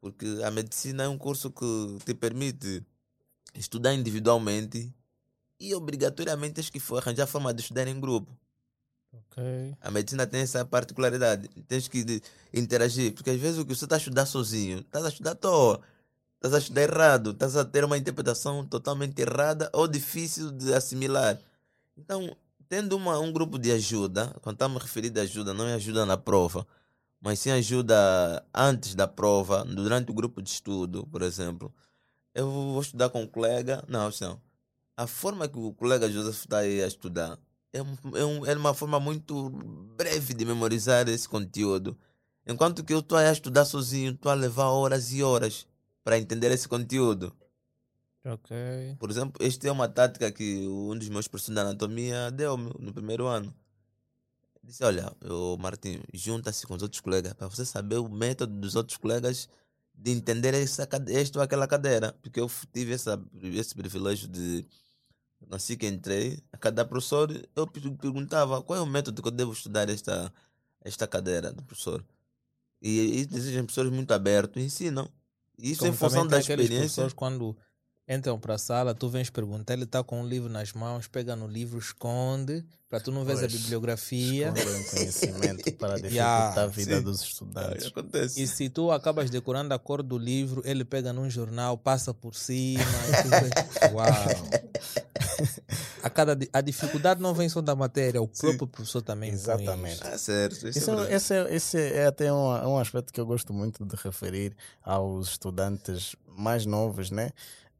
Porque 0.00 0.26
a 0.44 0.50
medicina 0.50 1.04
é 1.04 1.08
um 1.08 1.18
curso 1.18 1.50
que 1.50 1.98
te 2.04 2.14
permite 2.14 2.84
estudar 3.54 3.94
individualmente 3.94 4.94
e 5.60 5.74
obrigatoriamente 5.74 6.54
tens 6.54 6.70
que 6.70 6.80
arranjar 6.94 7.26
forma 7.26 7.54
de 7.54 7.62
estudar 7.62 7.86
em 7.86 8.00
grupo. 8.00 8.36
Ok. 9.12 9.76
A 9.80 9.90
medicina 9.90 10.26
tem 10.26 10.40
essa 10.40 10.64
particularidade. 10.64 11.48
Tens 11.68 11.88
que 11.88 12.20
interagir, 12.52 13.14
porque 13.14 13.30
às 13.30 13.40
vezes 13.40 13.58
o 13.58 13.64
que 13.64 13.74
você 13.74 13.84
está 13.84 13.96
a 13.96 13.98
estudar 13.98 14.26
sozinho, 14.26 14.80
estás 14.80 15.04
a 15.04 15.08
estudar 15.08 15.32
à 15.32 15.34
toa, 15.36 15.80
estás 16.44 16.54
a 16.54 16.58
estudar 16.58 16.82
errado, 16.82 17.30
estás 17.30 17.56
a 17.56 17.64
ter 17.64 17.84
uma 17.84 17.96
interpretação 17.96 18.66
totalmente 18.66 19.18
errada 19.18 19.70
ou 19.72 19.88
difícil 19.88 20.50
de 20.50 20.74
assimilar. 20.74 21.40
Então, 21.96 22.36
tendo 22.68 22.96
uma, 22.96 23.18
um 23.18 23.32
grupo 23.32 23.58
de 23.58 23.72
ajuda, 23.72 24.34
quando 24.42 24.56
estamos 24.56 24.82
referindo 24.82 25.18
a 25.20 25.22
ajuda, 25.22 25.54
não 25.54 25.66
é 25.66 25.74
ajuda 25.74 26.04
na 26.04 26.18
prova, 26.18 26.66
mas 27.18 27.38
sim 27.38 27.50
ajuda 27.50 28.44
antes 28.52 28.94
da 28.94 29.08
prova, 29.08 29.64
durante 29.64 30.10
o 30.10 30.14
grupo 30.14 30.42
de 30.42 30.50
estudo, 30.50 31.06
por 31.06 31.22
exemplo. 31.22 31.74
Eu 32.34 32.50
vou 32.50 32.80
estudar 32.82 33.08
com 33.08 33.22
um 33.22 33.26
colega, 33.26 33.82
não, 33.88 34.10
não. 34.20 34.40
A 34.96 35.06
forma 35.06 35.48
que 35.48 35.58
o 35.58 35.72
colega 35.72 36.10
Joseph 36.10 36.36
está 36.36 36.58
aí 36.58 36.82
a 36.82 36.86
estudar 36.86 37.38
é, 37.72 37.78
é, 37.78 38.24
um, 38.24 38.44
é 38.44 38.54
uma 38.54 38.74
forma 38.74 39.00
muito 39.00 39.50
breve 39.96 40.34
de 40.34 40.44
memorizar 40.44 41.08
esse 41.08 41.28
conteúdo. 41.28 41.96
Enquanto 42.46 42.84
que 42.84 42.92
eu 42.92 42.98
estou 42.98 43.16
a 43.16 43.32
estudar 43.32 43.64
sozinho, 43.64 44.12
estou 44.12 44.30
a 44.30 44.34
levar 44.34 44.68
horas 44.68 45.10
e 45.10 45.22
horas 45.22 45.66
para 46.04 46.18
entender 46.18 46.50
esse 46.52 46.68
conteúdo. 46.68 47.34
Por 48.98 49.10
exemplo, 49.10 49.44
esta 49.44 49.68
é 49.68 49.72
uma 49.72 49.88
tática 49.88 50.32
que 50.32 50.66
um 50.66 50.96
dos 50.96 51.08
meus 51.08 51.28
professores 51.28 51.54
de 51.56 51.60
anatomia 51.60 52.30
deu-me 52.30 52.72
no 52.78 52.92
primeiro 52.92 53.26
ano. 53.26 53.54
Disse, 54.62 54.82
olha, 54.82 55.14
o 55.30 55.56
Martim, 55.58 56.00
junta-se 56.12 56.66
com 56.66 56.74
os 56.74 56.82
outros 56.82 57.00
colegas 57.00 57.34
para 57.34 57.48
você 57.48 57.64
saber 57.66 57.98
o 57.98 58.08
método 58.08 58.58
dos 58.58 58.74
outros 58.74 58.96
colegas 58.96 59.48
de 59.94 60.10
entender 60.10 60.54
essa, 60.54 60.88
esta 61.08 61.38
ou 61.38 61.44
aquela 61.44 61.66
cadeira. 61.68 62.12
Porque 62.22 62.40
eu 62.40 62.50
tive 62.72 62.92
essa, 62.94 63.22
esse 63.42 63.74
privilégio 63.74 64.26
de, 64.26 64.66
assim 65.50 65.76
que 65.76 65.86
entrei, 65.86 66.42
a 66.52 66.56
cada 66.56 66.84
professor, 66.84 67.30
eu 67.54 67.66
per- 67.66 67.96
perguntava 67.98 68.62
qual 68.62 68.78
é 68.78 68.82
o 68.82 68.86
método 68.86 69.20
que 69.22 69.28
eu 69.28 69.32
devo 69.32 69.52
estudar 69.52 69.88
esta, 69.90 70.32
esta 70.80 71.06
cadeira 71.06 71.52
do 71.52 71.62
professor. 71.62 72.04
E, 72.80 72.88
e 72.90 73.20
existem 73.20 73.62
professores 73.64 73.92
muito 73.92 74.12
abertos, 74.12 74.62
ensinam. 74.62 75.10
Isso 75.58 75.80
Como 75.80 75.92
em 75.92 75.96
função 75.96 76.26
da 76.26 76.38
experiência. 76.38 77.08
quando 77.14 77.56
entram 78.08 78.38
para 78.38 78.54
a 78.54 78.58
sala, 78.58 78.94
tu 78.94 79.08
vens 79.08 79.30
perguntar, 79.30 79.72
ele 79.72 79.84
está 79.84 80.02
com 80.04 80.20
um 80.20 80.26
livro 80.26 80.48
nas 80.50 80.72
mãos, 80.72 81.06
pega 81.08 81.34
no 81.34 81.46
livro, 81.46 81.78
esconde, 81.78 82.64
para 82.88 83.00
tu 83.00 83.10
não 83.10 83.24
veres 83.24 83.42
a 83.42 83.46
bibliografia. 83.48 84.48
Escondem 84.54 84.84
conhecimento 84.84 85.72
para 85.78 85.94
dificultar 85.94 86.12
Yeah, 86.12 86.62
a 86.62 86.66
vida 86.66 86.96
sim. 86.98 87.02
dos 87.02 87.22
estudantes. 87.22 87.86
acontece. 87.86 88.42
E 88.42 88.46
se 88.46 88.68
tu 88.68 88.90
acabas 88.92 89.30
decorando 89.30 89.72
a 89.72 89.78
cor 89.78 90.02
do 90.02 90.18
livro, 90.18 90.62
ele 90.64 90.84
pega 90.84 91.12
num 91.12 91.28
jornal, 91.30 91.78
passa 91.78 92.12
por 92.12 92.34
cima. 92.34 92.84
Tu 93.22 93.28
vês, 93.30 93.50
uau! 93.92 94.64
a, 96.02 96.10
cada, 96.10 96.36
a 96.52 96.60
dificuldade 96.60 97.20
não 97.22 97.32
vem 97.34 97.48
só 97.48 97.60
da 97.60 97.74
matéria, 97.74 98.20
o 98.20 98.28
próprio 98.28 98.66
professor 98.66 99.00
também 99.02 99.30
Exatamente. 99.30 99.94
isso. 99.94 100.06
Ah, 100.06 100.18
certo. 100.18 100.68
Isso 100.68 100.78
Esse 100.78 100.90
é 100.90 100.94
é, 100.94 101.14
esse, 101.14 101.34
é, 101.34 101.54
esse 101.54 101.78
é 101.78 102.06
até 102.06 102.32
um, 102.32 102.46
um 102.68 102.78
aspecto 102.78 103.12
que 103.12 103.20
eu 103.20 103.26
gosto 103.26 103.52
muito 103.52 103.84
de 103.84 103.96
referir 103.96 104.54
aos 104.82 105.30
estudantes 105.30 106.14
mais 106.36 106.66
novos, 106.66 107.10
né? 107.10 107.30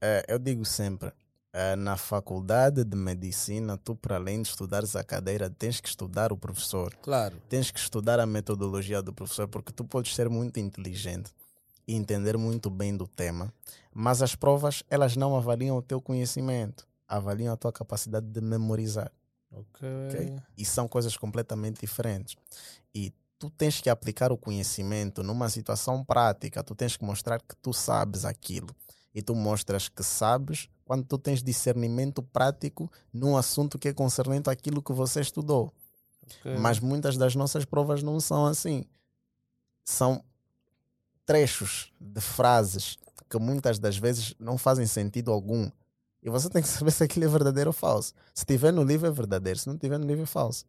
Eh, 0.06 0.22
eu 0.28 0.38
digo 0.38 0.66
sempre, 0.66 1.10
eh, 1.50 1.74
na 1.76 1.96
faculdade 1.96 2.84
de 2.84 2.94
medicina, 2.94 3.78
tu 3.78 3.96
para 3.96 4.16
além 4.16 4.42
de 4.42 4.48
estudares 4.50 4.94
a 4.94 5.02
cadeira, 5.02 5.48
tens 5.48 5.80
que 5.80 5.88
estudar 5.88 6.30
o 6.30 6.36
professor, 6.36 6.94
Claro. 7.00 7.40
tens 7.48 7.70
que 7.70 7.78
estudar 7.78 8.20
a 8.20 8.26
metodologia 8.26 9.00
do 9.00 9.14
professor, 9.14 9.48
porque 9.48 9.72
tu 9.72 9.82
podes 9.82 10.14
ser 10.14 10.28
muito 10.28 10.60
inteligente 10.60 11.30
e 11.88 11.94
entender 11.94 12.36
muito 12.36 12.68
bem 12.68 12.94
do 12.94 13.06
tema, 13.08 13.50
mas 13.94 14.20
as 14.20 14.34
provas, 14.34 14.82
elas 14.90 15.16
não 15.16 15.34
avaliam 15.34 15.74
o 15.78 15.82
teu 15.82 16.02
conhecimento, 16.02 16.86
avaliam 17.08 17.54
a 17.54 17.56
tua 17.56 17.72
capacidade 17.72 18.26
de 18.26 18.42
memorizar 18.42 19.10
Ok. 19.50 19.88
ok? 20.10 20.34
E 20.58 20.66
são 20.66 20.86
coisas 20.86 21.16
completamente 21.16 21.80
diferentes. 21.80 22.36
E 22.94 23.10
tu 23.38 23.48
tens 23.48 23.80
que 23.80 23.88
aplicar 23.88 24.32
o 24.32 24.36
conhecimento 24.36 25.22
numa 25.22 25.48
situação 25.48 26.04
prática, 26.04 26.62
tu 26.62 26.74
tens 26.74 26.94
que 26.94 27.04
mostrar 27.06 27.40
que 27.40 27.56
tu 27.56 27.72
sabes 27.72 28.26
aquilo. 28.26 28.68
E 29.14 29.22
tu 29.22 29.34
mostras 29.34 29.88
que 29.88 30.02
sabes 30.02 30.68
quando 30.84 31.04
tu 31.04 31.16
tens 31.16 31.42
discernimento 31.42 32.22
prático 32.22 32.90
num 33.12 33.36
assunto 33.36 33.78
que 33.78 33.88
é 33.88 33.92
concernente 33.92 34.50
àquilo 34.50 34.82
que 34.82 34.92
você 34.92 35.20
estudou. 35.20 35.72
ok. 36.40 36.56
Mas 36.58 36.80
muitas 36.80 37.16
das 37.16 37.34
nossas 37.34 37.64
provas 37.64 38.02
não 38.02 38.18
são 38.20 38.44
assim. 38.46 38.84
São 39.84 40.22
trechos 41.24 41.92
de 42.00 42.20
frases 42.20 42.98
que 43.30 43.38
muitas 43.38 43.78
das 43.78 43.96
vezes 43.96 44.34
não 44.38 44.58
fazem 44.58 44.86
sentido 44.86 45.30
algum. 45.32 45.70
E 46.22 46.30
você 46.30 46.48
tem 46.48 46.62
que 46.62 46.68
saber 46.68 46.90
se 46.90 47.04
aquilo 47.04 47.24
é 47.24 47.28
verdadeiro 47.28 47.68
ou 47.70 47.74
falso. 47.74 48.12
Se 48.34 48.44
tiver 48.44 48.72
no 48.72 48.82
livro 48.82 49.06
é 49.06 49.10
verdadeiro, 49.10 49.58
se 49.58 49.66
não 49.66 49.76
tiver 49.76 49.98
no 49.98 50.06
livro 50.06 50.22
é 50.22 50.26
falso. 50.26 50.64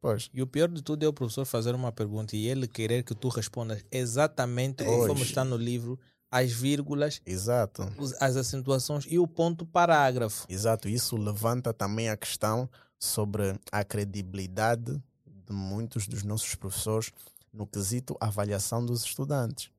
Pois. 0.00 0.28
E 0.34 0.42
o 0.42 0.46
pior 0.46 0.68
de 0.68 0.82
tudo 0.82 1.02
é 1.04 1.08
o 1.08 1.12
professor 1.12 1.44
fazer 1.46 1.74
uma 1.74 1.90
pergunta 1.90 2.36
e 2.36 2.46
ele 2.46 2.68
querer 2.68 3.02
que 3.04 3.14
tu 3.14 3.28
respondas 3.28 3.84
exatamente 3.90 4.84
conforme 4.84 5.14
Pois. 5.16 5.28
está 5.28 5.44
no 5.44 5.56
livro, 5.56 5.98
as 6.36 6.50
vírgulas, 6.52 7.20
Exato. 7.24 7.82
as 8.20 8.36
acentuações 8.36 9.06
e 9.08 9.18
o 9.18 9.26
ponto 9.28 9.64
parágrafo. 9.64 10.46
Exato. 10.48 10.88
Isso 10.88 11.16
levanta 11.16 11.72
também 11.72 12.08
a 12.08 12.16
questão 12.16 12.68
sobre 12.98 13.54
a 13.70 13.84
credibilidade 13.84 15.00
de 15.46 15.52
muitos 15.52 16.08
dos 16.08 16.22
nossos 16.24 16.54
professores 16.56 17.12
no 17.52 17.66
quesito 17.66 18.16
avaliação 18.20 18.84
dos 18.84 19.04
estudantes. 19.04 19.70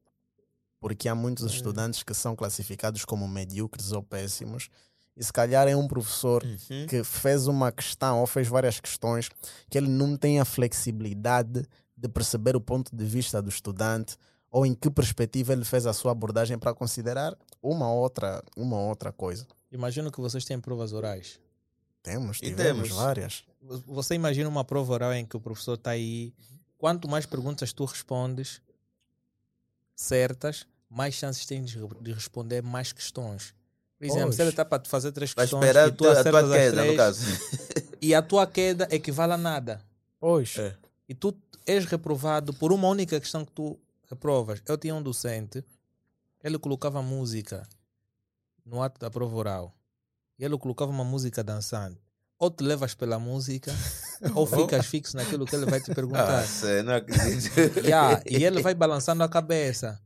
Porque 0.80 1.10
há 1.10 1.16
muitos 1.16 1.52
estudantes 1.52 2.04
que 2.04 2.14
são 2.14 2.36
classificados 2.36 3.04
como 3.04 3.28
medíocres 3.28 3.92
ou 3.92 4.02
péssimos, 4.04 4.70
e 5.18 5.24
se 5.24 5.34
calhar 5.34 5.68
é 5.68 5.76
um 5.76 5.88
professor 5.88 6.44
Uhum. 6.44 6.86
que 6.88 7.04
fez 7.04 7.48
uma 7.48 7.72
questão 7.72 8.20
ou 8.20 8.28
fez 8.28 8.48
várias 8.48 8.80
questões 8.80 9.30
que 9.70 9.78
ele 9.78 9.88
não 9.90 10.16
tem 10.16 10.40
a 10.40 10.46
flexibilidade 10.46 11.66
de 11.98 12.08
perceber 12.10 12.56
o 12.56 12.62
ponto 12.62 12.96
de 12.96 13.04
vista 13.06 13.42
do 13.42 13.50
estudante 13.50 14.16
ou 14.56 14.66
em 14.66 14.74
que 14.74 14.90
perspectiva 14.90 15.52
ele 15.52 15.66
fez 15.66 15.86
a 15.86 15.92
sua 15.92 16.14
abordagem 16.14 16.58
para 16.58 16.74
considerar 16.74 17.38
uma 17.62 17.92
outra, 17.92 18.42
uma 18.56 18.80
outra 18.80 19.12
coisa. 19.12 19.46
Imagino 19.70 20.10
que 20.10 20.22
vocês 20.22 20.46
têm 20.46 20.62
provas 20.62 20.94
orais. 20.94 21.42
Temos, 22.02 22.38
E 22.38 22.52
tivemos 22.52 22.84
temos. 22.84 22.90
várias. 23.04 23.44
Você 23.86 24.16
imagina 24.16 24.48
uma 24.48 24.64
prova 24.64 24.94
oral 24.94 25.14
em 25.14 25.26
que 25.26 25.36
o 25.36 25.42
professor 25.42 25.74
está 25.74 25.92
aí, 25.92 26.34
quanto 26.78 27.06
mais 27.10 27.26
perguntas 27.26 27.74
tu 27.74 27.84
respondes 27.84 28.62
certas, 29.94 30.66
mais 30.90 31.16
chances 31.16 31.46
tens 31.46 31.70
de 31.72 31.80
de 32.02 32.14
responder 32.14 32.64
mais 32.64 32.94
questões. 32.94 33.54
Por 34.00 34.06
exemplo, 34.06 34.32
se 34.32 34.42
ele 34.42 34.52
está 34.52 34.64
para 34.64 34.82
te 34.82 34.88
fazer 34.88 35.12
três 35.12 35.34
Vai 35.34 35.44
questões 35.46 35.64
esperar 35.64 35.88
e 35.88 35.90
a 35.90 35.92
tu 35.92 35.98
tua, 35.98 36.20
a 36.20 36.24
tua 36.24 36.50
queda, 36.50 36.76
no 36.78 36.82
três, 36.84 36.98
caso. 36.98 37.26
e 38.02 38.16
a 38.16 38.22
tua 38.22 38.48
queda 38.48 38.88
equivale 38.90 39.34
a 39.34 39.38
nada. 39.38 39.82
Pois. 40.18 40.58
É. 40.58 40.78
E 41.10 41.14
tu 41.14 41.36
és 41.66 41.84
reprovado 41.84 42.54
por 42.54 42.72
uma 42.72 42.88
única 42.88 43.20
questão 43.20 43.44
que 43.44 43.52
tu 43.52 43.78
reprovas. 44.10 44.62
Eu 44.68 44.78
tinha 44.78 44.96
um 44.96 45.02
docente, 45.02 45.64
ele 46.44 46.58
colocava 46.58 47.02
música 47.02 47.68
no 48.66 48.82
ato 48.82 49.00
da 49.00 49.10
prova 49.10 49.36
oral. 49.36 49.78
E 50.38 50.44
ele 50.44 50.58
colocava 50.58 50.92
uma 50.92 51.04
música 51.04 51.44
dançante. 51.44 52.00
Ou 52.38 52.52
te 52.52 52.64
levas 52.64 52.94
pela 52.94 53.18
música, 53.18 53.72
ou 54.36 54.46
ficas 54.46 54.86
fixo 54.88 55.16
naquilo 55.16 55.46
que 55.46 55.56
ele 55.56 55.66
vai 55.66 55.80
te 55.80 55.94
perguntar. 55.94 56.40
Ah, 56.40 56.46
sério, 56.46 56.84
não 56.84 56.96
acredito. 56.96 57.80
Yeah, 57.86 58.22
e 58.26 58.44
ele 58.44 58.62
vai 58.62 58.74
balançando 58.74 59.24
a 59.24 59.30
cabeça. 59.30 60.02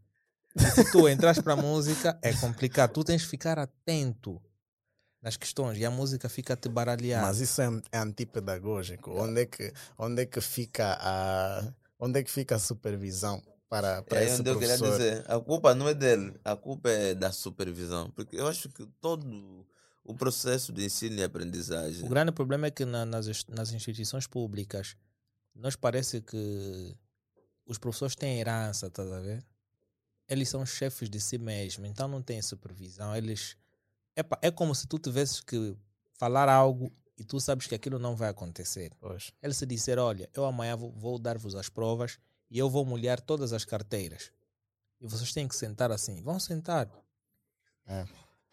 E 0.56 0.64
se 0.70 0.92
tu 0.92 1.10
entras 1.10 1.40
para 1.40 1.54
a 1.54 1.56
música, 1.56 2.20
é 2.22 2.32
complicado. 2.34 2.94
Tu 2.94 3.04
tens 3.04 3.24
que 3.24 3.30
ficar 3.30 3.58
atento 3.58 4.40
nas 5.22 5.36
questões 5.38 5.78
e 5.78 5.86
a 5.86 5.92
música 5.92 6.30
fica 6.30 6.56
te 6.56 6.70
baralhar. 6.70 7.24
Mas 7.24 7.40
isso 7.40 7.62
é, 7.62 7.68
é 7.92 7.98
antipedagógico. 7.98 9.12
Onde 9.12 9.42
é 9.42 9.46
que, 9.46 9.74
onde 9.98 10.22
é 10.22 10.26
que 10.26 10.40
fica 10.40 10.98
a 11.02 11.74
onde 12.00 12.20
é 12.20 12.24
que 12.24 12.32
fica 12.32 12.56
a 12.56 12.60
supervisão 12.60 13.44
para, 13.70 14.02
para 14.02 14.22
É 14.22 14.26
esse 14.26 14.42
onde 14.42 14.50
eu 14.50 14.60
queria 14.60 14.78
professor? 14.78 14.98
dizer. 14.98 15.32
A 15.32 15.40
culpa 15.40 15.76
não 15.76 15.88
é 15.88 15.94
dele, 15.94 16.40
a 16.44 16.56
culpa 16.56 16.90
é 16.90 17.14
da 17.14 17.32
supervisão. 17.32 18.10
Porque 18.12 18.36
eu 18.36 18.48
acho 18.48 18.70
que 18.70 18.86
todo 19.00 19.66
o 20.04 20.16
processo 20.16 20.74
de 20.74 20.84
ensino 20.86 21.16
e 21.20 21.24
aprendizagem. 21.24 22.04
O 22.06 22.10
grande 22.10 22.32
problema 22.32 22.68
é 22.68 22.72
que 22.72 22.84
na- 22.86 23.06
nas, 23.06 23.46
nas 23.48 23.72
instituições 23.72 24.26
públicas, 24.26 24.98
nós 25.54 25.76
parece 25.76 26.22
que 26.22 26.98
os 27.66 27.78
professores 27.78 28.16
têm 28.16 28.40
herança, 28.40 28.88
estás 28.88 29.12
a 29.12 29.20
ver? 29.20 29.46
Eles 30.28 30.50
são 30.50 30.66
chefes 30.66 31.10
de 31.10 31.20
si 31.20 31.38
mesmos, 31.38 31.88
então 31.90 32.08
não 32.08 32.22
têm 32.22 32.42
supervisão. 32.42 33.16
Eles. 33.16 33.56
Epa, 34.16 34.38
é 34.42 34.52
como 34.52 34.74
se 34.76 34.88
tu 34.88 34.98
tivesses 35.00 35.40
que 35.42 35.76
falar 36.14 36.50
algo 36.50 36.92
e 37.18 37.24
tu 37.24 37.40
sabes 37.40 37.68
que 37.68 37.76
aquilo 37.76 38.00
não 38.00 38.16
vai 38.16 38.30
acontecer. 38.30 38.92
Pois. 39.00 39.32
Ele 39.42 39.54
se 39.54 39.66
disser, 39.66 40.00
olha, 40.00 40.30
eu 40.34 40.46
amanhã 40.46 40.76
vou, 40.76 40.92
vou 40.92 41.20
dar-vos 41.20 41.56
as 41.56 41.70
provas 41.70 42.18
e 42.50 42.58
eu 42.58 42.70
vou 42.70 42.86
molhar 42.86 43.20
todas 43.22 43.54
as 43.54 43.66
carteiras. 43.66 44.32
E 45.00 45.08
vocês 45.08 45.34
têm 45.34 45.48
que 45.48 45.56
sentar 45.56 45.92
assim. 45.92 46.22
Vão 46.22 46.40
sentar. 46.40 46.90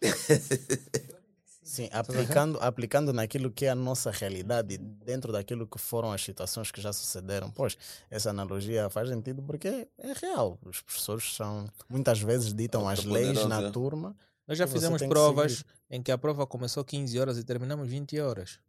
Sim, 1.67 1.89
aplicando, 1.91 2.57
aplicando 2.61 3.11
naquilo 3.11 3.51
que 3.51 3.65
é 3.65 3.69
a 3.69 3.75
nossa 3.75 4.09
realidade, 4.09 4.77
dentro 4.77 5.33
daquilo 5.33 5.67
que 5.67 5.77
foram 5.77 6.13
as 6.13 6.23
situações 6.23 6.71
que 6.71 6.79
já 6.79 6.93
sucederam. 6.93 7.51
Pois, 7.51 7.77
essa 8.09 8.29
analogia 8.29 8.89
faz 8.89 9.09
sentido 9.09 9.43
porque 9.43 9.89
é 9.97 10.13
real. 10.13 10.57
Os 10.63 10.81
professores 10.81 11.35
são, 11.35 11.67
muitas 11.89 12.21
vezes, 12.21 12.53
ditam 12.53 12.87
as 12.87 13.03
leis 13.03 13.45
na 13.45 13.69
turma. 13.69 14.15
Nós 14.47 14.57
já 14.57 14.65
fizemos 14.65 15.01
que 15.01 15.09
provas 15.09 15.57
seguir. 15.57 15.69
em 15.89 16.01
que 16.01 16.09
a 16.09 16.17
prova 16.17 16.47
começou 16.47 16.85
15 16.85 17.19
horas 17.19 17.37
e 17.37 17.43
terminamos 17.43 17.89
20 17.89 18.17
horas. 18.21 18.59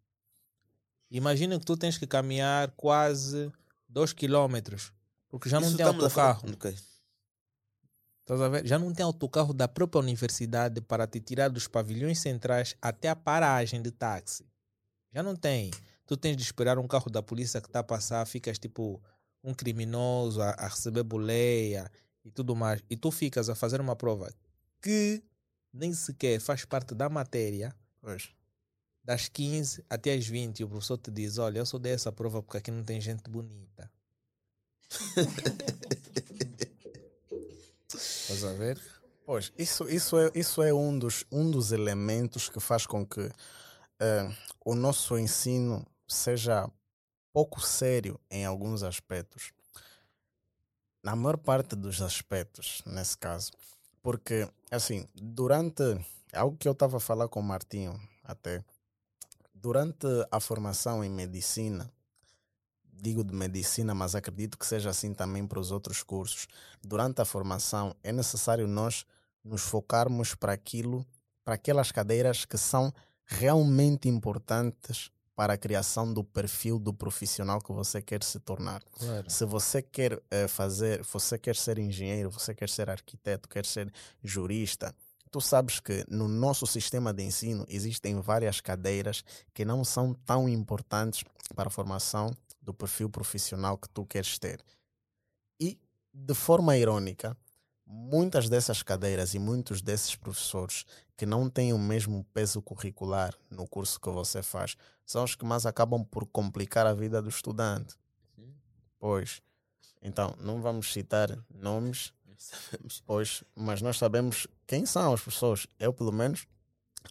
Imagina 1.09 1.57
que 1.57 1.65
tu 1.65 1.77
tens 1.77 1.97
que 1.97 2.07
caminhar 2.07 2.73
quase 2.73 3.51
2 3.89 4.13
quilômetros, 4.13 4.93
porque 5.29 5.49
já 5.49 5.61
não 5.61 5.69
Isso 5.69 5.77
tem 5.77 5.85
a 5.87 5.93
falar- 5.93 6.05
autocarro. 6.05 6.51
Ok. 6.53 6.75
Estás 8.21 8.41
a 8.43 8.49
ver? 8.49 8.67
Já 8.67 8.79
não 8.79 8.93
tem 8.93 9.05
autocarro 9.05 9.55
da 9.55 9.67
própria 9.67 10.01
universidade 10.01 10.81
para 10.83 11.07
te 11.07 11.19
tirar 11.21 11.49
dos 11.49 11.67
pavilhões 11.67 12.19
centrais 12.19 12.75
até 12.83 13.09
a 13.09 13.17
paragem 13.17 13.81
de 13.81 13.91
táxi. 13.91 14.47
Já 15.13 15.23
não 15.23 15.35
tem. 15.35 15.71
Tu 16.07 16.17
tens 16.17 16.37
de 16.37 16.43
esperar 16.43 16.79
um 16.79 16.87
carro 16.87 17.11
da 17.11 17.23
polícia 17.23 17.61
que 17.61 17.69
está 17.69 17.81
a 17.81 17.85
passar, 17.85 18.27
ficas 18.27 18.59
tipo 18.59 19.03
um 19.43 19.55
criminoso 19.55 20.43
a, 20.43 20.51
a 20.51 20.69
receber 20.69 21.03
boleia 21.05 21.91
e 22.25 22.31
tudo 22.31 22.55
mais. 22.55 22.83
E 22.91 22.97
tu 22.97 23.11
ficas 23.11 23.49
a 23.49 23.55
fazer 23.55 23.81
uma 23.81 23.97
prova 23.97 24.31
que 24.83 25.23
nem 25.73 25.93
sequer 25.95 26.39
faz 26.41 26.65
parte 26.65 26.95
da 26.95 27.09
matéria 27.09 27.75
Pois. 28.01 28.29
das 29.03 29.29
15 29.29 29.85
até 29.89 30.13
as 30.13 30.27
20 30.27 30.61
e 30.61 30.65
o 30.65 30.69
professor 30.69 30.99
te 30.99 31.11
diz, 31.11 31.39
olha, 31.39 31.61
eu 31.61 31.67
só 31.67 31.79
dei 31.79 31.93
essa 31.93 32.13
prova 32.13 32.43
porque 32.43 32.59
aqui 32.59 32.71
não 32.71 32.85
tem 32.85 33.01
gente 33.01 33.29
bonita. 33.31 33.91
Estás 37.89 38.45
a 38.45 38.53
ver? 38.53 38.81
Pois, 39.25 39.53
isso, 39.59 39.89
isso, 39.89 40.19
é, 40.19 40.31
isso 40.35 40.63
é 40.63 40.73
um 40.73 40.99
dos, 40.99 41.25
um 41.31 41.51
dos 41.51 41.73
elementos 41.73 42.49
que 42.49 42.61
faz 42.61 42.87
com 42.87 43.05
que 43.07 43.31
eh, 44.01 44.31
o 44.65 44.75
nosso 44.75 45.19
ensino 45.19 45.87
seja 46.07 46.71
pouco 47.33 47.61
sério 47.61 48.19
em 48.31 48.45
alguns 48.45 48.83
aspectos. 48.83 49.53
Na 51.03 51.15
maior 51.15 51.37
parte 51.37 51.77
dos 51.77 52.01
aspectos, 52.01 52.83
nesse 52.87 53.17
caso. 53.17 53.53
Porque, 54.03 54.49
assim, 54.71 55.07
durante. 55.15 55.83
Algo 56.33 56.57
que 56.57 56.69
eu 56.69 56.73
estava 56.73 56.99
a 56.99 57.01
falar 57.01 57.29
com 57.29 57.41
o 57.41 57.43
Martinho 57.43 58.01
até. 58.25 58.65
Durante 59.55 60.07
a 60.31 60.41
formação 60.41 61.03
em 61.03 61.11
medicina, 61.11 61.91
digo 63.01 63.25
de 63.25 63.35
medicina, 63.35 63.95
mas 63.95 64.15
acredito 64.15 64.59
que 64.59 64.67
seja 64.67 64.91
assim 64.91 65.15
também 65.15 65.47
para 65.47 65.59
os 65.59 65.71
outros 65.71 66.03
cursos. 66.03 66.47
Durante 66.83 67.21
a 67.21 67.25
formação, 67.25 67.95
é 68.03 68.13
necessário 68.13 68.67
nós 68.67 69.05
nos 69.45 69.63
focarmos 69.63 70.35
para 70.35 70.53
aquilo, 70.53 71.07
para 71.45 71.55
aquelas 71.55 71.93
cadeiras 71.93 72.45
que 72.45 72.59
são 72.59 72.93
realmente 73.25 74.09
importantes 74.09 75.11
para 75.37 75.53
a 75.53 75.57
criação 75.57 76.13
do 76.13 76.25
perfil 76.25 76.81
do 76.81 76.93
profissional 76.93 77.61
que 77.61 77.73
você 77.73 78.03
quer 78.03 78.25
se 78.25 78.41
tornar. 78.41 78.83
Claro. 78.99 79.31
Se 79.31 79.45
você 79.45 79.81
quer 79.81 80.21
eh, 80.31 80.49
fazer, 80.49 81.03
você 81.05 81.39
quer 81.39 81.55
ser 81.55 81.79
engenheiro, 81.79 82.29
você 82.29 82.53
quer 82.53 82.69
ser 82.69 82.91
arquiteto, 82.91 83.49
quer 83.49 83.65
ser 83.65 83.93
jurista, 84.21 84.93
tu 85.31 85.41
sabes 85.41 85.79
que 85.79 86.05
no 86.09 86.27
nosso 86.27 86.67
sistema 86.67 87.13
de 87.13 87.23
ensino 87.23 87.65
existem 87.69 88.21
várias 88.21 88.61
cadeiras 88.61 89.23
que 89.55 89.65
não 89.65 89.85
são 89.85 90.13
tão 90.13 90.49
importantes 90.49 91.23
para 91.55 91.69
a 91.69 91.71
formação 91.71 92.35
do 92.69 92.75
perfil 92.75 93.09
profissional 93.09 93.79
que 93.79 93.89
tu 93.89 94.05
queres 94.05 94.39
ter. 94.39 94.63
E, 95.59 95.81
de 96.13 96.35
forma 96.35 96.77
irônica, 96.77 97.35
muitas 97.87 98.51
dessas 98.51 98.83
cadeiras 98.83 99.33
e 99.33 99.39
muitos 99.39 99.81
desses 99.81 100.15
professores 100.15 100.85
que 101.17 101.25
não 101.25 101.49
têm 101.49 101.73
o 101.73 101.79
mesmo 101.79 102.25
peso 102.35 102.61
curricular 102.61 103.35
no 103.51 103.67
curso 103.67 103.99
que 103.99 104.11
você 104.11 104.43
faz 104.43 104.77
são 105.07 105.25
os 105.25 105.35
que 105.35 105.47
mais 105.47 105.65
acabam 105.65 106.05
por 106.05 106.27
complicar 106.27 106.87
a 106.87 106.93
vida 106.93 107.23
do 107.23 107.31
estudante. 107.31 107.97
Pois. 108.99 109.41
Então, 110.03 110.35
não 110.39 110.61
vamos 110.61 110.93
citar 110.93 111.43
nomes, 111.49 112.13
pois, 113.07 113.43
mas 113.57 113.81
nós 113.81 113.97
sabemos 113.97 114.47
quem 114.67 114.85
são 114.85 115.15
as 115.15 115.23
pessoas. 115.23 115.67
Eu, 115.79 115.95
pelo 115.95 116.13
menos, 116.13 116.47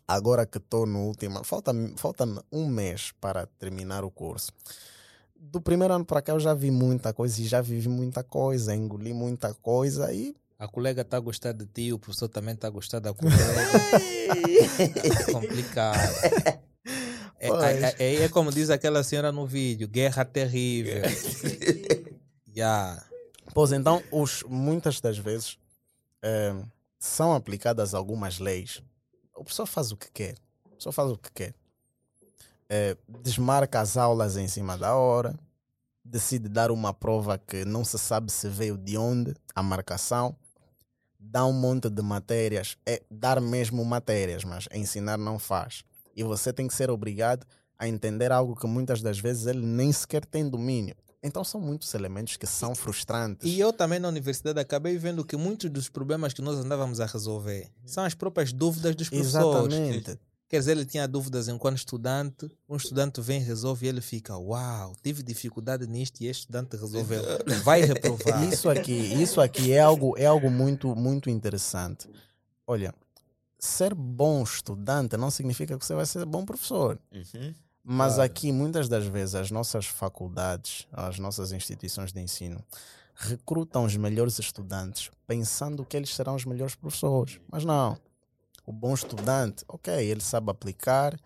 agora 0.07 0.45
que 0.45 0.59
estou 0.59 0.85
no 0.85 1.07
último. 1.07 1.43
Falta-me 1.43 1.97
falta 1.97 2.25
um 2.51 2.67
mês 2.67 3.11
para 3.19 3.47
terminar 3.47 4.03
o 4.03 4.11
curso. 4.11 4.51
Do 5.39 5.61
primeiro 5.61 5.93
ano 5.93 6.05
para 6.05 6.21
cá 6.21 6.33
eu 6.33 6.39
já 6.39 6.53
vi 6.53 6.69
muita 6.71 7.13
coisa 7.13 7.41
e 7.41 7.45
já 7.45 7.61
vivi 7.61 7.87
muita 7.87 8.23
coisa, 8.23 8.75
engoli 8.75 9.13
muita 9.13 9.53
coisa 9.53 10.11
e. 10.13 10.35
A 10.59 10.67
colega 10.67 11.03
está 11.03 11.17
a 11.17 11.19
gostar 11.19 11.51
de 11.53 11.67
ti, 11.67 11.93
o 11.93 11.99
professor 11.99 12.27
também 12.27 12.55
está 12.55 12.67
a 12.67 12.71
gostar 12.71 12.99
da 12.99 13.13
colega. 13.15 13.37
É 15.27 15.31
complicado. 15.31 15.97
É, 17.39 17.49
é- 17.49 17.95
é- 17.99 18.23
é 18.23 18.29
como 18.29 18.51
diz 18.51 18.71
aquela 18.71 19.03
senhora 19.03 19.31
no 19.31 19.45
vídeo, 19.45 19.87
guerra 19.87 20.25
terrível. 20.25 21.03
Já. 22.51 23.05
Pois 23.53 23.71
então, 23.71 24.01
os, 24.11 24.41
muitas 24.49 24.99
das 24.99 25.19
vezes 25.19 25.55
eh, 26.23 26.55
são 26.99 27.35
aplicadas 27.35 27.93
algumas 27.93 28.39
leis. 28.39 28.81
O 29.35 29.43
professor 29.43 29.67
faz 29.67 29.91
o 29.91 29.97
que 29.97 30.09
quer. 30.11 30.35
O 30.65 30.69
professor 30.69 30.91
faz 30.91 31.11
o 31.11 31.17
que 31.17 31.31
quer. 31.31 31.53
Eh, 32.69 32.97
desmarca 33.07 33.79
as 33.79 33.95
aulas 33.95 34.37
em 34.37 34.47
cima 34.47 34.77
da 34.77 34.95
hora. 34.95 35.37
Decide 36.03 36.47
dar 36.49 36.71
uma 36.71 36.93
prova 36.93 37.37
que 37.37 37.65
não 37.65 37.83
se 37.83 37.97
sabe 37.97 38.31
se 38.31 38.47
veio 38.49 38.77
de 38.77 38.97
onde, 38.97 39.33
a 39.53 39.61
marcação. 39.61 40.35
Dá 41.19 41.45
um 41.45 41.53
monte 41.53 41.89
de 41.89 42.01
matérias. 42.01 42.77
É 42.85 43.01
dar 43.09 43.41
mesmo 43.41 43.83
matérias, 43.83 44.43
mas 44.43 44.67
ensinar 44.73 45.17
não 45.17 45.37
faz. 45.37 45.83
E 46.15 46.23
você 46.23 46.53
tem 46.53 46.67
que 46.67 46.73
ser 46.73 46.89
obrigado 46.89 47.45
a 47.77 47.87
entender 47.87 48.31
algo 48.31 48.55
que 48.55 48.65
muitas 48.65 49.01
das 49.01 49.19
vezes 49.19 49.45
ele 49.45 49.65
nem 49.65 49.91
sequer 49.91 50.25
tem 50.25 50.49
domínio. 50.49 50.95
Então 51.21 51.43
são 51.43 51.59
muitos 51.59 51.93
elementos 51.93 52.37
que 52.37 52.45
são 52.45 52.73
frustrantes. 52.73 53.47
E 53.47 53.59
eu 53.59 53.73
também 53.73 53.99
na 53.99 54.07
universidade 54.07 54.59
acabei 54.59 54.97
vendo 54.97 55.25
que 55.25 55.35
muitos 55.35 55.69
dos 55.69 55.89
problemas 55.89 56.33
que 56.33 56.41
nós 56.41 56.57
andávamos 56.57 56.99
a 56.99 57.05
resolver 57.05 57.69
são 57.85 58.03
as 58.03 58.13
próprias 58.13 58.53
dúvidas 58.53 58.95
dos 58.95 59.09
professores. 59.09 59.73
Exatamente. 59.73 60.19
Quer 60.49 60.59
dizer, 60.59 60.71
ele 60.71 60.85
tinha 60.85 61.05
dúvidas 61.07 61.49
enquanto 61.49 61.77
estudante, 61.77 62.49
um 62.69 62.77
estudante 62.77 63.19
vem, 63.19 63.41
resolve 63.41 63.85
e 63.85 63.89
ele 63.89 63.99
fica, 63.99 64.37
uau, 64.37 64.95
tive 65.03 65.21
dificuldade 65.21 65.85
nisto 65.87 66.21
e 66.21 66.27
este 66.27 66.41
estudante 66.43 66.77
resolveu. 66.77 67.21
Vai 67.63 67.81
reprovar. 67.85 68.47
Isso 68.47 68.69
aqui, 68.69 68.93
isso 68.93 69.41
aqui 69.41 69.73
é 69.73 69.81
algo, 69.81 70.17
é 70.17 70.25
algo 70.25 70.49
muito, 70.49 70.95
muito 70.95 71.29
interessante. 71.29 72.07
Olha, 72.65 72.93
ser 73.59 73.93
bom 73.93 74.41
estudante 74.41 75.17
não 75.17 75.29
significa 75.29 75.77
que 75.77 75.85
você 75.85 75.93
vai 75.93 76.05
ser 76.05 76.23
bom 76.25 76.45
professor. 76.45 76.97
Uhum. 77.11 77.53
Mas 77.83 78.15
Claro. 78.15 78.21
aqui, 78.31 78.51
muitas 78.51 78.87
das 78.87 79.05
vezes, 79.05 79.35
as 79.35 79.51
nossas 79.51 79.85
faculdades, 79.85 80.87
as 80.91 81.19
nossas 81.19 81.51
instituições 81.51 82.13
de 82.13 82.21
ensino 82.21 82.63
recrutam 83.15 83.83
os 83.83 83.97
melhores 83.97 84.37
estudantes 84.39 85.09
pensando 85.25 85.83
que 85.83 85.97
eles 85.97 86.13
serão 86.13 86.35
os 86.35 86.45
melhores 86.45 86.75
professores. 86.75 87.39
Mas 87.51 87.65
não. 87.65 87.97
O 88.67 88.73
bom 88.73 88.93
estudante, 88.93 89.63
ok, 89.65 89.93
ele 89.93 90.19
sabe 90.19 90.51
aplicar, 90.51 91.17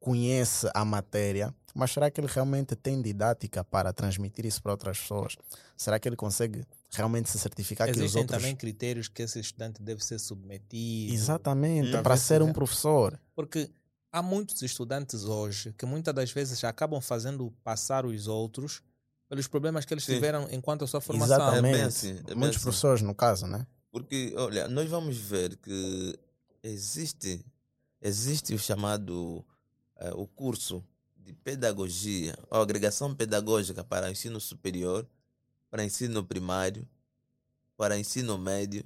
conhece 0.00 0.66
a 0.74 0.82
matéria, 0.82 1.54
mas 1.74 1.90
será 1.92 2.10
que 2.10 2.18
ele 2.18 2.26
realmente 2.26 2.74
tem 2.74 3.02
didática 3.02 3.62
para 3.62 3.92
transmitir 3.92 4.46
isso 4.46 4.62
para 4.62 4.72
outras 4.72 4.98
pessoas? 4.98 5.36
Será 5.76 5.98
que 6.00 6.08
ele 6.08 6.16
consegue 6.16 6.64
realmente 6.92 7.28
se 7.28 7.38
certificar 7.38 7.86
que 7.86 7.92
os 7.92 7.98
Existem 7.98 8.22
outros. 8.22 8.38
também 8.40 8.56
critérios 8.56 9.08
que 9.08 9.20
esse 9.22 9.38
estudante 9.38 9.82
deve 9.82 10.02
ser 10.02 10.18
submetido. 10.18 11.12
Exatamente, 11.12 11.94
Hum. 11.98 12.02
para 12.02 12.16
ser 12.16 12.40
um 12.40 12.46
Uhum. 12.46 12.52
professor. 12.54 13.20
Porque 13.34 13.70
há 14.10 14.22
muitos 14.22 14.62
estudantes 14.62 15.24
hoje 15.24 15.74
que 15.76 15.84
muitas 15.84 16.14
das 16.14 16.30
vezes 16.30 16.64
acabam 16.64 16.98
fazendo 17.02 17.52
passar 17.62 18.06
os 18.06 18.26
outros 18.26 18.82
pelos 19.28 19.46
problemas 19.46 19.84
que 19.84 19.92
eles 19.92 20.04
Sim. 20.04 20.14
tiveram 20.14 20.48
enquanto 20.50 20.82
a 20.84 20.86
sua 20.86 21.02
formação. 21.02 21.36
Exatamente. 21.36 21.74
É 21.74 21.78
bem 21.78 21.82
assim, 21.82 22.10
é 22.10 22.22
bem 22.22 22.36
Muitos 22.36 22.56
assim. 22.56 22.62
professores, 22.64 23.02
no 23.02 23.14
caso, 23.14 23.46
né? 23.46 23.66
Porque, 23.90 24.32
olha, 24.38 24.66
nós 24.68 24.88
vamos 24.88 25.16
ver 25.18 25.56
que 25.56 26.18
existe, 26.66 27.44
existe 28.00 28.54
o 28.54 28.58
chamado 28.58 29.44
eh, 29.96 30.12
o 30.14 30.26
curso 30.26 30.84
de 31.16 31.32
pedagogia, 31.32 32.36
ou 32.50 32.60
agregação 32.60 33.14
pedagógica 33.14 33.82
para 33.82 34.10
ensino 34.10 34.40
superior, 34.40 35.06
para 35.70 35.84
ensino 35.84 36.24
primário, 36.24 36.88
para 37.76 37.98
ensino 37.98 38.38
médio. 38.38 38.84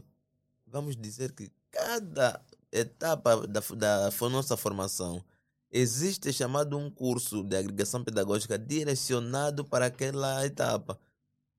Vamos 0.67 0.97
dizer 0.97 1.33
que 1.33 1.51
cada 1.71 2.43
etapa 2.73 3.47
da, 3.47 3.61
da 3.61 4.29
nossa 4.29 4.57
formação 4.57 5.25
existe 5.71 6.33
chamado 6.33 6.77
um 6.79 6.91
curso 6.91 7.43
de 7.45 7.57
agregação 7.57 8.03
pedagógica 8.03 8.59
direcionado 8.59 9.65
para 9.65 9.87
aquela 9.87 10.45
etapa. 10.45 10.99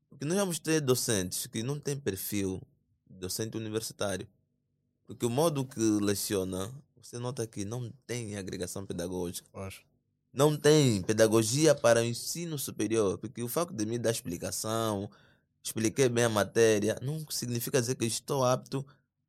Porque 0.10 0.26
nós 0.26 0.38
vamos 0.38 0.60
ter 0.60 0.82
docentes 0.82 1.48
que 1.48 1.64
não 1.64 1.80
têm 1.80 1.98
perfil 1.98 2.62
docente 3.10 3.58
universitário. 3.58 4.28
Porque 5.12 5.26
o 5.26 5.30
modo 5.30 5.66
que 5.66 5.78
leciona, 5.82 6.72
você 6.96 7.20
nota 7.20 7.46
que 7.46 7.66
não 7.66 7.92
tem 8.08 8.38
agregação 8.38 8.86
pedagógica. 8.86 9.50
Não 10.32 10.56
tem 10.56 11.02
pedagogia 11.02 11.76
para 11.76 12.00
o 12.00 12.06
ensino 12.06 12.58
superior. 12.58 13.18
Porque 13.18 13.44
o 13.44 13.50
facto 13.50 13.74
de 13.74 13.86
me 13.86 13.98
dar 13.98 14.12
explicação, 14.12 15.10
expliquei 15.62 16.08
bem 16.08 16.24
a 16.24 16.30
matéria, 16.30 16.98
não 17.02 17.26
significa 17.30 17.82
dizer 17.82 17.96
que 17.96 18.06
estou 18.06 18.46
apto 18.46 18.86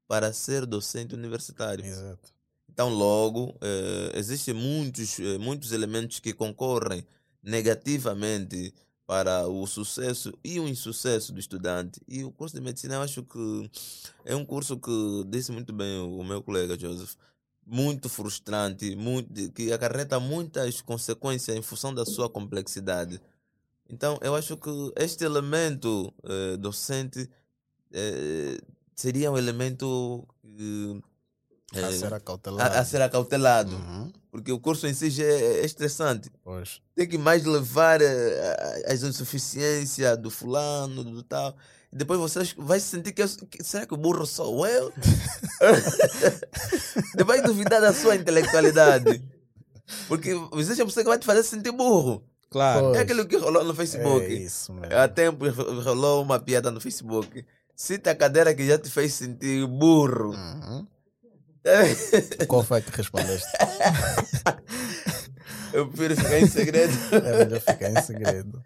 para 0.07 0.33
ser 0.33 0.67
docente 0.67 1.17
universitário. 1.17 1.85
Exato. 1.85 2.33
Então, 2.71 2.89
logo, 2.89 3.53
eh, 3.61 4.13
existem 4.15 4.55
muitos, 4.55 5.19
eh, 5.19 5.37
muitos 5.39 5.73
elementos 5.73 6.21
que 6.21 6.33
concorrem 6.33 7.05
negativamente 7.43 8.73
para 9.07 9.47
o 9.49 9.67
sucesso 9.67 10.33
e 10.45 10.59
o 10.61 10.69
insucesso 10.69 11.33
do 11.33 11.41
estudante. 11.41 12.01
E 12.09 12.25
o 12.25 12.31
curso 12.31 12.55
de 12.55 12.63
medicina, 12.63 12.95
eu 12.95 13.03
acho 13.03 13.23
que 13.23 13.71
é 14.25 14.35
um 14.35 14.45
curso 14.45 14.79
que, 14.79 15.25
disse 15.29 15.53
muito 15.53 15.73
bem 15.73 16.01
o 16.01 16.23
meu 16.25 16.43
colega 16.43 16.79
Joseph, 16.79 17.15
muito 17.67 18.09
frustrante, 18.09 18.97
muito, 18.97 19.53
que 19.53 19.73
acarreta 19.73 20.19
muitas 20.19 20.81
consequências 20.81 21.57
em 21.57 21.63
função 21.63 21.95
da 21.95 22.05
sua 22.05 22.29
complexidade. 22.29 23.21
Então, 23.89 24.19
eu 24.23 24.35
acho 24.35 24.57
que 24.57 24.71
este 24.97 25.25
elemento 25.25 26.13
eh, 26.25 26.57
docente 26.57 27.29
eh, 27.93 28.59
seria 28.95 29.31
um 29.31 29.39
elemento 29.39 30.27
que, 30.43 31.03
A 31.75 31.79
eh, 31.81 31.93
ser 31.93 32.13
a, 32.13 32.17
acautelado. 32.17 32.77
a 32.79 32.85
ser 32.85 33.03
acautelado. 33.03 33.77
Uhum. 33.77 34.13
Porque 34.31 34.51
o 34.53 34.59
curso 34.59 34.87
em 34.87 34.95
si 34.95 35.11
já 35.11 35.25
é 35.25 35.61
é 35.61 35.65
estressante. 35.65 36.31
Pois. 36.43 36.81
Tem 36.95 37.07
que 37.09 37.19
mais 37.19 37.45
levar 37.45 38.01
eh, 38.01 38.85
a- 38.89 38.93
as 38.93 39.03
insuficiências 39.03 40.17
do 40.19 40.31
fulano, 40.31 41.05
do 41.05 41.23
tal. 41.23 41.55
E 41.93 41.97
depois 41.97 42.19
você 42.19 42.41
vai 42.57 42.81
se 42.81 42.87
sentir 42.87 43.13
que, 43.13 43.23
eu- 43.23 43.29
que- 43.51 43.63
será 43.63 43.85
que 43.87 43.93
o 43.93 43.99
burro 43.99 44.25
sou 44.25 44.67
eu? 44.67 44.91
Você 47.15 47.25
vai 47.25 47.43
duvidar 47.43 47.81
da 47.81 47.93
sua 47.93 48.17
intelectualidade. 48.17 49.23
Porque 50.09 50.31
existe 50.57 50.81
a 50.83 50.87
pessoa 50.87 51.05
que 51.05 51.09
vai 51.11 51.19
te 51.19 51.27
fazer 51.27 51.43
sentir 51.43 51.73
burro. 51.73 52.23
Claro. 52.51 52.87
Pois. 52.87 52.97
É 52.99 53.01
aquilo 53.01 53.27
que 53.27 53.37
rolou 53.37 53.65
no 53.65 53.75
Facebook. 53.75 54.25
É 54.27 54.33
isso 54.33 54.73
mesmo. 54.73 54.95
Há 54.97 55.09
tempo 55.09 55.45
rolou 55.83 56.23
uma 56.23 56.39
piada 56.39 56.71
no 56.71 56.81
Facebook. 56.81 57.45
Cita 57.75 58.11
a 58.11 58.15
cadeira 58.15 58.55
que 58.55 58.67
já 58.67 58.79
te 58.79 58.89
fez 58.91 59.15
sentir 59.15 59.67
burro. 59.67 60.31
Uhum. 60.31 60.87
Qual 62.49 62.63
foi 62.65 62.83
que 62.83 62.91
respondeste? 62.97 63.47
Eu 65.73 65.89
prefiro 65.89 66.17
ficar 66.17 66.39
em 66.41 66.47
segredo. 66.47 66.93
É 67.13 67.45
melhor 67.45 67.61
ficar 67.61 67.91
em 67.91 68.03
segredo. 68.03 68.63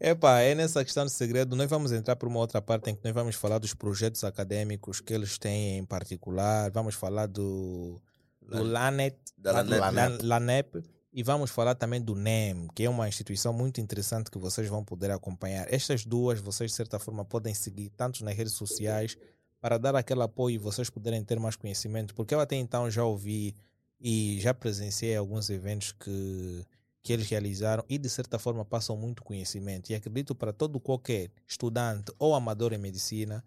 Epá, 0.00 0.40
é 0.40 0.54
nessa 0.54 0.82
questão 0.84 1.04
de 1.04 1.12
segredo, 1.12 1.54
nós 1.56 1.68
vamos 1.68 1.92
entrar 1.92 2.16
para 2.16 2.28
uma 2.28 2.38
outra 2.38 2.62
parte 2.62 2.88
em 2.90 2.94
que 2.94 3.04
nós 3.04 3.12
vamos 3.12 3.34
falar 3.34 3.58
dos 3.58 3.74
projetos 3.74 4.24
acadêmicos 4.24 5.00
que 5.00 5.12
eles 5.12 5.36
têm 5.36 5.78
em 5.78 5.84
particular, 5.84 6.70
vamos 6.70 6.94
falar 6.94 7.26
do, 7.26 8.00
do 8.40 8.62
LANET, 8.62 9.16
Da 9.36 9.60
LANEP. 9.60 10.22
La- 10.22 10.38
LANEP, 10.38 10.82
e 11.12 11.22
vamos 11.22 11.50
falar 11.50 11.74
também 11.74 12.00
do 12.00 12.14
NEM, 12.14 12.68
que 12.74 12.84
é 12.84 12.88
uma 12.88 13.06
instituição 13.08 13.52
muito 13.52 13.80
interessante 13.80 14.30
que 14.30 14.38
vocês 14.38 14.66
vão 14.68 14.82
poder 14.84 15.10
acompanhar. 15.10 15.66
Estas 15.72 16.06
duas, 16.06 16.40
vocês 16.40 16.70
de 16.70 16.76
certa 16.76 16.98
forma 16.98 17.24
podem 17.24 17.52
seguir 17.52 17.90
tanto 17.90 18.24
nas 18.24 18.34
redes 18.34 18.54
sociais 18.54 19.18
para 19.62 19.78
dar 19.78 19.94
aquele 19.94 20.22
apoio 20.22 20.56
e 20.56 20.58
vocês 20.58 20.90
poderem 20.90 21.22
ter 21.22 21.38
mais 21.38 21.54
conhecimento, 21.54 22.16
porque 22.16 22.34
eu 22.34 22.40
até 22.40 22.56
então 22.56 22.90
já 22.90 23.04
ouvi 23.04 23.54
e 24.00 24.40
já 24.40 24.52
presenciei 24.52 25.16
alguns 25.16 25.48
eventos 25.48 25.92
que 25.92 26.66
que 27.04 27.12
eles 27.12 27.28
realizaram 27.28 27.84
e 27.88 27.98
de 27.98 28.08
certa 28.08 28.38
forma 28.38 28.64
passam 28.64 28.96
muito 28.96 29.24
conhecimento 29.24 29.90
e 29.90 29.94
acredito 29.94 30.36
para 30.36 30.52
todo 30.52 30.78
qualquer 30.78 31.32
estudante 31.48 32.12
ou 32.16 32.32
amador 32.32 32.72
em 32.72 32.78
medicina 32.78 33.44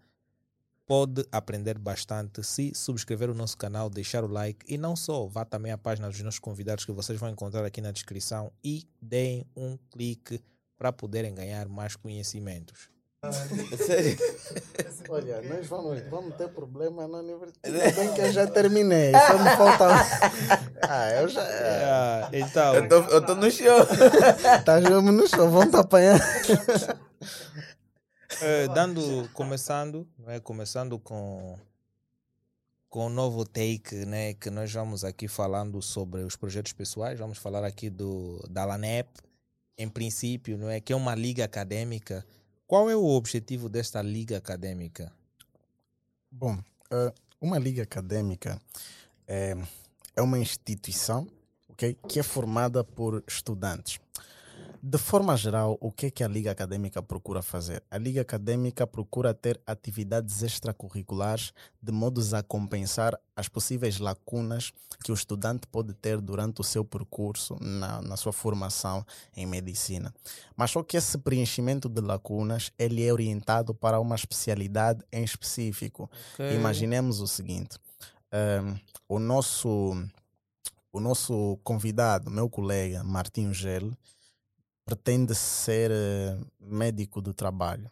pode 0.84 1.24
aprender 1.32 1.78
bastante 1.78 2.44
se 2.44 2.74
subscrever 2.74 3.30
o 3.30 3.34
nosso 3.34 3.56
canal, 3.56 3.88
deixar 3.88 4.24
o 4.24 4.28
like 4.28 4.58
e 4.68 4.76
não 4.76 4.94
só, 4.94 5.26
vá 5.26 5.42
também 5.44 5.72
à 5.72 5.78
página 5.78 6.10
dos 6.10 6.20
nossos 6.20 6.38
convidados 6.38 6.84
que 6.84 6.92
vocês 6.92 7.18
vão 7.18 7.30
encontrar 7.30 7.64
aqui 7.64 7.80
na 7.80 7.92
descrição 7.92 8.52
e 8.62 8.86
deem 9.00 9.46
um 9.56 9.78
clique 9.90 10.38
para 10.76 10.92
poderem 10.92 11.34
ganhar 11.34 11.66
mais 11.66 11.96
conhecimentos. 11.96 12.95
Olha, 15.08 15.40
nós 15.42 15.66
vamos, 15.66 16.00
vamos 16.08 16.34
ter 16.36 16.48
problema 16.48 17.06
na 17.06 17.18
universidade. 17.18 17.94
Bem 17.94 18.12
que 18.14 18.20
eu 18.20 18.32
já 18.32 18.46
terminei. 18.46 19.12
Só 19.12 19.38
me 19.38 19.50
falta. 19.56 19.86
Ah, 20.82 21.10
eu 21.12 21.28
já. 21.28 21.42
Ah, 21.42 22.28
então, 22.32 22.74
Eu 22.74 22.88
tô, 22.88 22.96
eu 22.96 23.24
tô 23.24 23.34
no 23.34 23.50
show. 23.50 23.86
Tá 24.64 24.80
jogando 24.80 25.12
no 25.12 25.28
chão, 25.28 25.50
vamos 25.50 25.70
te 25.70 25.76
apanhar. 25.76 26.18
eh, 28.40 28.68
dando, 28.68 29.28
começando, 29.32 30.06
não 30.18 30.30
é? 30.32 30.40
começando 30.40 30.98
com 30.98 31.56
com 32.88 33.06
um 33.06 33.10
novo 33.10 33.44
take, 33.44 34.06
né, 34.06 34.32
que 34.32 34.48
nós 34.48 34.72
vamos 34.72 35.04
aqui 35.04 35.28
falando 35.28 35.82
sobre 35.82 36.22
os 36.22 36.34
projetos 36.34 36.72
pessoais, 36.72 37.18
vamos 37.18 37.36
falar 37.36 37.62
aqui 37.62 37.90
do 37.90 38.42
da 38.48 38.64
LANEP, 38.64 39.08
em 39.76 39.88
princípio, 39.88 40.56
não 40.56 40.70
é, 40.70 40.80
que 40.80 40.94
é 40.94 40.96
uma 40.96 41.14
liga 41.14 41.44
acadêmica. 41.44 42.24
Qual 42.66 42.90
é 42.90 42.96
o 42.96 43.04
objetivo 43.04 43.68
desta 43.68 44.02
liga 44.02 44.36
acadêmica? 44.36 45.12
Bom, 46.30 46.58
eh, 46.90 47.12
uma 47.40 47.58
liga 47.58 47.84
acadêmica 47.84 48.60
é, 49.26 49.56
é 50.16 50.22
uma 50.22 50.38
instituição 50.38 51.28
ok, 51.68 51.96
que 52.08 52.18
é 52.18 52.22
formada 52.24 52.82
por 52.82 53.22
estudantes. 53.26 54.00
De 54.88 54.98
forma 54.98 55.36
geral, 55.36 55.76
o 55.80 55.90
que 55.90 56.06
é 56.06 56.10
que 56.12 56.22
a 56.22 56.28
Liga 56.28 56.52
Acadêmica 56.52 57.02
procura 57.02 57.42
fazer? 57.42 57.82
A 57.90 57.98
Liga 57.98 58.20
Acadêmica 58.20 58.86
procura 58.86 59.34
ter 59.34 59.60
atividades 59.66 60.44
extracurriculares 60.44 61.52
de 61.82 61.90
modos 61.90 62.32
a 62.32 62.40
compensar 62.40 63.18
as 63.34 63.48
possíveis 63.48 63.98
lacunas 63.98 64.72
que 65.02 65.10
o 65.10 65.14
estudante 65.14 65.66
pode 65.66 65.92
ter 65.92 66.20
durante 66.20 66.60
o 66.60 66.64
seu 66.64 66.84
percurso 66.84 67.56
na, 67.60 68.00
na 68.00 68.16
sua 68.16 68.32
formação 68.32 69.04
em 69.36 69.44
medicina. 69.44 70.14
Mas 70.56 70.70
só 70.70 70.84
que 70.84 70.96
esse 70.96 71.18
preenchimento 71.18 71.88
de 71.88 72.00
lacunas 72.00 72.70
ele 72.78 73.04
é 73.04 73.12
orientado 73.12 73.74
para 73.74 73.98
uma 73.98 74.14
especialidade 74.14 75.02
em 75.10 75.24
específico. 75.24 76.08
Imaginemos 76.54 77.20
o 77.20 77.26
seguinte: 77.26 77.76
ehm, 78.30 78.76
o 79.08 79.18
nosso 79.18 79.96
o 80.92 81.00
nosso 81.00 81.58
convidado, 81.64 82.30
meu 82.30 82.48
colega 82.48 83.02
Martinho 83.02 83.52
Gel, 83.52 83.92
pretende 84.86 85.34
ser 85.34 85.90
eh, 85.90 86.38
médico 86.60 87.20
do 87.20 87.34
trabalho. 87.34 87.90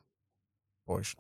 Pois. 0.86 1.16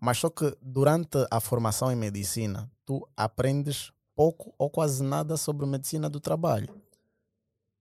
Mas 0.00 0.18
só 0.18 0.30
que 0.30 0.56
durante 0.62 1.18
a 1.30 1.38
formação 1.38 1.92
em 1.92 1.96
medicina, 1.96 2.70
tu 2.86 3.06
aprendes 3.14 3.92
pouco 4.16 4.54
ou 4.56 4.70
quase 4.70 5.02
nada 5.04 5.36
sobre 5.36 5.66
medicina 5.66 6.08
do 6.08 6.18
trabalho. 6.18 6.74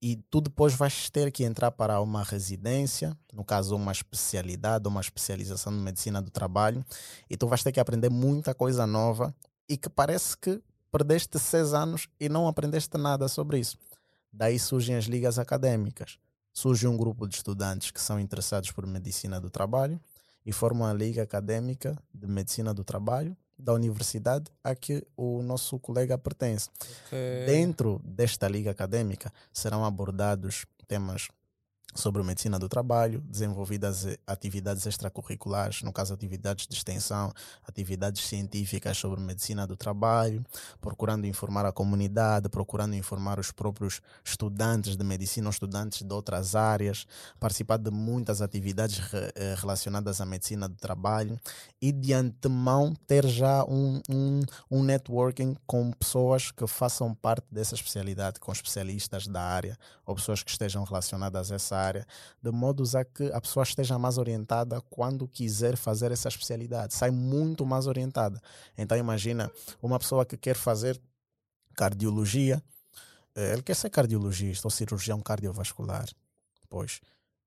E 0.02 0.18
tu 0.30 0.42
depois 0.42 0.74
vais 0.74 1.10
ter 1.10 1.32
que 1.32 1.44
entrar 1.44 1.72
para 1.72 2.00
uma 2.02 2.22
residência, 2.22 3.18
no 3.34 3.44
caso 3.44 3.76
uma 3.76 3.92
especialidade, 3.92 4.88
uma 4.88 5.02
especialização 5.02 5.74
de 5.74 5.80
medicina 5.80 6.22
do 6.22 6.30
trabalho, 6.30 6.86
e 7.30 7.38
tu 7.38 7.48
vais 7.48 7.64
ter 7.64 7.72
que 7.72 7.80
aprender 7.80 8.10
muita 8.10 8.54
coisa 8.54 8.86
nova 8.86 9.34
e 9.68 9.76
que 9.78 9.90
parece 9.90 10.38
que 10.38 10.62
perdeste 10.92 11.40
seis 11.40 11.74
anos 11.74 12.08
e 12.20 12.30
não 12.30 12.48
aprendeste 12.48 12.98
nada 12.98 13.28
sobre 13.28 13.60
isso. 13.60 13.78
Daí 14.32 14.60
surgem 14.60 14.96
as 14.96 15.06
ligas 15.06 15.40
acadêmicas. 15.40 16.20
Surge 16.58 16.88
um 16.88 16.98
grupo 16.98 17.28
de 17.28 17.36
estudantes 17.36 17.92
que 17.92 18.02
são 18.02 18.20
interessados 18.20 18.72
por 18.72 18.84
medicina 18.88 19.40
do 19.40 19.48
trabalho 19.48 20.02
e 20.44 20.52
formam 20.52 20.88
a 20.88 20.92
liga 20.92 21.22
acadêmica 21.22 21.96
de 22.12 22.26
medicina 22.26 22.74
do 22.74 22.84
trabalho 22.84 23.38
da 23.56 23.74
universidade 23.74 24.50
a 24.64 24.74
que 24.74 25.06
o 25.16 25.44
nosso 25.44 25.78
colega 25.78 26.18
pertence. 26.18 26.72
Dentro 27.46 28.02
desta 28.04 28.48
liga 28.48 28.72
acadêmica 28.72 29.32
serão 29.54 29.86
abordados 29.86 30.66
temas 30.88 31.28
sobre 31.96 32.22
medicina 32.22 32.60
do 32.60 32.70
trabalho, 32.70 33.22
desenvolvidas 33.22 34.06
eh, 34.06 34.18
atividades 34.28 34.86
extracurriculares, 34.86 35.82
no 35.82 35.92
caso 35.92 36.14
atividades 36.14 36.68
de 36.68 36.76
extensão, 36.76 37.34
atividades 37.68 38.26
científicas 38.28 38.98
sobre 38.98 39.20
medicina 39.20 39.66
do 39.66 39.76
trabalho, 39.76 40.46
procurando 40.80 41.26
informar 41.26 41.66
a 41.66 41.72
comunidade, 41.72 42.50
procurando 42.50 42.94
informar 42.94 43.40
os 43.40 43.52
próprios 43.52 44.00
estudantes 44.24 44.96
de 44.96 45.04
medicina 45.04 45.48
ou 45.48 45.52
estudantes 45.52 46.04
de 46.04 46.14
outras 46.14 46.56
áreas, 46.56 47.08
participar 47.40 47.78
de 47.78 47.90
muitas 47.90 48.42
atividades 48.44 49.00
re- 49.00 49.32
eh, 49.36 49.56
relacionadas 49.58 50.22
à 50.22 50.26
medicina 50.26 50.68
do 50.70 50.76
trabalho 50.76 51.40
e 51.82 51.92
de 51.92 52.14
antemão 52.14 52.94
ter 53.08 53.26
já 53.26 53.64
um, 53.64 54.02
um, 54.08 54.42
um 54.70 54.84
networking 54.84 55.56
com 55.66 55.92
pessoas 55.94 56.52
que 56.52 56.68
façam 56.68 57.16
parte 57.16 57.48
dessa 57.52 57.74
especialidade, 57.74 58.40
com 58.40 58.52
especialistas 58.52 59.26
da 59.26 59.42
área 59.42 59.76
ou 60.06 60.14
pessoas 60.14 60.44
que 60.44 60.52
estejam 60.52 60.84
relacionadas 60.84 61.52
a 61.52 61.56
essa 61.56 61.76
área, 61.76 61.87
de 61.96 62.52
modo 62.52 62.84
a 62.98 63.06
que 63.06 63.32
a 63.32 63.40
pessoa 63.40 63.64
esteja 63.64 63.98
mais 63.98 64.18
orientada 64.18 64.82
quando 64.90 65.28
quiser 65.28 65.78
fazer 65.78 66.12
essa 66.12 66.28
especialidade, 66.28 66.94
sai 66.94 67.12
muito 67.12 67.66
mais 67.66 67.88
orientada. 67.88 68.42
Então 68.78 68.98
imagina 68.98 69.52
uma 69.82 70.00
pessoa 70.00 70.26
que 70.26 70.38
quer 70.38 70.56
fazer 70.56 71.00
cardiologia, 71.76 72.62
eh, 73.36 73.54
ele 73.54 73.62
quer 73.62 73.76
ser 73.76 73.90
cardiologista 73.90 74.68
ou 74.68 74.72
cirurgião 74.72 75.22
cardiovascular. 75.22 76.08
Pois, 76.70 77.00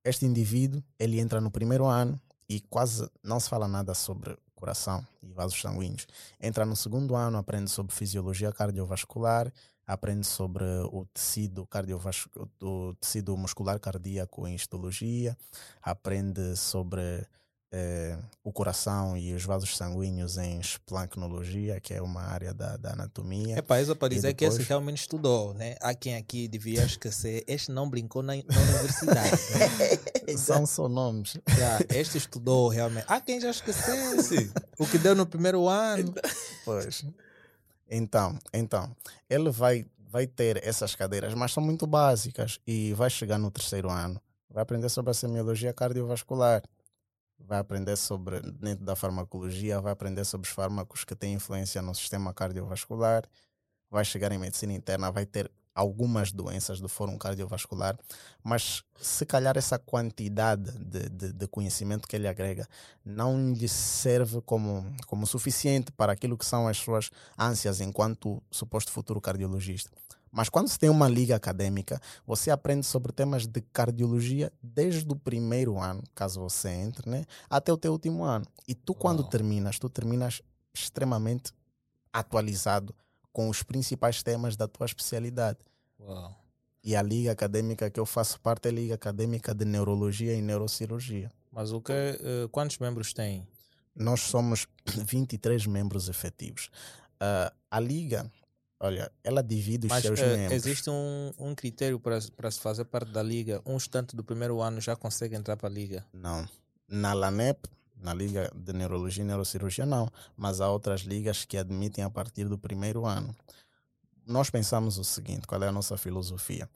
este 0.05 0.25
indivíduo, 0.25 0.83
ele 0.99 1.21
entra 1.21 1.41
no 1.41 1.51
primeiro 1.51 1.85
ano 1.85 2.19
e 2.49 2.61
quase 2.61 3.09
não 3.23 3.39
se 3.39 3.49
fala 3.49 3.69
nada 3.69 3.95
sobre 3.95 4.37
coração 4.55 5.05
e 5.23 5.33
vasos 5.33 5.61
sanguíneos. 5.61 6.07
Entra 6.41 6.65
no 6.65 6.77
segundo 6.77 7.17
ano, 7.17 7.39
aprende 7.39 7.71
sobre 7.71 7.95
fisiologia 7.95 8.53
cardiovascular, 8.53 9.53
aprende 9.93 10.27
sobre 10.27 10.65
o 10.93 11.05
tecido 11.13 11.67
cardiovascular, 11.67 12.49
o 12.63 12.95
tecido 12.95 13.37
muscular 13.37 13.79
cardíaco 13.81 14.47
em 14.47 14.55
histologia, 14.55 15.37
aprende 15.83 16.57
sobre 16.57 17.27
eh, 17.73 18.17
o 18.45 18.53
coração 18.53 19.17
e 19.17 19.33
os 19.35 19.45
vasos 19.45 19.77
sanguíneos 19.77 20.39
em 20.39 20.61
esplancnologia, 20.61 21.81
que 21.81 21.93
é 21.95 22.01
uma 22.03 22.23
área 22.23 22.53
da, 22.55 22.77
da 22.77 22.93
anatomia. 22.93 23.57
É 23.59 23.63
para 23.63 23.83
isso 23.83 23.95
para 23.97 24.09
dizer 24.09 24.35
que 24.35 24.45
esse 24.45 24.59
depois- 24.59 24.69
realmente 24.69 24.99
estudou, 25.01 25.55
né? 25.55 25.77
Há 25.81 25.93
quem 25.95 26.17
aqui 26.17 26.47
devia 26.49 26.85
esquecer, 26.85 27.43
este 27.47 27.71
não 27.73 27.89
brincou 27.89 28.23
na, 28.23 28.35
na 28.35 28.61
universidade. 28.61 29.31
né? 30.29 30.37
São 30.39 30.65
só 30.67 30.89
nomes. 30.89 31.37
Já, 31.49 31.79
este 31.97 32.19
estudou 32.19 32.69
realmente. 32.69 33.07
Há 33.09 33.21
quem 33.21 33.41
já 33.41 33.51
esquecesse 33.51 34.53
o 34.79 34.87
que 34.87 34.99
deu 34.99 35.15
no 35.17 35.27
primeiro 35.27 35.67
ano. 35.69 36.15
Pois. 36.65 37.05
Então, 37.91 38.39
então, 38.55 38.95
ele 39.29 39.51
vai, 39.51 39.85
vai 39.99 40.27
ter 40.27 40.65
essas 40.65 40.95
cadeiras, 40.95 41.35
mas 41.35 41.53
são 41.53 41.63
muito 41.63 41.87
básicas 41.89 42.61
e 42.65 42.95
vai 42.95 43.11
chegar 43.11 43.37
no 43.37 43.51
terceiro 43.51 43.91
ano, 43.91 44.21
vai 44.49 44.63
aprender 44.63 44.89
sobre 44.89 45.11
a 45.11 45.15
semiologia 45.15 45.73
cardiovascular, 45.73 46.63
vai 47.37 47.59
aprender 47.59 47.97
sobre, 47.97 48.41
dentro 48.41 48.85
da 48.85 48.95
farmacologia, 48.95 49.81
vai 49.81 49.93
aprender 49.93 50.25
sobre 50.25 50.47
os 50.47 50.55
fármacos 50.55 51.05
que 51.05 51.17
têm 51.17 51.35
influência 51.35 51.83
no 51.83 51.93
sistema 51.95 52.33
cardiovascular, 52.33 53.25
vai 53.91 54.05
chegar 54.05 54.31
em 54.31 54.39
medicina 54.39 54.73
interna, 54.73 55.11
vai 55.11 55.27
ter 55.27 55.51
algumas 55.75 56.33
doenças 56.33 56.81
do 56.81 56.89
fórum 56.89 57.17
cardiovascular, 57.17 57.99
mas 58.43 58.83
se 59.01 59.25
calhar 59.25 59.57
essa 59.57 59.79
quantidade 59.79 60.71
de, 60.79 61.09
de, 61.09 61.33
de 61.33 61.47
conhecimento 61.47 62.07
que 62.09 62.17
ele 62.17 62.29
agrega 62.29 62.67
não 63.05 63.53
lhe 63.53 63.69
serve 63.69 64.41
como, 64.43 64.85
como 65.07 65.27
suficiente 65.27 65.91
para 65.93 66.13
aquilo 66.13 66.37
que 66.37 66.45
são 66.45 66.69
as 66.69 66.77
suas 66.77 67.11
ânsias 67.39 67.81
enquanto 67.81 68.43
suposto 68.51 68.93
futuro 68.93 69.21
cardiologista. 69.21 69.91
Mas 70.33 70.49
quando 70.49 70.69
se 70.69 70.79
tem 70.79 70.89
uma 70.89 71.09
liga 71.09 71.35
acadêmica, 71.35 72.01
você 72.25 72.51
aprende 72.51 72.87
sobre 72.87 73.13
temas 73.13 73.47
de 73.47 73.61
cardiologia 73.61 74.53
desde 74.63 75.11
o 75.11 75.17
primeiro 75.17 75.79
ano, 75.79 76.03
caso 76.15 76.41
você 76.41 76.69
entre, 76.69 77.11
né, 77.11 77.25
até 77.49 77.73
o 77.73 77.77
teu 77.77 77.93
último 77.93 78.23
ano. 78.23 78.47
E 78.69 78.75
tu, 78.75 78.95
quando 78.95 79.21
Uau. 79.21 79.29
terminas, 79.29 79.79
tu 79.79 79.89
terminas 79.89 80.41
extremamente 80.73 81.53
atualizado 82.13 82.95
com 83.33 83.49
os 83.49 83.63
principais 83.63 84.23
temas 84.23 84.57
da 84.57 84.67
tua 84.67 84.87
especialidade. 84.87 85.59
Uau. 85.99 86.37
E 86.83 86.97
a 86.97 87.03
liga 87.03 87.33
acadêmica 87.33 87.91
que 87.91 88.01
eu 88.01 88.07
faço 88.07 88.41
parte 88.41 88.67
é 88.67 88.71
a 88.71 88.75
liga 88.75 88.95
acadêmica 88.95 89.55
de 89.55 89.65
neurologia 89.65 90.35
e 90.35 90.41
neurocirurgia. 90.41 91.31
Mas 91.53 91.73
o 91.73 91.81
que, 91.81 91.93
eh, 91.93 92.49
quantos 92.51 92.79
membros 92.79 93.13
tem? 93.13 93.47
Nós 93.95 94.21
somos 94.21 94.67
23 95.07 95.67
membros 95.67 96.09
efetivos. 96.09 96.71
Ah, 97.21 97.53
a 97.71 97.79
liga, 97.79 98.31
olha, 98.81 99.13
ela 99.23 99.43
divide 99.43 99.87
os 99.87 99.91
Mas 99.91 100.03
seus 100.03 100.21
eh, 100.21 100.37
membros. 100.37 100.53
existe 100.53 100.89
um, 100.89 101.33
um 101.39 101.55
critério 101.55 102.01
para, 102.01 102.19
para 102.35 102.51
se 102.51 102.59
fazer 102.61 102.87
parte 102.87 103.11
da 103.13 103.23
liga. 103.23 103.61
Um 103.67 103.77
estudante 103.77 104.17
do 104.17 104.25
primeiro 104.25 104.63
ano 104.63 104.81
já 104.81 104.97
consegue 104.97 105.37
entrar 105.37 105.57
para 105.59 105.69
a 105.69 105.73
liga. 105.73 106.07
Não. 106.15 106.49
Na 106.89 107.13
LANEP, 107.13 107.69
na 108.03 108.15
Liga 108.15 108.51
de 108.55 108.73
Neurologia 108.73 109.23
e 109.23 109.27
Neurocirurgia, 109.27 109.87
não. 109.87 110.09
Mas 110.37 110.61
há 110.61 110.69
outras 110.71 111.03
ligas 111.03 111.45
que 111.45 111.57
admitem 111.57 112.05
a 112.05 112.11
partir 112.11 112.45
do 112.45 112.59
primeiro 112.59 113.07
ano. 113.07 113.35
Nós 114.27 114.51
pensamos 114.51 114.99
o 114.99 115.05
seguinte: 115.05 115.47
qual 115.47 115.63
é 115.63 115.69
a 115.69 115.73
nossa 115.73 115.97
filosofia? 115.97 116.69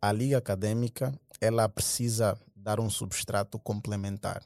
A 0.00 0.12
liga 0.12 0.38
acadêmica 0.38 1.12
ela 1.40 1.68
precisa 1.68 2.38
dar 2.54 2.80
um 2.80 2.90
substrato 2.90 3.58
complementar. 3.58 4.42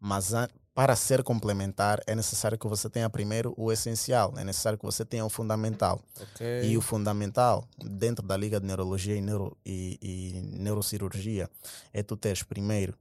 mas 0.00 0.32
para 0.74 0.96
ser 0.96 1.22
complementar 1.22 2.02
é 2.04 2.16
necessário 2.16 2.58
que 2.58 2.66
você 2.66 2.90
tenha 2.90 3.08
primeiro 3.08 3.54
o 3.56 3.70
essencial, 3.70 4.34
é 4.36 4.42
necessário 4.42 4.76
que 4.76 4.84
você 4.84 5.04
tenha 5.04 5.24
o 5.24 5.30
fundamental. 5.30 6.00
Ok. 6.20 6.64
E 6.64 6.76
o 6.76 6.80
fundamental 6.80 7.64
dentro 7.78 8.26
da 8.26 8.36
Liga 8.36 8.58
de 8.58 8.66
Neurologia 8.66 9.14
e, 9.14 9.20
neuro, 9.20 9.56
e, 9.64 9.98
e 10.02 10.58
Neurocirurgia 10.58 11.48
é 11.92 12.02
tu 12.02 12.16
teres 12.16 12.42
primeiro 12.42 12.94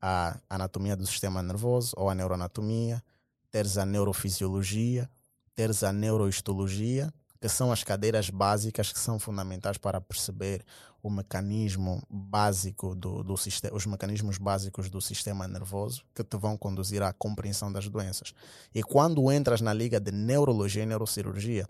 a 0.00 0.38
anatomia 0.48 0.96
do 0.96 1.06
sistema 1.06 1.42
nervoso 1.42 1.92
ou 1.96 2.08
a 2.08 2.14
neuroanatomia, 2.14 3.02
teres 3.50 3.76
a 3.76 3.84
neurofisiologia, 3.84 5.10
teres 5.54 5.82
a 5.82 5.92
neurohistologia, 5.92 7.12
que 7.40 7.48
são 7.48 7.72
as 7.72 7.82
cadeiras 7.82 8.28
básicas 8.28 8.92
que 8.92 8.98
são 8.98 9.18
fundamentais 9.18 9.78
para 9.78 10.00
perceber 10.00 10.64
o 11.02 11.10
mecanismo 11.10 12.02
básico 12.10 12.94
do, 12.94 13.22
do 13.22 13.36
sistema, 13.36 13.74
os 13.74 13.86
mecanismos 13.86 14.36
básicos 14.36 14.90
do 14.90 15.00
sistema 15.00 15.48
nervoso 15.48 16.04
que 16.14 16.22
te 16.22 16.36
vão 16.36 16.56
conduzir 16.56 17.02
à 17.02 17.12
compreensão 17.12 17.72
das 17.72 17.88
doenças. 17.88 18.34
E 18.74 18.82
quando 18.82 19.32
entras 19.32 19.62
na 19.62 19.72
liga 19.72 19.98
de 19.98 20.12
neurologia 20.12 20.82
e 20.82 20.86
neurocirurgia, 20.86 21.66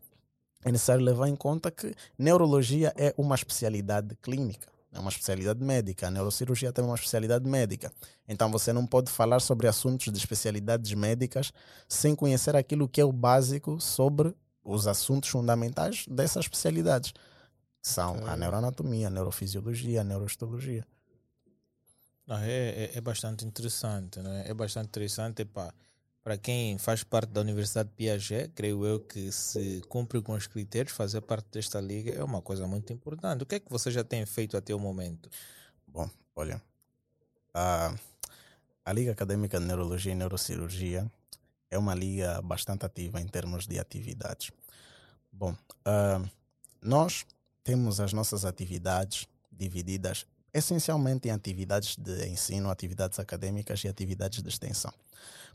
é 0.64 0.72
necessário 0.72 1.04
levar 1.04 1.28
em 1.28 1.36
conta 1.36 1.70
que 1.70 1.94
neurologia 2.18 2.92
é 2.96 3.14
uma 3.16 3.34
especialidade 3.34 4.16
clínica, 4.16 4.66
é 4.92 4.98
uma 4.98 5.08
especialidade 5.10 5.62
médica. 5.62 6.08
A 6.08 6.10
neurocirurgia 6.10 6.72
também 6.72 6.88
é 6.88 6.90
uma 6.92 6.96
especialidade 6.96 7.48
médica. 7.48 7.92
Então 8.28 8.50
você 8.50 8.72
não 8.72 8.86
pode 8.86 9.10
falar 9.10 9.40
sobre 9.40 9.66
assuntos 9.68 10.12
de 10.12 10.18
especialidades 10.18 10.92
médicas 10.94 11.52
sem 11.88 12.14
conhecer 12.14 12.56
aquilo 12.56 12.88
que 12.88 13.00
é 13.00 13.04
o 13.04 13.12
básico 13.12 13.80
sobre 13.80 14.34
os 14.64 14.86
assuntos 14.86 15.28
fundamentais 15.28 16.04
dessas 16.08 16.44
especialidades. 16.44 17.12
São 17.82 18.16
a 18.26 18.32
Ok. 18.32 18.36
neuroanatomia, 18.36 19.06
a 19.06 19.10
neurofisiologia, 19.10 20.00
a 20.02 20.04
neurohistologia. 20.04 20.86
Não, 22.26 22.36
é, 22.38 22.84
é, 22.84 22.90
é 22.94 23.00
bastante 23.00 23.44
interessante, 23.44 24.20
né? 24.20 24.44
É 24.46 24.54
bastante 24.54 24.86
interessante 24.88 25.44
pá, 25.44 25.72
para 26.22 26.36
quem 26.36 26.76
faz 26.78 27.02
parte 27.02 27.30
da 27.30 27.40
Universidade 27.40 27.88
de 27.88 27.94
Piaget, 27.94 28.52
creio 28.54 28.84
eu 28.84 29.00
que 29.00 29.32
se 29.32 29.80
cumpre 29.88 30.20
com 30.20 30.32
os 30.34 30.46
critérios, 30.46 30.94
fazer 30.94 31.20
parte 31.22 31.46
desta 31.50 31.80
liga 31.80 32.12
é 32.12 32.22
uma 32.22 32.42
coisa 32.42 32.66
muito 32.66 32.92
importante. 32.92 33.42
O 33.42 33.46
que 33.46 33.54
é 33.54 33.60
que 33.60 33.70
você 33.70 33.90
já 33.90 34.04
tem 34.04 34.24
feito 34.26 34.56
até 34.56 34.74
o 34.74 34.78
momento? 34.78 35.30
Bom, 35.86 36.08
olha, 36.36 36.60
a, 37.54 37.94
a 38.84 38.92
Liga 38.92 39.12
Acadêmica 39.12 39.58
de 39.58 39.66
Neurologia 39.66 40.12
e 40.12 40.14
Neurocirurgia 40.14 41.10
é 41.70 41.78
uma 41.78 41.94
liga 41.94 42.42
bastante 42.42 42.84
ativa 42.84 43.20
em 43.20 43.26
termos 43.26 43.66
de 43.66 43.78
atividades. 43.78 44.50
Bom, 45.32 45.56
ah, 45.84 46.22
nós 46.82 47.24
temos 47.62 48.00
as 48.00 48.12
nossas 48.12 48.44
atividades 48.44 49.26
divididas 49.50 50.26
essencialmente 50.52 51.28
em 51.28 51.30
atividades 51.30 51.96
de 51.96 52.26
ensino, 52.26 52.70
atividades 52.70 53.18
acadêmicas 53.18 53.84
e 53.84 53.88
atividades 53.88 54.42
de 54.42 54.48
extensão. 54.48 54.92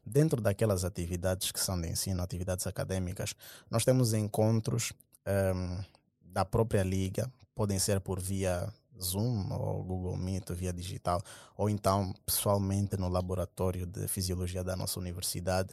Dentro 0.05 0.39
daquelas 0.41 0.85
atividades 0.85 1.51
que 1.51 1.59
são 1.59 1.79
de 1.79 1.89
ensino, 1.89 2.21
atividades 2.21 2.67
acadêmicas, 2.67 3.33
nós 3.69 3.83
temos 3.83 4.13
encontros 4.13 4.93
ahm, 5.25 5.83
da 6.21 6.45
própria 6.45 6.83
liga, 6.83 7.31
podem 7.55 7.79
ser 7.79 7.99
por 7.99 8.19
via 8.19 8.71
Zoom 9.01 9.51
ou 9.51 9.83
Google 9.83 10.17
Meet, 10.17 10.51
via 10.51 10.71
digital, 10.71 11.21
ou 11.57 11.69
então 11.69 12.13
pessoalmente 12.25 12.97
no 12.97 13.09
laboratório 13.09 13.85
de 13.85 14.07
fisiologia 14.07 14.63
da 14.63 14.75
nossa 14.75 14.99
universidade, 14.99 15.69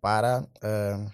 para 0.00 0.46
ah, 0.62 1.06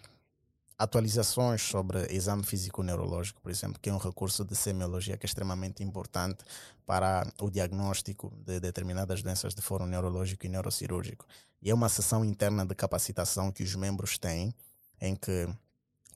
atualizações 0.83 1.63
sobre 1.63 2.07
exame 2.11 2.43
físico-neurológico, 2.43 3.41
por 3.41 3.51
exemplo, 3.51 3.79
que 3.81 3.89
é 3.89 3.95
um 3.95 3.99
recurso 3.99 4.45
de 4.45 4.57
semiologia 4.57 5.17
que 5.17 5.25
é 5.25 5.29
extremamente 5.29 5.83
importante 5.83 6.45
para 6.85 7.27
o 7.41 7.49
diagnóstico 7.49 8.33
de 8.45 8.59
determinadas 8.59 9.23
doenças 9.23 9.55
de 9.55 9.63
foro 9.63 9.87
neurológico 9.87 10.45
e 10.45 10.49
neurocirúrgico. 10.49 11.25
E 11.63 11.71
é 11.71 11.75
uma 11.75 11.89
sessão 11.89 12.25
interna 12.25 12.67
de 12.67 12.75
capacitação 12.75 13.53
que 13.53 13.63
os 13.63 13.75
membros 13.77 14.19
têm, 14.19 14.53
em 15.01 15.15
que 15.15 15.49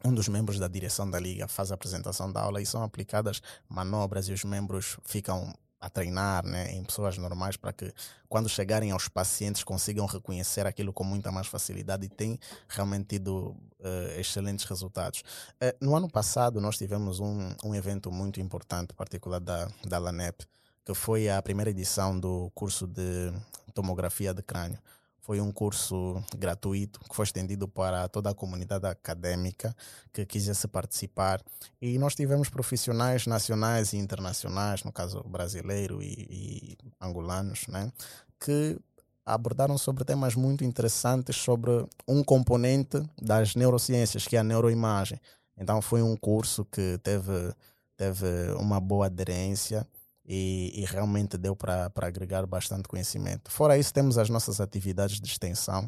um 0.05 0.13
dos 0.13 0.29
membros 0.29 0.59
da 0.59 0.69
direção 0.69 1.09
da 1.09 1.19
liga 1.19 1.47
faz 1.47 1.71
a 1.71 1.75
apresentação 1.75 2.33
da 2.33 2.41
aula 2.41 2.61
e 2.61 2.67
são 2.67 2.83
aplicadas 2.83 3.41
manobras 3.69 4.29
e 4.29 4.33
os 4.33 4.45
membros 4.45 4.99
ficam 5.05 5.55
a 5.81 5.91
treinar 5.91 6.45
né, 6.45 6.73
em 6.73 6.83
pessoas 6.83 7.19
normais 7.19 7.57
para 7.57 7.73
que 7.73 7.93
quando 8.29 8.49
chegarem 8.49 8.91
aos 8.91 9.09
pacientes 9.09 9.63
consigam 9.63 10.07
reconhecer 10.07 10.67
aquilo 10.67 10.93
com 10.93 11.05
muita 11.05 11.31
mais 11.31 11.47
facilidade 11.47 12.07
e 12.07 12.09
tem 12.09 12.39
realmente 12.69 13.07
tido 13.07 13.57
eh, 13.81 14.17
excelentes 14.19 14.65
resultados. 14.65 15.23
Eh, 15.61 15.77
no 15.81 15.95
ano 15.95 16.09
passado 16.09 16.61
nós 16.61 16.77
tivemos 16.77 17.21
um, 17.21 17.55
um 17.65 17.75
evento 17.75 18.11
muito 18.11 18.41
importante, 18.41 18.95
particular 18.95 19.41
da, 19.41 19.69
da 19.85 19.99
LANEP, 19.99 20.45
que 20.85 20.95
foi 20.95 21.29
a 21.29 21.41
primeira 21.43 21.71
edição 21.71 22.19
do 22.19 22.51
curso 22.55 22.87
de 22.87 23.33
tomografia 23.75 24.33
de 24.33 24.43
crânio. 24.43 24.79
Foi 25.27 25.41
um 25.41 25.51
curso 25.51 26.23
gratuito 26.39 27.01
que 27.01 27.13
foi 27.13 27.25
estendido 27.25 27.67
para 27.67 28.09
toda 28.09 28.31
a 28.31 28.35
comunidade 28.35 28.87
acadêmica 28.87 29.75
que 30.13 30.25
quisesse 30.25 30.69
participar. 30.69 31.43
E 31.83 31.99
nós 31.99 32.15
tivemos 32.15 32.49
profissionais 32.49 33.27
nacionais 33.27 33.93
e 33.93 33.97
internacionais, 33.97 34.85
no 34.85 34.93
caso 34.93 35.25
brasileiro 35.25 36.01
e, 36.01 36.29
e 36.31 36.79
angolanos, 37.01 37.67
né, 37.67 37.93
que 38.39 38.79
abordaram 39.25 39.77
sobre 39.77 40.05
temas 40.05 40.37
muito 40.37 40.63
interessantes 40.63 41.35
sobre 41.35 41.85
um 42.07 42.23
componente 42.23 43.03
das 43.21 43.57
neurociências, 43.57 44.29
que 44.29 44.37
é 44.37 44.39
a 44.39 44.45
neuroimagem. 44.45 45.21
Então 45.59 45.83
foi 45.83 46.03
um 46.03 46.17
curso 46.17 46.65
que 46.67 46.99
teve, 47.03 47.53
teve 47.97 48.53
uma 48.61 48.79
boa 48.79 49.07
aderência 49.07 49.85
e, 50.27 50.73
e 50.75 50.85
realmente 50.85 51.39
deu 51.39 51.55
para 51.55 51.91
agregar 51.97 52.45
bastante 52.47 52.89
conhecimento. 52.89 53.51
Fora 53.51 53.79
isso, 53.79 53.95
temos 53.95 54.19
as 54.19 54.29
nossas 54.29 54.61
atividades 54.61 55.21
de 55.21 55.29
extensão, 55.29 55.87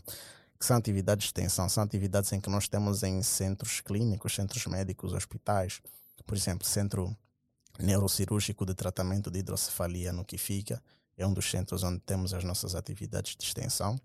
que 0.59 0.65
são 0.65 0.77
atividades 0.77 1.25
de 1.25 1.29
extensão, 1.29 1.69
são 1.69 1.83
atividades 1.83 2.33
em 2.33 2.41
que 2.41 2.49
nós 2.49 2.69
temos 2.69 3.03
em 3.03 3.23
centros 3.23 3.81
clínicos, 3.81 4.35
centros 4.35 4.65
médicos, 4.67 5.13
hospitais, 5.13 5.81
por 6.27 6.37
exemplo, 6.37 6.67
Centro 6.67 7.17
Neurocirúrgico 7.79 8.67
de 8.67 8.75
Tratamento 8.75 9.31
de 9.31 9.39
Hidrocefalia, 9.39 10.13
no 10.13 10.25
que 10.25 10.37
fica, 10.37 10.83
é 11.17 11.27
um 11.27 11.33
dos 11.33 11.51
centros 11.51 11.83
onde 11.83 12.01
temos 12.01 12.35
as 12.35 12.45
nossas 12.45 12.75
atividades 12.75 13.35
de 13.35 13.45
extensão. 13.45 13.99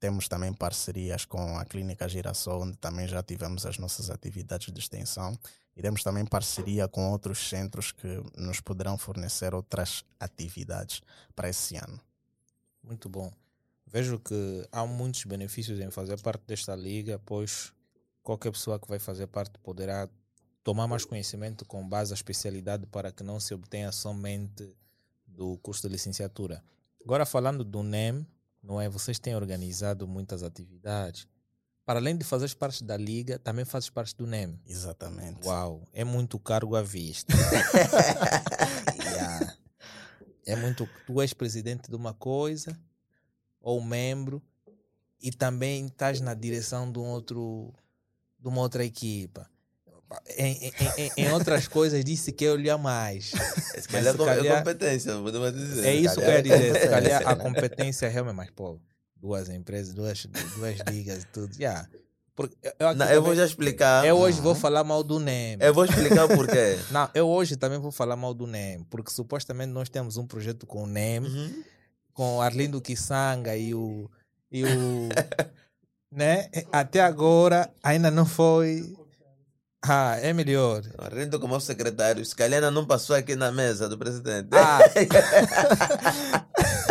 Temos 0.00 0.26
também 0.26 0.52
parcerias 0.52 1.24
com 1.24 1.58
a 1.58 1.64
Clínica 1.64 2.08
Girassol, 2.08 2.62
onde 2.62 2.78
também 2.78 3.06
já 3.06 3.22
tivemos 3.22 3.66
as 3.66 3.78
nossas 3.78 4.10
atividades 4.10 4.72
de 4.72 4.80
extensão. 4.80 5.38
Temos 5.80 6.02
também 6.02 6.24
parceria 6.24 6.86
com 6.86 7.10
outros 7.10 7.48
centros 7.48 7.90
que 7.92 8.06
nos 8.36 8.60
poderão 8.60 8.98
fornecer 8.98 9.54
outras 9.54 10.04
atividades 10.18 11.00
para 11.34 11.48
esse 11.48 11.76
ano. 11.76 12.00
Muito 12.82 13.08
bom. 13.08 13.32
Vejo 13.86 14.18
que 14.18 14.68
há 14.70 14.86
muitos 14.86 15.24
benefícios 15.24 15.80
em 15.80 15.90
fazer 15.90 16.20
parte 16.20 16.44
desta 16.46 16.76
liga, 16.76 17.18
pois 17.24 17.72
qualquer 18.22 18.52
pessoa 18.52 18.78
que 18.78 18.88
vai 18.88 18.98
fazer 18.98 19.26
parte 19.26 19.58
poderá 19.58 20.08
tomar 20.62 20.86
mais 20.86 21.04
conhecimento 21.04 21.64
com 21.64 21.88
base 21.88 22.12
à 22.12 22.14
especialidade 22.14 22.86
para 22.86 23.10
que 23.10 23.22
não 23.22 23.40
se 23.40 23.54
obtenha 23.54 23.90
somente 23.90 24.76
do 25.26 25.56
curso 25.58 25.82
de 25.82 25.88
licenciatura. 25.88 26.62
Agora 27.02 27.24
falando 27.24 27.64
do 27.64 27.82
NEM, 27.82 28.26
não 28.62 28.80
é? 28.80 28.88
Vocês 28.88 29.18
têm 29.18 29.34
organizado 29.34 30.06
muitas 30.06 30.42
atividades. 30.42 31.26
Para 31.86 31.98
além 31.98 32.16
de 32.16 32.24
fazer 32.24 32.54
parte 32.54 32.84
da 32.84 32.96
liga, 32.96 33.38
também 33.38 33.64
fazes 33.64 33.90
parte 33.90 34.14
do 34.16 34.26
NEM. 34.26 34.60
Exatamente. 34.66 35.46
Uau, 35.46 35.82
é 35.92 36.04
muito 36.04 36.38
cargo 36.38 36.76
à 36.76 36.82
vista. 36.82 37.32
Yeah. 39.02 39.56
É 40.46 40.56
muito. 40.56 40.88
Tu 41.06 41.20
és 41.20 41.32
presidente 41.32 41.88
de 41.90 41.96
uma 41.96 42.14
coisa, 42.14 42.78
ou 43.60 43.82
membro, 43.82 44.42
e 45.20 45.30
também 45.30 45.86
estás 45.86 46.20
na 46.20 46.32
direção 46.34 46.90
de 46.90 46.98
um 46.98 47.06
outro, 47.06 47.72
de 48.38 48.48
uma 48.48 48.60
outra 48.60 48.84
equipa. 48.84 49.48
Em, 50.36 50.66
em, 50.66 50.72
em, 50.98 51.10
em 51.18 51.30
outras 51.32 51.68
coisas, 51.68 52.04
disse 52.04 52.32
que 52.32 52.44
eu 52.44 52.54
olhar 52.54 52.78
mais. 52.78 53.26
Se 53.30 53.36
Mas 53.36 53.86
calhar, 53.86 54.12
se 54.12 54.18
com- 54.18 54.28
é 54.28 54.36
calhar- 54.36 54.58
competência, 54.58 55.12
podemos 55.18 55.52
dizer. 55.54 55.86
É 55.86 55.94
isso 55.94 56.14
que 56.16 56.20
eu 56.20 56.30
ia 56.30 56.42
dizer. 56.42 56.80
Se 56.80 56.88
calhar 56.88 57.28
a 57.28 57.36
competência 57.36 58.06
é 58.06 58.08
realmente, 58.08 58.34
mas 58.36 58.50
pô, 58.50 58.80
duas 59.20 59.48
empresas, 59.48 59.94
duas, 59.94 60.26
duas 60.56 60.78
ligas 60.88 61.22
e 61.22 61.26
tudo. 61.26 61.54
Yeah. 61.58 61.88
Porque 62.34 62.56
eu, 62.78 62.94
Não, 62.94 63.06
eu 63.06 63.20
vou 63.20 63.30
também- 63.32 63.36
já 63.38 63.44
explicar. 63.46 64.06
eu 64.06 64.16
hoje 64.16 64.40
vou 64.40 64.54
falar 64.54 64.82
mal 64.82 65.02
do 65.02 65.18
NEM. 65.20 65.58
Eu 65.60 65.74
vou 65.74 65.84
explicar 65.84 66.26
porquê. 66.28 66.78
Não, 66.90 67.10
eu 67.12 67.28
hoje 67.28 67.56
também 67.56 67.78
vou 67.78 67.92
falar 67.92 68.16
mal 68.16 68.32
do 68.32 68.46
NEM, 68.46 68.82
porque 68.84 69.10
supostamente 69.10 69.72
nós 69.72 69.88
temos 69.90 70.16
um 70.16 70.26
projeto 70.26 70.66
com 70.66 70.84
o 70.84 70.86
NEM, 70.86 71.20
Uhum. 71.20 71.62
com 72.14 72.36
o 72.38 72.40
Arlindo 72.40 72.80
Kisanga 72.80 73.54
e 73.56 73.74
o. 73.74 74.08
E 74.50 74.64
o 74.64 74.68
né? 76.10 76.48
Até 76.72 77.00
agora 77.00 77.70
ainda 77.82 78.10
não 78.10 78.24
foi. 78.24 78.96
Ah, 79.82 80.16
é 80.20 80.32
melhor. 80.32 80.82
Rindo 81.12 81.40
como 81.40 81.58
secretário, 81.60 82.24
se 82.24 82.34
calhar 82.36 82.58
ainda 82.58 82.70
não 82.70 82.84
passou 82.86 83.16
aqui 83.16 83.34
na 83.34 83.50
mesa 83.50 83.88
do 83.88 83.96
presidente. 83.96 84.48
Ah, 84.52 84.78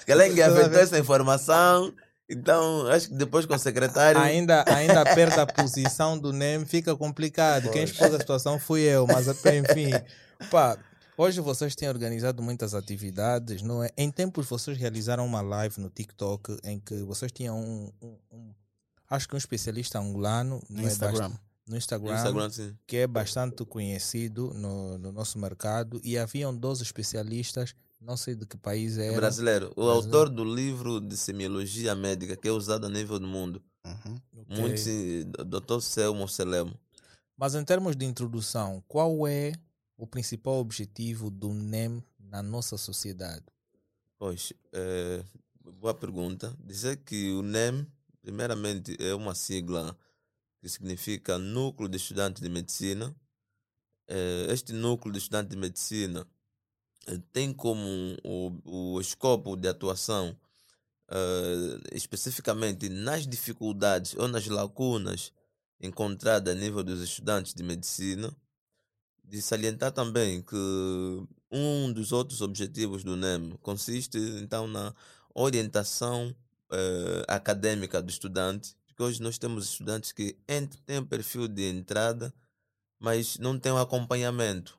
Se 0.00 0.06
calhar 0.06 0.28
engavetou 0.30 0.78
essa 0.80 0.98
informação. 0.98 1.92
Então, 2.28 2.86
acho 2.88 3.08
que 3.08 3.14
depois 3.14 3.46
com 3.46 3.54
o 3.54 3.58
secretário. 3.58 4.20
ainda, 4.20 4.64
ainda 4.66 5.04
perde 5.14 5.38
a 5.38 5.46
posição 5.46 6.18
do 6.18 6.32
NEM, 6.32 6.64
fica 6.66 6.94
complicado. 6.96 7.70
Quem 7.70 7.84
expôs 7.84 8.12
a 8.12 8.18
situação 8.18 8.58
fui 8.58 8.80
eu, 8.80 9.06
mas 9.06 9.28
até 9.28 9.56
enfim. 9.58 9.90
Pá, 10.50 10.76
Hoje 11.18 11.40
vocês 11.40 11.74
têm 11.74 11.88
organizado 11.88 12.42
muitas 12.42 12.74
atividades, 12.74 13.62
não 13.62 13.82
é? 13.82 13.88
Em 13.96 14.10
tempos 14.10 14.46
vocês 14.46 14.76
realizaram 14.76 15.24
uma 15.24 15.40
live 15.40 15.80
no 15.80 15.88
TikTok 15.88 16.58
em 16.62 16.78
que 16.78 16.94
vocês 17.04 17.32
tinham 17.32 17.58
um, 17.58 17.90
um- 18.02 18.18
um- 18.30 18.54
acho 19.08 19.26
que 19.26 19.34
um 19.34 19.38
especialista 19.38 19.98
angolano 19.98 20.60
No 20.68 20.82
é 20.82 20.84
Instagram. 20.84 21.28
bast- 21.30 21.40
no 21.66 21.74
Instagram, 21.76 22.14
Instagram, 22.16 22.50
sim. 22.50 22.76
que 22.86 22.98
é 22.98 23.06
bastante 23.06 23.64
conhecido 23.64 24.52
no, 24.54 24.98
no 24.98 25.10
nosso 25.10 25.38
mercado 25.38 25.98
e 26.04 26.18
haviam 26.18 26.54
12 26.54 26.82
especialistas, 26.82 27.74
não 28.06 28.16
sei 28.16 28.36
de 28.36 28.46
que 28.46 28.56
país 28.56 28.96
era. 28.96 29.16
Brasileiro. 29.16 29.72
O 29.72 29.84
Brasileiro. 29.84 29.92
autor 29.92 30.30
do 30.30 30.44
livro 30.44 31.00
de 31.00 31.16
semiologia 31.16 31.94
médica, 31.96 32.36
que 32.36 32.46
é 32.46 32.52
usado 32.52 32.86
a 32.86 32.88
nível 32.88 33.18
do 33.18 33.26
mundo. 33.26 33.60
Uhum. 33.84 34.20
Ok. 34.36 34.56
Muito, 34.60 34.80
sim, 34.80 35.24
Dr. 35.24 35.80
Selmo 35.80 36.28
Selemo. 36.28 36.78
Mas 37.36 37.56
em 37.56 37.64
termos 37.64 37.96
de 37.96 38.06
introdução, 38.06 38.82
qual 38.86 39.26
é 39.26 39.52
o 39.96 40.06
principal 40.06 40.54
objetivo 40.58 41.30
do 41.30 41.52
NEM 41.52 42.02
na 42.18 42.42
nossa 42.42 42.78
sociedade? 42.78 43.44
Pois, 44.18 44.52
é, 44.72 45.24
boa 45.60 45.92
pergunta. 45.92 46.56
Dizer 46.64 46.98
que 46.98 47.32
o 47.32 47.42
NEM, 47.42 47.86
primeiramente, 48.22 48.96
é 49.00 49.14
uma 49.14 49.34
sigla 49.34 49.98
que 50.60 50.68
significa 50.68 51.38
Núcleo 51.38 51.88
de 51.88 51.96
Estudantes 51.96 52.40
de 52.40 52.48
Medicina. 52.48 53.14
Eh, 54.08 54.46
este 54.50 54.72
Núcleo 54.72 55.12
de 55.12 55.18
Estudantes 55.18 55.50
de 55.50 55.56
Medicina 55.56 56.26
tem 57.32 57.52
como 57.52 58.16
o, 58.24 58.94
o 58.94 59.00
escopo 59.00 59.56
de 59.56 59.68
atuação 59.68 60.36
eh, 61.08 61.80
especificamente 61.92 62.88
nas 62.88 63.26
dificuldades 63.26 64.14
ou 64.16 64.26
nas 64.26 64.46
lacunas 64.48 65.32
encontradas 65.80 66.54
a 66.54 66.58
nível 66.58 66.82
dos 66.82 67.00
estudantes 67.00 67.54
de 67.54 67.62
medicina, 67.62 68.34
de 69.22 69.40
salientar 69.40 69.92
também 69.92 70.42
que 70.42 70.56
um 71.50 71.92
dos 71.92 72.10
outros 72.12 72.40
objetivos 72.40 73.04
do 73.04 73.16
NEM 73.16 73.50
consiste 73.62 74.18
então 74.42 74.66
na 74.66 74.92
orientação 75.32 76.34
eh, 76.72 77.24
acadêmica 77.28 78.02
do 78.02 78.10
estudante, 78.10 78.76
porque 78.86 79.02
hoje 79.02 79.22
nós 79.22 79.38
temos 79.38 79.64
estudantes 79.66 80.10
que 80.10 80.36
têm 80.84 81.04
perfil 81.04 81.46
de 81.46 81.68
entrada, 81.68 82.34
mas 82.98 83.38
não 83.38 83.58
têm 83.58 83.70
um 83.70 83.78
acompanhamento. 83.78 84.76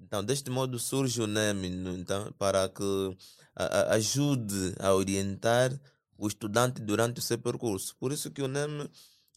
Então, 0.00 0.24
deste 0.24 0.50
modo 0.50 0.78
surge 0.78 1.20
o 1.20 1.26
NEM 1.26 1.64
então, 1.98 2.32
para 2.38 2.68
que 2.68 3.16
a- 3.54 3.64
a- 3.64 3.94
ajude 3.94 4.74
a 4.78 4.92
orientar 4.94 5.72
o 6.18 6.26
estudante 6.28 6.80
durante 6.80 7.18
o 7.20 7.22
seu 7.22 7.38
percurso. 7.38 7.96
Por 7.96 8.12
isso 8.12 8.30
que 8.30 8.42
o 8.42 8.48
NEM 8.48 8.88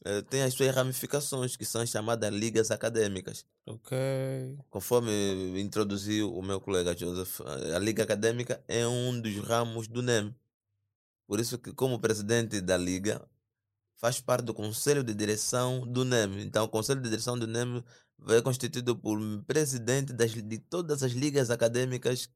eh, 0.05 0.21
tem 0.23 0.43
as 0.43 0.53
suas 0.53 0.73
ramificações, 0.75 1.55
que 1.55 1.65
são 1.65 1.81
as 1.81 1.89
chamadas 1.89 2.31
ligas 2.31 2.69
acadêmicas. 2.69 3.43
Ok. 3.65 3.97
Conforme 4.69 5.11
introduziu 5.59 6.31
o 6.33 6.41
meu 6.43 6.61
colega 6.61 6.95
Joseph, 6.95 7.41
a 7.75 7.79
Liga 7.79 8.03
Acadêmica 8.03 8.63
é 8.67 8.87
um 8.87 9.19
dos 9.19 9.35
ramos 9.37 9.87
do 9.87 10.01
NEM. 10.03 10.33
Por 11.25 11.39
isso 11.39 11.57
que, 11.57 11.73
como 11.73 11.99
presidente 11.99 12.61
da 12.61 12.77
Liga, 12.77 13.27
faz 13.95 14.21
parte 14.21 14.45
do 14.45 14.53
Conselho 14.53 15.03
de 15.03 15.13
Direção 15.15 15.85
do 15.87 16.05
NEM. 16.05 16.41
Então, 16.41 16.63
o 16.65 16.69
Conselho 16.69 17.01
de 17.01 17.09
Direção 17.09 17.37
do 17.37 17.47
NEM 17.47 17.83
é 18.29 18.41
constituído 18.41 18.95
por 18.95 19.19
presidente 19.45 20.13
das, 20.13 20.31
de 20.31 20.57
todas 20.59 21.03
as 21.03 21.11
ligas 21.11 21.49
acadêmicas 21.49 22.29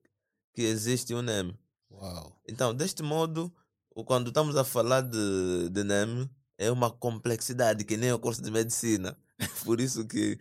que 0.53 0.61
existem 0.63 1.15
no 1.15 1.21
NEM. 1.21 1.57
Uau. 1.89 2.41
Então, 2.47 2.73
deste 2.73 3.03
modo, 3.03 3.53
o- 3.95 4.03
quando 4.03 4.27
estamos 4.29 4.55
a 4.55 4.63
falar 4.63 5.01
de, 5.01 5.69
de 5.69 5.83
NEM, 5.83 6.29
é 6.57 6.71
uma 6.71 6.89
complexidade 6.91 7.83
que 7.83 7.97
nem 7.97 8.11
o 8.13 8.19
curso 8.19 8.41
de 8.41 8.51
medicina. 8.51 9.17
Por 9.65 9.81
isso 9.81 10.05
que 10.05 10.37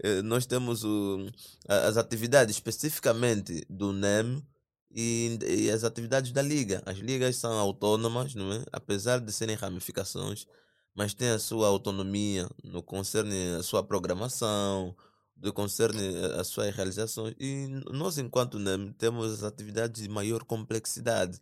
eh, 0.00 0.20
nós 0.22 0.44
temos 0.46 0.84
o, 0.84 1.26
as 1.66 1.96
atividades 1.96 2.54
especificamente 2.56 3.64
do 3.70 3.92
NEM 3.92 4.42
e, 4.90 5.38
e 5.46 5.70
as 5.70 5.84
atividades 5.84 6.32
da 6.32 6.42
liga. 6.42 6.82
As 6.84 6.98
ligas 6.98 7.36
são 7.36 7.52
autônomas, 7.58 8.34
não 8.34 8.52
é? 8.52 8.62
apesar 8.70 9.18
de 9.20 9.32
serem 9.32 9.56
ramificações, 9.56 10.46
mas 10.94 11.14
têm 11.14 11.30
a 11.30 11.38
sua 11.38 11.68
autonomia 11.68 12.48
no 12.62 12.82
concerne 12.82 13.54
a 13.58 13.62
sua 13.62 13.82
programação, 13.82 14.94
do 15.36 15.52
concerne 15.52 16.16
as 16.38 16.46
suas 16.46 16.74
realizações. 16.74 17.34
E 17.38 17.66
nós, 17.90 18.18
enquanto 18.18 18.58
NEM, 18.58 18.92
temos 18.92 19.32
as 19.32 19.42
atividades 19.42 20.02
de 20.02 20.08
maior 20.08 20.44
complexidade, 20.44 21.40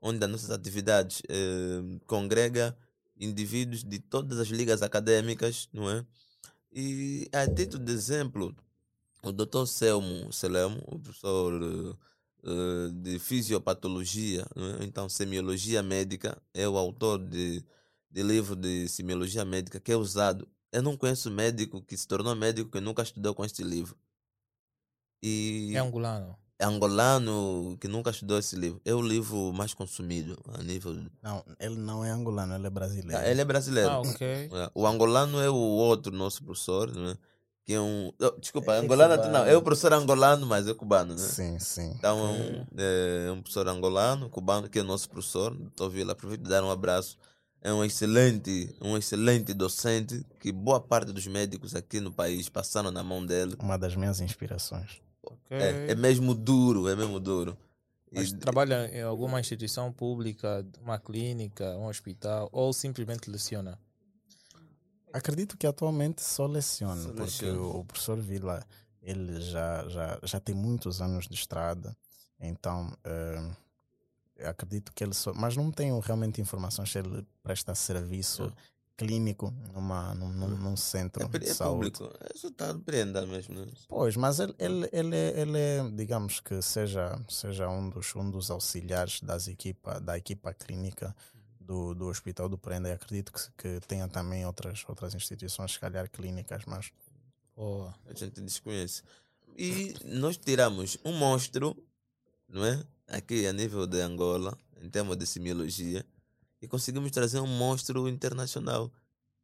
onde 0.00 0.24
as 0.24 0.30
nossas 0.30 0.50
atividades 0.50 1.22
eh, 1.28 1.80
congrega 2.06 2.76
indivíduos 3.16 3.84
de 3.84 3.98
todas 3.98 4.38
as 4.38 4.48
ligas 4.48 4.82
acadêmicas, 4.82 5.68
não 5.72 5.88
é? 5.90 6.04
E 6.72 7.28
a 7.32 7.46
título 7.46 7.84
de 7.84 7.92
exemplo, 7.92 8.54
o 9.22 9.32
Dr. 9.32 9.66
Selmo 9.66 10.32
Selemo, 10.32 10.80
o 10.86 10.98
professor 10.98 11.96
eh, 12.44 12.90
de 12.92 13.18
fisiopatologia, 13.18 14.46
é? 14.80 14.84
então 14.84 15.08
semiologia 15.08 15.82
médica, 15.82 16.40
é 16.54 16.68
o 16.68 16.76
autor 16.76 17.18
de, 17.18 17.64
de 18.10 18.22
livro 18.22 18.56
de 18.56 18.88
semiologia 18.88 19.44
médica 19.44 19.78
que 19.80 19.92
é 19.92 19.96
usado. 19.96 20.48
Eu 20.72 20.82
não 20.82 20.96
conheço 20.96 21.30
médico 21.30 21.82
que 21.82 21.96
se 21.96 22.06
tornou 22.06 22.34
médico 22.34 22.70
que 22.70 22.80
nunca 22.80 23.02
estudou 23.02 23.34
com 23.34 23.44
este 23.44 23.62
livro. 23.62 23.96
E 25.22 25.72
É 25.74 25.78
angolano. 25.78 26.36
é 26.58 26.64
angolano 26.64 27.76
que 27.80 27.88
nunca 27.88 28.10
estudou 28.10 28.38
esse 28.38 28.54
livro. 28.56 28.80
É 28.84 28.94
o 28.94 29.00
livro 29.02 29.52
mais 29.52 29.74
consumido 29.74 30.38
a 30.54 30.62
nível. 30.62 30.94
Não, 31.22 31.44
ele 31.58 31.76
não 31.76 32.04
é 32.04 32.10
angolano, 32.10 32.54
ele 32.54 32.66
é 32.66 32.70
brasileiro. 32.70 33.22
Ah, 33.22 33.28
ele 33.28 33.40
é 33.40 33.44
brasileiro. 33.44 33.90
Ah, 33.90 34.00
ok. 34.00 34.26
É, 34.52 34.70
O 34.74 34.86
angolano 34.86 35.40
é 35.40 35.50
o 35.50 35.54
outro 35.54 36.12
nosso 36.14 36.42
professor, 36.44 36.90
né? 36.94 37.16
Que 37.64 37.74
é 37.74 37.80
um. 37.80 38.10
oh, 38.20 38.30
desculpa, 38.40 38.74
É 38.74 38.78
angolano 38.78 39.16
não, 39.16 39.22
cubano. 39.22 39.44
é 39.50 39.56
o 39.56 39.62
professor 39.62 39.92
angolano, 39.92 40.46
mas 40.46 40.66
é 40.66 40.72
cubano, 40.74 41.14
né? 41.14 41.18
Sim, 41.20 41.58
sim. 41.58 41.92
Então 41.98 42.18
é 42.18 42.30
um, 42.30 42.66
é 42.78 43.32
um 43.32 43.42
professor 43.42 43.68
angolano, 43.68 44.30
cubano, 44.30 44.68
que 44.70 44.78
é 44.78 44.82
nosso 44.82 45.08
professor, 45.10 45.54
doutor 45.54 45.90
Vila. 45.90 46.12
Aproveito 46.12 46.42
de 46.42 46.48
dar 46.48 46.64
um 46.64 46.70
abraço. 46.70 47.18
É 47.60 47.72
um 47.72 47.84
excelente, 47.84 48.74
um 48.80 48.96
excelente 48.96 49.52
docente 49.52 50.24
que 50.38 50.52
boa 50.52 50.80
parte 50.80 51.12
dos 51.12 51.26
médicos 51.26 51.74
aqui 51.74 52.00
no 52.00 52.12
país 52.12 52.48
passaram 52.48 52.90
na 52.90 53.02
mão 53.02 53.24
dele. 53.24 53.56
Uma 53.58 53.76
das 53.76 53.96
minhas 53.96 54.20
inspirações. 54.20 55.00
Ok. 55.22 55.38
É, 55.50 55.90
é 55.90 55.94
mesmo 55.94 56.34
duro, 56.34 56.88
é 56.88 56.94
mesmo 56.94 57.18
duro. 57.18 57.56
E- 58.12 58.16
Mas 58.16 58.32
trabalha 58.32 58.88
em 58.96 59.02
alguma 59.02 59.40
instituição 59.40 59.92
pública, 59.92 60.64
uma 60.80 60.98
clínica, 60.98 61.76
um 61.76 61.86
hospital, 61.88 62.48
ou 62.52 62.72
simplesmente 62.72 63.28
leciona? 63.28 63.78
Acredito 65.12 65.56
que 65.56 65.66
atualmente 65.66 66.22
só 66.22 66.46
leciono, 66.46 67.02
Só 67.02 67.08
porque 67.12 67.22
leciona. 67.24 67.58
o, 67.60 67.80
o 67.80 67.84
professor 67.84 68.18
Vila 68.20 68.64
ele 69.02 69.40
já, 69.40 69.88
já, 69.88 70.18
já 70.22 70.38
tem 70.40 70.54
muitos 70.54 71.00
anos 71.00 71.26
de 71.26 71.34
estrada, 71.34 71.96
então 72.38 72.92
eu 73.04 73.56
acredito 74.44 74.92
que 74.92 75.02
ele 75.04 75.14
só. 75.14 75.32
Mas 75.34 75.56
não 75.56 75.70
tenho 75.70 75.98
realmente 76.00 76.40
informações 76.40 76.90
se 76.90 76.98
ele 76.98 77.26
presta 77.42 77.74
serviço 77.74 78.52
clínico 78.96 79.52
numa, 79.72 80.12
num, 80.14 80.28
num, 80.28 80.48
num 80.56 80.76
centro 80.76 81.22
É, 81.32 81.38
de 81.38 81.48
é 81.48 81.54
saúde. 81.54 81.92
público. 81.92 82.18
Isso 82.34 82.48
está 82.48 82.74
prenda 82.74 83.24
mesmo. 83.26 83.54
Né? 83.54 83.66
Pois, 83.86 84.16
mas 84.16 84.40
ele, 84.40 84.54
ele, 84.58 84.88
ele, 84.92 85.16
é- 85.16 85.40
ele 85.40 85.58
é, 85.58 85.90
digamos 85.90 86.40
que 86.40 86.60
seja, 86.60 87.16
seja 87.28 87.68
um, 87.68 87.88
dos, 87.90 88.14
um 88.16 88.28
dos 88.28 88.50
auxiliares 88.50 89.20
das 89.20 89.46
equipa, 89.46 90.00
da 90.00 90.16
equipa 90.18 90.52
clínica 90.52 91.14
do, 91.60 91.94
do 91.94 92.06
Hospital 92.06 92.48
do 92.48 92.58
Prenda. 92.58 92.88
E 92.88 92.92
acredito 92.92 93.32
que, 93.32 93.78
que 93.78 93.86
tenha 93.86 94.08
também 94.08 94.44
outras, 94.44 94.84
outras 94.88 95.14
instituições, 95.14 95.72
se 95.72 95.78
calhar 95.78 96.10
clínicas, 96.10 96.64
mas 96.66 96.90
Boa. 97.54 97.92
A 98.06 98.14
gente 98.14 98.40
desconhece. 98.40 99.02
E 99.56 99.92
nós 100.04 100.36
tiramos 100.36 100.96
um 101.04 101.12
monstro, 101.12 101.76
não 102.48 102.64
é? 102.64 102.80
Aqui 103.08 103.46
a 103.46 103.52
nível 103.52 103.86
de 103.86 104.00
Angola, 104.00 104.56
em 104.82 104.88
termos 104.90 105.16
de 105.16 105.26
semiologia, 105.26 106.04
e 106.60 106.68
conseguimos 106.68 107.10
trazer 107.10 107.40
um 107.40 107.46
monstro 107.46 108.08
internacional, 108.08 108.92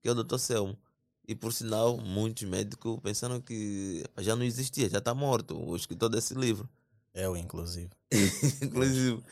que 0.00 0.08
é 0.08 0.12
o 0.12 0.22
Dr. 0.22 0.38
Selmo. 0.38 0.78
E 1.26 1.34
por 1.34 1.52
sinal, 1.52 1.96
muitos 1.96 2.42
médicos 2.46 3.00
pensaram 3.00 3.40
que 3.40 4.04
já 4.18 4.36
não 4.36 4.44
existia, 4.44 4.90
já 4.90 4.98
está 4.98 5.14
morto, 5.14 5.56
o 5.56 5.74
escritor 5.74 6.10
desse 6.10 6.34
livro. 6.34 6.68
eu, 7.14 7.36
inclusive. 7.36 7.90
Inclusive, 8.60 9.22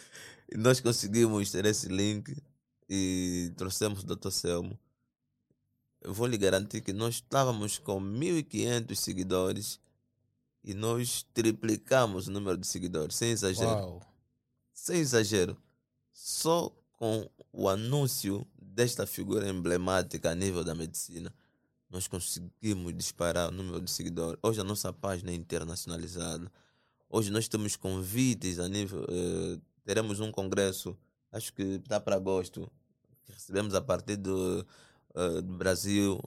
nós 0.56 0.80
conseguimos 0.80 1.50
ter 1.50 1.66
esse 1.66 1.88
link 1.88 2.34
e 2.88 3.52
trouxemos 3.56 4.02
o 4.02 4.06
Dr. 4.06 4.30
Selmo. 4.30 4.78
Eu 6.00 6.14
vou 6.14 6.26
lhe 6.26 6.38
garantir 6.38 6.80
que 6.80 6.92
nós 6.92 7.16
estávamos 7.16 7.78
com 7.78 8.00
1.500 8.00 8.94
seguidores 8.94 9.80
e 10.64 10.74
nós 10.74 11.26
triplicamos 11.34 12.28
o 12.28 12.30
número 12.30 12.56
de 12.56 12.66
seguidores, 12.66 13.16
sem 13.16 13.30
exagero. 13.30 13.70
Uau. 13.70 14.11
Sem 14.82 14.98
exagero. 14.98 15.56
Só 16.12 16.68
com 16.98 17.30
o 17.52 17.68
anúncio 17.68 18.44
desta 18.60 19.06
figura 19.06 19.48
emblemática 19.48 20.28
a 20.28 20.34
nível 20.34 20.64
da 20.64 20.74
medicina, 20.74 21.32
nós 21.88 22.09
conseguimos 22.09 22.92
disparar 22.92 23.50
o 23.50 23.52
número 23.52 23.80
de 23.80 23.88
seguidores. 23.88 24.40
Hoje 24.42 24.60
a 24.60 24.64
nossa 24.64 24.92
página 24.92 25.30
é 25.30 25.34
internacionalizada. 25.34 26.50
Hoje 27.09 27.30
nós 27.30 27.46
temos 27.46 27.76
convites 27.76 28.59
a 28.59 28.68
nível. 28.68 29.06
eh, 29.09 29.60
teremos 29.84 30.18
um 30.18 30.32
congresso, 30.32 30.98
acho 31.30 31.52
que 31.52 31.62
está 31.62 32.00
para 32.00 32.16
agosto, 32.16 32.68
que 33.24 33.30
recebemos 33.30 33.76
a 33.76 33.80
partir 33.80 34.16
do, 34.16 34.66
eh, 35.14 35.42
do 35.42 35.56
Brasil, 35.56 36.20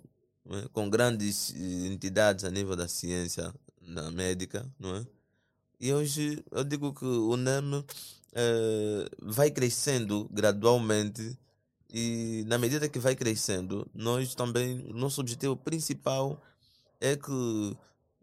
né, 0.46 0.66
com 0.72 0.90
grandes 0.90 1.54
eh, 1.54 1.88
entidades 1.88 2.46
a 2.46 2.50
nível 2.50 2.78
da 2.78 2.88
ciência, 2.88 3.54
da 3.82 4.10
médica, 4.12 4.66
não 4.80 4.96
é? 4.96 5.06
E 5.78 5.94
hoje 5.94 6.42
eu 6.52 6.64
digo 6.64 6.94
que 6.94 7.04
o 7.04 7.36
NEM 7.36 7.84
eh, 8.36 9.10
vai 9.22 9.50
crescendo 9.50 10.30
gradualmente 10.32 11.38
e 11.98 12.44
na 12.48 12.58
medida 12.58 12.90
que 12.90 13.00
vai 13.00 13.16
crescendo, 13.16 13.90
nós 13.94 14.36
também, 14.36 14.84
nosso 14.94 15.22
objetivo 15.22 15.56
principal 15.56 16.42
é 17.00 17.16
que 17.16 17.32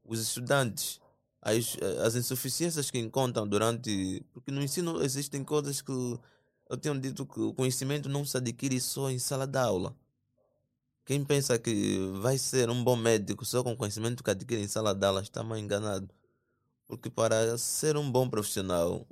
os 0.05 0.21
estudantes, 0.21 1.01
as, 1.41 1.79
as 2.05 2.15
insuficiências 2.15 2.91
que 2.91 2.99
encontram 2.99 3.49
durante. 3.49 4.23
Porque 4.33 4.51
no 4.51 4.63
ensino 4.63 5.03
existem 5.03 5.43
coisas 5.43 5.81
que 5.81 5.91
eu 5.91 6.77
tenho 6.77 7.01
dito 7.01 7.25
que 7.25 7.41
o 7.41 7.55
conhecimento 7.55 8.11
não 8.11 8.27
se 8.27 8.37
adquire 8.37 8.79
só 8.79 9.11
em 9.11 9.19
sala 9.19 9.47
de 9.47 9.59
aula. 9.59 9.97
Quem 11.07 11.25
pensa 11.25 11.59
que 11.59 11.99
vai 12.21 12.37
ser 12.37 12.69
um 12.69 12.85
bom 12.85 12.95
médico 12.95 13.45
só 13.45 13.63
com 13.63 13.77
conhecimento 13.77 14.23
que 14.23 14.31
adquire 14.31 14.63
em 14.63 14.69
sala 14.69 14.95
de 14.95 15.07
aula 15.07 15.23
está 15.23 15.43
mal 15.43 15.57
enganado. 15.59 16.11
Porque 16.87 17.09
para 17.09 17.57
ser 17.57 17.97
um 17.97 18.11
bom 18.11 18.29
profissional, 18.29 19.07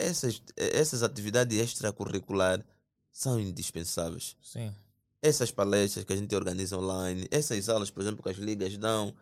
essas, 0.00 0.42
essas 0.56 1.02
atividades 1.02 1.58
extracurriculares 1.58 2.64
são 3.12 3.38
indispensáveis. 3.40 4.36
Sim. 4.42 4.74
Essas 5.22 5.50
palestras 5.50 6.04
que 6.04 6.12
a 6.12 6.16
gente 6.16 6.34
organiza 6.34 6.78
online, 6.78 7.28
essas 7.30 7.68
aulas, 7.68 7.90
por 7.90 8.00
exemplo, 8.00 8.22
que 8.22 8.30
as 8.30 8.36
ligas 8.36 8.76
dão, 8.78 9.14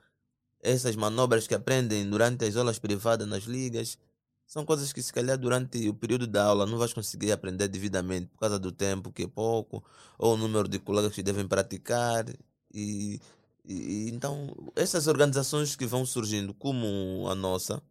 essas 0.60 0.94
manobras 0.94 1.46
que 1.46 1.54
aprendem 1.54 2.08
durante 2.08 2.44
as 2.44 2.56
aulas 2.56 2.78
privadas 2.78 3.26
nas 3.26 3.44
ligas, 3.44 3.98
são 4.46 4.64
coisas 4.64 4.92
que 4.92 5.02
se 5.02 5.12
calhar 5.12 5.36
durante 5.36 5.88
o 5.88 5.94
período 5.94 6.26
da 6.26 6.44
aula 6.44 6.64
não 6.64 6.78
vais 6.78 6.94
conseguir 6.94 7.32
aprender 7.32 7.68
devidamente 7.68 8.28
por 8.28 8.38
causa 8.38 8.58
do 8.58 8.72
tempo 8.72 9.12
que 9.12 9.24
é 9.24 9.28
pouco, 9.28 9.84
ou 10.18 10.34
o 10.34 10.36
número 10.38 10.66
de 10.68 10.78
colegas 10.78 11.14
que 11.14 11.22
devem 11.22 11.46
praticar. 11.46 12.24
E, 12.72 13.20
e 13.64 14.08
então 14.08 14.54
essas 14.74 15.06
organizações 15.06 15.76
que 15.76 15.84
vão 15.86 16.06
surgindo 16.06 16.54
como 16.54 17.26
a 17.28 17.34
nossa 17.34 17.82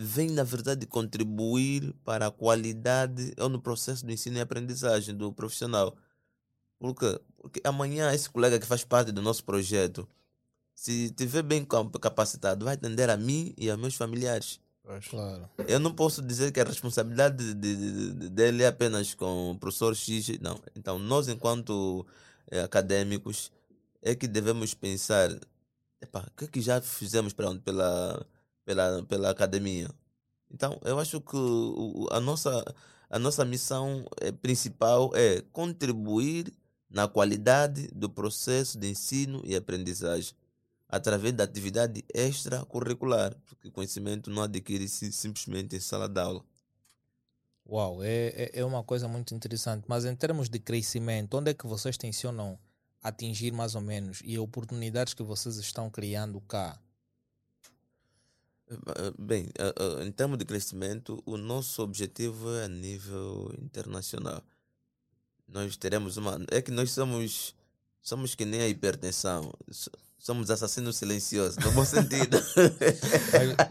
vêm 0.00 0.30
na 0.30 0.44
verdade 0.44 0.86
contribuir 0.86 1.92
para 2.04 2.28
a 2.28 2.30
qualidade 2.30 3.34
ou 3.36 3.48
no 3.48 3.60
processo 3.60 4.06
de 4.06 4.12
ensino 4.12 4.38
e 4.38 4.40
aprendizagem 4.40 5.14
do 5.14 5.32
profissional. 5.32 5.96
Por 6.78 6.94
quê? 6.94 7.20
Porque 7.36 7.60
amanhã 7.64 8.12
esse 8.14 8.30
colega 8.30 8.60
que 8.60 8.66
faz 8.66 8.84
parte 8.84 9.10
do 9.10 9.20
nosso 9.20 9.44
projeto, 9.44 10.08
se 10.72 11.06
estiver 11.06 11.42
bem 11.42 11.66
capacitado, 12.00 12.64
vai 12.64 12.74
atender 12.74 13.10
a 13.10 13.16
mim 13.16 13.52
e 13.58 13.68
a 13.68 13.76
meus 13.76 13.96
familiares. 13.96 14.60
Claro. 15.10 15.50
Eu 15.66 15.80
não 15.80 15.92
posso 15.92 16.22
dizer 16.22 16.52
que 16.52 16.60
a 16.60 16.64
responsabilidade 16.64 17.52
de, 17.52 17.54
de, 17.54 18.12
de, 18.14 18.28
dele 18.30 18.62
é 18.62 18.68
apenas 18.68 19.14
com 19.14 19.50
o 19.50 19.58
professor 19.58 19.94
X. 19.94 20.38
Não. 20.40 20.58
Então, 20.74 20.98
nós, 20.98 21.28
enquanto 21.28 22.06
eh, 22.50 22.62
acadêmicos, 22.62 23.52
é 24.00 24.14
que 24.14 24.26
devemos 24.26 24.72
pensar: 24.72 25.30
o 25.30 26.30
que, 26.36 26.44
é 26.44 26.48
que 26.48 26.60
já 26.62 26.80
fizemos 26.80 27.34
pra, 27.34 27.54
pela, 27.56 28.26
pela, 28.68 29.02
pela 29.04 29.30
academia? 29.30 29.88
Então, 30.50 30.78
eu 30.84 30.98
acho 30.98 31.22
que 31.22 31.36
a, 32.10 32.20
nossa, 32.20 32.62
a 33.08 33.18
nossa 33.18 33.42
missão 33.42 34.04
eh, 34.20 34.30
principal 34.30 35.10
é 35.14 35.40
contribuir 35.52 36.52
na 36.90 37.08
qualidade 37.08 37.88
do 37.88 38.10
processo 38.10 38.78
de 38.78 38.90
ensino 38.90 39.40
e 39.42 39.56
aprendizagem 39.56 40.34
através 40.86 41.32
da 41.32 41.44
atividade 41.44 42.04
extracurricular, 42.12 43.34
porque 43.46 43.70
conhecimento 43.70 44.30
não 44.30 44.42
adquire-se 44.42 45.12
simplesmente 45.12 45.74
em 45.74 45.80
sala 45.80 46.06
de 46.06 46.20
aula. 46.20 46.44
Uau, 47.66 48.02
é, 48.02 48.28
é, 48.28 48.50
é 48.60 48.64
uma 48.64 48.82
coisa 48.82 49.08
muito 49.08 49.34
interessante. 49.34 49.84
Mas 49.86 50.04
em 50.04 50.14
termos 50.14 50.48
de 50.50 50.58
crescimento, 50.58 51.38
onde 51.38 51.50
é 51.50 51.54
que 51.54 51.66
vocês 51.66 51.96
tensionam 51.96 52.58
atingir 53.02 53.50
mais 53.50 53.74
ou 53.74 53.80
menos 53.80 54.20
e 54.24 54.38
oportunidades 54.38 55.14
que 55.14 55.22
vocês 55.22 55.56
estão 55.56 55.90
criando 55.90 56.40
cá? 56.42 56.78
Bem, 59.18 59.48
em 60.04 60.12
termos 60.12 60.38
de 60.38 60.44
crescimento, 60.44 61.22
o 61.24 61.36
nosso 61.36 61.82
objetivo 61.82 62.54
é 62.56 62.64
a 62.64 62.68
nível 62.68 63.52
internacional. 63.62 64.42
Nós 65.46 65.76
teremos 65.76 66.16
uma. 66.16 66.38
É 66.50 66.60
que 66.60 66.70
nós 66.70 66.90
somos, 66.90 67.54
somos 68.02 68.34
que 68.34 68.44
nem 68.44 68.60
a 68.60 68.68
hipertensão 68.68 69.52
somos 70.18 70.50
assassinos 70.50 70.96
silenciosos, 70.96 71.56
no 71.64 71.72
bom 71.72 71.84
sentido. 71.84 72.38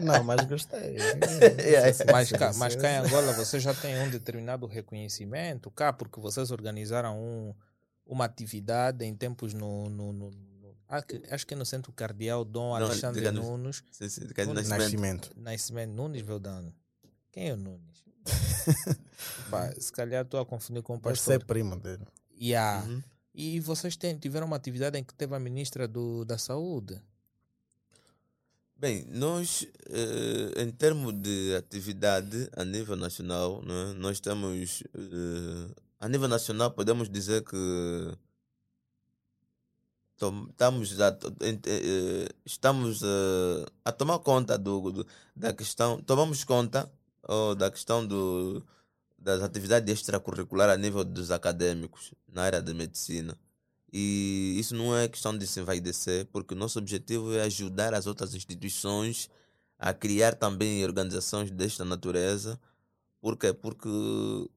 não, 0.00 0.24
mas 0.24 0.44
gostei. 0.46 0.96
mas, 2.10 2.32
cá, 2.32 2.52
mas 2.56 2.74
cá 2.74 2.90
em 2.90 2.96
Angola 2.96 3.32
você 3.34 3.60
já 3.60 3.74
tem 3.74 4.00
um 4.00 4.10
determinado 4.10 4.66
reconhecimento, 4.66 5.70
cá, 5.70 5.92
porque 5.92 6.18
vocês 6.18 6.50
organizaram 6.50 7.16
um, 7.20 7.54
uma 8.06 8.24
atividade 8.24 9.04
em 9.04 9.14
tempos 9.14 9.52
no, 9.52 9.88
no, 9.90 10.12
no 10.12 10.30
acho 10.88 11.46
que 11.46 11.54
é 11.54 11.56
no 11.56 11.66
Centro 11.66 11.92
Cardeal 11.92 12.44
Dom 12.44 12.74
Alexandre 12.74 13.30
não, 13.30 13.56
Nunes. 13.56 13.82
Sim, 13.90 14.08
sim, 14.08 14.22
Nunes 14.46 14.68
Nascimento. 14.68 15.30
Nascimento. 15.36 15.90
Nunes 15.92 16.22
Veldano. 16.22 16.74
Quem 17.30 17.50
é 17.50 17.52
o 17.52 17.56
Nunes? 17.56 18.04
Pá, 19.50 19.72
se 19.78 19.92
calhar 19.92 20.24
estou 20.24 20.40
a 20.40 20.46
confundir 20.46 20.82
com 20.82 20.94
o 20.94 21.00
pastor. 21.00 21.34
Você 21.34 21.34
é 21.34 21.38
primo 21.38 21.76
dele. 21.76 22.06
Yeah. 22.40 22.86
Uhum. 22.86 23.02
E 23.34 23.60
vocês 23.60 23.96
têm, 23.96 24.18
tiveram 24.18 24.46
uma 24.46 24.56
atividade 24.56 24.98
em 24.98 25.04
que 25.04 25.14
teve 25.14 25.34
a 25.34 25.38
ministra 25.38 25.86
do, 25.86 26.24
da 26.24 26.38
Saúde? 26.38 27.00
Bem, 28.76 29.04
nós, 29.08 29.66
eh, 29.88 30.62
em 30.62 30.70
termos 30.70 31.12
de 31.14 31.54
atividade 31.56 32.48
a 32.56 32.64
nível 32.64 32.94
nacional, 32.94 33.60
né, 33.62 33.94
nós 33.96 34.18
estamos. 34.18 34.84
Eh, 34.94 35.74
a 36.00 36.08
nível 36.08 36.28
nacional, 36.28 36.70
podemos 36.70 37.08
dizer 37.08 37.42
que 37.42 37.56
estamos 40.50 41.00
a, 41.00 41.18
eh, 41.40 42.28
estamos 42.44 43.02
a 43.84 43.92
tomar 43.92 44.18
conta 44.18 44.58
do, 44.58 44.90
do, 44.90 45.06
da 45.34 45.52
questão, 45.52 46.00
tomamos 46.02 46.44
conta 46.44 46.90
oh, 47.22 47.54
da 47.54 47.70
questão 47.70 48.06
do, 48.06 48.62
das 49.18 49.42
atividades 49.42 49.92
extracurriculares 49.92 50.74
a 50.74 50.78
nível 50.78 51.04
dos 51.04 51.30
acadêmicos 51.30 52.12
na 52.26 52.42
área 52.42 52.62
da 52.62 52.74
medicina. 52.74 53.38
E 53.92 54.56
isso 54.58 54.74
não 54.74 54.96
é 54.96 55.08
questão 55.08 55.36
de 55.36 55.46
se 55.46 55.60
envaidecer, 55.60 56.26
porque 56.26 56.54
o 56.54 56.56
nosso 56.56 56.78
objetivo 56.78 57.32
é 57.32 57.42
ajudar 57.42 57.94
as 57.94 58.06
outras 58.06 58.34
instituições 58.34 59.30
a 59.78 59.94
criar 59.94 60.34
também 60.34 60.84
organizações 60.84 61.50
desta 61.50 61.84
natureza. 61.84 62.60
Por 63.20 63.36
quê? 63.36 63.52
Porque 63.52 63.88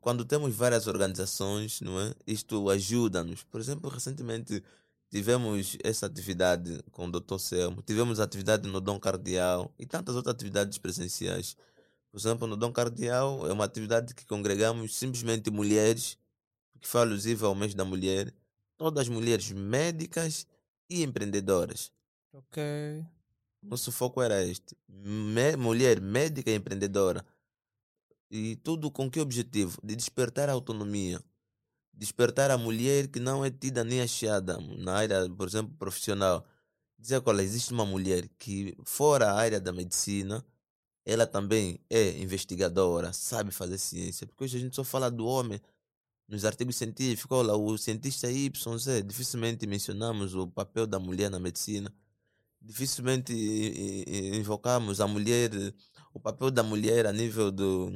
quando 0.01 0.25
temos 0.25 0.53
várias 0.55 0.87
organizações, 0.87 1.81
não 1.81 1.99
é? 1.99 2.13
isto 2.27 2.69
ajuda-nos. 2.69 3.43
Por 3.43 3.61
exemplo, 3.61 3.89
recentemente 3.89 4.63
tivemos 5.11 5.77
essa 5.83 6.05
atividade 6.05 6.81
com 6.91 7.05
o 7.05 7.11
Dr. 7.11 7.37
Selmo, 7.37 7.81
tivemos 7.81 8.19
atividade 8.19 8.67
no 8.67 8.79
Dom 8.79 8.97
Cardeal 8.97 9.71
e 9.77 9.85
tantas 9.85 10.15
outras 10.15 10.33
atividades 10.33 10.77
presenciais. 10.77 11.57
Por 12.09 12.17
exemplo, 12.17 12.47
no 12.47 12.55
Dom 12.55 12.71
Cardeal 12.71 13.45
é 13.45 13.53
uma 13.53 13.65
atividade 13.65 14.15
que 14.15 14.25
congregamos 14.25 14.95
simplesmente 14.95 15.51
mulheres, 15.51 16.17
que 16.79 16.87
foi 16.87 17.01
alusiva 17.01 17.45
ao 17.45 17.53
mês 17.53 17.75
da 17.75 17.83
mulher, 17.83 18.33
todas 18.77 19.09
mulheres 19.09 19.51
médicas 19.51 20.47
e 20.89 21.03
empreendedoras. 21.03 21.91
Ok. 22.33 23.05
Nosso 23.61 23.91
foco 23.91 24.21
era 24.21 24.43
este: 24.43 24.75
Me 24.87 25.55
mulher 25.57 26.01
médica 26.01 26.49
e 26.49 26.55
empreendedora. 26.55 27.25
E 28.29 28.55
tudo 28.57 28.89
com 28.89 29.11
que 29.11 29.19
objetivo? 29.19 29.77
De 29.83 29.93
despertar 29.93 30.49
a 30.49 30.53
autonomia. 30.53 31.21
Despertar 32.01 32.49
a 32.49 32.57
mulher 32.57 33.07
que 33.09 33.19
não 33.19 33.45
é 33.45 33.51
tida 33.51 33.83
nem 33.83 34.01
achada 34.01 34.57
na 34.79 34.95
área, 34.95 35.29
por 35.29 35.47
exemplo, 35.47 35.71
profissional. 35.77 36.43
Dizer 36.97 37.21
olha, 37.23 37.43
existe 37.43 37.71
uma 37.71 37.85
mulher 37.85 38.27
que, 38.39 38.75
fora 38.83 39.29
a 39.29 39.35
área 39.35 39.61
da 39.61 39.71
medicina, 39.71 40.43
ela 41.05 41.27
também 41.27 41.79
é 41.91 42.17
investigadora, 42.19 43.13
sabe 43.13 43.51
fazer 43.51 43.77
ciência. 43.77 44.25
Porque 44.25 44.43
hoje 44.45 44.57
a 44.57 44.59
gente 44.59 44.75
só 44.75 44.83
fala 44.83 45.11
do 45.11 45.27
homem 45.27 45.61
nos 46.27 46.43
artigos 46.43 46.75
científicos. 46.75 47.37
Olha, 47.37 47.53
o 47.53 47.77
cientista 47.77 48.31
YZ, 48.31 49.03
dificilmente 49.05 49.67
mencionamos 49.67 50.33
o 50.33 50.47
papel 50.47 50.87
da 50.87 50.99
mulher 50.99 51.29
na 51.29 51.39
medicina. 51.39 51.93
Dificilmente 52.59 53.31
invocamos 54.33 54.99
a 54.99 55.07
mulher, 55.07 55.51
o 56.15 56.19
papel 56.19 56.49
da 56.49 56.63
mulher 56.63 57.05
a 57.05 57.11
nível 57.11 57.51
do. 57.51 57.93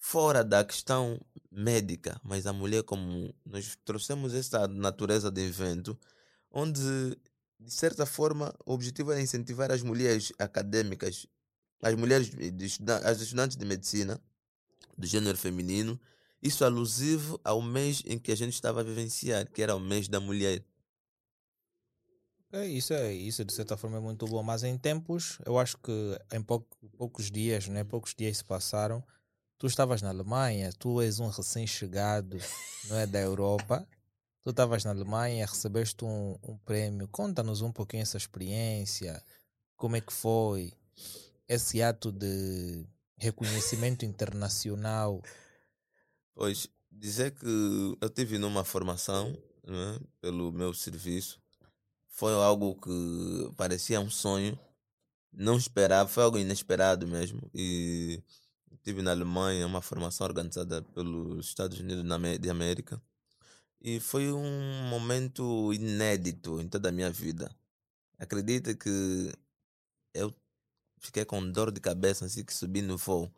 fora 0.00 0.42
da 0.42 0.64
questão 0.64 1.20
médica, 1.50 2.20
mas 2.22 2.46
a 2.46 2.52
mulher, 2.52 2.82
como 2.84 3.34
nós 3.44 3.76
trouxemos 3.84 4.34
essa 4.34 4.68
natureza 4.68 5.30
de 5.30 5.42
evento, 5.42 5.98
onde, 6.50 6.80
de 7.58 7.72
certa 7.72 8.06
forma, 8.06 8.54
o 8.64 8.72
objetivo 8.72 9.12
era 9.12 9.20
incentivar 9.20 9.70
as 9.72 9.82
mulheres 9.82 10.32
acadêmicas 10.38 11.26
as 11.82 11.94
mulheres, 11.94 12.30
as 13.04 13.20
estudantes 13.20 13.56
de 13.56 13.64
medicina 13.64 14.20
do 14.96 15.06
gênero 15.06 15.36
feminino, 15.36 15.98
isso 16.42 16.64
alusivo 16.64 17.40
ao 17.42 17.62
mês 17.62 18.02
em 18.06 18.18
que 18.18 18.32
a 18.32 18.36
gente 18.36 18.52
estava 18.52 18.80
a 18.80 18.84
vivenciar, 18.84 19.50
que 19.50 19.62
era 19.62 19.74
o 19.74 19.80
mês 19.80 20.08
da 20.08 20.20
mulher. 20.20 20.62
É, 22.52 22.66
isso, 22.66 22.92
é, 22.92 23.12
isso 23.12 23.44
de 23.44 23.52
certa 23.52 23.76
forma 23.76 23.98
é 23.98 24.00
muito 24.00 24.26
bom, 24.26 24.42
mas 24.42 24.62
em 24.62 24.76
tempos, 24.76 25.38
eu 25.46 25.58
acho 25.58 25.78
que 25.78 26.18
em 26.32 26.42
pouco, 26.42 26.66
poucos 26.96 27.30
dias, 27.30 27.68
né, 27.68 27.84
poucos 27.84 28.14
dias 28.14 28.38
se 28.38 28.44
passaram, 28.44 29.02
tu 29.60 29.66
estavas 29.66 30.00
na 30.00 30.08
Alemanha, 30.08 30.72
tu 30.72 31.02
és 31.02 31.20
um 31.20 31.28
recém-chegado, 31.28 32.38
não 32.88 32.96
é, 32.96 33.06
da 33.06 33.20
Europa, 33.20 33.86
tu 34.42 34.48
estavas 34.48 34.84
na 34.84 34.90
Alemanha, 34.90 35.44
recebeste 35.44 36.02
um, 36.02 36.38
um 36.42 36.56
prêmio, 36.56 37.06
conta-nos 37.08 37.60
um 37.60 37.70
pouquinho 37.70 38.02
essa 38.02 38.16
experiência, 38.16 39.22
como 39.76 39.96
é 39.96 40.00
que 40.00 40.14
foi, 40.14 40.72
esse 41.46 41.82
ato 41.82 42.10
de 42.10 42.86
reconhecimento 43.18 44.02
internacional? 44.06 45.20
Pois, 46.34 46.66
dizer 46.90 47.32
que 47.32 47.98
eu 48.00 48.08
tive 48.08 48.38
numa 48.38 48.64
formação 48.64 49.36
né, 49.62 50.00
pelo 50.22 50.50
meu 50.50 50.72
serviço 50.72 51.38
foi 52.08 52.32
algo 52.32 52.80
que 52.80 53.54
parecia 53.56 54.00
um 54.00 54.10
sonho. 54.10 54.58
Não 55.30 55.58
esperava, 55.58 56.08
foi 56.08 56.22
algo 56.22 56.38
inesperado 56.38 57.06
mesmo. 57.06 57.50
E 57.54 58.22
estive 58.80 59.02
na 59.02 59.10
Alemanha, 59.10 59.66
uma 59.66 59.82
formação 59.82 60.26
organizada 60.26 60.82
pelos 60.82 61.46
Estados 61.46 61.78
Unidos 61.78 62.04
de 62.40 62.50
América. 62.50 63.00
E 63.80 64.00
foi 64.00 64.32
um 64.32 64.88
momento 64.88 65.72
inédito 65.72 66.60
em 66.60 66.68
toda 66.68 66.88
a 66.88 66.92
minha 66.92 67.10
vida. 67.10 67.54
Acredita 68.18 68.74
que 68.74 69.32
eu 70.14 70.34
fiquei 70.98 71.24
com 71.24 71.50
dor 71.50 71.70
de 71.70 71.80
cabeça 71.80 72.26
assim 72.26 72.44
que 72.44 72.52
subi 72.52 72.82
no 72.82 72.96
voo. 72.96 73.30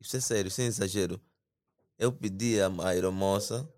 Isso 0.00 0.16
é 0.16 0.20
sério, 0.20 0.50
sem 0.50 0.66
exagero. 0.66 1.20
Eu 1.98 2.12
pedi 2.12 2.60
à 2.60 2.70
aeromoça 2.86 3.68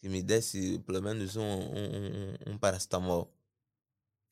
que 0.00 0.08
me 0.08 0.22
desse 0.22 0.78
pelo 0.80 1.02
menos 1.02 1.36
um, 1.36 1.42
um, 1.42 2.50
um, 2.50 2.52
um 2.52 2.58
paracetamol. 2.58 3.32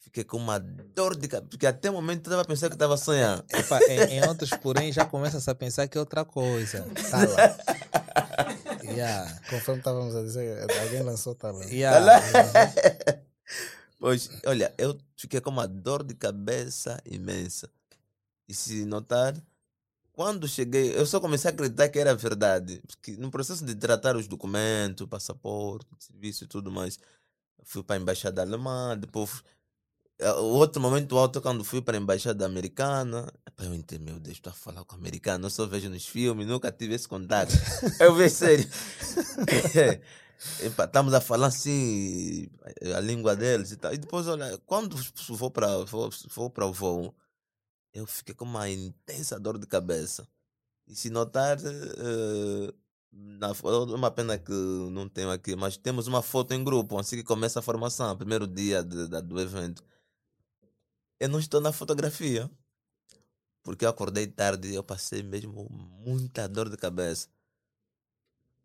Fiquei 0.01 0.25
com 0.25 0.37
uma 0.37 0.59
dor 0.59 1.17
de 1.17 1.29
cabeça, 1.29 1.49
porque 1.51 1.67
até 1.67 1.91
o 1.91 1.93
momento 1.93 2.27
eu 2.27 2.33
estava 2.33 2.45
pensando 2.45 2.71
que 2.71 2.77
estava 2.77 2.97
sonhando. 2.97 3.45
Epá, 3.51 3.81
em, 3.89 4.15
em 4.15 4.29
outros, 4.29 4.51
porém, 4.63 4.93
já 4.93 5.05
começa-se 5.05 5.51
a 5.51 5.55
pensar 5.55 5.89
que 5.89 5.99
é 5.99 6.01
outra 6.01 6.25
coisa. 6.25 6.87
Tá 7.11 7.25
lá. 7.25 7.57
Yeah. 8.87 9.41
Conforme 9.51 9.81
estávamos 9.81 10.15
a 10.15 10.23
dizer, 10.23 10.63
alguém 10.81 11.03
lançou 11.03 11.35
tá 11.35 11.51
lá. 11.51 11.65
Yeah. 11.65 12.23
Pois, 13.99 14.29
olha, 14.45 14.75
eu 14.77 14.97
fiquei 15.17 15.41
com 15.41 15.49
uma 15.51 15.67
dor 15.67 16.05
de 16.05 16.15
cabeça 16.15 17.01
imensa. 17.07 17.69
E 18.47 18.55
se 18.55 18.85
notar, 18.85 19.35
quando 20.13 20.47
cheguei, 20.47 20.95
eu 20.95 21.07
só 21.07 21.19
comecei 21.19 21.51
a 21.51 21.55
acreditar 21.55 21.89
que 21.89 21.99
era 21.99 22.15
verdade. 22.15 22.83
Porque 22.87 23.17
no 23.17 23.31
processo 23.31 23.65
de 23.65 23.75
tratar 23.75 24.15
os 24.15 24.29
documentos, 24.29 25.07
passaporte, 25.07 25.87
serviço 25.99 26.45
e 26.45 26.47
tudo 26.47 26.71
mais, 26.71 26.99
fui 27.65 27.83
para 27.83 27.97
a 27.97 27.99
embaixada 27.99 28.43
alemã, 28.43 28.97
depois 28.99 29.43
outro 30.41 30.81
momento 30.81 31.17
alto 31.17 31.41
quando 31.41 31.65
fui 31.65 31.83
para 31.83 31.97
a 31.97 32.01
embaixada 32.01 32.47
americana. 32.47 33.31
Eu 33.59 33.75
entendi, 33.75 34.03
meu 34.03 34.19
Deus, 34.19 34.37
estou 34.37 34.51
a 34.51 34.55
falar 34.55 34.85
com 34.85 34.95
americano, 34.97 35.47
eu 35.47 35.51
só 35.51 35.67
vejo 35.67 35.89
nos 35.89 36.07
filmes, 36.07 36.47
nunca 36.47 36.71
tive 36.73 36.95
esse 36.95 37.09
contato. 37.09 37.53
eu 38.01 38.15
vi 38.15 38.29
sério. 38.29 38.69
Estamos 40.61 41.15
a 41.15 41.21
falar 41.21 41.47
assim 41.47 42.49
a 42.95 43.01
língua 43.01 43.35
deles 43.35 43.73
e 43.73 43.77
tal. 43.77 43.93
E 43.95 43.99
depois, 43.99 44.27
olha, 44.29 44.59
quando 44.67 44.97
vou 45.31 45.51
para 45.51 45.79
vou, 45.85 46.11
vou 46.35 46.53
o 46.63 46.73
voo, 46.73 47.15
eu 47.95 48.07
fiquei 48.07 48.35
com 48.35 48.45
uma 48.45 48.69
intensa 48.69 49.41
dor 49.41 49.59
de 49.59 49.67
cabeça. 49.67 50.29
E 50.87 50.95
se 50.95 51.11
notar, 51.11 51.59
eh, 51.59 52.73
na, 53.11 53.49
é 53.49 53.95
uma 53.95 54.11
pena 54.11 54.39
que 54.39 54.53
não 54.53 55.09
tenho 55.09 55.31
aqui, 55.31 55.57
mas 55.57 55.77
temos 55.77 56.07
uma 56.07 56.23
foto 56.23 56.53
em 56.53 56.63
grupo, 56.63 56.99
assim 56.99 57.17
que 57.17 57.25
começa 57.25 57.59
a 57.59 57.63
formação, 57.63 58.17
primeiro 58.17 58.47
dia 58.47 58.85
de- 58.85 59.09
do 59.23 59.41
evento. 59.41 59.83
Eu 61.19 61.31
não 61.31 61.39
estou 61.39 61.63
na 61.63 61.73
fotografia, 61.73 62.51
porque 63.63 63.87
eu 63.87 63.89
acordei 63.89 64.27
tarde 64.27 64.75
eu 64.75 64.83
passei 64.83 65.23
mesmo 65.23 65.67
muita 65.71 66.47
dor 66.47 66.69
de 66.69 66.77
cabeça. 66.77 67.29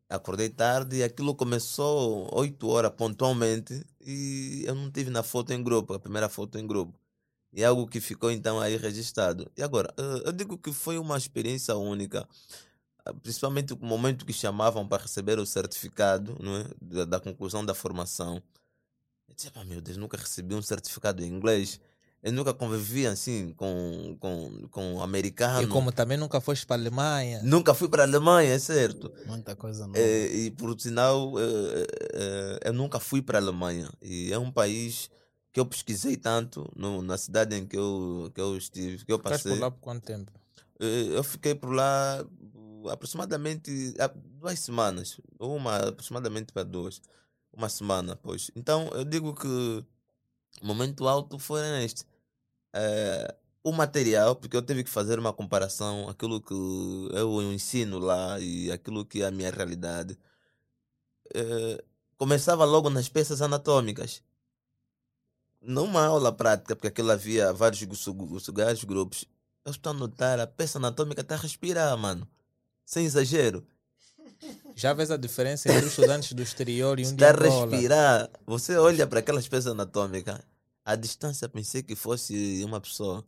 Acordei 0.09 0.49
tarde 0.49 0.97
e 0.97 1.03
aquilo 1.03 1.33
começou 1.33 2.29
8 2.35 2.67
horas 2.67 2.91
pontualmente 2.91 3.85
e 4.01 4.63
eu 4.67 4.75
não 4.75 4.91
tive 4.91 5.09
na 5.09 5.23
foto 5.23 5.53
em 5.53 5.63
grupo, 5.63 5.93
a 5.93 5.99
primeira 5.99 6.27
foto 6.27 6.59
em 6.59 6.67
grupo. 6.67 6.99
E 7.53 7.63
é 7.63 7.65
algo 7.65 7.87
que 7.87 8.01
ficou 8.01 8.29
então 8.29 8.59
aí 8.59 8.75
registrado. 8.75 9.49
E 9.55 9.63
agora, 9.63 9.93
eu 10.25 10.33
digo 10.33 10.57
que 10.57 10.73
foi 10.73 10.97
uma 10.97 11.17
experiência 11.17 11.75
única, 11.77 12.27
ah, 13.05 13.13
principalmente 13.13 13.73
o 13.73 13.77
momento 13.77 14.25
que 14.25 14.33
chamavam 14.33 14.85
para 14.85 15.03
receber 15.03 15.39
o 15.39 15.45
certificado 15.45 16.37
é? 16.41 16.75
da, 16.81 17.05
da 17.05 17.19
conclusão 17.21 17.65
da 17.65 17.73
formação. 17.73 18.43
Eu 19.29 19.35
disse, 19.35 19.47
"Epá, 19.47 19.63
meu 19.63 19.79
Deus, 19.79 19.95
nunca 19.95 20.17
recebi 20.17 20.53
um 20.53 20.61
certificado 20.61 21.23
em 21.23 21.27
inglês. 21.29 21.79
Eu 22.23 22.31
nunca 22.31 22.53
convivi 22.53 23.07
assim 23.07 23.51
com, 23.53 24.15
com, 24.19 24.67
com 24.69 25.01
americano. 25.01 25.63
E 25.63 25.67
como 25.67 25.91
também 25.91 26.17
nunca 26.17 26.39
foste 26.39 26.65
para 26.67 26.75
a 26.75 26.79
Alemanha, 26.79 27.41
Nunca 27.43 27.73
fui 27.73 27.89
para 27.89 28.03
a 28.03 28.05
Alemanha, 28.05 28.53
é 28.53 28.59
certo. 28.59 29.11
Muita 29.25 29.55
coisa 29.55 29.87
nova. 29.87 29.97
É, 29.97 30.27
e 30.27 30.51
por 30.51 30.79
sinal, 30.79 31.33
é, 31.39 31.43
é, 32.13 32.69
eu 32.69 32.73
nunca 32.73 32.99
fui 32.99 33.23
para 33.23 33.39
a 33.39 33.41
Alemanha. 33.41 33.89
E 34.01 34.31
é 34.31 34.37
um 34.37 34.51
país 34.51 35.09
que 35.51 35.59
eu 35.59 35.65
pesquisei 35.65 36.15
tanto 36.15 36.71
no, 36.75 37.01
na 37.01 37.17
cidade 37.17 37.55
em 37.55 37.65
que 37.65 37.75
eu, 37.75 38.31
que 38.35 38.39
eu 38.39 38.55
estive, 38.55 39.03
que 39.03 39.11
eu 39.11 39.17
ficaste 39.17 39.43
passei. 39.43 39.53
por 39.53 39.61
lá 39.61 39.71
por 39.71 39.79
quanto 39.79 40.03
tempo? 40.03 40.31
Eh, 40.79 41.17
Eu 41.17 41.23
fiquei 41.23 41.55
por 41.55 41.71
lá 41.71 42.23
uh, 42.23 42.89
aproximadamente 42.89 43.95
duas 44.39 44.59
semanas. 44.59 45.19
Uma 45.39 45.89
aproximadamente 45.89 46.53
para 46.53 46.63
duas. 46.63 47.01
Uma 47.51 47.67
semana, 47.67 48.15
pois. 48.15 48.49
Então 48.55 48.89
eu 48.93 49.03
digo 49.03 49.33
que 49.33 49.47
o 49.47 50.65
momento 50.65 51.07
alto 51.07 51.37
foi 51.37 51.61
este. 51.83 52.05
Eh, 52.73 53.35
o 53.63 53.71
material, 53.71 54.35
porque 54.35 54.57
eu 54.57 54.61
tive 54.61 54.83
que 54.83 54.89
fazer 54.89 55.19
uma 55.19 55.33
comparação, 55.33 56.09
aquilo 56.09 56.41
que 56.41 56.53
eu 56.53 57.41
ensino 57.53 57.99
lá 57.99 58.39
e 58.39 58.71
aquilo 58.71 59.05
que 59.05 59.21
é 59.21 59.27
a 59.27 59.31
minha 59.31 59.51
realidade. 59.51 60.17
Eh, 61.33 61.83
começava 62.17 62.65
logo 62.65 62.89
nas 62.89 63.09
peças 63.09 63.41
anatômicas. 63.41 64.23
Numa 65.61 66.05
aula 66.05 66.31
prática, 66.31 66.75
porque 66.75 66.87
aquilo 66.87 67.11
havia 67.11 67.53
vários, 67.53 67.83
grupos, 67.83 69.25
eu 69.63 69.71
estou 69.71 69.91
a 69.91 69.93
notar, 69.93 70.39
a 70.39 70.47
peça 70.47 70.79
anatômica 70.79 71.21
está 71.21 71.35
a 71.35 71.37
respirar, 71.37 71.95
mano. 71.97 72.27
Sem 72.83 73.05
exagero. 73.05 73.65
Já 74.75 74.93
vês 74.93 75.11
a 75.11 75.17
diferença 75.17 75.69
entre 75.69 75.85
os 75.85 75.91
estudantes 75.91 76.33
do 76.33 76.41
exterior 76.41 76.99
e 76.99 77.05
um 77.05 77.11
Está 77.11 77.29
a 77.29 77.33
respirar. 77.33 78.29
Você 78.47 78.75
olha 78.75 79.05
para 79.05 79.19
aquelas 79.19 79.47
peças 79.47 79.71
anatômicas, 79.71 80.39
a 80.91 80.95
distância 80.95 81.47
pensei 81.47 81.81
que 81.81 81.95
fosse 81.95 82.61
uma 82.65 82.81
pessoa 82.81 83.25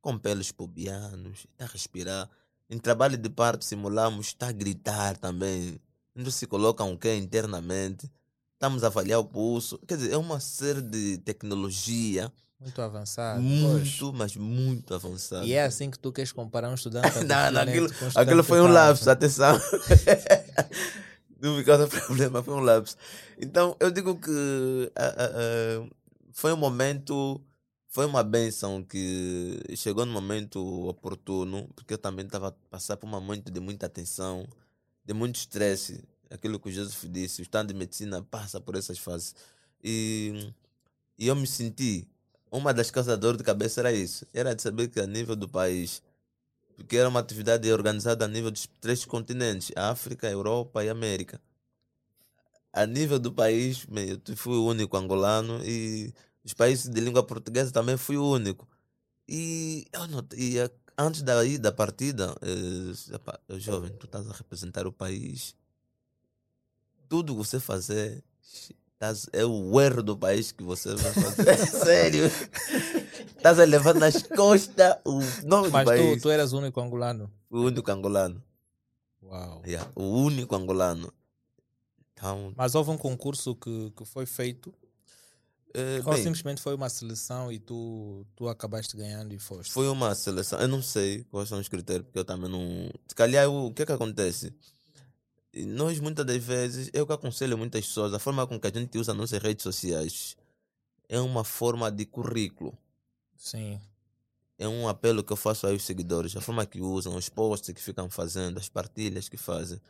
com 0.00 0.18
pelos 0.18 0.52
pubianos, 0.52 1.46
está 1.50 1.64
a 1.64 1.68
respirar. 1.68 2.30
Em 2.68 2.78
trabalho 2.78 3.16
de 3.16 3.28
parto 3.28 3.64
simulamos, 3.64 4.28
está 4.28 4.48
a 4.48 4.52
gritar 4.52 5.16
também. 5.16 5.80
Não 6.14 6.30
se 6.30 6.46
coloca 6.46 6.84
um 6.84 6.96
quê 6.96 7.16
internamente. 7.16 8.10
Estamos 8.54 8.84
a 8.84 8.88
avaliar 8.88 9.18
o 9.18 9.24
pulso. 9.24 9.78
Quer 9.86 9.96
dizer, 9.96 10.12
é 10.12 10.16
uma 10.16 10.40
série 10.40 10.82
de 10.82 11.18
tecnologia 11.18 12.30
Muito 12.60 12.80
avançado. 12.82 13.40
muito, 13.40 14.12
mas 14.12 14.36
muito 14.36 14.94
avançada. 14.94 15.46
E 15.46 15.54
é 15.54 15.64
assim 15.64 15.90
que 15.90 15.98
tu 15.98 16.12
queres 16.12 16.32
comparar 16.32 16.68
um 16.68 16.74
estudante 16.74 17.08
Não, 17.24 17.50
não, 17.50 17.62
aquilo, 17.62 17.88
com 17.88 18.04
um 18.04 18.08
estudante 18.08 18.18
aquilo 18.18 18.44
foi 18.44 18.60
um 18.60 18.68
lapso, 18.68 19.10
atenção. 19.10 19.58
Não 21.40 21.56
me 21.56 21.64
causa 21.64 21.88
problema, 21.88 22.42
foi 22.42 22.54
um 22.54 22.60
lapso. 22.60 22.96
Então, 23.38 23.74
eu 23.80 23.90
digo 23.90 24.14
que 24.16 24.92
ah, 24.94 25.14
ah, 25.16 25.30
ah, 25.34 25.88
foi 26.32 26.52
um 26.52 26.56
momento, 26.56 27.40
foi 27.88 28.06
uma 28.06 28.22
benção 28.22 28.82
que 28.82 29.58
chegou 29.76 30.06
no 30.06 30.12
momento 30.12 30.60
oportuno, 30.88 31.68
porque 31.74 31.94
eu 31.94 31.98
também 31.98 32.26
estava 32.26 32.48
a 32.48 32.52
passar 32.70 32.96
por 32.96 33.06
um 33.06 33.10
momento 33.10 33.50
de 33.50 33.60
muita 33.60 33.88
tensão, 33.88 34.46
de 35.04 35.14
muito 35.14 35.36
estresse. 35.36 36.02
Aquilo 36.30 36.60
que 36.60 36.68
o 36.68 36.72
Joseph 36.72 37.04
disse, 37.10 37.40
o 37.40 37.44
estado 37.44 37.68
de 37.68 37.74
medicina 37.74 38.22
passa 38.22 38.60
por 38.60 38.76
essas 38.76 38.98
fases. 38.98 39.34
E, 39.82 40.52
e 41.18 41.26
eu 41.26 41.36
me 41.36 41.46
senti, 41.46 42.06
uma 42.50 42.72
das 42.72 42.90
causas 42.90 43.14
da 43.14 43.16
dor 43.16 43.36
de 43.36 43.42
cabeça 43.44 43.80
era 43.80 43.92
isso, 43.92 44.26
era 44.32 44.54
de 44.54 44.62
saber 44.62 44.88
que 44.88 45.00
a 45.00 45.06
nível 45.06 45.36
do 45.36 45.48
país 45.48 46.02
porque 46.80 46.96
era 46.96 47.10
uma 47.10 47.20
atividade 47.20 47.70
organizada 47.70 48.24
a 48.24 48.28
nível 48.28 48.50
dos 48.50 48.66
três 48.80 49.04
continentes, 49.04 49.70
África, 49.76 50.28
Europa 50.30 50.82
e 50.82 50.88
América. 50.88 51.38
A 52.72 52.86
nível 52.86 53.18
do 53.18 53.32
país, 53.32 53.86
eu 54.28 54.36
fui 54.36 54.56
o 54.56 54.64
único 54.66 54.96
angolano 54.96 55.60
e 55.64 56.12
os 56.44 56.54
países 56.54 56.88
de 56.88 57.00
língua 57.00 57.22
portuguesa 57.22 57.72
também 57.72 57.96
fui 57.96 58.16
o 58.16 58.24
único. 58.24 58.68
E, 59.28 59.86
eu 59.92 60.06
notei, 60.06 60.54
antes 60.96 61.22
da, 61.22 61.44
ida, 61.44 61.70
da 61.70 61.72
partida, 61.72 62.36
eh, 62.42 63.18
eu, 63.48 63.58
jovem, 63.58 63.90
tu 63.92 64.06
estás 64.06 64.28
a 64.28 64.32
representar 64.32 64.86
o 64.86 64.92
país. 64.92 65.54
Tudo 67.08 67.32
que 67.32 67.38
você 67.38 67.58
fazer 67.58 68.22
é 69.32 69.44
o 69.44 69.80
erro 69.80 70.02
do 70.02 70.16
país 70.16 70.52
que 70.52 70.62
você 70.62 70.94
vai 70.94 71.12
fazer. 71.12 71.56
Sério. 71.66 72.26
Estás 73.36 73.58
a 73.58 73.64
levar 73.64 73.94
nas 73.94 74.22
costas 74.22 74.96
o 75.06 75.20
nome 75.46 75.68
do 75.68 75.72
Mas 75.72 75.86
país. 75.86 76.16
tu, 76.16 76.22
tu 76.22 76.30
eras 76.30 76.52
o 76.52 76.58
único 76.58 76.80
angolano. 76.80 77.30
O 77.48 77.60
único 77.60 77.90
angolano. 77.90 78.42
Uau. 79.22 79.62
Yeah, 79.66 79.90
o 79.94 80.02
único 80.02 80.54
angolano. 80.54 81.12
Então, 82.20 82.52
Mas 82.54 82.74
houve 82.74 82.90
um 82.90 82.98
concurso 82.98 83.54
que, 83.54 83.90
que 83.96 84.04
foi 84.04 84.26
feito, 84.26 84.74
eh, 85.72 86.02
ou 86.04 86.12
bem, 86.12 86.22
simplesmente 86.22 86.60
foi 86.60 86.74
uma 86.74 86.90
seleção 86.90 87.50
e 87.50 87.58
tu, 87.58 88.26
tu 88.36 88.46
acabaste 88.46 88.94
ganhando 88.94 89.32
e 89.32 89.38
foste. 89.38 89.72
foi 89.72 89.88
uma 89.88 90.14
seleção. 90.14 90.60
Eu 90.60 90.68
não 90.68 90.82
sei 90.82 91.24
quais 91.24 91.48
são 91.48 91.58
os 91.58 91.68
critérios, 91.68 92.04
porque 92.06 92.18
eu 92.18 92.24
também 92.24 92.50
não. 92.50 92.90
Se 93.08 93.14
calhar, 93.14 93.48
o 93.48 93.68
o 93.68 93.72
que 93.74 93.82
é 93.82 93.86
que 93.86 93.92
acontece? 93.92 94.52
Nós, 95.54 95.98
muitas 95.98 96.26
das 96.26 96.42
vezes, 96.44 96.90
eu 96.92 97.06
que 97.06 97.12
aconselho 97.12 97.56
muitas 97.58 97.86
pessoas, 97.86 98.12
a 98.14 98.18
forma 98.18 98.46
com 98.46 98.60
que 98.60 98.66
a 98.66 98.70
gente 98.70 98.96
usa 98.98 99.14
nossas 99.14 99.40
redes 99.42 99.62
sociais 99.62 100.36
é 101.08 101.18
uma 101.20 101.42
forma 101.42 101.90
de 101.90 102.04
currículo. 102.04 102.76
Sim. 103.36 103.80
é 104.58 104.68
um 104.68 104.86
apelo 104.88 105.24
que 105.24 105.32
eu 105.32 105.36
faço 105.36 105.66
aos 105.66 105.82
seguidores, 105.84 106.36
a 106.36 106.40
forma 106.42 106.66
que 106.66 106.80
usam, 106.82 107.16
os 107.16 107.30
posts 107.30 107.72
que 107.74 107.80
ficam 107.80 108.10
fazendo, 108.10 108.58
as 108.58 108.68
partilhas 108.68 109.28
que 109.28 109.38
fazem. 109.38 109.80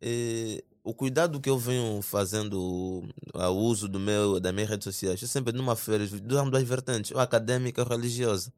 E 0.00 0.62
o 0.86 0.94
cuidado 0.94 1.40
que 1.40 1.50
eu 1.50 1.58
venho 1.58 2.00
fazendo 2.00 3.02
ao 3.34 3.56
uso 3.56 3.88
do 3.88 3.98
meu, 3.98 4.38
das 4.38 4.54
minhas 4.54 4.70
redes 4.70 4.84
sociais, 4.84 5.20
é 5.20 5.26
sempre 5.26 5.52
numa 5.52 5.74
feira, 5.74 6.06
duas, 6.06 6.48
duas 6.48 6.62
vertentes, 6.62 7.10
ou 7.10 7.18
acadêmica 7.18 7.82
ou 7.82 7.88
religiosa. 7.88 8.52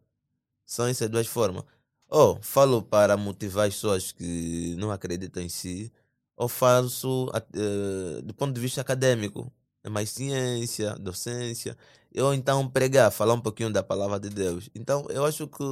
São 0.66 0.86
essas 0.86 1.08
duas 1.08 1.26
formas. 1.26 1.64
Ou 2.08 2.38
falo 2.42 2.82
para 2.82 3.16
motivar 3.16 3.66
as 3.68 3.74
pessoas 3.74 4.12
que 4.12 4.74
não 4.78 4.90
acreditam 4.90 5.42
em 5.42 5.48
si, 5.48 5.90
ou 6.36 6.48
faço 6.48 7.30
uh, 7.30 8.22
do 8.22 8.34
ponto 8.34 8.52
de 8.52 8.60
vista 8.60 8.82
acadêmico. 8.82 9.50
É 9.82 9.88
mais 9.88 10.10
ciência, 10.10 10.94
docência, 10.96 11.76
ou 12.16 12.34
então 12.34 12.68
pregar, 12.68 13.10
falar 13.10 13.34
um 13.34 13.40
pouquinho 13.40 13.72
da 13.72 13.82
palavra 13.82 14.20
de 14.20 14.28
Deus. 14.28 14.68
Então 14.74 15.06
eu 15.08 15.24
acho 15.24 15.46
que 15.48 15.64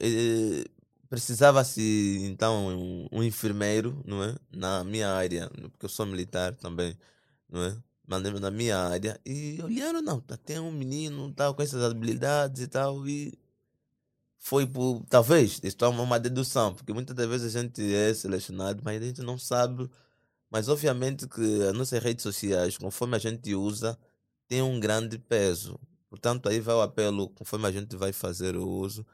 eh, 0.00 0.64
precisava-se 1.08 1.80
então 2.24 2.68
um, 2.68 3.08
um, 3.12 3.22
enfermeiro, 3.22 4.02
não 4.06 4.22
é? 4.22 4.36
Na 4.52 4.84
minha 4.84 5.10
área, 5.10 5.50
porque 5.70 5.86
eu 5.86 5.88
sou 5.88 6.06
militar 6.06 6.54
também, 6.56 6.96
não 7.48 7.62
é? 7.62 7.76
Mas 8.06 8.22
na 8.40 8.50
minha 8.50 8.78
área, 8.78 9.20
e 9.26 9.60
olharam, 9.62 10.00
não, 10.02 10.20
tá, 10.20 10.36
tem 10.36 10.58
um 10.58 10.72
menino 10.72 11.32
tal, 11.34 11.54
com 11.54 11.62
essas 11.62 11.82
habilidades 11.84 12.62
e 12.62 12.68
tal, 12.68 13.06
e 13.06 13.38
foi 14.38 14.66
por, 14.66 15.04
talvez, 15.08 15.60
isso 15.62 15.76
é 15.84 15.88
uma 15.88 16.18
dedução, 16.18 16.74
porque 16.74 16.92
muitas 16.92 17.14
das 17.14 17.28
vezes 17.28 17.54
a 17.56 17.60
gente 17.60 17.82
é 17.94 18.14
selecionado, 18.14 18.82
mas 18.84 19.02
a 19.02 19.04
gente 19.04 19.20
não 19.22 19.38
sabe. 19.38 19.90
Mas 20.50 20.68
obviamente 20.68 21.28
que 21.28 21.62
as 21.64 21.74
nossas 21.74 22.02
redes 22.02 22.22
sociais, 22.22 22.78
conforme 22.78 23.16
a 23.16 23.18
gente 23.18 23.54
usa, 23.54 23.98
tem 24.48 24.62
um 24.62 24.80
grande 24.80 25.18
peso. 25.18 25.78
Portanto, 26.08 26.48
aí 26.48 26.60
vai 26.60 26.74
o 26.74 26.80
apelo, 26.82 27.28
conforme 27.30 27.66
a 27.66 27.72
gente 27.72 27.96
vai 27.96 28.12
fazer 28.12 28.56
o 28.56 28.66
uso, 28.66 29.06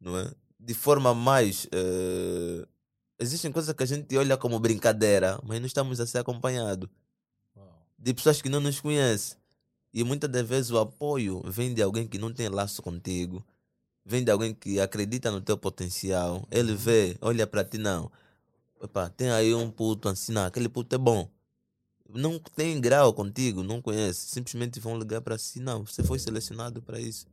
não 0.00 0.18
é? 0.18 0.32
De 0.62 0.74
forma 0.74 1.14
mais. 1.14 1.64
Uh, 1.66 2.66
existem 3.18 3.50
coisas 3.50 3.74
que 3.74 3.82
a 3.82 3.86
gente 3.86 4.16
olha 4.16 4.36
como 4.36 4.60
brincadeira, 4.60 5.40
mas 5.42 5.58
não 5.58 5.66
estamos 5.66 6.00
a 6.00 6.06
ser 6.06 6.18
acompanhados. 6.18 6.88
De 7.98 8.14
pessoas 8.14 8.40
que 8.40 8.48
não 8.48 8.60
nos 8.60 8.80
conhecem. 8.80 9.36
E 9.92 10.04
muitas 10.04 10.30
das 10.30 10.46
vezes 10.46 10.70
o 10.70 10.78
apoio 10.78 11.42
vem 11.44 11.74
de 11.74 11.82
alguém 11.82 12.06
que 12.06 12.18
não 12.18 12.32
tem 12.32 12.48
laço 12.48 12.82
contigo 12.82 13.44
vem 14.04 14.24
de 14.24 14.30
alguém 14.30 14.54
que 14.54 14.80
acredita 14.80 15.30
no 15.30 15.40
teu 15.40 15.56
potencial, 15.58 16.46
ele 16.50 16.74
vê, 16.74 17.16
olha 17.20 17.46
para 17.46 17.64
ti, 17.64 17.78
não. 17.78 18.10
Opa, 18.80 19.10
tem 19.10 19.30
aí 19.30 19.54
um 19.54 19.70
puto 19.70 20.08
assim, 20.08 20.32
não, 20.32 20.44
aquele 20.46 20.68
puto 20.68 20.94
é 20.94 20.98
bom. 20.98 21.30
Não 22.08 22.38
tem 22.56 22.80
grau 22.80 23.12
contigo, 23.14 23.62
não 23.62 23.80
conhece. 23.80 24.26
Simplesmente 24.30 24.80
vão 24.80 24.98
ligar 24.98 25.20
para 25.20 25.38
si, 25.38 25.60
não, 25.60 25.86
você 25.86 26.02
foi 26.02 26.18
selecionado 26.18 26.82
para 26.82 26.98
isso. 27.00 27.26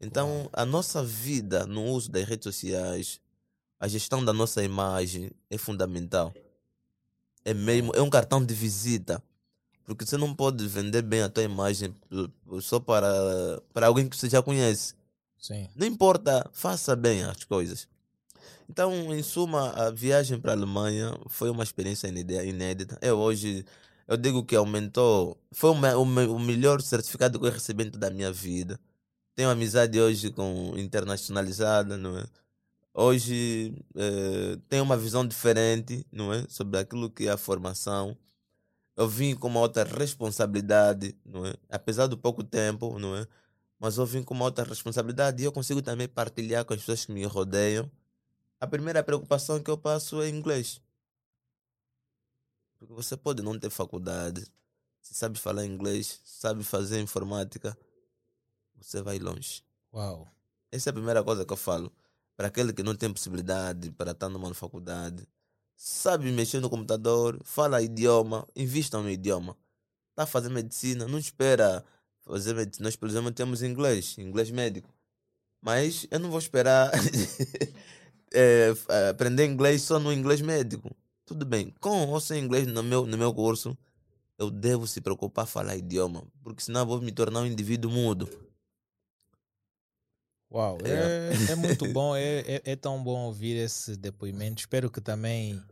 Então, 0.00 0.48
a 0.52 0.64
nossa 0.64 1.02
vida 1.02 1.66
no 1.66 1.84
uso 1.84 2.10
das 2.10 2.24
redes 2.24 2.44
sociais, 2.44 3.20
a 3.80 3.88
gestão 3.88 4.24
da 4.24 4.32
nossa 4.32 4.62
imagem 4.62 5.30
é 5.50 5.58
fundamental. 5.58 6.32
É 7.44 7.52
mesmo, 7.52 7.92
é 7.94 8.00
um 8.00 8.10
cartão 8.10 8.44
de 8.44 8.54
visita. 8.54 9.22
Porque 9.84 10.04
você 10.04 10.16
não 10.16 10.34
pode 10.34 10.66
vender 10.68 11.02
bem 11.02 11.22
a 11.22 11.28
tua 11.28 11.42
imagem 11.42 11.94
só 12.60 12.78
para, 12.78 13.08
para 13.72 13.86
alguém 13.86 14.08
que 14.08 14.16
você 14.16 14.28
já 14.28 14.42
conhece. 14.42 14.94
Sim. 15.38 15.66
Não 15.74 15.86
importa, 15.86 16.48
faça 16.52 16.94
bem 16.94 17.24
as 17.24 17.42
coisas. 17.44 17.88
Então, 18.68 19.14
em 19.14 19.22
suma, 19.22 19.70
a 19.70 19.90
viagem 19.90 20.38
para 20.38 20.52
a 20.52 20.54
Alemanha 20.54 21.18
foi 21.28 21.48
uma 21.48 21.62
experiência 21.62 22.06
inédita. 22.06 22.98
Eu 23.00 23.18
hoje, 23.18 23.64
eu 24.06 24.16
digo 24.16 24.44
que 24.44 24.54
aumentou, 24.54 25.38
foi 25.52 25.70
o, 25.70 25.74
o, 25.74 26.02
o 26.34 26.38
melhor 26.38 26.82
certificado 26.82 27.40
que 27.40 27.46
eu 27.46 27.50
recebi 27.50 27.84
em 27.84 27.90
toda 27.90 28.08
a 28.08 28.10
minha 28.10 28.30
vida. 28.30 28.78
Tenho 29.38 29.50
amizade 29.50 30.00
hoje 30.00 30.32
com 30.32 30.76
internacionalizada, 30.76 31.96
não 31.96 32.18
é? 32.18 32.26
Hoje 32.92 33.72
eh, 33.94 34.58
tenho 34.68 34.82
uma 34.82 34.96
visão 34.96 35.24
diferente, 35.24 36.04
não 36.10 36.32
é, 36.32 36.44
sobre 36.48 36.76
aquilo 36.76 37.08
que 37.08 37.28
é 37.28 37.30
a 37.30 37.36
formação. 37.36 38.18
Eu 38.96 39.08
vim 39.08 39.36
com 39.36 39.46
uma 39.46 39.60
outra 39.60 39.84
responsabilidade, 39.84 41.16
não 41.24 41.46
é? 41.46 41.54
Apesar 41.70 42.08
do 42.08 42.18
pouco 42.18 42.42
tempo, 42.42 42.98
não 42.98 43.14
é? 43.14 43.28
mas 43.78 43.96
eu 43.96 44.04
vim 44.04 44.24
com 44.24 44.34
uma 44.34 44.46
outra 44.46 44.64
responsabilidade 44.64 45.40
e 45.40 45.46
eu 45.46 45.52
consigo 45.52 45.80
também 45.80 46.08
partilhar 46.08 46.64
com 46.64 46.74
as 46.74 46.80
pessoas 46.80 47.04
que 47.04 47.12
me 47.12 47.24
rodeiam. 47.24 47.88
A 48.58 48.66
primeira 48.66 49.04
preocupação 49.04 49.62
que 49.62 49.70
eu 49.70 49.78
passo 49.78 50.20
é 50.20 50.28
inglês. 50.28 50.80
Porque 52.76 52.92
você 52.92 53.16
pode 53.16 53.40
não 53.40 53.56
ter 53.56 53.70
faculdade, 53.70 54.44
se 55.00 55.14
sabe 55.14 55.38
falar 55.38 55.64
inglês, 55.64 56.20
sabe 56.24 56.64
fazer 56.64 57.00
informática, 57.00 57.78
você 58.80 59.02
vai 59.02 59.18
longe. 59.18 59.62
Uau. 59.92 60.28
Essa 60.70 60.88
é 60.88 60.92
a 60.92 60.94
primeira 60.94 61.22
coisa 61.24 61.44
que 61.44 61.52
eu 61.52 61.56
falo. 61.56 61.92
Para 62.36 62.48
aquele 62.48 62.72
que 62.72 62.82
não 62.82 62.94
tem 62.94 63.12
possibilidade 63.12 63.90
para 63.92 64.12
estar 64.12 64.28
numa 64.28 64.52
faculdade, 64.54 65.26
sabe 65.74 66.30
mexer 66.30 66.60
no 66.60 66.70
computador, 66.70 67.40
fala 67.44 67.82
idioma, 67.82 68.46
invista 68.54 69.00
no 69.00 69.10
idioma. 69.10 69.56
Está 70.10 70.26
fazendo 70.26 70.52
medicina, 70.52 71.06
não 71.08 71.18
espera 71.18 71.84
fazer 72.20 72.54
medicina. 72.54 72.84
Nós, 72.84 72.96
por 72.96 73.08
exemplo, 73.08 73.32
temos 73.32 73.62
inglês, 73.62 74.16
inglês 74.18 74.50
médico. 74.50 74.92
Mas 75.60 76.06
eu 76.10 76.20
não 76.20 76.30
vou 76.30 76.38
esperar 76.38 76.92
é, 78.32 78.72
aprender 79.10 79.46
inglês 79.46 79.82
só 79.82 79.98
no 79.98 80.12
inglês 80.12 80.40
médico. 80.40 80.90
Tudo 81.24 81.44
bem, 81.44 81.74
com 81.80 82.08
ou 82.08 82.20
sem 82.20 82.42
inglês 82.42 82.66
no 82.66 82.82
meu, 82.82 83.04
no 83.06 83.18
meu 83.18 83.34
curso, 83.34 83.76
eu 84.38 84.50
devo 84.50 84.86
se 84.86 85.00
preocupar 85.00 85.46
falar 85.46 85.76
idioma, 85.76 86.24
porque 86.42 86.62
senão 86.62 86.86
vou 86.86 87.02
me 87.02 87.12
tornar 87.12 87.40
um 87.40 87.46
indivíduo 87.46 87.90
mudo. 87.90 88.28
Uau, 90.50 90.78
é, 90.82 91.50
é, 91.50 91.52
é 91.52 91.54
muito 91.54 91.86
bom, 91.92 92.16
é, 92.16 92.38
é, 92.40 92.62
é, 92.64 92.76
tão 92.76 93.02
bom 93.02 93.26
ouvir 93.26 93.56
esse 93.56 93.96
depoimento. 93.96 94.60
Espero 94.60 94.90
que 94.90 95.00
também 95.00 95.62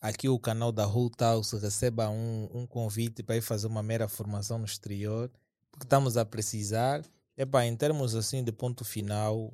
aqui 0.00 0.28
o 0.28 0.38
canal 0.38 0.72
da 0.72 0.86
Hull 0.86 1.10
House 1.18 1.52
receba 1.52 2.08
um, 2.08 2.48
um 2.52 2.66
convite 2.66 3.22
para 3.22 3.36
ir 3.36 3.42
fazer 3.42 3.66
uma 3.66 3.82
mera 3.82 4.08
formação 4.08 4.58
no 4.58 4.64
exterior 4.64 5.30
que 5.78 5.84
estamos 5.84 6.16
a 6.16 6.24
precisar. 6.24 7.04
Epá, 7.36 7.64
em 7.66 7.76
termos 7.76 8.14
assim 8.14 8.42
de 8.42 8.52
ponto 8.52 8.84
final, 8.84 9.52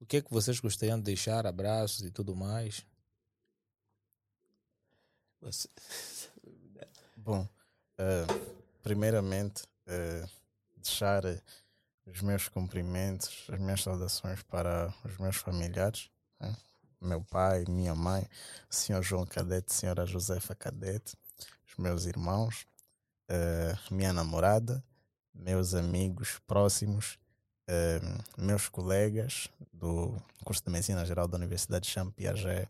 o 0.00 0.06
que 0.06 0.18
é 0.18 0.22
que 0.22 0.30
vocês 0.30 0.60
gostariam 0.60 0.98
de 0.98 1.04
deixar? 1.04 1.46
Abraços 1.46 2.04
e 2.04 2.10
tudo 2.10 2.34
mais. 2.34 2.84
Bom, 7.16 7.48
uh, 7.98 8.26
primeiramente, 8.82 9.64
uh, 9.86 10.28
deixar 10.76 11.24
uh, 11.24 11.40
os 12.06 12.20
meus 12.20 12.48
cumprimentos, 12.48 13.46
as 13.50 13.58
minhas 13.58 13.82
saudações 13.82 14.42
para 14.42 14.92
os 15.04 15.18
meus 15.18 15.36
familiares, 15.36 16.10
né? 16.40 16.54
meu 17.00 17.22
pai, 17.22 17.64
minha 17.68 17.94
mãe, 17.94 18.26
senhor 18.70 19.02
João 19.02 19.26
Cadete, 19.26 19.72
senhora 19.72 20.06
Josefa 20.06 20.54
Cadete, 20.54 21.16
os 21.66 21.76
meus 21.76 22.06
irmãos, 22.06 22.66
minha 23.90 24.12
namorada, 24.12 24.82
meus 25.34 25.74
amigos 25.74 26.40
próximos, 26.46 27.18
uh, 27.68 28.40
meus 28.42 28.68
colegas 28.68 29.48
do 29.72 30.16
curso 30.44 30.62
de 30.64 30.70
Medicina 30.70 31.04
Geral 31.04 31.26
da 31.26 31.36
Universidade 31.36 31.86
de 31.86 31.90
Champiagé, 31.90 32.68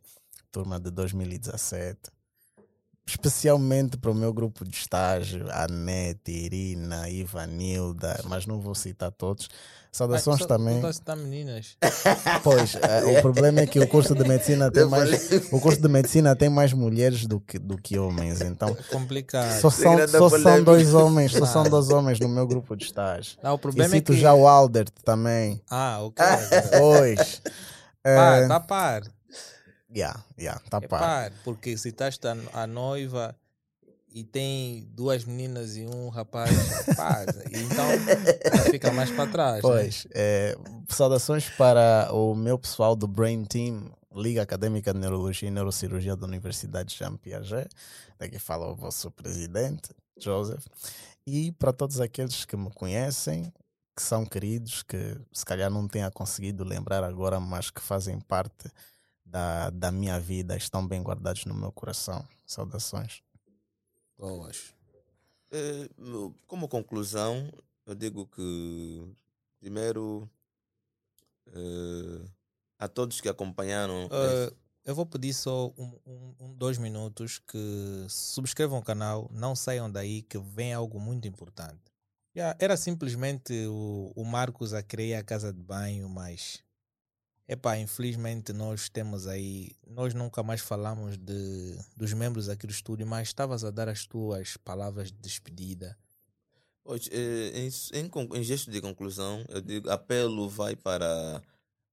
turma 0.50 0.80
de 0.80 0.90
2017, 0.90 2.10
especialmente 3.06 3.96
para 3.98 4.10
o 4.10 4.14
meu 4.14 4.32
grupo 4.32 4.64
de 4.64 4.74
estágio, 4.74 5.46
a 5.50 5.66
Nete, 5.68 6.32
Irina, 6.32 7.08
Ivanilda, 7.08 8.20
mas 8.24 8.46
não 8.46 8.60
vou 8.60 8.74
citar 8.74 9.12
todos. 9.12 9.48
Saudações 9.92 10.42
ah, 10.42 10.46
também. 10.46 10.80
Não 10.80 10.92
citar 10.92 11.16
meninas. 11.16 11.76
Pois, 12.42 12.74
é, 12.74 13.18
o 13.18 13.22
problema 13.22 13.60
é 13.60 13.66
que 13.66 13.78
o 13.78 13.86
curso 13.86 14.14
de 14.14 14.26
medicina 14.26 14.70
tem 14.70 14.84
mais 14.86 15.30
o 15.52 15.60
curso 15.60 15.80
de 15.80 15.88
medicina 15.88 16.34
tem 16.34 16.48
mais 16.48 16.72
mulheres 16.72 17.26
do 17.26 17.38
que, 17.38 17.58
do 17.58 17.76
que 17.76 17.96
homens, 17.96 18.40
então 18.40 18.70
é 18.70 18.92
complicado. 18.92 19.60
Só 19.60 19.70
são, 19.70 20.08
só 20.08 20.28
são 20.28 20.64
dois 20.64 20.92
homens, 20.94 21.32
só 21.32 21.46
são 21.46 21.62
dois 21.64 21.90
homens 21.90 22.18
no 22.18 22.28
meu 22.28 22.46
grupo 22.46 22.76
de 22.76 22.84
estágio. 22.84 23.38
Não, 23.42 23.54
o 23.54 23.58
problema 23.58 23.94
e 23.94 23.98
é 23.98 24.00
que 24.00 24.16
já 24.16 24.34
o 24.34 24.48
Aldert 24.48 24.90
também. 25.04 25.62
Ah, 25.70 26.00
ok. 26.00 26.24
Pois. 26.78 27.42
Par, 28.02 28.42
é... 28.42 28.48
tá 28.48 28.60
par. 28.60 29.02
Yeah, 29.94 30.24
yeah, 30.38 30.60
tá 30.68 30.78
é 30.82 30.88
par. 30.88 31.00
par. 31.00 31.32
Porque 31.44 31.76
se 31.78 31.90
estás 31.90 32.18
a 32.52 32.66
noiva 32.66 33.36
e 34.14 34.22
tem 34.22 34.88
duas 34.92 35.24
meninas 35.24 35.76
e 35.76 35.86
um 35.86 36.08
rapaz, 36.08 36.50
pá, 36.96 37.24
então 37.50 38.70
fica 38.70 38.92
mais 38.92 39.10
para 39.10 39.30
trás. 39.30 39.54
Né? 39.56 39.60
Pois, 39.60 40.04
né? 40.04 40.10
é, 40.14 40.56
saudações 40.88 41.48
para 41.50 42.08
o 42.12 42.34
meu 42.34 42.58
pessoal 42.58 42.94
do 42.94 43.08
Brain 43.08 43.44
Team, 43.44 43.92
Liga 44.14 44.42
Acadêmica 44.42 44.92
de 44.92 45.00
Neurologia 45.00 45.48
e 45.48 45.50
Neurocirurgia 45.50 46.16
da 46.16 46.26
Universidade 46.26 46.96
Jean 46.96 47.16
Piaget, 47.16 47.68
daqui 48.16 48.38
fala 48.38 48.68
o 48.68 48.76
vosso 48.76 49.10
presidente, 49.10 49.90
Joseph, 50.16 50.64
e 51.26 51.50
para 51.52 51.72
todos 51.72 52.00
aqueles 52.00 52.44
que 52.44 52.56
me 52.56 52.70
conhecem, 52.70 53.52
que 53.96 54.02
são 54.02 54.24
queridos, 54.24 54.84
que 54.84 55.16
se 55.32 55.44
calhar 55.44 55.70
não 55.70 55.88
tenha 55.88 56.10
conseguido 56.10 56.62
lembrar 56.62 57.02
agora, 57.02 57.40
mas 57.40 57.68
que 57.70 57.80
fazem 57.80 58.20
parte 58.20 58.70
da, 59.24 59.70
da 59.70 59.90
minha 59.90 60.18
vida 60.20 60.56
estão 60.56 60.86
bem 60.86 61.02
guardados 61.02 61.44
no 61.44 61.54
meu 61.54 61.72
coração. 61.72 62.26
Saudações. 62.46 63.22
Boas. 64.18 64.74
É, 65.50 65.88
como 66.46 66.68
conclusão, 66.68 67.52
eu 67.86 67.94
digo 67.94 68.26
que, 68.26 69.06
primeiro, 69.60 70.28
eh, 71.48 72.26
a 72.78 72.88
todos 72.88 73.20
que 73.20 73.28
acompanharam. 73.28 74.06
Uh, 74.06 74.54
eu 74.84 74.94
vou 74.94 75.06
pedir 75.06 75.32
só 75.32 75.72
um, 75.78 75.98
um, 76.06 76.34
um, 76.40 76.54
dois 76.54 76.76
minutos 76.76 77.38
que 77.38 78.06
subscrevam 78.08 78.78
o 78.78 78.82
canal, 78.82 79.30
não 79.32 79.56
saiam 79.56 79.90
daí 79.90 80.22
que 80.22 80.38
vem 80.38 80.74
algo 80.74 81.00
muito 81.00 81.26
importante. 81.26 81.80
Yeah, 82.36 82.56
era 82.60 82.76
simplesmente 82.76 83.66
o, 83.68 84.12
o 84.16 84.24
Marcos 84.24 84.74
a 84.74 84.82
criar 84.82 85.20
a 85.20 85.22
casa 85.22 85.52
de 85.52 85.62
banho, 85.62 86.08
mas 86.08 86.64
epá, 87.48 87.76
infelizmente 87.78 88.52
nós 88.52 88.88
temos 88.88 89.26
aí, 89.26 89.72
nós 89.86 90.14
nunca 90.14 90.42
mais 90.42 90.60
falamos 90.60 91.16
de, 91.16 91.78
dos 91.96 92.12
membros 92.12 92.48
aqui 92.48 92.66
do 92.66 92.72
estúdio, 92.72 93.06
mas 93.06 93.28
estavas 93.28 93.64
a 93.64 93.70
dar 93.70 93.88
as 93.88 94.06
tuas 94.06 94.56
palavras 94.56 95.10
de 95.10 95.18
despedida. 95.18 95.96
Hoje, 96.84 97.08
eh, 97.12 97.52
em, 97.54 97.70
em, 97.98 98.38
em 98.38 98.42
gesto 98.42 98.70
de 98.70 98.80
conclusão, 98.80 99.44
eu 99.48 99.60
digo, 99.60 99.88
apelo 99.88 100.48
vai 100.48 100.76
para 100.76 101.42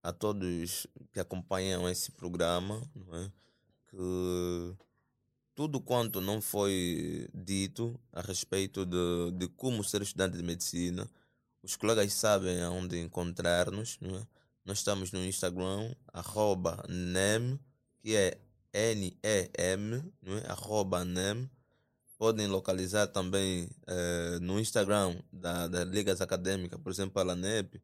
a 0.04 0.12
todos 0.12 0.88
que 1.14 1.20
acompanham 1.20 1.88
esse 1.88 2.12
programa, 2.12 2.82
é? 3.14 3.32
que 3.88 4.76
tudo 5.56 5.80
quanto 5.80 6.20
não 6.20 6.42
foi 6.42 7.30
dito 7.34 8.00
a 8.12 8.22
respeito 8.22 8.86
de, 8.86 9.32
de 9.38 9.48
como 9.50 9.84
ser 9.84 10.02
estudante 10.02 10.38
de 10.38 10.44
medicina, 10.44 11.10
os 11.62 11.76
colegas 11.76 12.12
sabem 12.14 12.62
aonde 12.62 13.00
encontrar-nos. 13.00 14.00
É? 14.02 14.41
Nós 14.64 14.78
estamos 14.78 15.12
no 15.12 15.24
Instagram, 15.26 15.94
arroba 16.14 16.84
NEM, 16.88 17.60
que 18.00 18.16
é 18.16 18.38
N-E-M, 18.74 20.14
é? 20.24 20.52
arroba 20.52 21.04
NEM. 21.04 21.50
Podem 22.18 22.46
localizar 22.46 23.08
também 23.08 23.68
eh, 23.88 24.38
no 24.40 24.60
Instagram 24.60 25.16
da, 25.34 25.68
das 25.68 25.88
ligas 25.88 26.22
acadêmicas, 26.22 26.80
por 26.80 26.92
exemplo, 26.92 27.20
a 27.20 27.24
LANEP, 27.24 27.82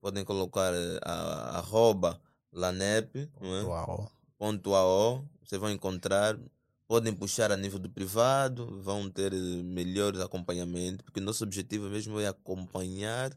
podem 0.00 0.24
colocar 0.24 0.74
eh, 0.74 0.98
a, 1.02 1.58
arroba 1.58 2.20
lanep, 2.52 3.26
ponto, 3.38 4.02
é? 4.02 4.08
ponto 4.36 4.74
AO, 4.74 5.24
vocês 5.44 5.60
vão 5.60 5.70
encontrar, 5.70 6.36
podem 6.88 7.14
puxar 7.14 7.52
a 7.52 7.56
nível 7.56 7.78
do 7.78 7.88
privado, 7.88 8.82
vão 8.82 9.08
ter 9.08 9.32
eh, 9.32 9.36
melhores 9.36 10.18
acompanhamentos, 10.20 11.02
porque 11.04 11.20
nosso 11.20 11.44
objetivo 11.44 11.88
mesmo 11.88 12.18
é 12.18 12.26
acompanhar 12.26 13.30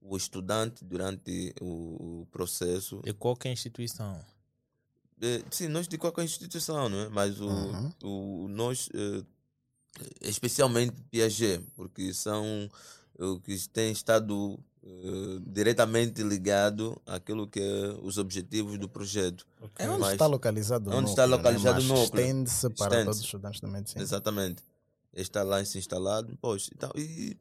o 0.00 0.16
estudante 0.16 0.84
durante 0.84 1.54
o, 1.60 2.26
processo. 2.30 3.00
De 3.04 3.12
qualquer 3.12 3.52
instituição? 3.52 4.18
É, 5.20 5.42
sim, 5.50 5.68
nós 5.68 5.86
de 5.86 5.98
qualquer 5.98 6.24
instituição, 6.24 6.88
não 6.88 7.00
é? 7.00 7.08
mas 7.10 7.40
o, 7.40 7.48
uhum. 7.48 7.92
o, 8.02 8.48
nós, 8.48 8.88
especialmente 10.22 10.96
Piaget, 11.10 11.62
porque 11.76 12.14
são 12.14 12.70
o 13.18 13.38
que 13.38 13.68
têm 13.68 13.92
estado 13.92 14.58
uh, 14.82 15.40
diretamente 15.46 16.22
ligado 16.22 17.00
àquilo 17.06 17.46
que 17.46 17.60
é 17.60 17.98
os 18.02 18.18
objetivos 18.18 18.78
do 18.78 18.88
projeto. 18.88 19.46
Okay. 19.60 19.86
É 19.86 19.90
onde 19.90 20.00
Mas, 20.00 20.12
está 20.12 20.26
localizado 20.26 20.90
o 20.90 20.94
onde 20.94 21.10
está 21.10 21.24
localizado 21.24 21.82
né? 21.82 21.84
o 21.84 21.88
núcleo. 21.88 22.24
Estende-se 22.24 22.70
para 22.70 22.86
Estende 22.86 23.04
todos 23.04 23.18
os 23.18 23.24
estudantes 23.24 23.60
da 23.60 23.68
medicina. 23.68 24.02
Exatamente. 24.02 24.62
Está 25.12 25.42
lá 25.42 25.60
instalado. 25.60 26.36
Pois, 26.40 26.70
então, 26.74 26.90
e, 26.94 27.36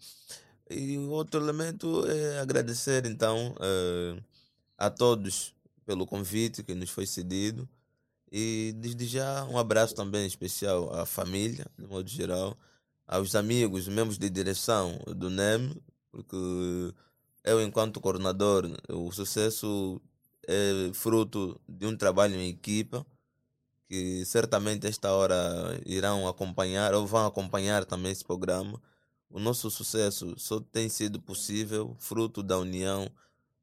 e 0.69 0.97
outro 0.97 1.41
elemento 1.41 2.05
é 2.07 2.39
agradecer 2.39 3.05
então 3.05 3.53
uh, 3.53 4.23
a 4.77 4.89
todos 4.89 5.53
pelo 5.85 6.05
convite 6.05 6.63
que 6.63 6.75
nos 6.75 6.89
foi 6.89 7.05
cedido. 7.05 7.67
E 8.31 8.73
desde 8.77 9.07
já 9.07 9.43
um 9.45 9.57
abraço 9.57 9.95
também 9.95 10.25
especial 10.27 10.93
à 10.93 11.05
família, 11.05 11.65
de 11.77 11.87
modo 11.87 12.07
geral, 12.07 12.55
aos 13.07 13.33
amigos, 13.35 13.87
membros 13.87 14.19
de 14.19 14.29
direção 14.29 14.99
do 15.07 15.29
NEM, 15.31 15.75
porque 16.11 16.35
eu, 17.43 17.61
enquanto 17.61 17.99
coordenador, 17.99 18.69
o 18.89 19.11
sucesso 19.11 19.99
é 20.47 20.91
fruto 20.93 21.59
de 21.67 21.87
um 21.87 21.97
trabalho 21.97 22.35
em 22.35 22.49
equipa 22.49 23.05
que 23.89 24.23
certamente 24.23 24.85
esta 24.85 25.11
hora 25.11 25.35
irão 25.85 26.27
acompanhar 26.27 26.93
ou 26.93 27.07
vão 27.07 27.25
acompanhar 27.25 27.83
também 27.85 28.11
esse 28.11 28.23
programa. 28.23 28.79
O 29.29 29.39
nosso 29.39 29.69
sucesso 29.69 30.33
só 30.37 30.59
tem 30.59 30.89
sido 30.89 31.21
possível 31.21 31.95
fruto 31.99 32.41
da 32.41 32.57
união 32.57 33.09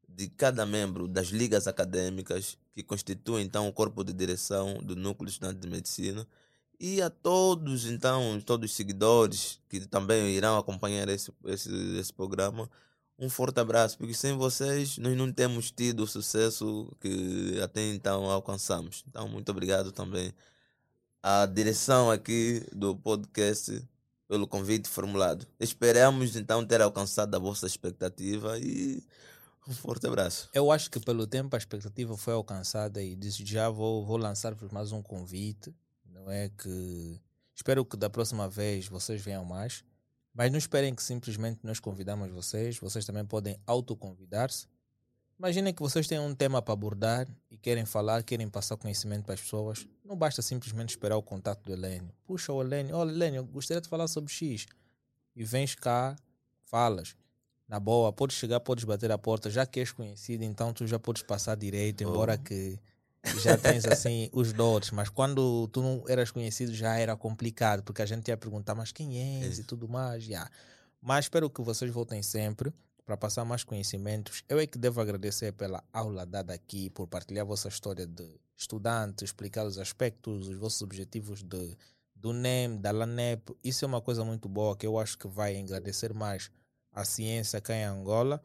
de 0.09 0.28
cada 0.28 0.64
membro 0.64 1.09
das 1.09 1.28
ligas 1.28 1.66
acadêmicas 1.66 2.56
que 2.72 2.82
constituem 2.82 3.44
então 3.44 3.68
o 3.68 3.72
corpo 3.72 4.05
de 4.05 4.12
direção 4.12 4.78
do 4.82 4.94
núcleo 4.94 5.28
estudante 5.28 5.59
de 5.59 5.68
medicina 5.68 6.26
e 6.78 7.02
a 7.02 7.10
todos 7.10 7.86
então 7.86 8.40
todos 8.40 8.70
os 8.70 8.76
seguidores 8.76 9.60
que 9.68 9.80
também 9.80 10.30
irão 10.34 10.56
acompanhar 10.56 11.09
esse, 11.09 11.32
esse, 11.47 11.70
esse 11.98 12.12
programa 12.12 12.70
um 13.18 13.30
forte 13.30 13.59
abraço, 13.60 13.97
porque 13.97 14.12
sem 14.14 14.36
vocês 14.36 14.98
nós 14.98 15.16
não 15.16 15.32
temos 15.32 15.70
tido 15.70 16.02
o 16.02 16.06
sucesso 16.06 16.94
que 17.01 17.59
até 17.62 17.82
então 17.94 18.30
alcançamos. 18.30 19.05
Então, 19.09 19.26
muito 19.28 19.51
obrigado 19.51 19.90
também 19.90 20.32
à 21.22 21.47
direção 21.47 22.10
aqui 22.10 22.62
do 22.72 22.94
podcast 22.97 23.82
pelo 24.28 24.47
convite 24.47 24.89
formulado. 24.89 25.47
Esperamos 25.59 26.36
então 26.36 26.66
ter 26.66 26.81
alcançado 26.81 27.35
a 27.35 27.39
vossa 27.39 27.66
expectativa 27.66 28.59
e 28.59 29.03
um 29.69 29.73
forte 29.73 30.07
abraço. 30.07 30.48
Eu 30.53 30.70
acho 30.70 30.90
que 30.90 31.01
pelo 31.01 31.27
tempo 31.27 31.55
a 31.55 31.59
expectativa 31.59 32.16
foi 32.16 32.35
alcançada 32.35 33.03
e 33.03 33.16
disse 33.16 33.44
já 33.44 33.69
vou, 33.69 34.05
vou 34.05 34.16
lançar 34.16 34.55
mais 34.73 34.93
um 34.93 35.03
convite. 35.03 35.74
Não 36.05 36.31
é 36.31 36.48
que 36.48 37.20
espero 37.55 37.85
que 37.85 37.97
da 37.97 38.09
próxima 38.09 38.48
vez 38.48 38.86
vocês 38.89 39.20
venham 39.20 39.44
mais. 39.44 39.85
Mas 40.32 40.51
não 40.51 40.59
esperem 40.59 40.94
que 40.94 41.03
simplesmente 41.03 41.61
nós 41.62 41.81
convidamos 41.81 42.31
vocês, 42.31 42.78
vocês 42.78 43.07
também 43.07 43.24
podem 43.24 43.59
autoconvidar-se. 43.66 44.66
Imaginem 45.38 45.74
que 45.74 45.82
vocês 45.82 46.06
têm 46.06 46.18
um 46.18 46.34
tema 46.34 46.62
para 46.62 46.72
abordar 46.72 47.28
e 47.50 47.58
querem 47.58 47.84
falar, 47.84 48.22
querem 48.22 48.48
passar 48.48 48.76
conhecimento 48.78 49.24
para 49.24 49.34
as 49.34 49.40
pessoas. 49.40 49.86
Não 50.02 50.16
basta 50.16 50.40
simplesmente 50.40 50.90
esperar 50.90 51.16
o 51.16 51.22
contato 51.22 51.62
do 51.62 51.72
Helênio. 51.72 52.10
Puxa 52.24 52.52
o 52.52 52.62
Helênio, 52.62 52.96
olha 52.96 53.10
Helênio, 53.10 53.44
gostaria 53.44 53.80
de 53.80 53.88
falar 53.88 54.08
sobre 54.08 54.32
X. 54.32 54.66
E 55.34 55.44
vens 55.44 55.74
cá, 55.74 56.16
falas. 56.64 57.14
Na 57.68 57.78
boa, 57.78 58.12
podes 58.12 58.36
chegar, 58.36 58.60
podes 58.60 58.84
bater 58.84 59.12
a 59.12 59.18
porta, 59.18 59.50
já 59.50 59.66
que 59.66 59.80
és 59.80 59.92
conhecido, 59.92 60.42
então 60.42 60.72
tu 60.72 60.86
já 60.86 60.98
podes 60.98 61.22
passar 61.22 61.54
direito, 61.54 62.02
embora 62.02 62.38
oh. 62.40 62.42
que 62.42 62.78
já 63.42 63.58
tens 63.58 63.84
assim 63.84 64.30
os 64.32 64.52
dotes, 64.54 64.90
mas 64.92 65.10
quando 65.10 65.68
tu 65.68 65.82
não 65.82 66.04
eras 66.08 66.30
conhecido 66.30 66.72
já 66.72 66.96
era 66.96 67.14
complicado, 67.14 67.82
porque 67.82 68.00
a 68.00 68.06
gente 68.06 68.28
ia 68.28 68.36
perguntar, 68.36 68.74
mas 68.74 68.90
quem 68.90 69.42
és 69.42 69.58
é. 69.58 69.62
e 69.62 69.64
tudo 69.64 69.86
mais. 69.86 70.24
Yeah. 70.26 70.50
Mas 71.02 71.26
espero 71.26 71.50
que 71.50 71.60
vocês 71.60 71.90
voltem 71.90 72.22
sempre 72.22 72.72
para 73.06 73.16
passar 73.16 73.44
mais 73.44 73.62
conhecimentos. 73.62 74.42
Eu 74.48 74.58
é 74.58 74.66
que 74.66 74.76
devo 74.76 75.00
agradecer 75.00 75.52
pela 75.52 75.82
aula 75.92 76.26
dada 76.26 76.52
aqui, 76.52 76.90
por 76.90 77.06
partilhar 77.06 77.44
a 77.44 77.48
vossa 77.48 77.68
história 77.68 78.04
de 78.04 78.28
estudante, 78.56 79.24
explicar 79.24 79.64
os 79.64 79.78
aspectos, 79.78 80.48
os 80.48 80.58
vossos 80.58 80.82
objetivos 80.82 81.44
de, 81.44 81.78
do 82.16 82.32
NEM, 82.32 82.78
da 82.78 82.90
LANEP. 82.90 83.56
Isso 83.62 83.84
é 83.84 83.88
uma 83.88 84.00
coisa 84.00 84.24
muito 84.24 84.48
boa 84.48 84.76
que 84.76 84.84
eu 84.84 84.98
acho 84.98 85.16
que 85.16 85.28
vai 85.28 85.56
agradecer 85.56 86.12
mais 86.12 86.50
a 86.92 87.04
ciência 87.04 87.60
cá 87.60 87.74
em 87.74 87.84
Angola. 87.84 88.42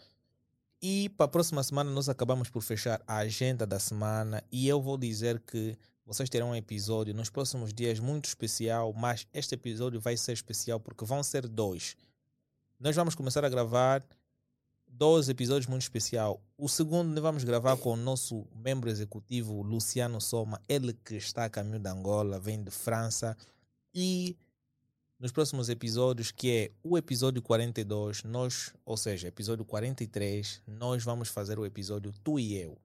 E 0.80 1.10
para 1.10 1.26
a 1.26 1.30
próxima 1.30 1.64
semana 1.64 1.90
nós 1.90 2.08
acabamos 2.08 2.50
por 2.50 2.62
fechar 2.62 3.02
a 3.08 3.18
agenda 3.18 3.66
da 3.66 3.80
semana 3.80 4.44
e 4.52 4.68
eu 4.68 4.80
vou 4.80 4.98
dizer 4.98 5.40
que 5.40 5.76
vocês 6.06 6.30
terão 6.30 6.52
um 6.52 6.56
episódio 6.56 7.14
nos 7.16 7.30
próximos 7.30 7.74
dias 7.74 8.00
muito 8.00 8.26
especial, 8.26 8.94
mas 8.94 9.26
este 9.34 9.56
episódio 9.56 10.00
vai 10.00 10.18
ser 10.18 10.34
especial 10.34 10.80
porque 10.80 11.06
vão 11.06 11.24
ser 11.24 11.48
dois. 11.48 11.96
Nós 12.80 12.96
vamos 12.96 13.16
começar 13.16 13.46
a 13.46 13.50
gravar 13.50 14.04
dois 14.92 15.30
episódios 15.30 15.68
muito 15.68 15.82
especial. 15.82 16.42
O 16.58 16.68
segundo 16.68 17.20
vamos 17.22 17.44
gravar 17.44 17.78
com 17.78 17.94
o 17.94 17.96
nosso 17.96 18.46
membro 18.54 18.90
executivo 18.90 19.62
Luciano 19.62 20.20
Soma, 20.20 20.62
ele 20.68 20.94
que 20.94 21.16
está 21.16 21.46
a 21.46 21.50
caminho 21.50 21.80
da 21.80 21.92
Angola, 21.92 22.40
vem 22.40 22.62
de 22.62 22.70
França 22.70 23.36
e 23.94 24.38
nos 25.20 25.32
próximos 25.32 25.70
episódios, 25.70 26.32
que 26.32 26.52
é 26.52 26.72
o 26.84 26.98
episódio 26.98 27.42
42, 27.42 28.24
nós, 28.24 28.74
ou 28.84 28.98
seja, 28.98 29.28
episódio 29.28 29.64
43, 29.64 30.64
nós 30.66 31.04
vamos 31.04 31.30
fazer 31.30 31.60
o 31.60 31.66
episódio 31.66 32.12
Tu 32.24 32.40
e 32.40 32.58
Eu, 32.58 32.78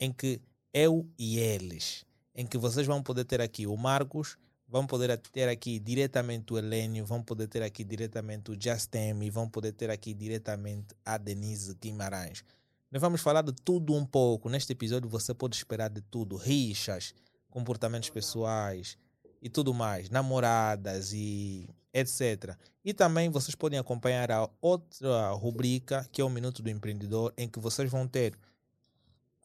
em 0.00 0.10
que 0.10 0.40
eu 0.72 1.06
e 1.18 1.38
eles, 1.38 2.06
em 2.34 2.46
que 2.46 2.56
vocês 2.56 2.86
vão 2.86 3.02
poder 3.02 3.24
ter 3.24 3.40
aqui 3.42 3.66
o 3.66 3.76
Marcos, 3.76 4.38
vão 4.72 4.86
poder 4.86 5.14
ter 5.18 5.50
aqui 5.50 5.78
diretamente 5.78 6.50
o 6.50 6.56
Helênio, 6.56 7.04
vão 7.04 7.22
poder 7.22 7.46
ter 7.46 7.62
aqui 7.62 7.84
diretamente 7.84 8.50
o 8.50 8.56
Justin 8.58 9.20
e 9.22 9.28
vão 9.28 9.46
poder 9.46 9.72
ter 9.72 9.90
aqui 9.90 10.14
diretamente 10.14 10.94
a 11.04 11.18
Denise 11.18 11.74
Guimarães. 11.78 12.42
Nós 12.90 13.02
vamos 13.02 13.20
falar 13.20 13.42
de 13.42 13.52
tudo 13.52 13.94
um 13.94 14.06
pouco. 14.06 14.48
Neste 14.48 14.72
episódio 14.72 15.10
você 15.10 15.34
pode 15.34 15.56
esperar 15.56 15.90
de 15.90 16.00
tudo: 16.00 16.36
rixas, 16.36 17.14
comportamentos 17.50 18.08
pessoais, 18.08 18.96
e 19.42 19.50
tudo 19.50 19.74
mais, 19.74 20.08
namoradas 20.08 21.12
e 21.12 21.68
etc. 21.92 22.56
E 22.82 22.94
também 22.94 23.28
vocês 23.28 23.54
podem 23.54 23.78
acompanhar 23.78 24.32
a 24.32 24.48
outra 24.58 25.32
rubrica, 25.32 26.08
que 26.10 26.22
é 26.22 26.24
o 26.24 26.30
Minuto 26.30 26.62
do 26.62 26.70
Empreendedor, 26.70 27.30
em 27.36 27.46
que 27.46 27.60
vocês 27.60 27.90
vão 27.90 28.08
ter 28.08 28.38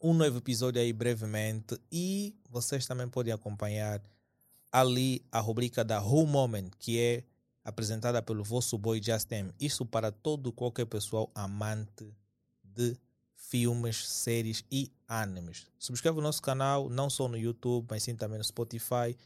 um 0.02 0.14
novo 0.14 0.38
episódio 0.38 0.80
aí 0.80 0.90
brevemente 0.90 1.78
e 1.92 2.34
vocês 2.48 2.86
também 2.86 3.08
podem 3.08 3.34
acompanhar 3.34 4.00
ali 4.72 5.24
a 5.30 5.40
rubrica 5.40 5.84
da 5.84 6.00
Who 6.00 6.26
Moment, 6.26 6.70
que 6.78 6.98
é 6.98 7.24
apresentada 7.64 8.22
pelo 8.22 8.42
vosso 8.42 8.78
boy 8.78 9.00
Justin. 9.02 9.50
Isso 9.60 9.84
para 9.84 10.10
todo 10.10 10.52
qualquer 10.52 10.86
pessoal 10.86 11.30
amante 11.34 12.12
de 12.62 12.96
filmes, 13.34 14.08
séries 14.08 14.64
e 14.70 14.90
animes. 15.06 15.66
Subscreva 15.78 16.18
o 16.18 16.22
nosso 16.22 16.42
canal, 16.42 16.88
não 16.88 17.08
só 17.08 17.28
no 17.28 17.36
YouTube, 17.36 17.86
mas 17.90 18.02
sim 18.02 18.14
também 18.14 18.38
no 18.38 18.44
Spotify. 18.44 19.16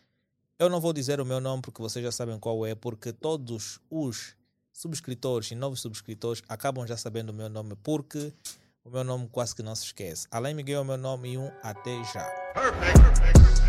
Eu 0.59 0.69
não 0.69 0.81
vou 0.81 0.93
dizer 0.93 1.20
o 1.20 1.24
meu 1.24 1.40
nome 1.40 1.62
porque 1.62 1.82
vocês 1.82 2.05
já 2.05 2.12
sabem 2.12 2.39
qual 2.39 2.64
é, 2.64 2.74
porque 2.74 3.12
todos 3.12 3.81
os 3.90 4.36
subscritores 4.73 5.51
e 5.51 5.55
novos 5.55 5.81
subscritores 5.81 6.43
acabam 6.48 6.86
já 6.86 6.97
sabendo 6.97 7.31
o 7.31 7.35
meu 7.35 7.48
nome, 7.48 7.77
porque 7.82 8.32
o 8.85 8.90
meu 8.90 9.05
nome 9.05 9.28
quase 9.28 9.55
que 9.55 9.62
não 9.62 9.74
se 9.74 9.86
esquece. 9.86 10.27
Além 10.31 10.55
Miguel 10.55 10.78
é 10.78 10.82
o 10.82 10.85
meu 10.85 10.97
nome 10.97 11.32
e 11.32 11.39
um 11.39 11.51
até 11.62 12.02
já. 12.12 12.24
Perfect. 12.55 13.20
Perfect. 13.20 13.61